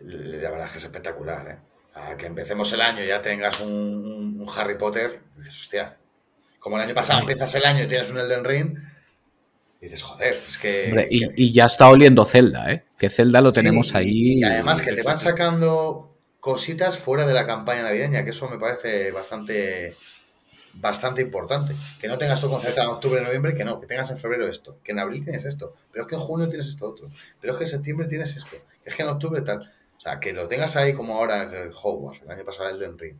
La 0.00 0.50
verdad 0.50 0.66
es 0.66 0.72
que 0.72 0.78
es 0.78 0.84
espectacular, 0.84 1.48
¿eh? 1.48 1.58
A 1.98 2.16
que 2.16 2.26
empecemos 2.26 2.72
el 2.72 2.80
año 2.80 3.02
y 3.04 3.08
ya 3.08 3.20
tengas 3.20 3.60
un, 3.60 3.70
un- 3.72 4.40
un 4.40 4.48
Harry 4.56 4.78
Potter, 4.78 5.20
dices, 5.36 5.60
hostia. 5.62 5.96
Como 6.58 6.76
el 6.76 6.82
año 6.84 6.94
pasado 6.94 7.20
empiezas 7.20 7.54
el 7.54 7.64
año 7.64 7.84
y 7.84 7.88
tienes 7.88 8.10
un 8.10 8.18
Elden 8.18 8.44
Ring, 8.44 8.78
dices, 9.86 10.02
joder, 10.02 10.38
es 10.46 10.58
que. 10.58 10.86
Hombre, 10.88 11.08
y, 11.10 11.44
y 11.44 11.52
ya 11.52 11.66
está 11.66 11.88
oliendo 11.88 12.24
Zelda, 12.24 12.72
¿eh? 12.72 12.84
Que 12.98 13.08
Zelda 13.08 13.40
lo 13.40 13.52
tenemos 13.52 13.88
Sí, 13.88 13.96
ahí. 13.96 14.38
Y 14.38 14.44
además 14.44 14.82
que 14.82 14.92
te 14.92 15.02
van 15.02 15.18
sacando 15.18 16.16
cositas 16.40 16.98
fuera 16.98 17.26
de 17.26 17.34
la 17.34 17.46
campaña 17.46 17.82
navideña, 17.82 18.24
que 18.24 18.30
eso 18.30 18.48
me 18.48 18.58
parece 18.58 19.10
bastante 19.12 19.96
bastante 20.74 21.22
importante. 21.22 21.74
Que 22.00 22.08
no 22.08 22.18
tengas 22.18 22.40
todo 22.40 22.50
concertado 22.50 22.88
en 22.88 22.94
octubre, 22.94 23.20
noviembre, 23.22 23.54
que 23.54 23.64
no, 23.64 23.80
que 23.80 23.86
tengas 23.86 24.10
en 24.10 24.18
febrero 24.18 24.48
esto, 24.48 24.78
que 24.84 24.92
en 24.92 24.98
abril 25.00 25.22
tienes 25.24 25.44
esto, 25.44 25.74
pero 25.92 26.04
es 26.04 26.08
que 26.08 26.14
en 26.14 26.20
junio 26.20 26.48
tienes 26.48 26.68
esto 26.68 26.88
otro, 26.88 27.10
pero 27.40 27.52
es 27.52 27.58
que 27.58 27.64
en 27.64 27.70
septiembre 27.70 28.06
tienes 28.06 28.36
esto, 28.36 28.56
es 28.84 28.94
que 28.94 29.02
en 29.02 29.08
octubre 29.08 29.40
tal. 29.42 29.72
O 29.96 30.00
sea, 30.00 30.18
que 30.18 30.32
lo 30.32 30.48
tengas 30.48 30.76
ahí 30.76 30.94
como 30.94 31.14
ahora 31.14 31.42
el 31.42 31.72
Hogwarts, 31.74 32.22
el 32.22 32.30
año 32.30 32.44
pasado 32.44 32.70
el 32.70 32.76
Elden 32.76 32.98
Ring, 32.98 33.16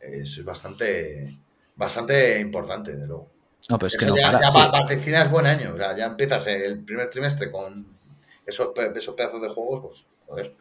es 0.00 0.42
bastante 0.44 1.36
bastante 1.76 2.40
importante, 2.40 2.96
de 2.96 3.06
luego. 3.06 3.33
No, 3.68 3.78
pero 3.78 3.86
es 3.88 3.96
que 3.96 4.04
Eso 4.04 4.14
no 4.14 4.20
ya, 4.20 4.26
para. 4.32 4.40
ya 4.40 4.48
sí. 4.48 4.58
va- 4.58 4.68
vaticinas 4.70 5.30
buen 5.30 5.46
año. 5.46 5.72
O 5.74 5.76
sea, 5.78 5.96
ya 5.96 6.06
empiezas 6.06 6.46
el 6.48 6.84
primer 6.84 7.08
trimestre 7.10 7.50
con 7.50 7.86
esos, 8.46 8.68
esos 8.94 9.14
pedazos 9.14 9.40
de 9.40 9.48
juegos, 9.48 9.80
pues, 9.82 10.06
joder. 10.26 10.56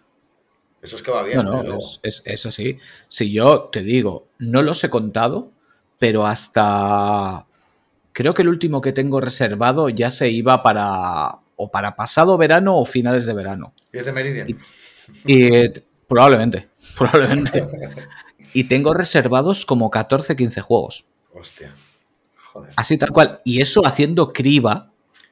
Eso 0.81 0.95
es 0.97 1.01
que 1.03 1.11
va 1.11 1.23
bien. 1.23 1.43
No, 1.43 1.63
no, 1.63 1.77
es, 1.77 1.99
es- 2.03 2.23
es 2.25 2.45
así. 2.45 2.77
Si 3.07 3.31
yo 3.31 3.63
te 3.71 3.81
digo, 3.81 4.27
no 4.39 4.61
los 4.61 4.83
he 4.83 4.89
contado, 4.89 5.51
pero 5.99 6.25
hasta. 6.25 7.45
Creo 8.13 8.33
que 8.33 8.41
el 8.43 8.49
último 8.49 8.79
que 8.81 8.93
tengo 8.93 9.19
reservado 9.21 9.89
ya 9.89 10.11
se 10.11 10.29
iba 10.29 10.61
para. 10.63 11.39
o 11.55 11.71
para 11.71 11.95
pasado 11.95 12.37
verano 12.37 12.77
o 12.77 12.85
finales 12.85 13.25
de 13.25 13.33
verano. 13.33 13.73
Y 13.91 13.97
es 13.97 14.05
de 14.05 14.11
Meridian. 14.13 14.47
Y 15.25 15.53
eh, 15.55 15.73
probablemente, 16.07 16.69
probablemente. 16.97 17.67
Y 18.55 18.65
tengo 18.65 18.93
reservados 18.93 19.65
como 19.65 19.89
14, 19.89 20.35
15 20.35 20.61
juegos. 20.61 21.07
Hostia. 21.33 21.73
Joder. 22.53 22.71
Así 22.75 22.97
tal 22.97 23.09
cual. 23.11 23.41
Y 23.43 23.61
eso 23.61 23.85
haciendo 23.85 24.31
criba 24.31 24.91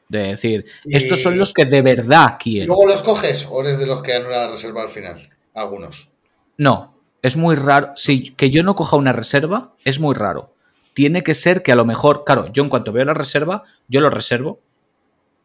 de 0.09 0.19
decir, 0.24 0.65
Y- 0.84 0.97
estos 0.97 1.22
son 1.22 1.38
los 1.38 1.53
que 1.53 1.65
de 1.65 1.82
verdad 1.82 2.38
¿Y 2.39 2.43
quiero. 2.43 2.67
luego 2.67 2.88
los 2.88 3.01
coges 3.03 3.47
o 3.49 3.61
eres 3.61 3.78
de 3.78 3.86
los 3.86 4.01
que 4.01 4.13
anulan 4.15 4.41
la 4.41 4.51
reserva 4.51 4.82
al 4.82 4.89
final? 4.89 5.30
Algunos. 5.53 6.09
No, 6.57 6.97
es 7.22 7.38
muy 7.38 7.55
raro. 7.55 7.91
Si 7.95 8.32
que 8.34 8.49
yo 8.49 8.63
no 8.63 8.76
coja 8.76 8.97
una 8.97 9.13
reserva, 9.13 9.74
es 9.86 9.99
muy 9.99 10.15
raro. 10.15 10.53
Tiene 10.93 11.22
que 11.24 11.34
ser 11.36 11.63
que 11.63 11.72
a 11.72 11.76
lo 11.76 11.86
mejor, 11.86 12.24
claro, 12.26 12.51
yo 12.51 12.63
en 12.63 12.69
cuanto 12.69 12.91
veo 12.91 13.05
la 13.05 13.13
reserva, 13.13 13.63
yo 13.88 14.01
lo 14.01 14.09
reservo 14.09 14.59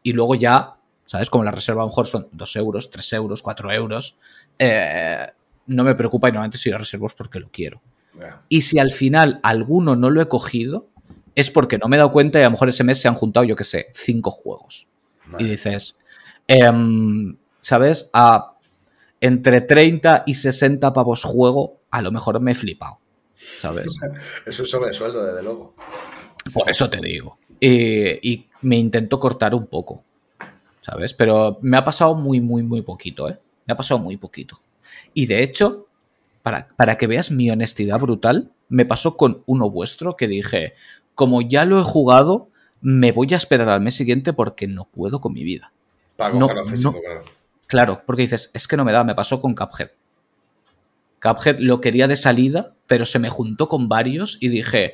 y 0.03 0.11
luego 0.13 0.35
ya, 0.35 0.75
¿sabes? 1.05 1.29
Como 1.29 1.43
la 1.45 1.51
reserva 1.51 1.83
a 1.83 1.85
lo 1.85 1.89
mejor 1.89 2.07
son 2.07 2.27
2 2.33 2.55
euros, 2.57 2.91
3 2.91 3.13
euros, 3.13 3.41
4 3.41 3.71
euros, 3.71 4.17
eh, 4.59 5.25
no 5.67 5.83
me 5.85 5.95
preocupa 5.95 6.27
y 6.27 6.31
normalmente 6.33 6.57
si 6.57 6.69
yo 6.69 6.77
reservo 6.77 7.07
es 7.07 7.13
porque 7.13 7.39
lo 7.39 7.49
quiero. 7.49 7.81
Y 8.49 8.63
si 8.63 8.79
al 8.79 8.91
final 8.91 9.39
alguno 9.43 9.95
no 9.95 10.09
lo 10.09 10.21
he 10.21 10.27
cogido, 10.27 10.87
es 11.37 11.51
porque 11.51 11.77
no 11.77 11.87
me 11.87 11.95
he 11.95 11.99
dado 11.99 12.11
cuenta 12.11 12.39
y 12.39 12.41
a 12.41 12.45
lo 12.45 12.51
mejor 12.51 12.67
ese 12.67 12.83
mes 12.83 12.99
se 12.99 13.07
han 13.07 13.13
juntado, 13.13 13.43
yo 13.43 13.55
qué 13.55 13.63
sé, 13.63 13.91
5 13.93 14.31
juegos. 14.31 14.87
Y 15.37 15.43
dices, 15.43 15.99
em, 16.47 17.37
¿sabes? 17.59 18.09
A 18.11 18.55
entre 19.21 19.61
30 19.61 20.23
y 20.25 20.33
60 20.33 20.91
pavos 20.93 21.23
juego, 21.23 21.81
a 21.91 22.01
lo 22.01 22.11
mejor 22.11 22.39
me 22.39 22.53
he 22.53 22.55
flipado. 22.55 22.97
¿Sabes? 23.59 23.95
Es 24.47 24.59
un 24.59 24.65
sobresueldo, 24.65 25.23
desde 25.23 25.43
luego. 25.43 25.75
Por 26.51 26.71
eso 26.71 26.89
te 26.89 26.99
digo. 27.01 27.37
Eh, 27.61 28.19
y 28.23 28.47
me 28.63 28.77
intento 28.77 29.19
cortar 29.19 29.53
un 29.53 29.67
poco. 29.67 30.03
¿Sabes? 30.81 31.13
Pero 31.13 31.59
me 31.61 31.77
ha 31.77 31.83
pasado 31.83 32.15
muy, 32.15 32.41
muy, 32.41 32.63
muy 32.63 32.81
poquito, 32.81 33.29
¿eh? 33.29 33.37
Me 33.67 33.73
ha 33.73 33.77
pasado 33.77 33.99
muy 33.99 34.17
poquito. 34.17 34.59
Y 35.13 35.27
de 35.27 35.43
hecho, 35.43 35.85
para, 36.41 36.69
para 36.69 36.97
que 36.97 37.05
veas 37.05 37.29
mi 37.29 37.51
honestidad 37.51 37.99
brutal, 37.99 38.49
me 38.69 38.85
pasó 38.85 39.17
con 39.17 39.43
uno 39.45 39.69
vuestro 39.69 40.15
que 40.15 40.27
dije, 40.27 40.73
como 41.17 41.41
ya 41.41 41.65
lo 41.65 41.81
he 41.81 41.83
jugado, 41.83 42.51
me 42.79 43.11
voy 43.11 43.33
a 43.33 43.37
esperar 43.37 43.69
al 43.69 43.81
mes 43.81 43.95
siguiente 43.95 44.33
porque 44.33 44.67
no 44.67 44.85
puedo 44.85 45.19
con 45.19 45.33
mi 45.33 45.43
vida. 45.43 45.73
Para 46.15 46.35
No, 46.35 46.47
físico, 46.67 46.91
no. 46.91 47.01
claro. 47.01 47.23
Claro, 47.65 48.03
porque 48.05 48.21
dices, 48.21 48.51
es 48.53 48.67
que 48.67 48.77
no 48.77 48.85
me 48.85 48.91
da, 48.91 49.03
me 49.03 49.15
pasó 49.15 49.41
con 49.41 49.55
Cuphead. 49.55 49.89
Cuphead 51.19 51.57
lo 51.57 51.81
quería 51.81 52.07
de 52.07 52.17
salida, 52.17 52.75
pero 52.85 53.03
se 53.07 53.17
me 53.17 53.29
juntó 53.29 53.67
con 53.67 53.89
varios 53.89 54.37
y 54.41 54.49
dije, 54.49 54.93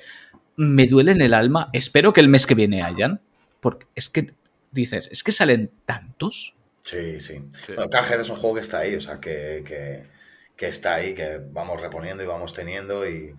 me 0.55 0.87
duele 0.87 1.11
en 1.11 1.19
el 1.19 1.33
alma. 1.33 1.69
Espero 1.73 2.13
que 2.13 2.21
el 2.21 2.29
mes 2.29 2.47
que 2.47 2.55
viene 2.55 2.83
hayan. 2.83 3.19
Porque 3.59 3.85
es 3.93 4.07
que 4.07 4.33
dices, 4.71 5.09
es 5.11 5.23
que 5.23 5.33
salen 5.33 5.71
tantos. 5.85 6.55
Sí, 6.83 7.19
sí. 7.19 7.43
Sí. 7.65 7.73
Bueno, 7.75 7.89
Cuphead 7.89 8.21
es 8.21 8.29
un 8.29 8.37
juego 8.37 8.55
que 8.55 8.61
está 8.61 8.79
ahí, 8.79 8.95
o 8.95 9.01
sea, 9.01 9.19
que, 9.19 9.61
que, 9.67 10.07
que 10.55 10.67
está 10.69 10.95
ahí, 10.95 11.13
que 11.13 11.41
vamos 11.51 11.81
reponiendo 11.81 12.23
y 12.23 12.27
vamos 12.27 12.53
teniendo 12.53 13.05
y... 13.05 13.35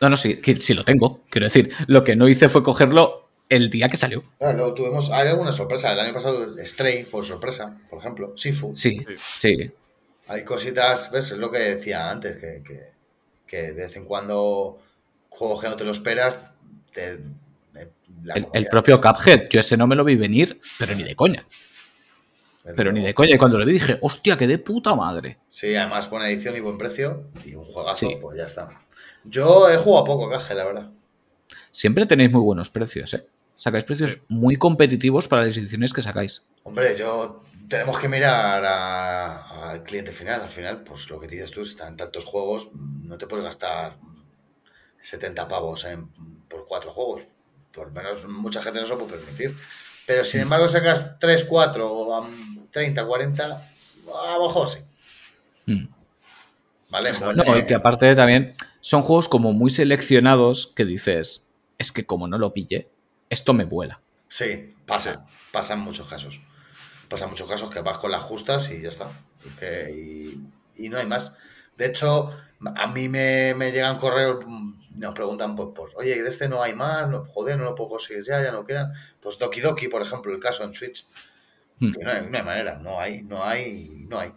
No, 0.00 0.08
no, 0.08 0.16
sí, 0.16 0.40
sí 0.60 0.74
lo 0.74 0.84
tengo. 0.84 1.22
Quiero 1.30 1.46
decir, 1.46 1.72
lo 1.86 2.04
que 2.04 2.14
no 2.16 2.28
hice 2.28 2.48
fue 2.48 2.62
cogerlo 2.62 3.28
el 3.48 3.70
día 3.70 3.88
que 3.88 3.96
salió. 3.96 4.22
Claro, 4.38 4.56
luego 4.58 4.74
tuvimos, 4.74 5.10
hay 5.10 5.28
alguna 5.28 5.52
sorpresa. 5.52 5.92
El 5.92 6.00
año 6.00 6.14
pasado 6.14 6.54
Stray 6.64 7.04
fue 7.04 7.22
sorpresa, 7.22 7.76
por 7.90 7.98
ejemplo. 8.00 8.36
Sifu. 8.36 8.76
Sí, 8.76 9.04
Sí. 9.40 9.56
sí. 9.56 9.70
Hay 10.28 10.44
cositas, 10.44 11.10
¿ves? 11.10 11.30
Es 11.30 11.38
lo 11.38 11.50
que 11.50 11.58
decía 11.58 12.10
antes, 12.10 12.36
que, 12.36 12.62
que, 12.62 12.80
que 13.46 13.56
de 13.72 13.72
vez 13.72 13.96
en 13.96 14.04
cuando 14.04 14.78
juegos 15.30 15.62
que 15.62 15.68
no 15.68 15.76
te 15.76 15.84
lo 15.84 15.92
esperas, 15.92 16.50
te... 16.92 17.16
te- 17.72 17.90
la 18.24 18.34
El, 18.52 18.66
propio 18.66 19.00
Cuphead, 19.00 19.48
yo 19.48 19.60
ese 19.60 19.76
no 19.76 19.86
me 19.86 19.96
lo 19.96 20.04
vi 20.04 20.16
venir, 20.16 20.60
pero 20.78 20.94
ni 20.94 21.02
de 21.02 21.14
coña. 21.16 21.46
Pero 22.76 22.92
ni 22.92 23.02
de 23.02 23.14
coña. 23.14 23.34
Y 23.34 23.38
cuando 23.38 23.56
lo 23.58 23.64
vi 23.64 23.72
dije, 23.72 23.96
hostia, 24.02 24.36
que 24.36 24.46
de 24.46 24.58
puta 24.58 24.94
madre. 24.94 25.38
Sí, 25.48 25.74
además 25.74 26.10
buena 26.10 26.28
edición 26.28 26.54
y 26.56 26.60
buen 26.60 26.76
precio 26.76 27.30
y 27.46 27.54
un 27.54 27.64
juegazo, 27.64 28.08
Sí. 28.10 28.18
pues 28.20 28.36
ya 28.36 28.44
está. 28.44 28.68
Yo 29.24 29.68
he 29.68 29.76
jugado 29.76 30.04
poco, 30.04 30.30
Caje, 30.30 30.54
la 30.54 30.64
verdad. 30.64 30.90
Siempre 31.70 32.06
tenéis 32.06 32.32
muy 32.32 32.40
buenos 32.42 32.70
precios, 32.70 33.12
¿eh? 33.14 33.26
Sacáis 33.56 33.84
precios 33.84 34.18
muy 34.28 34.56
competitivos 34.56 35.26
para 35.28 35.44
las 35.44 35.56
ediciones 35.56 35.92
que 35.92 36.02
sacáis. 36.02 36.46
Hombre, 36.62 36.96
yo 36.96 37.42
tenemos 37.68 37.98
que 37.98 38.08
mirar 38.08 38.64
al 38.64 39.82
cliente 39.82 40.12
final. 40.12 40.42
Al 40.42 40.48
final, 40.48 40.82
pues 40.84 41.10
lo 41.10 41.18
que 41.18 41.26
dices 41.26 41.50
tú, 41.50 41.64
si 41.64 41.72
están 41.72 41.96
tantos 41.96 42.24
juegos, 42.24 42.70
no 42.74 43.18
te 43.18 43.26
puedes 43.26 43.44
gastar 43.44 43.96
70 45.02 45.48
pavos 45.48 45.84
en- 45.84 46.08
por 46.48 46.64
cuatro 46.66 46.92
juegos. 46.92 47.22
Por 47.72 47.90
menos 47.92 48.26
mucha 48.28 48.62
gente 48.62 48.80
no 48.80 48.86
se 48.86 48.92
lo 48.92 48.98
puede 49.06 49.18
permitir. 49.20 49.56
Pero 50.06 50.24
sin 50.24 50.40
embargo, 50.40 50.68
sacas 50.68 51.18
3, 51.18 51.44
4 51.44 51.90
o 51.92 52.18
um, 52.20 52.66
30, 52.70 53.04
40, 53.06 53.44
a 54.24 54.38
lo 54.38 54.46
mejor 54.46 54.68
sí. 54.70 54.78
Mm. 55.66 55.88
¿Vale? 56.90 57.12
No, 57.12 57.18
Pues, 57.18 57.36
No, 57.36 57.56
eh, 57.56 57.66
que 57.66 57.74
aparte 57.74 58.14
también 58.16 58.54
son 58.80 59.02
juegos 59.02 59.28
como 59.28 59.52
muy 59.52 59.70
seleccionados 59.70 60.72
que 60.74 60.84
dices, 60.84 61.50
es 61.78 61.92
que 61.92 62.06
como 62.06 62.28
no 62.28 62.38
lo 62.38 62.52
pille, 62.52 62.88
esto 63.30 63.54
me 63.54 63.64
vuela. 63.64 64.00
Sí, 64.28 64.74
pasa. 64.86 65.26
Pasa 65.52 65.74
en 65.74 65.80
muchos 65.80 66.06
casos. 66.08 66.40
Pasa 67.08 67.24
en 67.24 67.30
muchos 67.30 67.48
casos 67.48 67.70
que 67.70 67.80
vas 67.80 67.98
con 67.98 68.10
las 68.10 68.22
justas 68.22 68.70
y 68.70 68.82
ya 68.82 68.88
está. 68.90 69.08
Es 69.46 69.54
que- 69.54 69.90
y, 70.76 70.84
y 70.84 70.88
no 70.88 70.98
hay 70.98 71.06
más. 71.06 71.32
De 71.76 71.86
hecho, 71.86 72.30
a 72.76 72.86
mí 72.88 73.08
me, 73.08 73.54
me 73.54 73.70
llegan 73.72 73.98
correos, 73.98 74.44
mm, 74.46 74.98
nos 74.98 75.14
preguntan, 75.14 75.54
pues, 75.54 75.68
pues, 75.74 75.94
oye, 75.96 76.20
de 76.22 76.28
este 76.28 76.48
no 76.48 76.62
hay 76.62 76.74
más, 76.74 77.08
no, 77.08 77.24
joder, 77.24 77.56
no 77.56 77.64
lo 77.64 77.74
puedo 77.74 77.90
conseguir 77.90 78.24
ya, 78.24 78.42
ya 78.42 78.50
no 78.50 78.64
quedan. 78.66 78.92
Pues 79.20 79.38
Doki 79.38 79.60
Doki, 79.60 79.88
por 79.88 80.02
ejemplo, 80.02 80.32
el 80.32 80.40
caso 80.40 80.64
en 80.64 80.74
Switch. 80.74 81.06
Hmm. 81.78 81.92
Que 81.92 82.04
no, 82.04 82.10
hay, 82.10 82.26
no 82.28 82.36
hay 82.38 82.44
manera, 82.44 82.78
no 82.78 83.00
hay, 83.00 83.22
no 83.22 83.44
hay, 83.44 84.04
no 84.08 84.18
hay. 84.18 84.32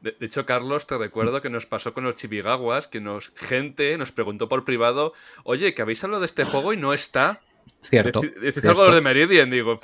De, 0.00 0.16
de 0.18 0.26
hecho, 0.26 0.46
Carlos, 0.46 0.86
te 0.86 0.96
recuerdo 0.96 1.42
que 1.42 1.50
nos 1.50 1.66
pasó 1.66 1.92
con 1.92 2.04
los 2.04 2.16
Chibigawas, 2.16 2.88
que 2.88 3.00
nos 3.00 3.32
gente 3.36 3.96
nos 3.98 4.12
preguntó 4.12 4.48
por 4.48 4.64
privado, 4.64 5.12
oye, 5.44 5.74
que 5.74 5.82
habéis 5.82 6.02
hablado 6.04 6.20
de 6.20 6.26
este 6.26 6.44
juego 6.44 6.72
y 6.72 6.76
no 6.76 6.94
está. 6.94 7.40
Cierto. 7.82 8.20
Cierto. 8.20 8.68
algo 8.68 8.92
de 8.92 9.00
Meridian, 9.00 9.50
digo. 9.50 9.80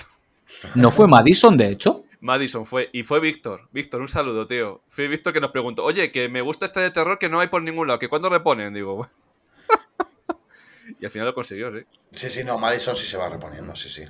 ¿No 0.75 0.91
fue 0.91 1.07
Madison, 1.07 1.57
de 1.57 1.71
hecho? 1.71 2.05
Madison 2.21 2.67
fue, 2.67 2.89
y 2.93 3.03
fue 3.03 3.21
Víctor. 3.21 3.69
Víctor, 3.73 4.01
un 4.01 4.09
saludo, 4.09 4.47
tío. 4.47 4.83
Fue 4.89 5.09
Víctor 5.09 5.33
que 5.33 5.41
nos 5.41 5.51
preguntó, 5.51 5.85
oye, 5.85 6.11
que 6.11 6.29
me 6.29 6.41
gusta 6.41 6.65
este 6.67 6.81
de 6.81 6.91
terror 6.91 7.19
que 7.19 7.29
no 7.29 7.41
hay 7.41 7.49
por 7.49 7.63
ningún 7.63 7.87
lado, 7.87 7.99
que 7.99 8.09
cuándo 8.09 8.29
reponen, 8.29 8.73
digo. 8.75 9.09
y 11.01 11.05
al 11.05 11.11
final 11.11 11.29
lo 11.29 11.35
consiguió, 11.35 11.73
sí. 11.73 11.85
Sí, 12.11 12.31
sí, 12.31 12.45
no, 12.45 12.59
Madison 12.59 12.97
sí 12.97 13.07
se 13.07 13.17
va 13.17 13.29
reponiendo, 13.29 13.75
sí, 13.77 13.91
sí. 13.91 14.05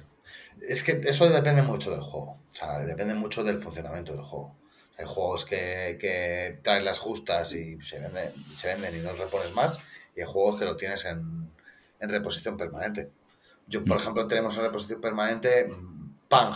Es 0.69 0.83
que 0.83 1.01
eso 1.05 1.29
depende 1.29 1.63
mucho 1.63 1.91
del 1.91 2.01
juego. 2.01 2.39
O 2.51 2.55
sea, 2.55 2.79
depende 2.81 3.15
mucho 3.15 3.45
del 3.45 3.59
funcionamiento 3.59 4.13
del 4.13 4.23
juego. 4.23 4.55
Hay 4.99 5.05
juegos 5.07 5.45
que, 5.45 5.99
que 6.01 6.59
traen 6.63 6.85
las 6.85 6.99
justas 6.99 7.53
y 7.53 7.81
se 7.81 7.99
venden, 7.99 8.33
se 8.57 8.69
venden 8.69 8.97
y 8.97 9.01
no 9.01 9.13
repones 9.13 9.53
más. 9.53 9.79
Y 10.15 10.21
hay 10.21 10.27
juegos 10.27 10.59
que 10.59 10.65
lo 10.65 10.77
tienes 10.77 11.05
en, 11.05 11.51
en 12.01 12.09
reposición 12.11 12.57
permanente. 12.57 13.11
Yo, 13.67 13.85
por 13.85 13.97
Mm. 13.99 14.01
ejemplo, 14.01 14.27
tenemos 14.27 14.57
en 14.57 14.63
reposición 14.63 15.01
permanente 15.01 15.65
mm, 15.67 16.15
Pang. 16.29 16.55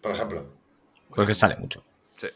Por 0.00 0.12
ejemplo. 0.12 0.46
Porque 1.14 1.34
sale 1.34 1.56
mucho. 1.56 1.82
Sí. 2.16 2.28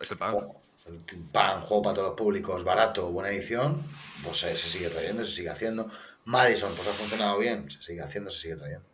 Es 0.00 0.10
el 0.10 0.18
pan. 0.18 0.32
Juego, 0.32 0.60
el 0.86 1.00
Pang, 1.32 1.60
juego 1.62 1.82
para 1.82 1.94
todos 1.96 2.08
los 2.10 2.16
públicos, 2.16 2.62
barato, 2.64 3.10
buena 3.10 3.30
edición, 3.30 3.82
pues 4.22 4.38
se 4.38 4.56
sigue 4.56 4.88
trayendo, 4.88 5.24
se 5.24 5.32
sigue 5.32 5.50
haciendo. 5.50 5.88
Madison, 6.26 6.72
pues 6.76 6.88
ha 6.88 6.92
funcionado 6.92 7.38
bien, 7.38 7.70
se 7.70 7.82
sigue 7.82 8.02
haciendo, 8.02 8.30
se 8.30 8.40
sigue 8.40 8.56
trayendo. 8.56 8.84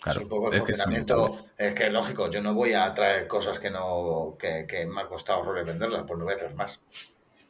Claro. 0.00 0.18
es 0.20 0.24
un 0.24 0.30
poco 0.30 0.48
el 0.50 0.54
es 0.54 0.62
que 0.62 0.72
es 0.72 0.78
funcionamiento. 0.78 1.16
inevitable. 1.26 1.52
Es 1.58 1.74
que 1.74 1.90
lógico, 1.90 2.30
yo 2.30 2.40
no 2.42 2.54
voy 2.54 2.72
a 2.72 2.92
traer 2.94 3.26
cosas 3.28 3.58
que 3.58 3.70
no 3.70 4.36
que, 4.38 4.66
que 4.66 4.86
me 4.86 5.02
ha 5.02 5.06
costado 5.06 5.40
horrores 5.40 5.66
venderlas, 5.66 6.04
pues 6.06 6.18
no 6.18 6.24
voy 6.24 6.34
a 6.34 6.36
traer 6.36 6.54
más. 6.54 6.80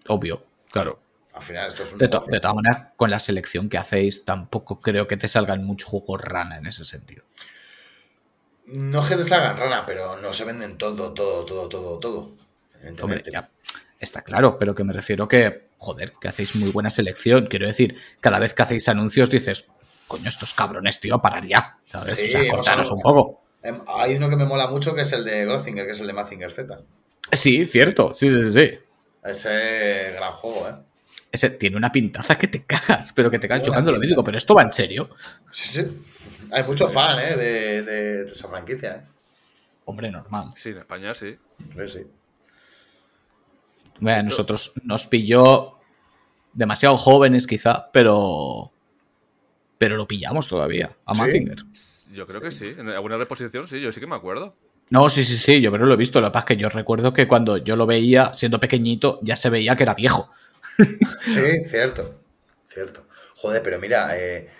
Obvio, 0.09 0.43
claro. 0.71 0.99
Al 1.33 1.43
final 1.43 1.69
esto 1.69 1.85
es 1.85 1.93
un 1.93 1.99
De, 1.99 2.09
to- 2.09 2.25
de 2.27 2.41
todas 2.41 2.57
maneras, 2.57 2.89
con 2.97 3.09
la 3.09 3.21
selección 3.21 3.69
que 3.69 3.79
hacéis, 3.79 4.25
tampoco 4.25 4.81
creo 4.81 5.07
que 5.07 5.17
te 5.17 5.29
salgan 5.29 5.65
muchos 5.65 5.89
juegos 5.89 6.21
rana 6.23 6.57
en 6.59 6.67
ese 6.67 6.85
sentido. 6.85 7.25
No 8.67 9.01
es 9.03 9.09
que 9.09 9.17
te 9.17 9.25
salgan 9.25 9.57
rana, 9.57 9.85
pero 9.87 10.17
no 10.17 10.33
se 10.33 10.45
venden 10.45 10.79
todo, 10.79 11.13
todo, 11.13 11.45
todo, 11.45 11.69
todo, 11.69 11.99
todo. 11.99 12.37
Hombre, 13.03 13.23
ya, 13.31 13.51
está 13.99 14.23
claro, 14.23 14.59
pero 14.59 14.75
que 14.75 14.85
me 14.85 14.93
refiero 14.93 15.29
que, 15.29 15.69
joder, 15.77 16.15
que 16.21 16.29
hacéis 16.29 16.55
muy 16.55 16.71
buena 16.71 16.91
selección. 16.91 17.47
Quiero 17.47 17.67
decir, 17.67 17.97
cada 18.21 18.39
vez 18.39 18.55
que 18.55 18.63
hacéis 18.63 18.89
anuncios 18.89 19.29
dices, 19.31 19.69
coño, 20.11 20.29
estos 20.29 20.53
cabrones, 20.55 20.99
tío, 20.99 21.21
parar 21.23 21.47
ya. 21.47 21.79
¿Sabes? 21.87 22.19
Sí, 22.19 22.27
o 22.27 22.29
sea, 22.29 22.51
cortaros 22.51 22.91
un 22.91 23.01
poco. 23.01 23.43
Em, 23.63 23.81
Hay 23.87 24.17
uno 24.17 24.29
que 24.29 24.37
me 24.37 24.45
mola 24.45 24.67
mucho 24.67 24.95
que 24.95 25.03
es 25.03 25.13
el 25.13 25.25
de 25.25 25.45
Grothinger, 25.47 25.87
que 25.87 25.93
es 25.93 26.01
el 26.01 26.07
de 26.09 26.13
Mazinger 26.13 26.51
Z. 26.53 26.81
Sí, 27.33 27.65
cierto, 27.65 28.13
sí, 28.13 28.29
sí, 28.29 28.53
sí. 28.53 28.79
Ese 29.23 30.13
gran 30.15 30.33
juego, 30.33 30.69
¿eh? 30.69 30.75
Ese 31.31 31.51
tiene 31.51 31.77
una 31.77 31.93
pintaza 31.93 32.37
que 32.37 32.49
te 32.49 32.65
cagas, 32.65 33.13
pero 33.13 33.31
que 33.31 33.39
te 33.39 33.47
cagas 33.47 33.63
chocando 33.65 33.93
lo 33.93 34.01
digo, 34.01 34.25
pero 34.25 34.37
esto 34.37 34.55
va 34.55 34.63
en 34.63 34.73
serio. 34.73 35.11
Sí, 35.53 35.69
sí. 35.69 36.03
Hay 36.51 36.65
mucho 36.65 36.89
fan, 36.89 37.19
¿eh? 37.21 37.37
De, 37.37 37.83
de- 37.83 38.25
de 38.25 38.33
esa 38.33 38.49
franquicia, 38.49 38.97
¿eh? 38.97 39.03
Hombre, 39.85 40.11
normal. 40.11 40.53
Sí, 40.57 40.71
en 40.71 40.79
España 40.79 41.15
sí. 41.15 41.39
Sí, 41.77 41.87
sí. 41.87 42.01
Bueno, 44.01 44.21
a 44.21 44.23
nosotros 44.25 44.73
nos 44.83 45.07
pilló 45.07 45.77
demasiado 46.53 46.97
jóvenes 46.97 47.47
quizá, 47.47 47.91
pero 47.93 48.73
pero 49.81 49.97
lo 49.97 50.07
pillamos 50.07 50.47
todavía 50.47 50.95
a 51.07 51.15
¿Sí? 51.15 51.21
Mazinger. 51.23 51.65
Yo 52.13 52.27
creo 52.27 52.43
que 52.43 52.53
sí. 52.53 52.75
En 52.77 52.91
alguna 52.91 53.17
reposición 53.17 53.67
sí, 53.67 53.81
yo 53.81 53.91
sí 53.91 53.99
que 53.99 54.07
me 54.07 54.15
acuerdo. 54.15 54.55
No, 54.91 55.09
sí, 55.09 55.25
sí, 55.25 55.39
sí, 55.39 55.63
yo 55.63 55.73
pero 55.73 55.87
lo 55.87 55.95
he 55.95 55.97
visto. 55.97 56.21
Lo 56.21 56.27
que 56.27 56.33
pasa 56.33 56.41
es 56.41 56.49
que 56.49 56.57
yo 56.59 56.69
recuerdo 56.69 57.15
que 57.15 57.27
cuando 57.27 57.57
yo 57.57 57.77
lo 57.77 57.87
veía, 57.87 58.35
siendo 58.35 58.61
pequeñito, 58.61 59.21
ya 59.23 59.37
se 59.37 59.49
veía 59.49 59.77
que 59.77 59.85
era 59.85 59.95
viejo. 59.95 60.31
Sí, 61.23 61.65
cierto. 61.65 62.21
Cierto. 62.69 63.07
Joder, 63.37 63.63
pero 63.63 63.79
mira, 63.79 64.19
eh, 64.19 64.51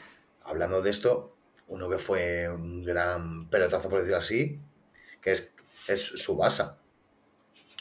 hablando 0.45 0.81
de 0.81 0.89
esto, 0.89 1.37
uno 1.69 1.91
que 1.91 1.99
fue 1.99 2.49
un 2.49 2.83
gran 2.83 3.51
pelotazo, 3.51 3.91
por 3.91 3.99
decirlo 3.99 4.19
así, 4.19 4.59
que 5.21 5.33
es, 5.33 5.53
es 5.87 6.03
Subasa. 6.03 6.79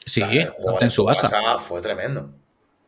Sí, 0.05 0.23
O 0.23 0.29
sea, 0.29 0.51
Captain 0.51 0.89
de 0.89 0.91
Subasa. 0.91 1.59
fue 1.59 1.81
tremendo. 1.81 2.33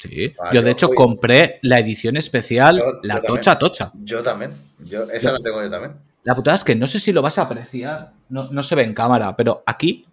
Sí. 0.01 0.33
Ah, 0.39 0.49
Yo 0.51 0.59
yo 0.59 0.61
de 0.63 0.71
hecho 0.71 0.87
fui- 0.87 0.95
compré 0.97 1.59
la 1.61 1.79
edición 1.79 2.17
especial, 2.17 2.77
Yo- 2.79 2.83
la 3.03 3.15
yo 3.15 3.21
también. 3.21 3.35
tocha 3.43 3.59
tocha. 3.59 3.91
Yo 4.03 4.21
también. 4.23 4.53
Yo, 4.79 5.03
esa 5.11 5.31
la 5.31 5.39
tengo 5.39 5.61
yo 5.61 5.69
también. 5.69 5.93
La 6.23 6.35
putada 6.35 6.55
es 6.55 6.63
que 6.63 6.75
no 6.75 6.87
sé 6.87 6.99
si 6.99 7.11
lo 7.11 7.21
vas 7.21 7.37
a 7.37 7.43
apreciar, 7.43 8.13
no, 8.29 8.49
no 8.51 8.63
se 8.63 8.75
ve 8.75 8.83
en 8.83 8.93
cámara, 8.93 9.35
pero 9.35 9.63
aquí, 9.65 10.05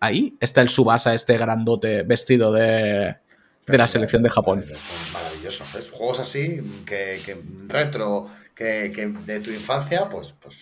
ahí 0.00 0.36
está 0.40 0.60
el 0.62 0.68
Subasa, 0.68 1.14
este 1.14 1.36
grandote 1.38 2.02
vestido 2.04 2.52
de, 2.52 3.16
de 3.66 3.78
la 3.78 3.86
selección 3.86 4.22
de 4.22 4.30
Japón. 4.30 4.64
es 4.66 5.12
Maravilloso. 5.12 5.64
¿ves? 5.74 5.90
Juegos 5.90 6.20
así, 6.20 6.60
que, 6.86 7.20
que 7.24 7.42
retro, 7.68 8.26
que, 8.54 8.92
que 8.94 9.06
de 9.06 9.40
tu 9.40 9.50
infancia, 9.50 10.08
pues, 10.08 10.34
pues, 10.40 10.56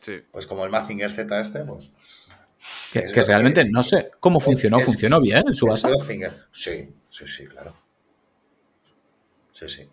Sí. 0.00 0.12
pues 0.32 0.46
como 0.46 0.64
el 0.64 0.70
Mazinger 0.70 1.10
Z 1.10 1.40
este, 1.40 1.60
pues. 1.60 1.90
Que, 2.92 3.02
realmente 3.24 3.64
no 3.64 3.82
sé 3.82 4.10
cómo 4.20 4.40
funcionó. 4.40 4.78
es- 4.78 4.84
¿Funcionó 4.84 5.20
bien 5.20 5.42
¿Es 5.48 5.58
Subasa? 5.58 5.88
Grothinger? 5.88 6.46
Sí, 6.52 6.92
sí, 7.10 7.26
sí, 7.26 7.46
claro. 7.46 7.74
Sí, 9.52 9.68
sí. 9.68 9.88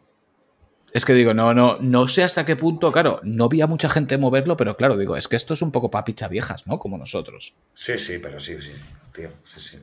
Es 0.94 1.06
que 1.06 1.14
digo, 1.14 1.34
no, 1.34 1.54
no, 1.54 1.78
no 1.80 2.08
sé 2.08 2.24
hasta 2.24 2.46
qué 2.46 2.56
punto, 2.56 2.92
claro, 2.92 3.20
no 3.24 3.50
vi 3.50 3.62
a 3.62 3.68
mucha 3.68 3.90
gente 3.90 4.18
moverlo, 4.18 4.56
pero 4.58 4.78
claro, 4.78 4.98
digo, 4.98 5.16
es 5.18 5.28
que 5.28 5.36
esto 5.36 5.54
es 5.54 5.62
un 5.62 5.72
poco 5.72 5.92
papicha 5.92 6.28
viejas, 6.28 6.66
¿no? 6.66 6.80
Como 6.80 6.98
nosotros. 6.98 7.54
Sí, 7.74 7.98
sí, 7.98 8.18
pero 8.20 8.40
sí, 8.40 8.60
sí, 8.62 8.72
tío, 9.14 9.32
sí, 9.44 9.60
sí. 9.60 9.80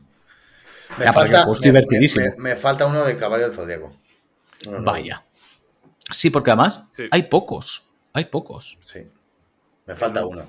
El 0.98 1.09
juego 1.12 1.52
es 1.55 1.61
divertidísimo. 1.61 2.27
me- 2.39 2.51
me 2.51 2.56
falta 2.56 2.86
uno 2.86 3.05
de 3.05 3.16
Caballo 3.16 3.44
del 3.44 3.52
Zodíaco. 3.55 3.97
Vaya. 4.81 5.24
Sí, 6.11 6.31
porque 6.31 6.51
además 6.51 6.89
Sí. 6.97 7.05
hay 7.11 7.24
pocos. 7.24 7.89
Hay 8.12 8.27
pocos. 8.27 8.78
Sí. 8.81 9.01
Me 9.86 9.94
falta 9.94 10.24
uno. 10.24 10.47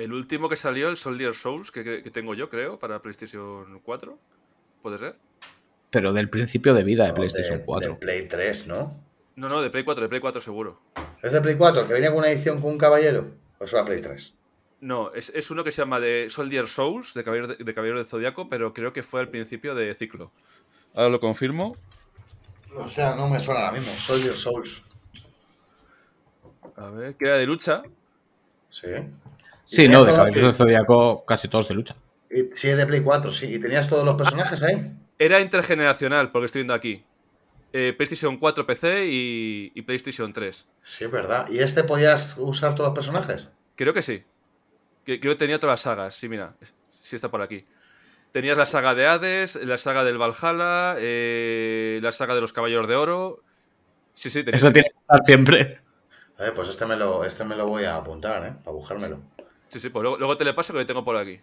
El 0.00 0.12
último 0.12 0.48
que 0.48 0.56
salió, 0.56 0.88
el 0.88 0.96
Soldier 0.96 1.34
Souls, 1.34 1.70
que, 1.70 1.84
que- 1.84 2.02
que 2.02 2.10
tengo 2.10 2.34
yo, 2.34 2.48
creo, 2.48 2.78
para 2.78 3.00
PlayStation 3.02 3.80
4. 3.80 4.18
¿Puede 4.82 4.98
ser? 4.98 5.16
pero 5.92 6.12
del 6.12 6.30
principio 6.30 6.72
de 6.72 6.84
vida 6.84 7.02
de 7.02 7.08
No, 7.08 7.14
PlayStation 7.16 7.58
de- 7.58 7.64
4. 7.64 7.88
de 7.90 7.94
Play 7.96 8.28
3, 8.28 8.68
¿no? 8.68 8.96
No, 9.34 9.48
no, 9.48 9.60
de 9.60 9.70
Play 9.70 9.82
4, 9.82 10.02
de 10.04 10.08
Play 10.08 10.20
4 10.20 10.40
seguro. 10.40 10.80
¿Es 11.20 11.32
de 11.32 11.40
Play 11.40 11.56
4? 11.56 11.86
¿Que 11.88 11.94
venía 11.94 12.10
con 12.10 12.20
una 12.20 12.30
edición 12.30 12.60
con 12.60 12.70
un 12.70 12.78
caballero? 12.78 13.32
¿O 13.58 13.64
es 13.64 13.72
la 13.72 13.84
Play 13.84 14.00
3? 14.00 14.32
No, 14.80 15.12
es, 15.12 15.30
es 15.34 15.50
uno 15.50 15.64
que 15.64 15.72
se 15.72 15.82
llama 15.82 15.98
de 15.98 16.28
Soldier 16.30 16.68
Souls, 16.68 17.12
de 17.12 17.24
Caballero 17.24 17.48
de, 17.48 17.56
de 17.56 17.74
Caballero 17.74 17.98
del 17.98 18.06
Zodiaco, 18.06 18.48
pero 18.48 18.72
creo 18.72 18.92
que 18.92 19.02
fue 19.02 19.18
al 19.20 19.28
principio 19.30 19.74
de 19.74 19.92
ciclo. 19.94 20.30
Ahora 20.94 21.08
lo 21.08 21.18
confirmo. 21.18 21.76
O 22.76 22.86
sea, 22.86 23.16
no 23.16 23.28
me 23.28 23.40
suena 23.40 23.66
ahora 23.66 23.78
mismo. 23.80 23.92
Soldier 23.98 24.36
Souls. 24.36 24.82
A 26.76 26.88
ver, 26.90 27.16
que 27.16 27.24
era 27.26 27.36
de 27.36 27.46
lucha. 27.46 27.82
Sí. 28.68 28.86
Sí, 29.72 29.84
¿Y 29.84 29.88
no, 29.88 30.04
de 30.04 30.12
Caballeros 30.12 30.48
del 30.48 30.54
Zodíaco 30.54 31.24
casi 31.24 31.46
todos 31.46 31.68
de 31.68 31.74
lucha. 31.74 31.94
y- 32.28 32.50
Sí, 32.54 32.68
es 32.68 32.76
de 32.76 32.86
Play 32.86 33.02
4, 33.02 33.30
sí. 33.30 33.46
¿Y 33.54 33.58
tenías 33.60 33.88
todos 33.88 34.04
los 34.04 34.16
personajes 34.16 34.62
ahí? 34.64 34.92
Era 35.18 35.40
intergeneracional, 35.40 36.32
porque 36.32 36.46
estoy 36.46 36.62
viendo 36.62 36.74
aquí. 36.74 37.04
Eh, 37.72 37.94
PlayStation 37.96 38.36
4 38.36 38.66
PC 38.66 39.06
y, 39.06 39.70
y 39.74 39.82
PlayStation 39.82 40.32
3. 40.32 40.66
Sí, 40.82 41.04
es 41.04 41.10
verdad. 41.10 41.46
¿Y 41.48 41.60
este 41.60 41.84
podías 41.84 42.34
usar 42.38 42.74
todos 42.74 42.88
los 42.88 42.94
personajes? 42.96 43.46
Creo 43.76 43.94
que 43.94 44.02
sí. 44.02 44.24
Que, 45.04 45.20
creo 45.20 45.34
que 45.34 45.38
tenía 45.38 45.60
todas 45.60 45.74
las 45.74 45.80
sagas. 45.82 46.14
Sí, 46.16 46.28
mira. 46.28 46.56
Sí 47.02 47.14
está 47.14 47.30
por 47.30 47.40
aquí. 47.42 47.64
Tenías 48.32 48.58
la 48.58 48.66
saga 48.66 48.94
de 48.96 49.06
Hades, 49.06 49.54
la 49.56 49.76
saga 49.78 50.02
del 50.02 50.18
Valhalla, 50.18 50.96
eh, 50.98 52.00
la 52.02 52.10
saga 52.10 52.34
de 52.34 52.40
los 52.40 52.52
Caballeros 52.52 52.88
de 52.88 52.96
Oro. 52.96 53.40
Sí, 54.14 54.30
sí, 54.30 54.42
tenía. 54.42 54.56
Eso 54.56 54.72
tiene 54.72 54.88
que 54.90 54.98
estar 54.98 55.20
siempre. 55.22 55.80
Eh, 56.40 56.52
pues 56.54 56.68
este 56.68 56.86
me, 56.86 56.96
lo, 56.96 57.24
este 57.24 57.44
me 57.44 57.54
lo 57.54 57.66
voy 57.68 57.84
a 57.84 57.96
apuntar, 57.96 58.44
¿eh? 58.46 58.52
Para 58.64 58.72
buscármelo. 58.74 59.20
Sí, 59.70 59.80
sí, 59.80 59.88
pues 59.88 60.02
luego, 60.02 60.18
luego 60.18 60.36
te 60.36 60.44
le 60.44 60.52
paso 60.52 60.72
que 60.72 60.80
lo 60.80 60.86
tengo 60.86 61.04
por 61.04 61.16
aquí. 61.16 61.40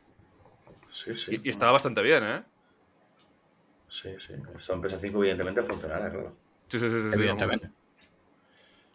Sí, 0.92 1.18
sí. 1.18 1.40
Y, 1.44 1.48
y 1.48 1.50
estaba 1.50 1.72
bastante 1.72 2.02
bien, 2.02 2.24
¿eh? 2.24 2.44
Sí, 3.90 4.10
sí. 4.20 4.34
Esto 4.58 4.74
en 4.74 4.82
PS5 4.84 5.16
evidentemente 5.16 5.64
funcionará, 5.64 6.12
claro. 6.12 6.36
Sí, 6.68 6.80
sí, 6.80 6.90
sí. 6.90 7.02
sí, 7.02 7.10
Evidentemente. 7.14 7.70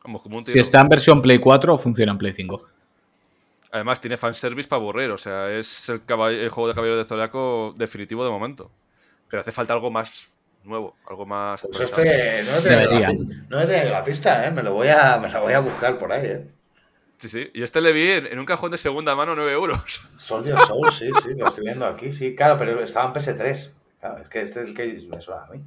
Vamos, 0.05 0.23
como 0.23 0.39
un 0.39 0.45
Si 0.45 0.59
está 0.59 0.81
en 0.81 0.89
versión 0.89 1.23
Play 1.23 1.39
4, 1.39 1.79
funciona 1.79 2.13
en 2.13 2.19
Play 2.19 2.33
5. 2.33 2.69
Además, 3.73 4.01
tiene 4.01 4.17
fanservice 4.17 4.69
para 4.69 4.81
aburrir. 4.81 5.11
O 5.11 5.19
sea, 5.19 5.51
es 5.51 5.89
el, 5.89 6.01
juego 6.01 6.69
de 6.69 6.75
Caballero 6.75 6.99
de 6.99 7.05
Zodiaco 7.05 7.75
definitivo 7.77 8.25
de 8.25 8.31
momento. 8.31 8.71
Pero 9.29 9.41
hace 9.41 9.53
falta 9.53 9.73
algo 9.73 9.91
más 9.91 10.29
nuevo, 10.65 10.97
algo 11.09 11.25
más. 11.25 11.63
Pues 11.63 11.81
este 11.81 12.43
no 12.45 12.57
he 12.59 12.61
tenido 12.61 13.01
la, 13.01 13.13
no 13.49 13.61
he 13.61 13.67
tenido 13.67 13.91
la 13.93 14.05
pista, 14.05 14.47
¿eh? 14.47 14.51
Me 14.51 14.63
lo 14.63 14.75
voy 14.75 14.89
a, 14.89 15.19
me 15.19 15.29
la 15.31 15.41
voy 15.41 15.55
a 15.55 15.61
buscar 15.61 15.99
por 15.99 16.13
ahí, 16.13 16.27
¿eh? 16.27 16.47
Sí, 17.23 17.29
sí. 17.29 17.51
Y 17.55 17.63
este 17.63 17.81
le 17.81 17.93
vi 17.93 18.11
en, 18.11 18.27
en 18.27 18.39
un 18.41 18.45
cajón 18.45 18.73
de 18.73 18.79
segunda 18.79 19.15
mano 19.15 19.37
9 19.37 19.53
euros. 19.53 20.03
Soldier 20.17 20.59
Soul, 20.59 20.91
sí, 20.91 21.09
sí, 21.23 21.35
lo 21.37 21.47
estoy 21.47 21.65
viendo 21.65 21.87
aquí, 21.87 22.11
sí. 22.11 22.35
Claro, 22.35 22.57
pero 22.59 22.81
estaba 22.81 23.07
en 23.07 23.13
PS3. 23.13 23.71
Claro, 24.01 24.19
es 24.23 24.29
que 24.29 24.41
este 24.41 24.63
es 24.63 24.69
el 24.71 24.75
que 24.75 25.09
me 25.09 25.21
suena 25.21 25.45
a 25.45 25.51
mí. 25.51 25.63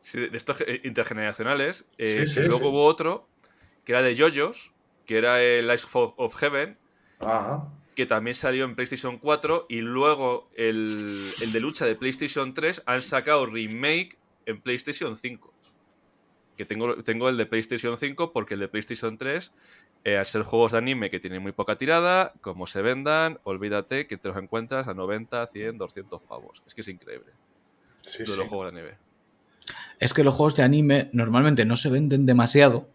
Sí, 0.00 0.20
de 0.26 0.34
estos 0.38 0.58
eh, 0.62 0.80
intergeneracionales. 0.84 1.84
eh, 1.98 2.24
Sí, 2.26 2.34
sí, 2.34 2.40
y 2.40 2.44
luego 2.48 2.70
hubo 2.70 2.86
otro 2.86 3.28
que 3.84 3.92
era 3.92 4.00
de 4.00 4.16
JoJo's, 4.16 4.72
que 5.04 5.18
era 5.18 5.42
el 5.42 5.70
Ice 5.74 5.86
of, 5.92 6.14
of 6.16 6.34
Heaven, 6.36 6.78
Ajá. 7.20 7.68
que 7.94 8.06
también 8.06 8.34
salió 8.34 8.64
en 8.64 8.74
PlayStation 8.74 9.18
4. 9.18 9.66
Y 9.68 9.82
luego 9.82 10.48
el, 10.56 11.30
el 11.42 11.52
de 11.52 11.60
lucha 11.60 11.84
de 11.84 11.94
PlayStation 11.94 12.54
3 12.54 12.84
han 12.86 13.02
sacado 13.02 13.44
remake 13.44 14.16
en 14.46 14.62
PlayStation 14.62 15.14
5. 15.14 15.52
Que 16.56 16.64
tengo, 16.64 16.96
tengo 17.04 17.28
el 17.28 17.36
de 17.36 17.46
PlayStation 17.46 17.96
5 17.96 18.32
porque 18.32 18.54
el 18.54 18.60
de 18.60 18.68
PlayStation 18.68 19.16
3, 19.16 19.52
eh, 20.04 20.16
al 20.16 20.26
ser 20.26 20.42
juegos 20.42 20.72
de 20.72 20.78
anime 20.78 21.10
que 21.10 21.20
tienen 21.20 21.42
muy 21.42 21.52
poca 21.52 21.76
tirada, 21.76 22.32
como 22.40 22.66
se 22.66 22.82
vendan, 22.82 23.38
olvídate 23.44 24.06
que 24.06 24.16
te 24.16 24.28
los 24.28 24.36
encuentras 24.36 24.88
a 24.88 24.94
90, 24.94 25.46
100, 25.46 25.78
200 25.78 26.22
pavos. 26.22 26.62
Es 26.66 26.74
que 26.74 26.80
es 26.82 26.88
increíble. 26.88 27.32
Sí, 27.96 28.24
los 28.24 28.48
juegos 28.48 28.72
de 28.72 28.80
anime. 28.80 28.96
Es 29.98 30.14
que 30.14 30.24
los 30.24 30.34
juegos 30.34 30.56
de 30.56 30.62
anime 30.62 31.10
normalmente 31.12 31.64
no 31.64 31.76
se 31.76 31.90
venden 31.90 32.26
demasiado. 32.26 32.88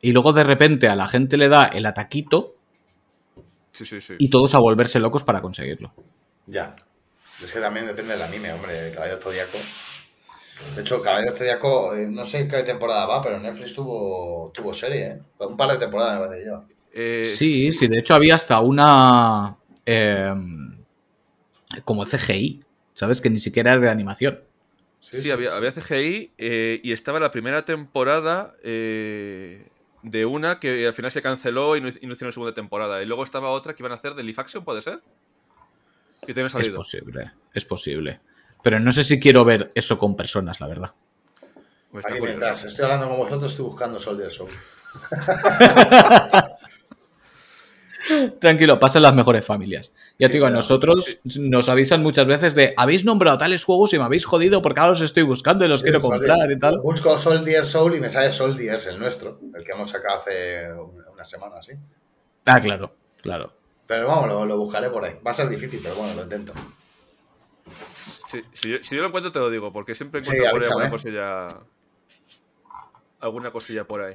Y 0.00 0.12
luego 0.12 0.32
de 0.32 0.44
repente 0.44 0.88
a 0.88 0.96
la 0.96 1.08
gente 1.08 1.36
le 1.36 1.48
da 1.48 1.66
el 1.66 1.86
ataquito 1.86 2.56
Sí, 3.72 3.86
sí, 3.86 4.00
sí. 4.00 4.14
y 4.18 4.28
todos 4.28 4.54
a 4.54 4.58
volverse 4.58 4.98
locos 4.98 5.22
para 5.24 5.40
conseguirlo. 5.40 5.94
Ya. 6.46 6.74
Es 7.42 7.52
que 7.52 7.60
también 7.60 7.86
depende 7.86 8.12
del 8.12 8.22
anime, 8.22 8.52
hombre, 8.52 8.88
el 8.88 8.94
Caballero 8.94 9.18
Zodíaco. 9.18 9.58
De 10.74 10.82
hecho, 10.82 11.00
Caballero 11.00 11.34
Zodíaco, 11.36 11.94
eh, 11.94 12.06
no 12.06 12.24
sé 12.24 12.40
en 12.40 12.48
qué 12.48 12.62
temporada 12.62 13.06
va, 13.06 13.20
pero 13.20 13.38
Netflix 13.38 13.74
tuvo, 13.74 14.50
tuvo 14.54 14.72
serie, 14.72 15.06
¿eh? 15.06 15.20
Un 15.40 15.56
par 15.56 15.70
de 15.72 15.78
temporadas 15.78 16.20
me 16.20 16.26
parece 16.26 16.46
yo. 16.46 16.64
Eh, 16.94 17.24
Sí, 17.26 17.72
sí, 17.72 17.88
de 17.88 17.98
hecho 17.98 18.14
había 18.14 18.36
hasta 18.36 18.60
una... 18.60 19.56
eh, 19.86 20.34
como 21.84 22.04
CGI, 22.04 22.60
¿sabes? 22.94 23.20
Que 23.20 23.30
ni 23.30 23.38
siquiera 23.38 23.72
era 23.72 23.80
de 23.80 23.88
animación. 23.90 24.40
Sí, 25.00 25.30
había, 25.30 25.56
había 25.56 25.72
CGI 25.72 26.32
eh, 26.38 26.80
y 26.82 26.92
estaba 26.92 27.18
la 27.18 27.32
primera 27.32 27.64
temporada 27.64 28.54
eh, 28.62 29.66
de 30.02 30.24
una 30.26 30.60
que 30.60 30.86
al 30.86 30.92
final 30.92 31.10
se 31.10 31.22
canceló 31.22 31.76
y 31.76 31.80
no, 31.80 31.88
y 31.88 32.06
no 32.06 32.12
hicieron 32.12 32.32
segunda 32.32 32.54
temporada. 32.54 33.02
Y 33.02 33.06
luego 33.06 33.24
estaba 33.24 33.50
otra 33.50 33.74
que 33.74 33.82
iban 33.82 33.92
a 33.92 33.96
hacer 33.96 34.14
de 34.14 34.22
live 34.22 34.40
action, 34.40 34.64
¿puede 34.64 34.80
ser? 34.80 35.00
Que 36.24 36.32
tiene 36.32 36.46
Es 36.46 36.68
posible, 36.68 37.32
es 37.52 37.64
posible. 37.64 38.20
Pero 38.62 38.78
no 38.80 38.92
sé 38.92 39.04
si 39.04 39.18
quiero 39.20 39.44
ver 39.44 39.70
eso 39.74 39.98
con 39.98 40.16
personas, 40.16 40.60
la 40.60 40.66
verdad. 40.68 40.92
Pues 41.90 42.06
Aquí 42.06 42.20
mientras 42.20 42.64
estoy 42.64 42.84
hablando 42.84 43.08
con 43.08 43.18
vosotros, 43.18 43.50
estoy 43.50 43.66
buscando 43.66 44.00
Soldier 44.00 44.32
Soul. 44.32 44.48
Tranquilo, 48.40 48.80
pasan 48.80 49.02
las 49.02 49.14
mejores 49.14 49.46
familias. 49.46 49.94
Ya 50.18 50.26
Sí, 50.26 50.32
te 50.32 50.34
digo, 50.34 50.46
a 50.46 50.48
claro. 50.48 50.56
nosotros 50.58 51.20
nos 51.36 51.68
avisan 51.68 52.02
muchas 52.02 52.26
veces 52.26 52.54
de 52.56 52.74
habéis 52.76 53.04
nombrado 53.04 53.38
tales 53.38 53.62
juegos 53.64 53.92
y 53.94 53.98
me 53.98 54.04
habéis 54.04 54.24
jodido 54.24 54.60
porque 54.60 54.80
ahora 54.80 54.90
los 54.92 55.00
estoy 55.02 55.22
buscando 55.22 55.64
y 55.64 55.68
los 55.68 55.82
quiero 55.82 56.02
comprar 56.02 56.50
y 56.50 56.58
tal. 56.58 56.80
Busco 56.82 57.16
Soldier 57.18 57.64
Soul 57.64 57.94
y 57.94 58.00
me 58.00 58.10
sale 58.10 58.32
Soldiers, 58.32 58.86
el 58.86 58.98
nuestro, 58.98 59.38
el 59.54 59.64
que 59.64 59.72
hemos 59.72 59.90
sacado 59.90 60.16
hace 60.18 60.72
un- 60.72 61.00
una 61.12 61.24
semana, 61.24 61.62
¿sí? 61.62 61.72
Ah, 62.46 62.60
claro, 62.60 62.92
claro. 63.20 63.52
Pero 63.86 64.08
vamos, 64.08 64.28
lo, 64.28 64.46
lo 64.46 64.58
buscaré 64.58 64.90
por 64.90 65.04
ahí. 65.04 65.14
Va 65.24 65.30
a 65.30 65.34
ser 65.34 65.48
difícil, 65.48 65.78
pero 65.82 65.94
bueno, 65.94 66.14
lo 66.14 66.22
intento. 66.22 66.52
Si, 68.52 68.68
yo, 68.68 68.76
si 68.82 68.96
yo 68.96 69.02
lo 69.02 69.08
encuentro, 69.08 69.30
te 69.32 69.38
lo 69.38 69.50
digo, 69.50 69.72
porque 69.72 69.94
siempre 69.94 70.22
Sí, 70.24 70.30
encuentro 70.32 70.50
por 70.52 70.64
alguna 70.64 70.90
cosilla. 70.90 71.46
Alguna 73.20 73.50
cosilla 73.50 73.84
por 73.84 74.02
ahí. 74.02 74.14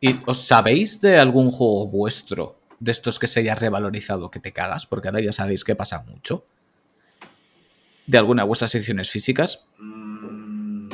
¿Y 0.00 0.18
os 0.26 0.46
sabéis 0.46 1.00
de 1.00 1.18
algún 1.18 1.50
juego 1.50 1.86
vuestro 1.86 2.56
de 2.78 2.90
estos 2.92 3.18
que 3.18 3.26
se 3.26 3.40
haya 3.40 3.54
revalorizado 3.54 4.30
que 4.30 4.40
te 4.40 4.52
cagas? 4.52 4.86
Porque 4.86 5.08
ahora 5.08 5.20
ya 5.20 5.32
sabéis 5.32 5.62
que 5.62 5.74
pasa 5.76 6.02
mucho. 6.08 6.44
¿De 8.06 8.18
alguna 8.18 8.42
de 8.42 8.48
vuestras 8.48 8.74
ediciones 8.74 9.10
físicas? 9.10 9.68
Mm, 9.78 10.88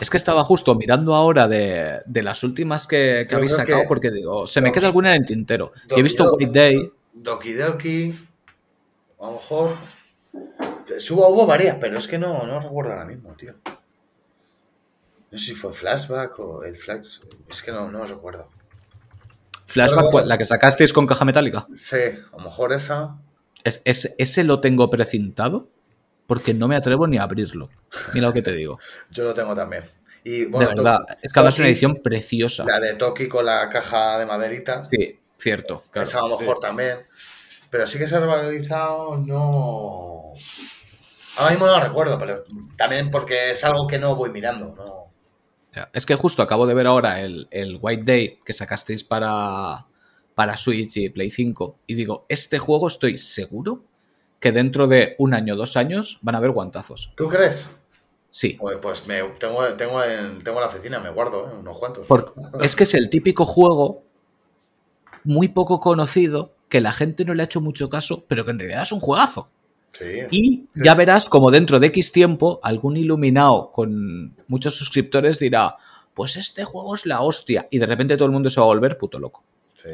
Es 0.00 0.10
que 0.10 0.16
estaba 0.16 0.42
justo 0.42 0.74
mirando 0.74 1.14
ahora 1.14 1.46
de, 1.46 2.00
de 2.06 2.22
las 2.24 2.42
últimas 2.42 2.88
que, 2.88 3.28
habéis 3.30 3.52
sacado 3.54 3.82
que- 3.82 3.88
porque 3.88 4.10
digo, 4.10 4.48
se 4.48 4.60
me 4.60 4.72
queda 4.72 4.86
alguna 4.86 5.10
en 5.14 5.22
el 5.22 5.26
tintero. 5.26 5.72
Y 5.94 6.00
he 6.00 6.02
visto 6.02 6.24
Doki. 6.24 6.46
White 6.46 6.58
Day. 6.58 6.92
Doki 7.12 7.52
Doki. 7.52 8.14
A 9.22 9.26
lo 9.26 9.32
mejor. 9.32 9.76
Subo, 10.98 11.28
hubo 11.28 11.46
varias, 11.46 11.76
pero 11.80 11.96
es 11.98 12.06
que 12.08 12.18
no, 12.18 12.44
no 12.46 12.60
recuerdo 12.60 12.92
ahora 12.92 13.04
mismo, 13.04 13.34
tío. 13.34 13.54
No 15.30 15.38
sé 15.38 15.46
si 15.46 15.54
fue 15.54 15.72
Flashback 15.72 16.38
o 16.40 16.64
el 16.64 16.76
Flash. 16.76 17.20
Es 17.48 17.62
que 17.62 17.72
no, 17.72 17.90
no 17.90 18.04
recuerdo. 18.04 18.48
Flashback, 19.66 20.26
la 20.26 20.36
que 20.36 20.44
sacasteis 20.44 20.92
con 20.92 21.06
caja 21.06 21.24
metálica. 21.24 21.66
Sí, 21.74 21.96
a 21.96 22.36
lo 22.36 22.44
mejor 22.44 22.72
esa. 22.72 23.16
Es, 23.64 23.80
es- 23.84 24.14
ese 24.18 24.44
lo 24.44 24.60
tengo 24.60 24.90
precintado 24.90 25.68
porque 26.26 26.52
no 26.52 26.68
me 26.68 26.76
atrevo 26.76 27.06
ni 27.06 27.16
a 27.18 27.22
abrirlo. 27.22 27.70
Mira 28.12 28.26
lo 28.26 28.32
que 28.32 28.42
te 28.42 28.52
digo. 28.52 28.78
Yo 29.10 29.24
lo 29.24 29.32
tengo 29.32 29.54
también. 29.54 29.84
Y, 30.24 30.44
bueno, 30.46 30.68
de 30.70 30.74
verdad, 30.76 30.98
Toki- 31.00 31.16
es 31.22 31.32
que 31.32 31.40
además 31.40 31.54
es 31.54 31.60
una 31.60 31.68
edición 31.68 31.96
preciosa. 32.02 32.64
La 32.64 32.78
de 32.80 32.94
Toki 32.94 33.28
con 33.28 33.46
la 33.46 33.68
caja 33.68 34.18
de 34.18 34.26
maderita. 34.26 34.82
Sí, 34.82 35.18
cierto. 35.36 35.84
claro. 35.90 36.08
esa 36.08 36.18
a 36.20 36.28
lo 36.28 36.38
mejor 36.38 36.58
también. 36.60 36.98
Pero 37.72 37.86
sí 37.86 37.98
que 37.98 38.06
se 38.06 38.14
ha 38.16 38.20
revalorizado, 38.20 39.16
no. 39.16 40.34
Ahora 41.38 41.50
mismo 41.52 41.66
no 41.66 41.72
lo 41.72 41.80
recuerdo, 41.80 42.18
pero 42.18 42.44
también 42.76 43.10
porque 43.10 43.52
es 43.52 43.64
algo 43.64 43.86
que 43.86 43.98
no 43.98 44.14
voy 44.14 44.28
mirando, 44.28 44.74
¿no? 44.76 45.86
Es 45.94 46.04
que 46.04 46.14
justo 46.14 46.42
acabo 46.42 46.66
de 46.66 46.74
ver 46.74 46.86
ahora 46.86 47.22
el, 47.22 47.48
el 47.50 47.78
White 47.80 48.02
Day 48.04 48.40
que 48.44 48.52
sacasteis 48.52 49.04
para, 49.04 49.86
para 50.34 50.58
Switch 50.58 50.98
y 50.98 51.08
Play 51.08 51.30
5 51.30 51.78
y 51.86 51.94
digo, 51.94 52.26
este 52.28 52.58
juego 52.58 52.88
estoy 52.88 53.16
seguro 53.16 53.84
que 54.38 54.52
dentro 54.52 54.86
de 54.86 55.16
un 55.16 55.32
año 55.32 55.54
o 55.54 55.56
dos 55.56 55.78
años 55.78 56.18
van 56.20 56.34
a 56.34 56.38
haber 56.38 56.50
guantazos. 56.50 57.14
¿Tú 57.16 57.26
crees? 57.26 57.70
Sí. 58.28 58.58
Pues, 58.60 58.76
pues 58.82 59.06
me, 59.06 59.22
tengo, 59.38 59.64
tengo, 59.78 60.04
en, 60.04 60.44
tengo 60.44 60.58
en 60.58 60.62
la 60.62 60.66
oficina, 60.66 61.00
me 61.00 61.08
guardo 61.08 61.48
¿eh? 61.48 61.54
unos 61.58 61.78
cuantos. 61.78 62.06
Es 62.60 62.76
que 62.76 62.82
es 62.82 62.92
el 62.92 63.08
típico 63.08 63.46
juego 63.46 64.02
muy 65.24 65.48
poco 65.48 65.80
conocido 65.80 66.52
que 66.72 66.80
la 66.80 66.94
gente 66.94 67.26
no 67.26 67.34
le 67.34 67.42
ha 67.42 67.44
hecho 67.44 67.60
mucho 67.60 67.90
caso, 67.90 68.24
pero 68.28 68.46
que 68.46 68.50
en 68.50 68.58
realidad 68.58 68.84
es 68.84 68.92
un 68.92 69.00
juegazo. 69.00 69.50
Sí. 69.92 70.20
Y 70.30 70.64
ya 70.74 70.94
verás 70.94 71.28
como 71.28 71.50
dentro 71.50 71.78
de 71.78 71.88
X 71.88 72.12
tiempo 72.12 72.60
algún 72.62 72.96
iluminado 72.96 73.70
con 73.72 74.34
muchos 74.48 74.74
suscriptores 74.74 75.38
dirá, 75.38 75.76
pues 76.14 76.38
este 76.38 76.64
juego 76.64 76.94
es 76.94 77.04
la 77.04 77.20
hostia. 77.20 77.68
Y 77.70 77.76
de 77.78 77.84
repente 77.84 78.16
todo 78.16 78.24
el 78.24 78.32
mundo 78.32 78.48
se 78.48 78.58
va 78.58 78.64
a 78.64 78.68
volver 78.68 78.96
puto 78.96 79.18
loco. 79.18 79.44
Sí. 79.74 79.90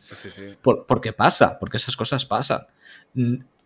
Sí. 0.00 0.44
Por, 0.62 0.86
porque 0.86 1.12
pasa, 1.12 1.58
porque 1.58 1.76
esas 1.76 1.94
cosas 1.94 2.24
pasan. 2.24 2.66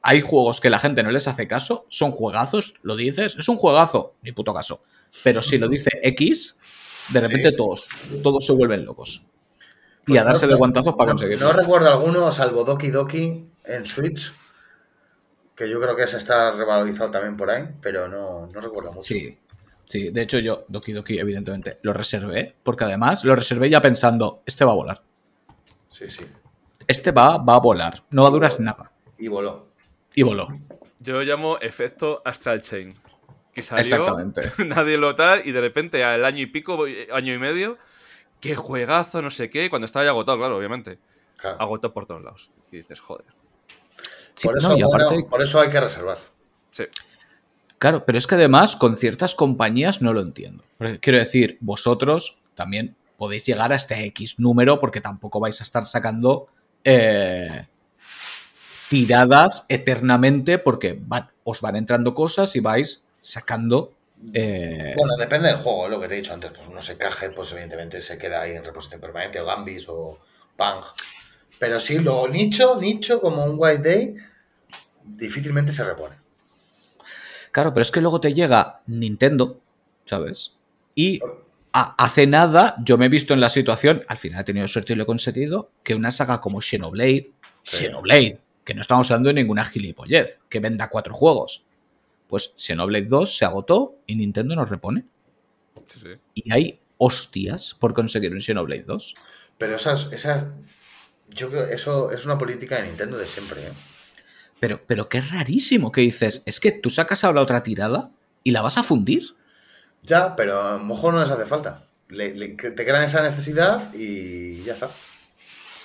Hay 0.03 0.21
juegos 0.21 0.61
que 0.61 0.69
la 0.69 0.81
gente 0.81 1.05
no 1.05 1.13
les 1.13 1.29
hace 1.29 1.47
caso, 1.47 1.87
son 1.91 2.11
juegazos, 2.11 2.75
lo 2.83 2.97
dices, 2.97 3.37
es 3.37 3.49
un 3.49 3.57
juegazo, 3.57 4.17
ni 4.23 4.33
puto 4.33 4.53
caso. 4.53 4.83
Pero 5.23 5.43
si 5.43 5.59
lo 5.59 5.69
dice 5.69 5.91
X, 6.03 6.59
de 7.11 7.21
repente 7.21 7.51
Sí. 7.51 7.57
todos, 7.57 7.89
todos 8.21 8.45
se 8.45 8.53
vuelven 8.53 8.85
locos. 8.85 9.23
Y 10.07 10.13
Pues 10.13 10.21
a 10.21 10.25
darse 10.25 10.47
no- 10.47 10.53
de 10.53 10.59
guantazos 10.59 10.95
para 10.95 11.11
conseguirlo. 11.13 11.47
No 11.47 11.53
recuerdo 11.53 11.89
alguno, 11.91 12.31
salvo 12.33 12.65
Doki 12.65 12.91
Doki 12.91 13.47
en 13.65 13.87
Switch, 13.87 14.33
que 15.55 15.69
yo 15.69 15.81
creo 15.81 15.95
que 15.95 16.03
ese 16.05 16.17
está 16.17 16.51
revalorizado 16.53 17.11
también 17.11 17.37
por 17.37 17.51
ahí, 17.51 17.69
pero 17.81 18.09
no, 18.09 18.47
no 18.47 18.61
recuerdo 18.61 18.93
mucho. 18.93 19.03
Sí, 19.03 19.39
sí. 19.87 20.11
De 20.11 20.23
hecho, 20.23 20.39
yo, 20.39 20.65
Doki 20.69 20.93
Doki, 20.93 21.19
evidentemente, 21.19 21.79
lo 21.83 21.93
reservé, 21.93 22.57
porque 22.63 22.85
además 22.85 23.25
lo 23.25 23.37
reservé 23.37 23.71
ya 23.71 23.81
pensando, 23.81 24.43
este 24.47 24.65
va 24.65 24.73
a 24.73 24.77
volar. 24.77 25.03
sí, 25.87 26.09
sí. 26.11 26.27
Este 26.89 27.13
va, 27.13 27.39
va 27.39 27.55
a 27.55 27.61
volar, 27.61 28.03
no 28.11 28.23
va 28.23 28.29
a 28.29 28.33
durar 28.33 28.59
nada. 28.59 28.91
Y 29.17 29.29
voló. 29.29 29.69
Y 30.17 30.23
voló. 30.25 30.49
Yo 30.99 31.15
lo 31.15 31.23
llamo 31.23 31.59
efecto 31.61 32.21
Astral 32.25 32.61
Chain. 32.61 32.97
Que 33.55 33.63
salió, 33.63 33.83
Exactamente. 33.83 34.51
nadie 34.67 34.97
lo 34.99 35.15
tal, 35.15 35.47
y 35.47 35.53
de 35.53 35.61
repente 35.61 36.03
al 36.03 36.25
año 36.25 36.41
y 36.43 36.47
pico, 36.47 36.85
año 37.13 37.35
y 37.35 37.39
medio, 37.39 37.79
qué 38.43 38.57
juegazo, 38.57 39.23
no 39.23 39.31
sé 39.31 39.49
qué, 39.49 39.71
cuando 39.71 39.87
estaba 39.87 40.05
ya 40.05 40.11
agotado, 40.11 40.37
claro, 40.37 40.59
obviamente. 40.59 40.99
Claro. 41.37 41.59
Agotado 41.61 41.95
por 41.95 42.05
todos 42.07 42.23
lados. 42.23 42.51
Y 42.71 42.77
dices, 42.79 43.01
joder. 43.01 43.27
Sí, 44.35 44.49
por, 44.49 44.55
no, 44.55 44.59
eso, 44.59 44.77
y 44.77 44.83
bueno, 44.83 45.07
aparte- 45.07 45.25
por 45.31 45.41
eso 45.43 45.61
hay 45.61 45.71
que 45.71 45.81
reservar. 45.81 46.19
Sí. 46.73 46.85
Claro, 47.79 48.05
pero 48.05 48.19
es 48.19 48.27
que 48.27 48.35
además 48.35 48.77
con 48.77 48.97
ciertas 48.97 49.35
compañías 49.35 50.03
no 50.03 50.13
lo 50.13 50.21
entiendo. 50.21 50.65
Porque, 50.77 50.99
Quiero 50.99 51.19
decir, 51.19 51.57
vosotros 51.61 52.43
también 52.55 52.97
podéis 53.17 53.47
llegar 53.47 53.73
a 53.73 53.77
este 53.77 54.05
X 54.07 54.41
número 54.41 54.81
porque 54.81 55.01
tampoco 55.01 55.39
vais 55.41 55.61
a 55.61 55.65
estar 55.65 55.87
sacando 55.87 56.49
eh, 56.85 57.67
tiradas 58.89 59.67
eternamente 59.69 60.59
porque 60.59 60.99
van, 61.01 61.31
os 61.45 61.61
van 61.61 61.77
entrando 61.77 62.13
cosas 62.15 62.57
y 62.57 62.61
vais 62.61 63.07
sacando... 63.21 63.93
eh, 64.33 64.95
Bueno, 64.97 65.15
depende 65.17 65.49
del 65.49 65.59
juego, 65.59 65.89
lo 65.89 66.01
que 66.01 66.09
te 66.09 66.15
he 66.15 66.17
dicho 66.19 66.33
antes. 66.33 66.51
Pues 66.53 66.69
no 66.69 66.81
sé, 66.83 66.97
Cuphead, 66.97 67.33
pues 67.35 67.53
evidentemente 67.53 68.01
se 68.01 68.19
queda 68.19 68.43
ahí 68.43 68.53
en 68.53 68.65
reposición 68.65 69.01
permanente, 69.01 69.41
o 69.41 69.47
Gambis, 69.47 69.89
o 69.89 70.19
Pang. 70.57 70.83
Pero 71.59 71.79
sí, 71.81 71.99
luego 71.99 72.29
nicho, 72.29 72.77
nicho, 72.81 73.21
como 73.21 73.45
un 73.45 73.57
White 73.59 73.89
Day, 73.89 74.15
difícilmente 75.05 75.73
se 75.73 75.85
repone. 75.85 76.17
Claro, 77.53 77.73
pero 77.75 77.83
es 77.83 77.91
que 77.91 78.01
luego 78.01 78.21
te 78.21 78.33
llega 78.33 78.81
Nintendo, 78.87 79.61
¿sabes? 80.07 80.57
Y 80.95 81.21
hace 81.73 82.27
nada 82.27 82.77
yo 82.83 82.99
me 82.99 83.07
he 83.07 83.09
visto 83.11 83.35
en 83.35 83.41
la 83.41 83.51
situación, 83.51 84.03
al 84.09 84.19
final 84.19 84.41
he 84.41 84.45
tenido 84.45 84.69
suerte 84.69 84.93
y 84.93 84.97
lo 84.97 85.05
he 85.05 85.07
conseguido, 85.07 85.71
que 85.83 85.95
una 85.95 86.11
saga 86.11 86.41
como 86.41 86.61
Xenoblade, 86.61 87.31
Sí. 87.63 87.85
Xenoblade, 87.85 88.41
que 88.65 88.75
no 88.75 88.81
estamos 88.83 89.11
hablando 89.11 89.29
de 89.29 89.35
ninguna 89.35 89.65
gilipollez, 89.65 90.41
que 90.49 90.59
venda 90.61 90.91
cuatro 90.91 91.15
juegos. 91.15 91.67
Pues 92.33 92.55
Xenoblade 92.57 93.05
2 93.05 93.37
se 93.37 93.45
agotó 93.45 93.99
y 94.07 94.17
Nintendo 94.17 94.57
nos 94.57 94.71
repone. 94.71 95.05
Sí, 95.87 96.01
sí. 96.01 96.09
Y 96.33 96.51
hay 96.51 96.81
hostias 96.97 97.77
por 97.79 97.93
conseguir 97.93 98.33
un 98.33 98.41
Xenoblade 98.41 98.85
2. 98.85 99.13
Pero 99.59 99.77
esas, 99.77 100.11
esas, 100.15 100.47
yo 101.29 101.51
creo 101.51 101.69
que 101.69 101.75
eso 101.75 102.11
es 102.11 102.25
una 102.25 102.39
política 102.39 102.77
de 102.77 102.85
Nintendo 102.85 103.19
de 103.19 103.27
siempre. 103.27 103.67
¿eh? 103.67 103.73
Pero, 104.61 104.81
pero 104.87 105.11
qué 105.11 105.21
rarísimo 105.21 105.93
que 105.93 106.01
dices, 106.01 106.43
es 106.47 106.59
que 106.59 106.73
tú 106.73 106.89
sacas 106.89 107.23
ahora 107.23 107.43
otra 107.43 107.63
tirada 107.63 108.11
y 108.43 108.53
la 108.53 108.63
vas 108.63 108.79
a 108.79 108.83
fundir. 108.83 109.37
Ya, 110.03 110.35
pero 110.35 110.63
a 110.63 110.73
lo 110.79 110.85
mejor 110.85 111.13
no 111.13 111.21
les 111.21 111.31
hace 111.31 111.45
falta. 111.45 111.87
Le- 112.09 112.35
le- 112.35 112.57
que 112.57 112.71
te 112.71 112.87
crean 112.87 113.05
esa 113.05 113.21
necesidad 113.21 113.93
y 113.95 114.63
ya 114.63 114.73
está. 114.73 114.91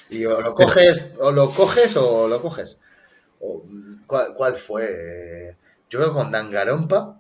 Y 0.10 0.24
o 0.24 0.40
lo 0.40 0.54
coges, 0.56 1.12
o 1.20 1.30
lo 1.34 1.52
coges 1.52 1.98
o 1.98 2.30
lo 2.30 2.42
coges. 2.42 2.78
O, 3.42 3.66
¿cuál, 4.08 4.34
cuál 4.34 4.58
fue? 4.58 5.58
Yo 5.90 6.00
creo 6.00 6.10
que 6.12 6.16
con 6.20 6.32
Dangarompa 6.32 7.20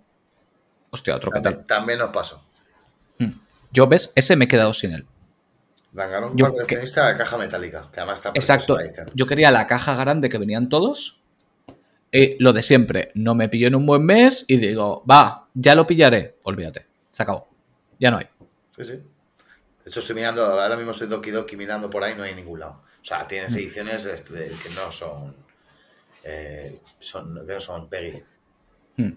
Hostia, 0.89 1.15
otro 1.15 1.31
que 1.31 1.41
también, 1.41 1.65
también 1.67 1.99
nos 1.99 2.09
pasó. 2.09 2.43
Hmm. 3.19 3.31
Yo, 3.71 3.87
¿ves? 3.87 4.11
Ese 4.15 4.35
me 4.35 4.45
he 4.45 4.47
quedado 4.47 4.73
sin 4.73 4.93
él. 4.93 5.05
Dangarompa 5.91 6.35
Yo- 6.37 6.51
coleccionista 6.51 7.07
de 7.07 7.17
caja 7.17 7.37
metálica, 7.37 7.89
que 7.91 7.99
además 7.99 8.19
está 8.19 8.29
Exacto. 8.29 8.77
Yo 9.13 9.25
quería 9.25 9.51
la 9.51 9.67
caja 9.67 9.95
grande 9.95 10.29
que 10.29 10.37
venían 10.37 10.69
todos. 10.69 11.21
Eh, 12.13 12.37
lo 12.39 12.53
de 12.53 12.61
siempre, 12.61 13.11
no 13.15 13.35
me 13.35 13.49
pilló 13.49 13.67
en 13.67 13.75
un 13.75 13.85
buen 13.85 14.03
mes 14.05 14.45
y 14.47 14.57
digo, 14.57 15.03
va, 15.09 15.49
ya 15.53 15.75
lo 15.75 15.85
pillaré. 15.85 16.37
Olvídate, 16.43 16.87
se 17.11 17.23
acabó. 17.23 17.49
Ya 17.99 18.11
no 18.11 18.17
hay. 18.17 18.27
Sí, 18.75 18.85
sí. 18.85 18.91
De 18.93 19.89
hecho, 19.91 19.99
estoy 19.99 20.15
mirando, 20.15 20.45
ahora 20.45 20.75
mismo 20.77 20.91
estoy 20.91 21.07
Doki 21.07 21.31
Doki 21.31 21.55
mirando 21.57 21.89
por 21.89 22.03
ahí, 22.03 22.15
no 22.15 22.23
hay 22.23 22.33
ningún 22.35 22.59
lado. 22.61 22.81
O 23.01 23.05
sea, 23.05 23.27
tienes 23.27 23.53
Mm. 23.53 23.57
ediciones 23.57 24.05
este, 24.05 24.51
que 24.63 24.69
no 24.75 24.91
son, 24.91 25.35
eh, 26.23 26.79
son. 26.99 27.45
que 27.45 27.53
no 27.53 27.59
son 27.59 27.89
Peggy. 27.89 28.21
Hmm. 28.97 29.13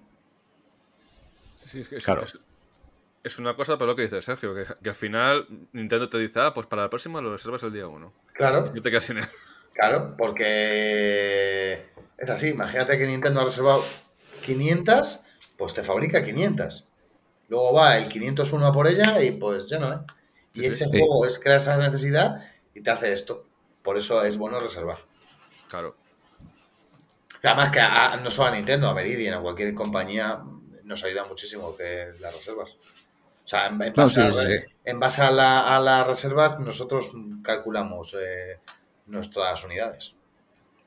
Sí, 1.58 1.68
sí, 1.68 1.80
es 1.80 1.88
que 1.88 1.96
Claro. 1.96 2.22
es- 2.24 2.38
es 3.22 3.38
una 3.38 3.54
cosa, 3.54 3.76
pero 3.76 3.88
lo 3.88 3.96
que 3.96 4.02
dice 4.02 4.22
Sergio, 4.22 4.54
que, 4.54 4.64
que 4.82 4.88
al 4.88 4.94
final 4.94 5.46
Nintendo 5.72 6.08
te 6.08 6.18
dice, 6.18 6.40
ah, 6.40 6.54
pues 6.54 6.66
para 6.66 6.82
la 6.82 6.90
próxima 6.90 7.20
lo 7.20 7.32
reservas 7.32 7.62
el 7.64 7.72
día 7.72 7.86
1. 7.86 8.12
Claro, 8.32 8.72
Y 8.74 8.80
te 8.80 8.90
quedas 8.90 9.04
sin 9.04 9.18
él. 9.18 9.24
claro, 9.74 10.14
porque 10.16 11.86
es 12.16 12.30
así. 12.30 12.48
Imagínate 12.48 12.96
que 12.98 13.06
Nintendo 13.06 13.40
ha 13.40 13.44
reservado 13.44 13.84
500, 14.42 15.20
pues 15.58 15.74
te 15.74 15.82
fabrica 15.82 16.24
500. 16.24 16.86
Luego 17.48 17.74
va 17.74 17.98
el 17.98 18.08
501 18.08 18.66
a 18.66 18.72
por 18.72 18.86
ella 18.86 19.22
y 19.22 19.32
pues 19.32 19.66
ya 19.66 19.78
no, 19.78 19.92
¿eh? 19.92 19.98
Y 20.54 20.60
sí. 20.60 20.66
ese 20.66 20.84
Sí. 20.86 20.90
juego 20.90 21.26
es 21.26 21.38
crear 21.38 21.58
esa 21.58 21.76
necesidad 21.76 22.36
y 22.74 22.80
te 22.82 22.90
hace 22.90 23.12
esto. 23.12 23.46
Por 23.82 23.98
eso 23.98 24.22
es 24.24 24.36
bueno 24.38 24.60
reservar. 24.60 24.98
Claro. 25.68 25.96
Además 27.42 27.70
que 27.70 27.80
a- 27.80 28.16
no 28.16 28.30
solo 28.30 28.48
a 28.48 28.54
Nintendo, 28.54 28.88
a 28.88 28.94
Meridian, 28.94 29.34
a 29.34 29.40
cualquier 29.40 29.74
compañía 29.74 30.40
nos 30.84 31.02
ayuda 31.04 31.24
muchísimo 31.24 31.76
que 31.76 32.08
las 32.20 32.34
reservas. 32.34 32.70
O 33.44 33.48
sea, 33.50 33.66
en, 33.68 33.80
en 33.82 33.92
No, 33.96 34.02
base, 34.04 34.14
sí, 34.14 34.20
a, 34.20 34.32
sí, 34.32 34.58
sí. 34.68 34.74
en 34.84 35.00
base 35.00 35.22
a, 35.22 35.30
la- 35.30 35.76
a 35.76 35.80
las 35.80 36.06
reservas 36.06 36.58
nosotros 36.60 37.10
calculamos 37.42 38.14
eh, 38.20 38.58
nuestras 39.06 39.64
unidades. 39.64 40.14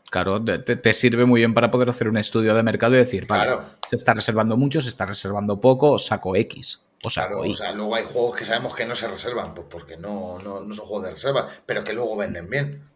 Claro, 0.10 0.44
te, 0.44 0.60
te- 0.60 0.76
te 0.76 0.94
sirve 0.94 1.26
muy 1.26 1.42
bien 1.42 1.54
para 1.56 1.72
poder 1.72 1.90
hacer 1.90 2.08
un 2.08 2.18
estudio 2.18 2.54
de 2.54 2.62
mercado 2.62 2.94
y 2.94 2.98
decir, 3.00 3.26
vale, 3.26 3.46
Claro. 3.46 3.66
se 3.88 3.96
está 3.96 4.14
reservando 4.14 4.56
mucho, 4.58 4.80
se 4.80 4.90
está 4.90 5.06
reservando 5.08 5.60
poco, 5.60 5.98
saco 5.98 6.36
X 6.36 6.86
o 7.04 7.10
saco 7.10 7.30
Claro, 7.40 7.46
Y. 7.46 7.54
o 7.54 7.56
sea, 7.56 7.72
luego 7.72 7.96
hay 7.96 8.06
juegos 8.06 8.36
que 8.38 8.46
sabemos 8.46 8.76
que 8.76 8.86
no 8.86 8.94
se 8.96 9.08
reservan, 9.08 9.56
pues 9.56 9.66
porque 9.70 9.98
no, 9.98 10.38
no, 10.44 10.60
no 10.62 10.74
son 10.76 10.86
juegos 10.86 11.06
de 11.08 11.12
reserva, 11.14 11.48
pero 11.66 11.84
que 11.84 11.94
luego 11.94 12.16
venden 12.16 12.48
bien. 12.50 12.88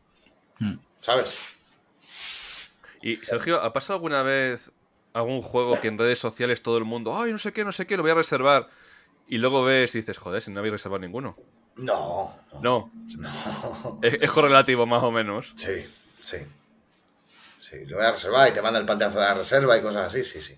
Hmm. 0.59 0.75
¿Sabes? 0.97 1.31
Y 3.01 3.17
Sergio, 3.17 3.61
¿ha 3.61 3.73
pasado 3.73 3.95
alguna 3.95 4.23
vez 4.23 4.71
algún 5.13 5.41
juego 5.41 5.79
que 5.79 5.87
en 5.87 5.97
redes 5.97 6.19
sociales 6.19 6.61
todo 6.61 6.77
el 6.77 6.83
mundo, 6.83 7.17
ay, 7.17 7.31
no 7.31 7.37
sé 7.37 7.51
qué, 7.53 7.63
no 7.63 7.71
sé 7.71 7.87
qué, 7.87 7.97
lo 7.97 8.03
voy 8.03 8.11
a 8.11 8.15
reservar? 8.15 8.67
Y 9.27 9.37
luego 9.37 9.63
ves 9.63 9.93
y 9.95 9.99
dices, 9.99 10.17
joder, 10.17 10.41
si 10.41 10.51
no 10.51 10.59
habéis 10.59 10.73
reservado 10.73 10.99
ninguno. 10.99 11.37
No, 11.75 12.35
no. 12.53 12.61
No, 12.61 12.91
no. 13.17 13.99
es, 14.01 14.13
es 14.21 14.31
correlativo 14.31 14.85
más 14.85 15.03
o 15.03 15.11
menos. 15.11 15.53
Sí, 15.55 15.85
sí. 16.21 16.37
Sí, 17.59 17.85
lo 17.85 17.97
voy 17.97 18.05
a 18.05 18.11
reservar 18.11 18.47
y 18.47 18.53
te 18.53 18.61
manda 18.61 18.79
el 18.79 18.85
panteazo 18.85 19.19
de 19.19 19.25
la 19.25 19.33
reserva 19.33 19.77
y 19.77 19.81
cosas 19.81 20.07
así, 20.07 20.23
sí, 20.23 20.41
sí. 20.41 20.57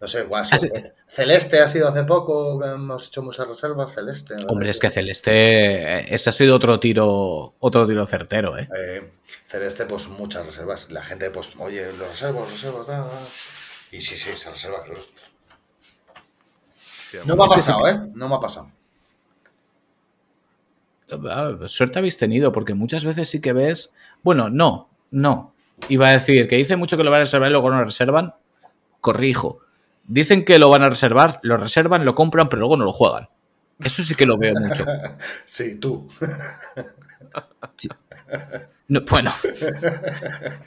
No 0.00 0.08
sé, 0.08 0.22
igual. 0.22 0.44
Ah, 0.50 0.58
sí. 0.58 0.68
Celeste 1.08 1.60
ha 1.60 1.68
sido 1.68 1.88
hace 1.88 2.04
poco, 2.04 2.60
que 2.60 2.66
hemos 2.66 3.08
hecho 3.08 3.22
muchas 3.22 3.48
reservas, 3.48 3.94
Celeste. 3.94 4.34
¿no? 4.36 4.46
Hombre, 4.48 4.70
es 4.70 4.78
que 4.78 4.90
Celeste, 4.90 6.14
ese 6.14 6.30
ha 6.30 6.32
sido 6.32 6.56
otro 6.56 6.78
tiro, 6.78 7.54
otro 7.58 7.86
tiro 7.86 8.06
certero, 8.06 8.58
¿eh? 8.58 8.68
Eh, 8.76 9.12
Celeste, 9.54 9.86
pues 9.86 10.08
muchas 10.08 10.44
reservas. 10.44 10.90
La 10.90 11.00
gente, 11.00 11.30
pues, 11.30 11.52
oye, 11.58 11.92
lo 11.92 12.08
reservo, 12.08 12.40
lo 12.40 12.46
reservo, 12.46 12.84
tal, 12.84 13.08
tal. 13.08 13.18
Y 13.92 14.00
sí, 14.00 14.16
sí, 14.16 14.30
se 14.36 14.50
reserva, 14.50 14.82
claro. 14.82 15.00
Hostia, 17.04 17.20
No 17.24 17.36
me 17.36 17.44
ha 17.44 17.46
pasado, 17.46 17.86
¿eh? 17.86 17.92
No 18.14 18.28
me 18.28 18.34
ha 18.34 18.40
pasado. 18.40 18.72
Ah, 21.30 21.52
Suerte 21.68 22.00
habéis 22.00 22.16
tenido, 22.16 22.50
porque 22.50 22.74
muchas 22.74 23.04
veces 23.04 23.28
sí 23.28 23.40
que 23.40 23.52
ves. 23.52 23.94
Bueno, 24.24 24.50
no, 24.50 24.88
no. 25.12 25.54
Iba 25.88 26.08
a 26.08 26.12
decir 26.12 26.48
que 26.48 26.56
dice 26.56 26.74
mucho 26.74 26.96
que 26.96 27.04
lo 27.04 27.12
van 27.12 27.20
a 27.20 27.24
reservar 27.24 27.48
y 27.48 27.52
luego 27.52 27.70
no 27.70 27.78
lo 27.78 27.84
reservan. 27.84 28.34
Corrijo. 29.00 29.60
Dicen 30.02 30.44
que 30.44 30.58
lo 30.58 30.68
van 30.68 30.82
a 30.82 30.88
reservar, 30.90 31.38
lo 31.44 31.58
reservan, 31.58 32.04
lo 32.04 32.16
compran, 32.16 32.48
pero 32.48 32.58
luego 32.58 32.76
no 32.76 32.86
lo 32.86 32.92
juegan. 32.92 33.28
Eso 33.78 34.02
sí 34.02 34.16
que 34.16 34.26
lo 34.26 34.36
veo 34.36 34.54
mucho. 34.58 34.84
Sí, 35.46 35.76
tú. 35.76 36.08
No, 38.86 39.00
bueno. 39.08 39.32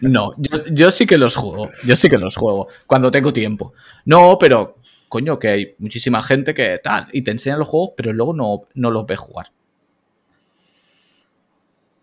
No, 0.02 0.34
yo, 0.38 0.66
yo 0.72 0.92
sí 0.92 1.06
que 1.06 1.18
los 1.18 1.36
juego. 1.36 1.70
Yo 1.86 1.96
sí 1.96 2.10
que 2.10 2.18
los 2.18 2.36
juego. 2.36 2.68
Cuando 2.86 3.12
tengo 3.12 3.32
tiempo. 3.32 3.74
No, 4.06 4.38
pero. 4.40 4.78
Coño, 5.10 5.40
que 5.40 5.48
hay 5.48 5.76
muchísima 5.78 6.22
gente 6.22 6.54
que 6.54 6.80
tal. 6.80 7.08
Y 7.14 7.22
te 7.22 7.32
enseñan 7.32 7.60
los 7.60 7.68
juegos, 7.68 7.92
pero 7.96 8.12
luego 8.12 8.34
no, 8.34 8.64
no 8.74 8.92
los 8.92 9.06
ves 9.06 9.20
jugar. 9.20 9.52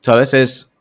¿Sabes? 0.01 0.35
Es. 0.35 0.77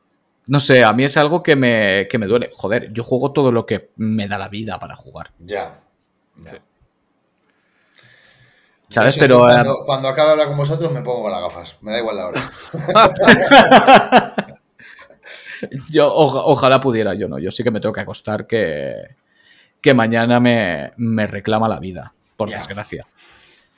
No 0.48 0.60
sé, 0.60 0.84
a 0.84 0.94
mí 0.94 1.04
es 1.06 1.18
algo 1.18 1.42
que 1.42 1.56
me, 1.56 2.08
que 2.10 2.18
me 2.18 2.28
duele. 2.28 2.50
Joder, 2.54 2.92
yo 2.92 3.04
juego 3.04 3.32
todo 3.32 3.52
lo 3.52 3.66
que 3.66 3.92
me 3.96 4.28
da 4.28 4.38
la 4.38 4.50
vida 4.50 4.78
para 4.78 4.96
jugar. 4.96 5.32
Ya. 5.40 5.82
ya. 6.44 6.52
Sí. 6.52 6.58
Pero. 9.20 9.40
Cuando, 9.40 9.74
eh, 9.74 9.84
cuando 9.86 10.08
acabe 10.10 10.28
de 10.28 10.32
hablar 10.34 10.48
con 10.48 10.58
vosotros 10.58 10.92
me 10.92 11.02
pongo 11.02 11.30
las 11.30 11.42
gafas. 11.42 11.76
Me 11.82 11.92
da 11.92 12.00
igual 12.00 12.16
la 12.18 12.28
hora. 12.28 12.42
Yo 15.90 16.14
oja- 16.14 16.42
ojalá 16.44 16.82
pudiera, 16.82 17.14
yo 17.14 17.28
no. 17.30 17.40
Yo 17.40 17.50
sí 17.52 17.64
que 17.64 17.72
me 17.72 17.80
tengo 17.80 17.94
que 17.94 18.02
acostar 18.02 18.46
que, 18.48 18.96
que 19.80 19.94
mañana 19.94 20.40
me, 20.42 20.92
me 20.98 21.26
reclama 21.26 21.70
la 21.70 21.80
vida, 21.80 22.14
por 22.36 22.50
desgracia. 22.50 23.08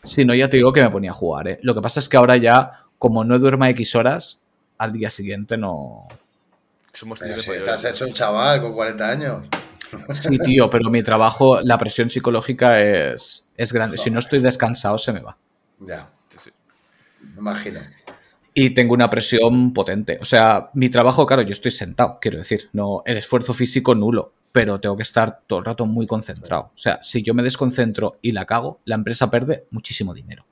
Si 0.01 0.25
no, 0.25 0.33
ya 0.33 0.49
te 0.49 0.57
digo 0.57 0.73
que 0.73 0.81
me 0.81 0.89
ponía 0.89 1.11
a 1.11 1.13
jugar, 1.13 1.47
¿eh? 1.47 1.59
Lo 1.61 1.75
que 1.75 1.81
pasa 1.81 1.99
es 1.99 2.09
que 2.09 2.17
ahora 2.17 2.37
ya, 2.37 2.71
como 2.97 3.23
no 3.23 3.37
duerma 3.37 3.69
X 3.69 3.95
horas, 3.95 4.43
al 4.77 4.93
día 4.93 5.09
siguiente 5.09 5.57
no... 5.57 6.07
Somos 6.93 7.19
Pero 7.19 7.39
si 7.39 7.51
estás 7.51 7.85
hecho 7.85 8.05
un 8.05 8.13
chaval 8.13 8.61
con 8.61 8.73
40 8.73 9.07
años. 9.09 9.47
Sí, 10.13 10.37
tío, 10.39 10.69
pero 10.69 10.89
mi 10.89 11.03
trabajo, 11.03 11.59
la 11.61 11.77
presión 11.77 12.09
psicológica 12.09 12.81
es, 12.81 13.44
es 13.57 13.71
grande. 13.73 13.97
Si 13.97 14.09
no 14.09 14.19
estoy 14.19 14.39
descansado, 14.41 14.97
se 14.97 15.13
me 15.13 15.19
va. 15.21 15.37
Ya, 15.79 16.09
Sí, 16.29 16.37
sí. 16.45 16.49
me 17.33 17.39
imagino. 17.39 17.79
Y 18.53 18.69
tengo 18.69 18.93
una 18.93 19.09
presión 19.09 19.73
potente. 19.73 20.17
O 20.21 20.25
sea, 20.25 20.69
mi 20.73 20.89
trabajo, 20.89 21.25
claro, 21.25 21.41
yo 21.41 21.51
estoy 21.51 21.71
sentado, 21.71 22.19
quiero 22.21 22.37
decir, 22.37 22.69
no 22.71 23.03
el 23.05 23.17
esfuerzo 23.17 23.53
físico 23.53 23.93
nulo, 23.95 24.33
pero 24.53 24.79
tengo 24.79 24.95
que 24.95 25.03
estar 25.03 25.41
todo 25.45 25.59
el 25.59 25.65
rato 25.65 25.85
muy 25.85 26.07
concentrado. 26.07 26.71
O 26.73 26.77
sea, 26.77 26.99
si 27.01 27.21
yo 27.21 27.33
me 27.33 27.43
desconcentro 27.43 28.17
y 28.21 28.31
la 28.31 28.45
cago, 28.45 28.79
la 28.85 28.95
empresa 28.95 29.29
pierde 29.29 29.65
muchísimo 29.71 30.13
dinero. 30.13 30.45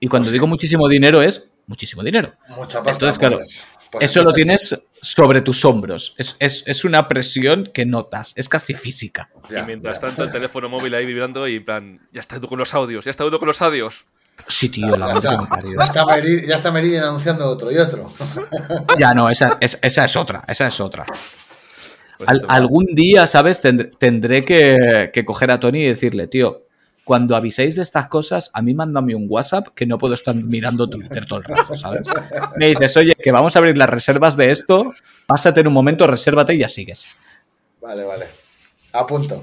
Y 0.00 0.08
cuando 0.08 0.30
digo 0.30 0.46
muchísimo 0.46 0.88
dinero 0.88 1.22
es 1.22 1.52
muchísimo 1.66 2.02
dinero. 2.02 2.32
Mucha 2.48 2.82
pasta. 2.82 2.92
Entonces, 2.92 3.18
claro, 3.18 3.36
pues- 3.36 3.64
pues 3.92 4.04
Eso 4.06 4.24
lo 4.24 4.32
tienes 4.32 4.82
sobre 5.00 5.40
tus 5.42 5.64
hombros. 5.64 6.14
Es, 6.18 6.36
es- 6.40 6.64
es 6.66 6.84
una 6.84 7.06
presión 7.06 7.70
que 7.72 7.84
notas, 7.86 8.32
es 8.36 8.48
casi 8.48 8.74
física. 8.74 9.30
Ya, 9.50 9.60
y 9.60 9.66
mientras 9.66 10.00
ya. 10.00 10.08
tanto 10.08 10.24
el 10.24 10.30
teléfono 10.32 10.68
móvil 10.68 10.94
ahí 10.94 11.06
vibrando 11.06 11.46
y 11.46 11.56
en 11.56 11.64
plan, 11.64 12.00
ya 12.12 12.20
está 12.20 12.40
tú 12.40 12.48
con 12.48 12.58
los 12.58 12.72
audios, 12.74 13.04
ya 13.04 13.10
está 13.12 13.28
tú 13.30 13.38
con 13.38 13.46
los 13.46 13.62
audios. 13.62 14.04
Sí, 14.48 14.70
tío, 14.70 14.96
la 14.96 15.14
Ya 15.20 15.30
madre 15.36 15.68
que 15.70 15.76
ya 15.76 15.84
está 15.84 16.04
Meri- 16.06 16.46
ya 16.48 16.54
está 16.54 16.72
Meridian 16.72 17.04
anunciando 17.04 17.46
otro 17.48 17.70
y 17.70 17.76
otro. 17.78 18.10
Ya 18.98 19.12
no, 19.14 19.28
esa, 19.28 19.58
es- 19.60 19.78
esa 19.82 20.04
es 20.06 20.16
otra, 20.16 20.42
esa 20.48 20.66
es 20.66 20.80
otra. 20.80 21.04
Pues 22.18 22.28
Al- 22.30 22.46
algún 22.48 22.86
día, 22.94 23.26
¿sabes? 23.26 23.60
Tendré, 23.60 23.90
tendré 23.98 24.44
que, 24.44 25.10
que 25.12 25.24
coger 25.24 25.50
a 25.50 25.60
Tony 25.60 25.84
y 25.84 25.88
decirle, 25.88 26.28
tío, 26.28 26.66
cuando 27.04 27.34
aviséis 27.36 27.74
de 27.76 27.82
estas 27.82 28.06
cosas, 28.06 28.50
a 28.54 28.62
mí 28.62 28.74
mándame 28.74 29.14
un 29.14 29.26
WhatsApp 29.28 29.68
que 29.74 29.86
no 29.86 29.98
puedo 29.98 30.14
estar 30.14 30.34
mirando 30.34 30.88
Twitter 30.88 31.26
todo 31.26 31.40
el 31.40 31.44
rato, 31.44 31.76
¿sabes? 31.76 32.02
Me 32.56 32.68
dices, 32.68 32.96
oye, 32.96 33.14
que 33.14 33.32
vamos 33.32 33.56
a 33.56 33.58
abrir 33.58 33.76
las 33.76 33.90
reservas 33.90 34.36
de 34.36 34.50
esto, 34.52 34.94
pásate 35.26 35.60
en 35.60 35.66
un 35.66 35.72
momento, 35.72 36.06
resérvate 36.06 36.54
y 36.54 36.58
ya 36.58 36.68
sigues. 36.68 37.06
Vale, 37.80 38.04
vale. 38.04 38.26
A 38.94 39.06
punto. 39.06 39.42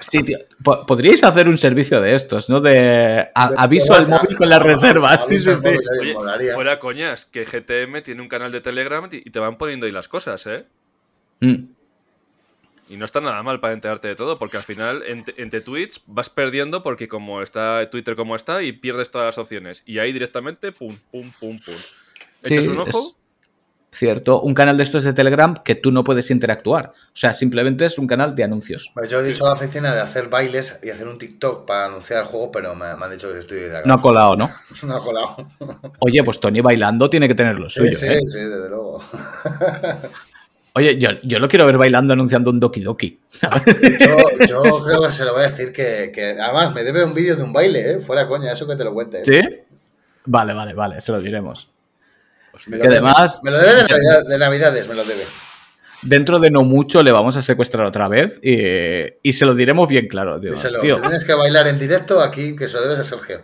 Sí, 0.00 0.22
tío. 0.22 0.38
Po- 0.62 0.84
Podríais 0.84 1.24
hacer 1.24 1.48
un 1.48 1.56
servicio 1.56 2.00
de 2.02 2.14
estos, 2.14 2.50
¿no? 2.50 2.60
De 2.60 3.30
a- 3.34 3.52
aviso 3.56 3.94
al 3.94 4.08
móvil 4.08 4.36
con 4.36 4.48
las 4.48 4.62
reservas. 4.62 5.26
Sí, 5.26 5.38
sí, 5.38 5.50
sí. 5.62 5.68
oye, 6.16 6.52
fuera 6.52 6.78
coñas, 6.78 7.24
que 7.24 7.44
GTM 7.46 8.02
tiene 8.02 8.20
un 8.20 8.28
canal 8.28 8.52
de 8.52 8.60
Telegram 8.60 9.08
y 9.10 9.16
y 9.26 9.30
te 9.30 9.38
van 9.38 9.56
poniendo 9.56 9.86
ahí 9.86 9.92
las 9.92 10.06
cosas, 10.08 10.46
¿eh? 10.46 10.66
Mm. 11.40 11.54
Y 12.90 12.96
no 12.96 13.04
está 13.04 13.20
nada 13.20 13.40
mal 13.44 13.60
para 13.60 13.72
enterarte 13.72 14.08
de 14.08 14.16
todo, 14.16 14.36
porque 14.36 14.56
al 14.56 14.64
final 14.64 15.02
ent- 15.04 15.32
entre 15.36 15.60
tweets 15.60 16.02
vas 16.06 16.28
perdiendo 16.28 16.82
porque 16.82 17.06
como 17.08 17.40
está 17.40 17.88
Twitter 17.88 18.16
como 18.16 18.34
está 18.34 18.62
y 18.64 18.72
pierdes 18.72 19.10
todas 19.12 19.26
las 19.26 19.38
opciones. 19.38 19.82
Y 19.86 19.98
ahí 20.00 20.12
directamente, 20.12 20.72
pum, 20.72 20.96
pum, 21.12 21.30
pum, 21.38 21.58
pum. 21.64 21.74
Sí, 22.42 22.54
Echas 22.54 22.66
un 22.66 22.78
ojo, 22.78 23.16
es 23.92 23.98
cierto. 23.98 24.40
Un 24.40 24.54
canal 24.54 24.76
de 24.76 24.82
estos 24.82 25.04
de 25.04 25.12
Telegram 25.12 25.54
que 25.54 25.76
tú 25.76 25.92
no 25.92 26.02
puedes 26.02 26.30
interactuar. 26.32 26.92
O 26.94 27.10
sea, 27.12 27.32
simplemente 27.32 27.84
es 27.84 27.96
un 27.98 28.08
canal 28.08 28.34
de 28.34 28.42
anuncios. 28.44 28.90
Pues 28.94 29.08
yo 29.08 29.20
he 29.20 29.24
dicho 29.24 29.44
a 29.46 29.50
la 29.50 29.54
oficina 29.54 29.94
de 29.94 30.00
hacer 30.00 30.28
bailes 30.28 30.74
y 30.82 30.90
hacer 30.90 31.06
un 31.06 31.18
TikTok 31.18 31.66
para 31.66 31.86
anunciar 31.86 32.22
el 32.22 32.26
juego, 32.26 32.50
pero 32.50 32.74
me, 32.74 32.94
me 32.96 33.04
han 33.04 33.10
dicho 33.12 33.32
que 33.32 33.38
estoy 33.38 33.60
de 33.60 33.68
la 33.68 33.82
No 33.82 33.94
ha 33.94 34.02
colado, 34.02 34.34
¿no? 34.36 34.50
No 34.82 34.96
ha 34.96 35.04
colado. 35.04 35.46
Oye, 36.00 36.24
pues 36.24 36.40
Tony 36.40 36.60
bailando 36.60 37.08
tiene 37.08 37.28
que 37.28 37.34
tener 37.36 37.56
lo 37.56 37.70
suyo, 37.70 37.96
sí, 37.96 38.06
¿eh? 38.06 38.20
sí, 38.26 38.38
desde 38.38 38.68
luego. 38.68 39.00
Oye, 40.74 40.98
yo, 40.98 41.10
yo 41.24 41.38
lo 41.40 41.48
quiero 41.48 41.66
ver 41.66 41.78
bailando 41.78 42.12
anunciando 42.12 42.50
un 42.50 42.60
Doki 42.60 42.80
Doki. 42.80 43.18
Yo, 44.00 44.46
yo 44.48 44.84
creo 44.84 45.02
que 45.02 45.10
se 45.12 45.24
lo 45.24 45.32
voy 45.32 45.42
a 45.44 45.48
decir 45.48 45.72
que, 45.72 46.12
que 46.14 46.32
además 46.40 46.72
me 46.72 46.84
debe 46.84 47.02
un 47.04 47.12
vídeo 47.12 47.34
de 47.36 47.42
un 47.42 47.52
baile, 47.52 47.92
¿eh? 47.92 48.00
Fuera 48.00 48.28
coña, 48.28 48.52
eso 48.52 48.66
que 48.68 48.76
te 48.76 48.84
lo 48.84 48.94
cuente. 48.94 49.18
¿eh? 49.18 49.22
¿Sí? 49.24 49.40
Vale, 50.26 50.54
vale, 50.54 50.74
vale, 50.74 51.00
se 51.00 51.10
lo 51.12 51.20
diremos. 51.20 51.68
Me 52.66 52.78
Que 52.78 52.82
debe. 52.88 52.96
además- 52.98 53.40
Me 53.42 53.50
lo 53.50 53.58
debe 53.58 53.82
de, 53.82 53.88
Navidad- 53.88 54.24
de 54.28 54.38
Navidades, 54.38 54.88
me 54.88 54.94
lo 54.94 55.04
debe. 55.04 55.24
Dentro 56.02 56.38
de 56.38 56.50
no 56.50 56.62
mucho 56.62 57.02
le 57.02 57.10
vamos 57.12 57.36
a 57.36 57.42
secuestrar 57.42 57.84
otra 57.86 58.08
vez 58.08 58.38
y, 58.42 58.58
y 59.22 59.32
se 59.34 59.44
lo 59.44 59.54
diremos 59.54 59.86
bien 59.88 60.08
claro. 60.08 60.38
Díselo, 60.38 60.78
tío, 60.80 61.00
tienes 61.00 61.24
que 61.24 61.34
bailar 61.34 61.66
en 61.68 61.78
directo 61.78 62.20
aquí, 62.20 62.54
que 62.56 62.68
se 62.68 62.74
lo 62.74 62.82
debes 62.82 63.00
a 63.00 63.04
Sergio. 63.04 63.42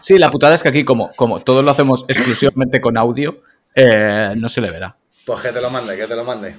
sí, 0.00 0.18
la 0.18 0.30
putada 0.30 0.54
es 0.54 0.62
que 0.62 0.68
aquí, 0.68 0.84
como, 0.84 1.12
como 1.14 1.40
todos 1.40 1.64
lo 1.64 1.70
hacemos 1.70 2.04
exclusivamente 2.08 2.80
con 2.80 2.96
audio, 2.98 3.40
eh, 3.74 4.34
no 4.36 4.48
se 4.48 4.60
le 4.60 4.70
verá. 4.70 4.96
Pues 5.24 5.40
que 5.40 5.52
te 5.52 5.60
lo 5.60 5.70
mande, 5.70 5.96
que 5.96 6.06
te 6.06 6.16
lo 6.16 6.24
mande. 6.24 6.56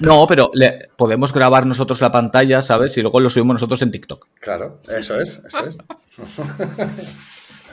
No, 0.00 0.26
pero 0.26 0.50
le- 0.54 0.88
podemos 0.96 1.32
grabar 1.32 1.66
nosotros 1.66 2.00
la 2.00 2.10
pantalla, 2.10 2.62
¿sabes? 2.62 2.96
Y 2.96 3.02
luego 3.02 3.20
lo 3.20 3.28
subimos 3.30 3.54
nosotros 3.54 3.82
en 3.82 3.90
TikTok. 3.90 4.26
Claro, 4.40 4.80
eso 4.88 5.20
es, 5.20 5.42
eso 5.46 5.66
es. 5.66 5.78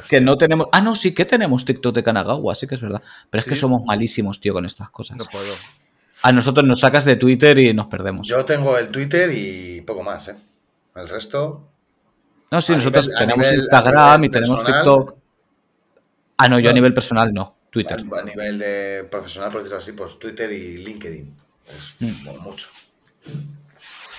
Que 0.09 0.19
no 0.19 0.38
tenemos. 0.38 0.67
Ah, 0.71 0.81
no, 0.81 0.95
sí 0.95 1.13
que 1.13 1.23
tenemos 1.26 1.65
TikTok 1.65 1.93
de 1.95 2.03
Kanagawa, 2.03 2.55
sí 2.55 2.67
que 2.67 2.76
es 2.76 2.81
verdad. 2.81 3.01
Pero 3.30 3.41
es 3.41 3.47
que 3.47 3.55
somos 3.55 3.84
malísimos, 3.85 4.41
tío, 4.41 4.53
con 4.53 4.65
estas 4.65 4.89
cosas. 4.89 5.17
no 5.17 5.26
puedo. 5.26 5.53
A 6.23 6.31
nosotros 6.34 6.65
nos 6.67 6.80
sacas 6.81 7.05
de 7.05 7.15
Twitter 7.15 7.57
y 7.59 7.73
nos 7.73 7.85
perdemos. 7.88 8.27
Yo 8.27 8.43
tengo 8.43 8.77
el 8.77 8.89
Twitter 8.89 9.30
y 9.31 9.81
poco 9.81 10.03
más, 10.03 10.27
¿eh? 10.27 10.35
El 10.95 11.07
resto. 11.07 11.69
no, 12.51 12.61
sí, 12.61 12.73
a 12.73 12.77
nosotros 12.77 13.07
nivel- 13.07 13.19
tenemos 13.19 13.47
nivel- 13.47 13.55
Instagram 13.55 14.21
nivel 14.21 14.26
y 14.26 14.31
tenemos 14.31 14.63
personal- 14.63 14.84
TikTok. 14.84 15.15
Ah, 16.38 16.49
no, 16.49 16.59
yo 16.59 16.69
a 16.69 16.73
nivel 16.73 16.93
personal 16.93 17.31
no. 17.34 17.55
Twitter. 17.69 17.99
A 17.99 18.23
nivel 18.23 18.59
de 18.59 19.07
profesional, 19.09 19.51
por 19.51 19.61
decirlo 19.61 19.77
así, 19.77 19.91
pues 19.91 20.17
Twitter 20.19 20.51
y 20.51 20.77
LinkedIn. 20.77 21.33
Es 21.67 21.95
Mm. 21.99 22.41
mucho. 22.41 22.67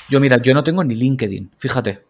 Yo, 0.09 0.21
mira, 0.21 0.37
yo 0.39 0.55
no 0.55 0.63
tengo 0.65 0.83
ni 0.85 0.95
LinkedIn, 0.95 1.51
fíjate. 1.59 2.01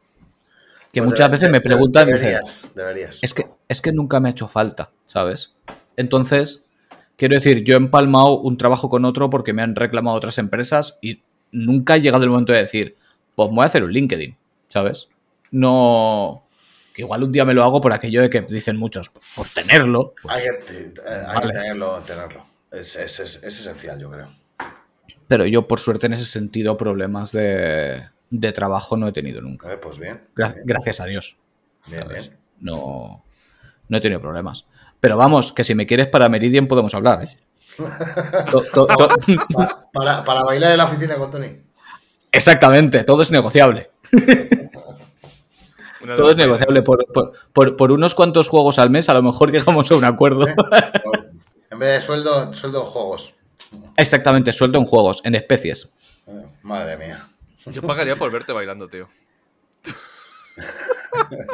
Que 0.93 1.01
Pues 1.01 1.11
muchas 1.11 1.31
veces 1.31 1.51
me 1.51 1.61
preguntan. 1.61 2.07
Deberías, 2.07 2.65
deberías. 2.75 3.19
Es 3.23 3.33
que, 3.35 3.47
es 3.69 3.81
que 3.81 3.93
nunca 3.93 4.19
me 4.21 4.29
ha 4.29 4.33
hecho 4.33 4.49
falta, 4.49 4.91
¿sabes? 5.07 5.55
Entonces, 5.97 6.71
quiero 7.17 7.35
decir, 7.37 7.63
yo 7.63 7.75
he 7.75 7.77
empalmado 7.77 8.41
un 8.41 8.57
trabajo 8.57 8.89
con 8.89 9.05
otro 9.05 9.31
porque 9.31 9.53
me 9.53 9.63
han 9.63 9.77
reclamado 9.77 10.17
otras 10.17 10.39
empresas 10.39 10.99
y 11.01 11.23
nunca 11.53 11.95
ha 11.95 11.99
llegado 11.99 12.25
el 12.25 12.31
momento 12.31 12.53
de 12.53 12.61
decir, 12.61 12.97
pues 13.35 13.49
me 13.51 13.57
voy 13.57 13.63
a 13.65 13.67
hacer 13.67 13.85
un 13.85 13.93
LinkedIn, 13.93 14.37
¿sabes? 14.69 15.09
No. 15.51 16.43
Que 17.01 17.05
igual 17.05 17.23
un 17.23 17.33
día 17.33 17.47
me 17.47 17.55
lo 17.55 17.65
hago 17.65 17.81
por 17.81 17.95
aquello 17.95 18.21
de 18.21 18.29
que 18.29 18.43
dicen 18.43 18.77
muchos, 18.77 19.11
pues 19.35 19.55
tenerlo. 19.55 20.13
pues, 20.23 20.37
Hay, 20.37 20.43
que, 20.67 20.77
eh, 20.77 20.93
hay 21.07 21.35
Vale. 21.35 21.47
que 21.47 21.53
tenerlo, 21.55 21.99
tenerlo. 22.01 22.45
Es, 22.71 22.95
es- 22.95 23.21
es- 23.21 23.43
es 23.43 23.61
esencial, 23.61 23.99
yo 23.99 24.11
creo. 24.11 24.29
Pero 25.27 25.47
yo, 25.47 25.67
por 25.67 25.81
suerte, 25.81 26.09
en 26.09 26.13
ese 26.13 26.27
sentido, 26.27 26.77
problemas 26.77 27.33
de, 27.33 28.03
de 28.29 28.53
trabajo 28.53 28.99
no 28.99 29.09
he 29.09 29.13
tenido 29.13 29.41
nunca. 29.41 29.73
Eh, 29.73 29.79
pues 29.79 29.99
bien. 29.99 30.21
Gra- 30.37 30.53
bien, 30.53 30.67
gracias 30.67 31.01
a 31.01 31.07
Dios. 31.07 31.39
bien, 31.87 32.07
bien. 32.07 32.37
No, 32.61 33.25
no 33.89 33.97
he 33.97 34.01
tenido 34.03 34.21
problemas. 34.21 34.67
Pero 35.01 35.17
vamos, 35.17 35.53
que 35.53 35.65
si 35.65 35.75
me 35.75 35.87
quieres 35.87 36.07
para 36.09 36.29
Meridian 36.29 36.67
podemos 36.67 36.93
hablar, 36.93 37.23
¿eh? 37.23 37.37
To- 38.51 38.63
to- 38.75 38.87
to- 38.87 39.09
Pa- 39.55 39.89
para, 39.95 40.23
para 40.23 40.43
bailar 40.43 40.73
en 40.73 40.77
la 40.77 40.85
oficina 40.85 41.17
con 41.17 41.31
Tony. 41.31 41.63
Exactamente, 42.31 43.05
todo 43.05 43.23
es 43.23 43.31
negociable. 43.31 43.89
Todo 46.17 46.31
es 46.31 46.37
negociable. 46.37 46.83
Por, 46.83 47.05
por- 47.07 47.33
por- 47.53 47.77
por 47.77 47.93
unos 47.93 48.15
cuantos 48.15 48.49
juegos 48.49 48.79
al 48.79 48.91
mes, 48.91 49.09
a 49.09 49.15
lo 49.15 49.23
mejor 49.23 49.51
llegamos 49.53 49.91
a 49.91 49.95
un 49.97 50.05
acuerdo. 50.05 50.47
en 51.71 51.79
vez 51.79 52.01
de 52.01 52.01
sueldo, 52.01 52.53
sueldo 52.53 52.83
en 52.85 52.87
juegos. 52.87 53.35
Exactamente, 53.97 54.53
suelto 54.53 54.79
en 54.79 54.85
juegos, 54.87 55.21
en 55.25 55.35
especies. 55.35 55.95
Madre 56.63 56.97
mía. 56.97 57.29
Yo 57.67 57.83
pagaría 57.83 58.17
por 58.17 58.31
verte 58.31 58.53
bailando, 58.53 58.89
tío. 58.89 59.09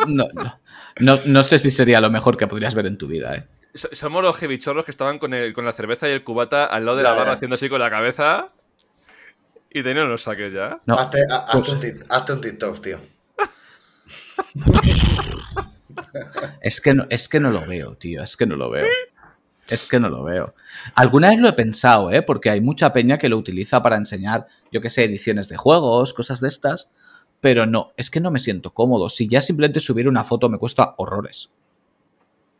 No, 0.06 0.24
no, 0.34 0.60
no- 1.00 1.18
no 1.24 1.42
sé 1.42 1.58
si 1.58 1.70
sería 1.70 2.00
lo 2.00 2.10
mejor 2.10 2.36
que 2.36 2.46
podrías 2.46 2.74
ver 2.74 2.86
en 2.86 2.98
tu 2.98 3.06
vida, 3.06 3.34
¿eh? 3.34 3.44
So- 3.74 3.88
Somos 3.92 4.22
los 4.22 4.36
jebichorros 4.36 4.84
que 4.84 4.90
estaban 4.90 5.18
con, 5.18 5.34
el- 5.34 5.52
con 5.52 5.64
la 5.64 5.72
cerveza 5.72 6.08
y 6.08 6.12
el 6.12 6.24
cubata 6.24 6.64
al 6.64 6.84
lado 6.84 6.96
de 6.98 7.02
Ya, 7.04 7.10
la 7.10 7.14
barra 7.16 7.30
ya. 7.32 7.34
haciendo 7.36 7.54
así 7.56 7.68
con 7.68 7.80
la 7.80 7.90
cabeza. 7.90 8.48
Y 9.70 9.82
tenían 9.82 10.08
los 10.08 10.22
saques 10.22 10.52
ya. 10.52 10.80
No, 10.86 10.94
hazte, 10.98 11.18
ha- 11.30 11.36
hazte 11.46 11.58
pues- 11.58 11.68
un 11.98 12.04
hazte 12.08 12.32
un 12.32 12.40
TikTok, 12.40 12.80
tío. 12.80 12.98
Es 16.60 16.80
que, 16.80 16.94
no, 16.94 17.06
es 17.10 17.28
que 17.28 17.40
no 17.40 17.50
lo 17.50 17.66
veo, 17.66 17.96
tío, 17.96 18.22
es 18.22 18.36
que 18.36 18.46
no 18.46 18.56
lo 18.56 18.70
veo. 18.70 18.86
Es 19.68 19.86
que 19.86 19.98
no 19.98 20.08
lo 20.08 20.22
veo. 20.22 20.54
Alguna 20.94 21.30
vez 21.30 21.40
lo 21.40 21.48
he 21.48 21.52
pensado, 21.52 22.12
¿eh? 22.12 22.22
Porque 22.22 22.50
hay 22.50 22.60
mucha 22.60 22.92
peña 22.92 23.18
que 23.18 23.28
lo 23.28 23.36
utiliza 23.36 23.82
para 23.82 23.96
enseñar, 23.96 24.46
yo 24.70 24.80
qué 24.80 24.90
sé, 24.90 25.04
ediciones 25.04 25.48
de 25.48 25.56
juegos, 25.56 26.14
cosas 26.14 26.40
de 26.40 26.48
estas. 26.48 26.90
Pero 27.40 27.66
no, 27.66 27.92
es 27.96 28.10
que 28.10 28.20
no 28.20 28.30
me 28.30 28.38
siento 28.38 28.72
cómodo. 28.72 29.08
Si 29.08 29.28
ya 29.28 29.40
simplemente 29.40 29.80
subir 29.80 30.08
una 30.08 30.24
foto 30.24 30.48
me 30.48 30.58
cuesta 30.58 30.94
horrores. 30.98 31.50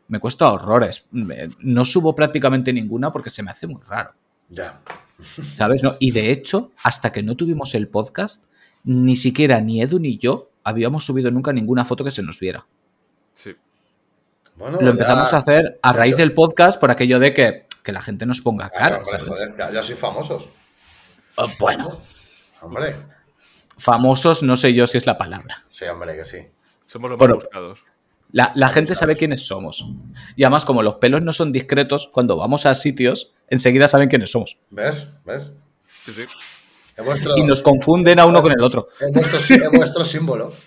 Me 0.09 0.19
cuesta 0.19 0.51
horrores. 0.51 1.07
No 1.11 1.85
subo 1.85 2.13
prácticamente 2.13 2.73
ninguna 2.73 3.11
porque 3.11 3.29
se 3.29 3.43
me 3.43 3.51
hace 3.51 3.67
muy 3.67 3.81
raro. 3.87 4.13
Ya. 4.49 4.81
¿Sabes? 5.55 5.83
No, 5.83 5.95
y 5.99 6.11
de 6.11 6.31
hecho, 6.31 6.71
hasta 6.83 7.11
que 7.11 7.23
no 7.23 7.35
tuvimos 7.35 7.73
el 7.73 7.87
podcast, 7.87 8.43
ni 8.83 9.15
siquiera 9.15 9.59
ni 9.61 9.81
Edu 9.81 9.99
ni 9.99 10.17
yo 10.17 10.51
habíamos 10.67 11.05
subido 11.05 11.31
nunca 11.31 11.53
ninguna 11.53 11.85
foto 11.85 12.03
que 12.03 12.11
se 12.11 12.21
nos 12.23 12.39
viera. 12.39 12.65
Sí. 13.33 13.55
Bueno, 14.55 14.81
Lo 14.81 14.89
empezamos 14.91 15.31
ya- 15.31 15.37
a 15.37 15.39
hacer 15.39 15.79
a 15.81 15.93
raíz 15.93 16.17
del 16.17 16.33
podcast 16.33 16.79
por 16.79 16.91
aquello 16.91 17.19
de 17.19 17.33
que, 17.33 17.67
que 17.83 17.91
la 17.91 18.01
gente 18.01 18.25
nos 18.25 18.41
ponga 18.41 18.69
Claro, 18.69 18.95
cara. 19.01 19.05
¿sabes? 19.05 19.27
joder, 19.27 19.55
ya, 19.57 19.71
ya 19.71 19.83
soy 19.83 19.95
famosos. 19.95 20.43
Eh, 21.37 21.41
Bueno, 21.59 21.89
Hombre. 22.61 22.95
famosos 23.77 24.43
no 24.43 24.57
sé 24.57 24.73
yo 24.73 24.87
si 24.87 24.97
es 24.97 25.05
la 25.05 25.17
palabra. 25.17 25.63
Sí, 25.67 25.85
hombre, 25.85 26.15
que 26.15 26.23
sí. 26.23 26.39
Somos 26.85 27.11
los 27.11 27.19
Bueno. 27.19 27.35
más 27.35 27.43
buscados. 27.43 27.85
La, 28.31 28.51
la 28.55 28.67
gente 28.69 28.93
sabe 28.93 29.15
quiénes 29.15 29.47
somos. 29.47 29.85
Y 30.35 30.43
además, 30.43 30.65
como 30.65 30.81
los 30.81 30.95
pelos 30.95 31.21
no 31.21 31.31
son 31.31 31.53
discretos, 31.53 32.09
cuando 32.11 32.35
vamos 32.35 32.65
a 32.65 32.75
sitios, 32.75 33.33
enseguida 33.49 33.87
saben 33.87 34.09
quiénes 34.09 34.31
somos. 34.31 34.57
¿Ves? 34.69 35.07
¿Ves? 35.23 35.53
Sí, 36.03 36.11
sí. 36.13 36.23
Vuestro, 37.03 37.33
Y 37.37 37.43
nos 37.43 37.61
confunden 37.61 38.19
a 38.19 38.25
uno 38.25 38.41
con 38.41 38.51
el 38.51 38.61
otro. 38.63 38.89
es 38.99 39.11
vuestro, 39.11 39.39
sí- 39.39 39.53
es 39.53 39.71
vuestro 39.71 40.03
símbolo. 40.03 40.51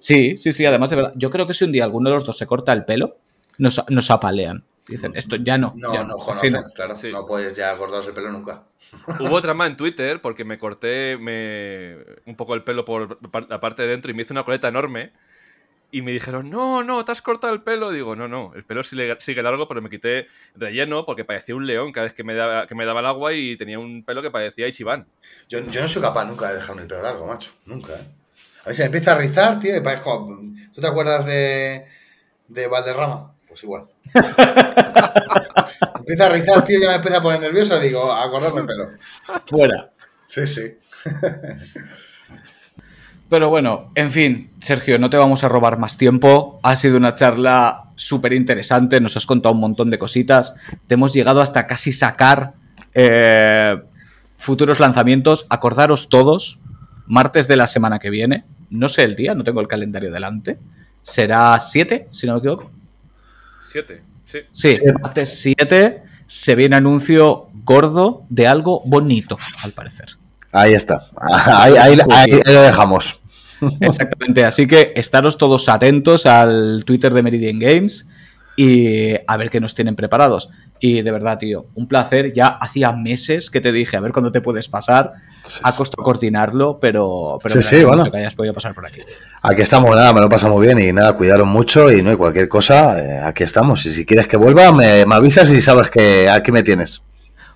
Sí, 0.00 0.36
sí, 0.36 0.52
sí, 0.52 0.64
además 0.64 0.90
de 0.90 0.96
verdad. 0.96 1.12
Yo 1.16 1.28
creo 1.28 1.48
que 1.48 1.54
si 1.54 1.64
un 1.64 1.72
día 1.72 1.82
alguno 1.82 2.08
de 2.10 2.14
los 2.14 2.24
dos 2.24 2.38
se 2.38 2.46
corta 2.46 2.72
el 2.72 2.84
pelo, 2.84 3.16
nos, 3.58 3.82
nos 3.88 4.10
apalean. 4.12 4.62
Dicen, 4.86 5.12
esto 5.16 5.34
ya 5.36 5.58
no. 5.58 5.74
No, 5.76 5.92
ya 5.92 6.04
no 6.04 6.14
así 6.14 6.24
conocen, 6.24 6.52
no. 6.52 6.64
claro. 6.72 6.96
Sí. 6.96 7.10
No 7.10 7.26
puedes 7.26 7.56
ya 7.56 7.72
acordaros 7.72 8.06
el 8.06 8.12
pelo 8.14 8.30
nunca. 8.30 8.62
Hubo 9.20 9.42
trama 9.42 9.66
en 9.66 9.76
Twitter 9.76 10.22
porque 10.22 10.44
me 10.44 10.56
corté 10.56 11.16
me... 11.20 11.96
un 12.26 12.36
poco 12.36 12.54
el 12.54 12.62
pelo 12.62 12.84
por 12.84 13.18
la 13.50 13.58
parte 13.58 13.82
de 13.82 13.88
dentro 13.88 14.10
y 14.10 14.14
me 14.14 14.22
hice 14.22 14.32
una 14.32 14.44
coleta 14.44 14.68
enorme. 14.68 15.10
Y 15.90 16.02
me 16.02 16.12
dijeron, 16.12 16.50
no, 16.50 16.82
no, 16.82 17.02
te 17.04 17.12
has 17.12 17.22
cortado 17.22 17.54
el 17.54 17.62
pelo. 17.62 17.90
Digo, 17.90 18.14
no, 18.14 18.28
no, 18.28 18.52
el 18.54 18.64
pelo 18.64 18.82
sigue, 18.82 19.16
sigue 19.20 19.42
largo, 19.42 19.66
pero 19.66 19.80
me 19.80 19.88
quité 19.88 20.26
relleno 20.54 21.06
porque 21.06 21.24
parecía 21.24 21.54
un 21.56 21.66
león 21.66 21.92
cada 21.92 22.04
vez 22.04 22.12
que 22.12 22.24
me, 22.24 22.34
daba, 22.34 22.66
que 22.66 22.74
me 22.74 22.84
daba 22.84 23.00
el 23.00 23.06
agua 23.06 23.32
y 23.32 23.56
tenía 23.56 23.78
un 23.78 24.04
pelo 24.04 24.20
que 24.20 24.30
parecía 24.30 24.68
Ichiban. 24.68 25.06
Yo, 25.48 25.60
yo 25.66 25.80
no 25.80 25.88
soy 25.88 26.02
capaz 26.02 26.26
nunca 26.26 26.48
de 26.48 26.56
dejarme 26.56 26.82
el 26.82 26.88
pelo 26.88 27.02
largo, 27.02 27.26
macho. 27.26 27.52
Nunca, 27.64 27.94
¿eh? 27.94 28.06
A 28.64 28.66
ver, 28.66 28.76
se 28.76 28.82
me 28.82 28.86
empieza 28.86 29.12
a 29.12 29.18
rizar, 29.18 29.58
tío, 29.58 29.74
y 29.74 29.80
parezco... 29.80 30.28
¿Tú 30.74 30.80
te 30.80 30.86
acuerdas 30.86 31.24
de, 31.24 31.86
de 32.48 32.66
Valderrama? 32.66 33.34
Pues 33.46 33.62
igual. 33.62 33.86
empieza 35.98 36.26
a 36.26 36.28
rizar, 36.28 36.64
tío, 36.64 36.80
ya 36.80 36.88
me 36.88 36.94
empieza 36.96 37.16
a 37.16 37.22
poner 37.22 37.40
nervioso. 37.40 37.80
Digo, 37.80 38.12
a 38.12 38.24
acordarme 38.24 38.60
el 38.60 38.66
pelo. 38.66 38.90
Fuera. 39.46 39.90
Sí, 40.26 40.46
sí. 40.46 40.76
Pero 43.28 43.50
bueno, 43.50 43.90
en 43.94 44.10
fin, 44.10 44.50
Sergio, 44.58 44.98
no 44.98 45.10
te 45.10 45.16
vamos 45.18 45.44
a 45.44 45.48
robar 45.48 45.78
más 45.78 45.98
tiempo. 45.98 46.60
Ha 46.62 46.76
sido 46.76 46.96
una 46.96 47.14
charla 47.14 47.90
súper 47.94 48.32
interesante, 48.32 49.00
nos 49.00 49.16
has 49.16 49.26
contado 49.26 49.54
un 49.54 49.60
montón 49.60 49.90
de 49.90 49.98
cositas. 49.98 50.54
Te 50.86 50.94
hemos 50.94 51.12
llegado 51.12 51.42
hasta 51.42 51.66
casi 51.66 51.92
sacar 51.92 52.54
eh, 52.94 53.82
futuros 54.36 54.80
lanzamientos. 54.80 55.46
Acordaros 55.50 56.08
todos, 56.08 56.60
martes 57.06 57.48
de 57.48 57.56
la 57.56 57.66
semana 57.66 57.98
que 57.98 58.08
viene. 58.08 58.44
No 58.70 58.88
sé 58.88 59.04
el 59.04 59.14
día, 59.14 59.34
no 59.34 59.44
tengo 59.44 59.60
el 59.60 59.68
calendario 59.68 60.10
delante. 60.10 60.58
Será 61.02 61.58
7, 61.60 62.08
si 62.10 62.26
no 62.26 62.34
me 62.34 62.38
equivoco. 62.38 62.70
Siete, 63.70 64.02
sí. 64.24 64.38
Sí, 64.52 64.74
Sí. 64.76 64.82
martes 65.02 65.40
7 65.40 66.02
se 66.26 66.54
viene 66.54 66.76
anuncio 66.76 67.48
gordo 67.64 68.24
de 68.30 68.46
algo 68.46 68.82
bonito, 68.86 69.36
al 69.62 69.72
parecer. 69.72 70.16
Ahí 70.52 70.72
está. 70.74 71.06
Ahí, 71.20 71.74
ahí- 71.76 71.98
ahí- 72.10 72.40
ahí 72.44 72.54
lo 72.54 72.62
dejamos. 72.62 73.20
Exactamente, 73.80 74.44
así 74.44 74.66
que 74.66 74.92
estaros 74.96 75.36
todos 75.36 75.68
atentos 75.68 76.26
al 76.26 76.84
Twitter 76.86 77.12
de 77.12 77.22
Meridian 77.22 77.58
Games 77.58 78.08
y 78.56 79.14
a 79.26 79.36
ver 79.36 79.50
qué 79.50 79.60
nos 79.60 79.74
tienen 79.74 79.94
preparados. 79.96 80.50
Y 80.80 81.02
de 81.02 81.10
verdad, 81.10 81.38
tío, 81.38 81.66
un 81.74 81.88
placer. 81.88 82.32
Ya 82.32 82.46
hacía 82.46 82.92
meses 82.92 83.50
que 83.50 83.60
te 83.60 83.72
dije 83.72 83.96
a 83.96 84.00
ver 84.00 84.12
cuándo 84.12 84.30
te 84.30 84.40
puedes 84.40 84.68
pasar. 84.68 85.12
Ha 85.64 85.74
costado 85.74 86.04
coordinarlo, 86.04 86.78
pero, 86.80 87.38
pero 87.42 87.60
Sí, 87.60 87.78
sí, 87.78 87.84
bueno. 87.84 87.98
mucho 87.98 88.12
que 88.12 88.18
hayas 88.18 88.34
podido 88.36 88.54
pasar 88.54 88.74
por 88.74 88.86
aquí. 88.86 89.00
Aquí 89.42 89.62
estamos, 89.62 89.94
nada, 89.96 90.12
me 90.12 90.20
lo 90.20 90.28
pasa 90.28 90.46
muy 90.48 90.64
bien 90.66 90.78
y 90.78 90.92
nada, 90.92 91.14
cuidaron 91.14 91.48
mucho 91.48 91.90
y 91.90 92.00
no 92.02 92.10
hay 92.10 92.16
cualquier 92.16 92.48
cosa, 92.48 92.96
eh, 92.98 93.20
aquí 93.24 93.42
estamos. 93.42 93.84
Y 93.86 93.92
si 93.92 94.06
quieres 94.06 94.28
que 94.28 94.36
vuelva, 94.36 94.70
me, 94.70 95.04
me 95.04 95.14
avisas 95.16 95.50
y 95.50 95.60
sabes 95.60 95.90
que 95.90 96.28
aquí 96.28 96.52
me 96.52 96.62
tienes. 96.62 97.02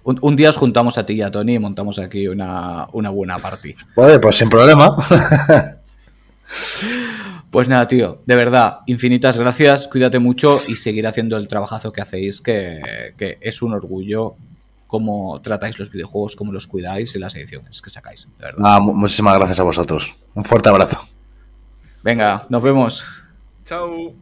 Un, 0.04 0.18
un 0.20 0.36
día 0.36 0.50
os 0.50 0.56
juntamos 0.56 0.98
a 0.98 1.06
ti 1.06 1.14
y 1.14 1.22
a 1.22 1.30
Tony 1.30 1.54
y 1.54 1.58
montamos 1.58 1.98
aquí 1.98 2.26
una, 2.28 2.88
una 2.92 3.10
buena 3.10 3.38
party. 3.38 3.74
Vale, 3.96 4.18
pues 4.18 4.36
sin 4.36 4.48
problema. 4.48 4.96
Pues 7.50 7.68
nada, 7.68 7.86
tío, 7.86 8.22
de 8.24 8.34
verdad, 8.36 8.78
infinitas 8.86 9.36
gracias, 9.36 9.86
cuídate 9.88 10.18
mucho 10.18 10.58
y 10.68 10.76
seguir 10.76 11.06
haciendo 11.06 11.36
el 11.36 11.48
trabajazo 11.48 11.92
que 11.92 12.00
hacéis, 12.00 12.40
que, 12.40 13.12
que 13.18 13.36
es 13.42 13.60
un 13.60 13.74
orgullo 13.74 14.36
cómo 14.86 15.40
tratáis 15.42 15.78
los 15.78 15.90
videojuegos, 15.90 16.34
cómo 16.36 16.52
los 16.52 16.66
cuidáis 16.66 17.14
y 17.14 17.18
las 17.18 17.34
ediciones 17.34 17.80
que 17.82 17.90
sacáis, 17.90 18.28
de 18.38 18.44
verdad. 18.44 18.80
Mu- 18.80 18.94
muchísimas 18.94 19.36
gracias 19.36 19.60
a 19.60 19.62
vosotros. 19.64 20.14
Un 20.34 20.44
fuerte 20.44 20.68
abrazo. 20.70 20.98
Venga, 22.02 22.44
nos 22.48 22.62
vemos. 22.62 23.04
Chao. 23.64 24.12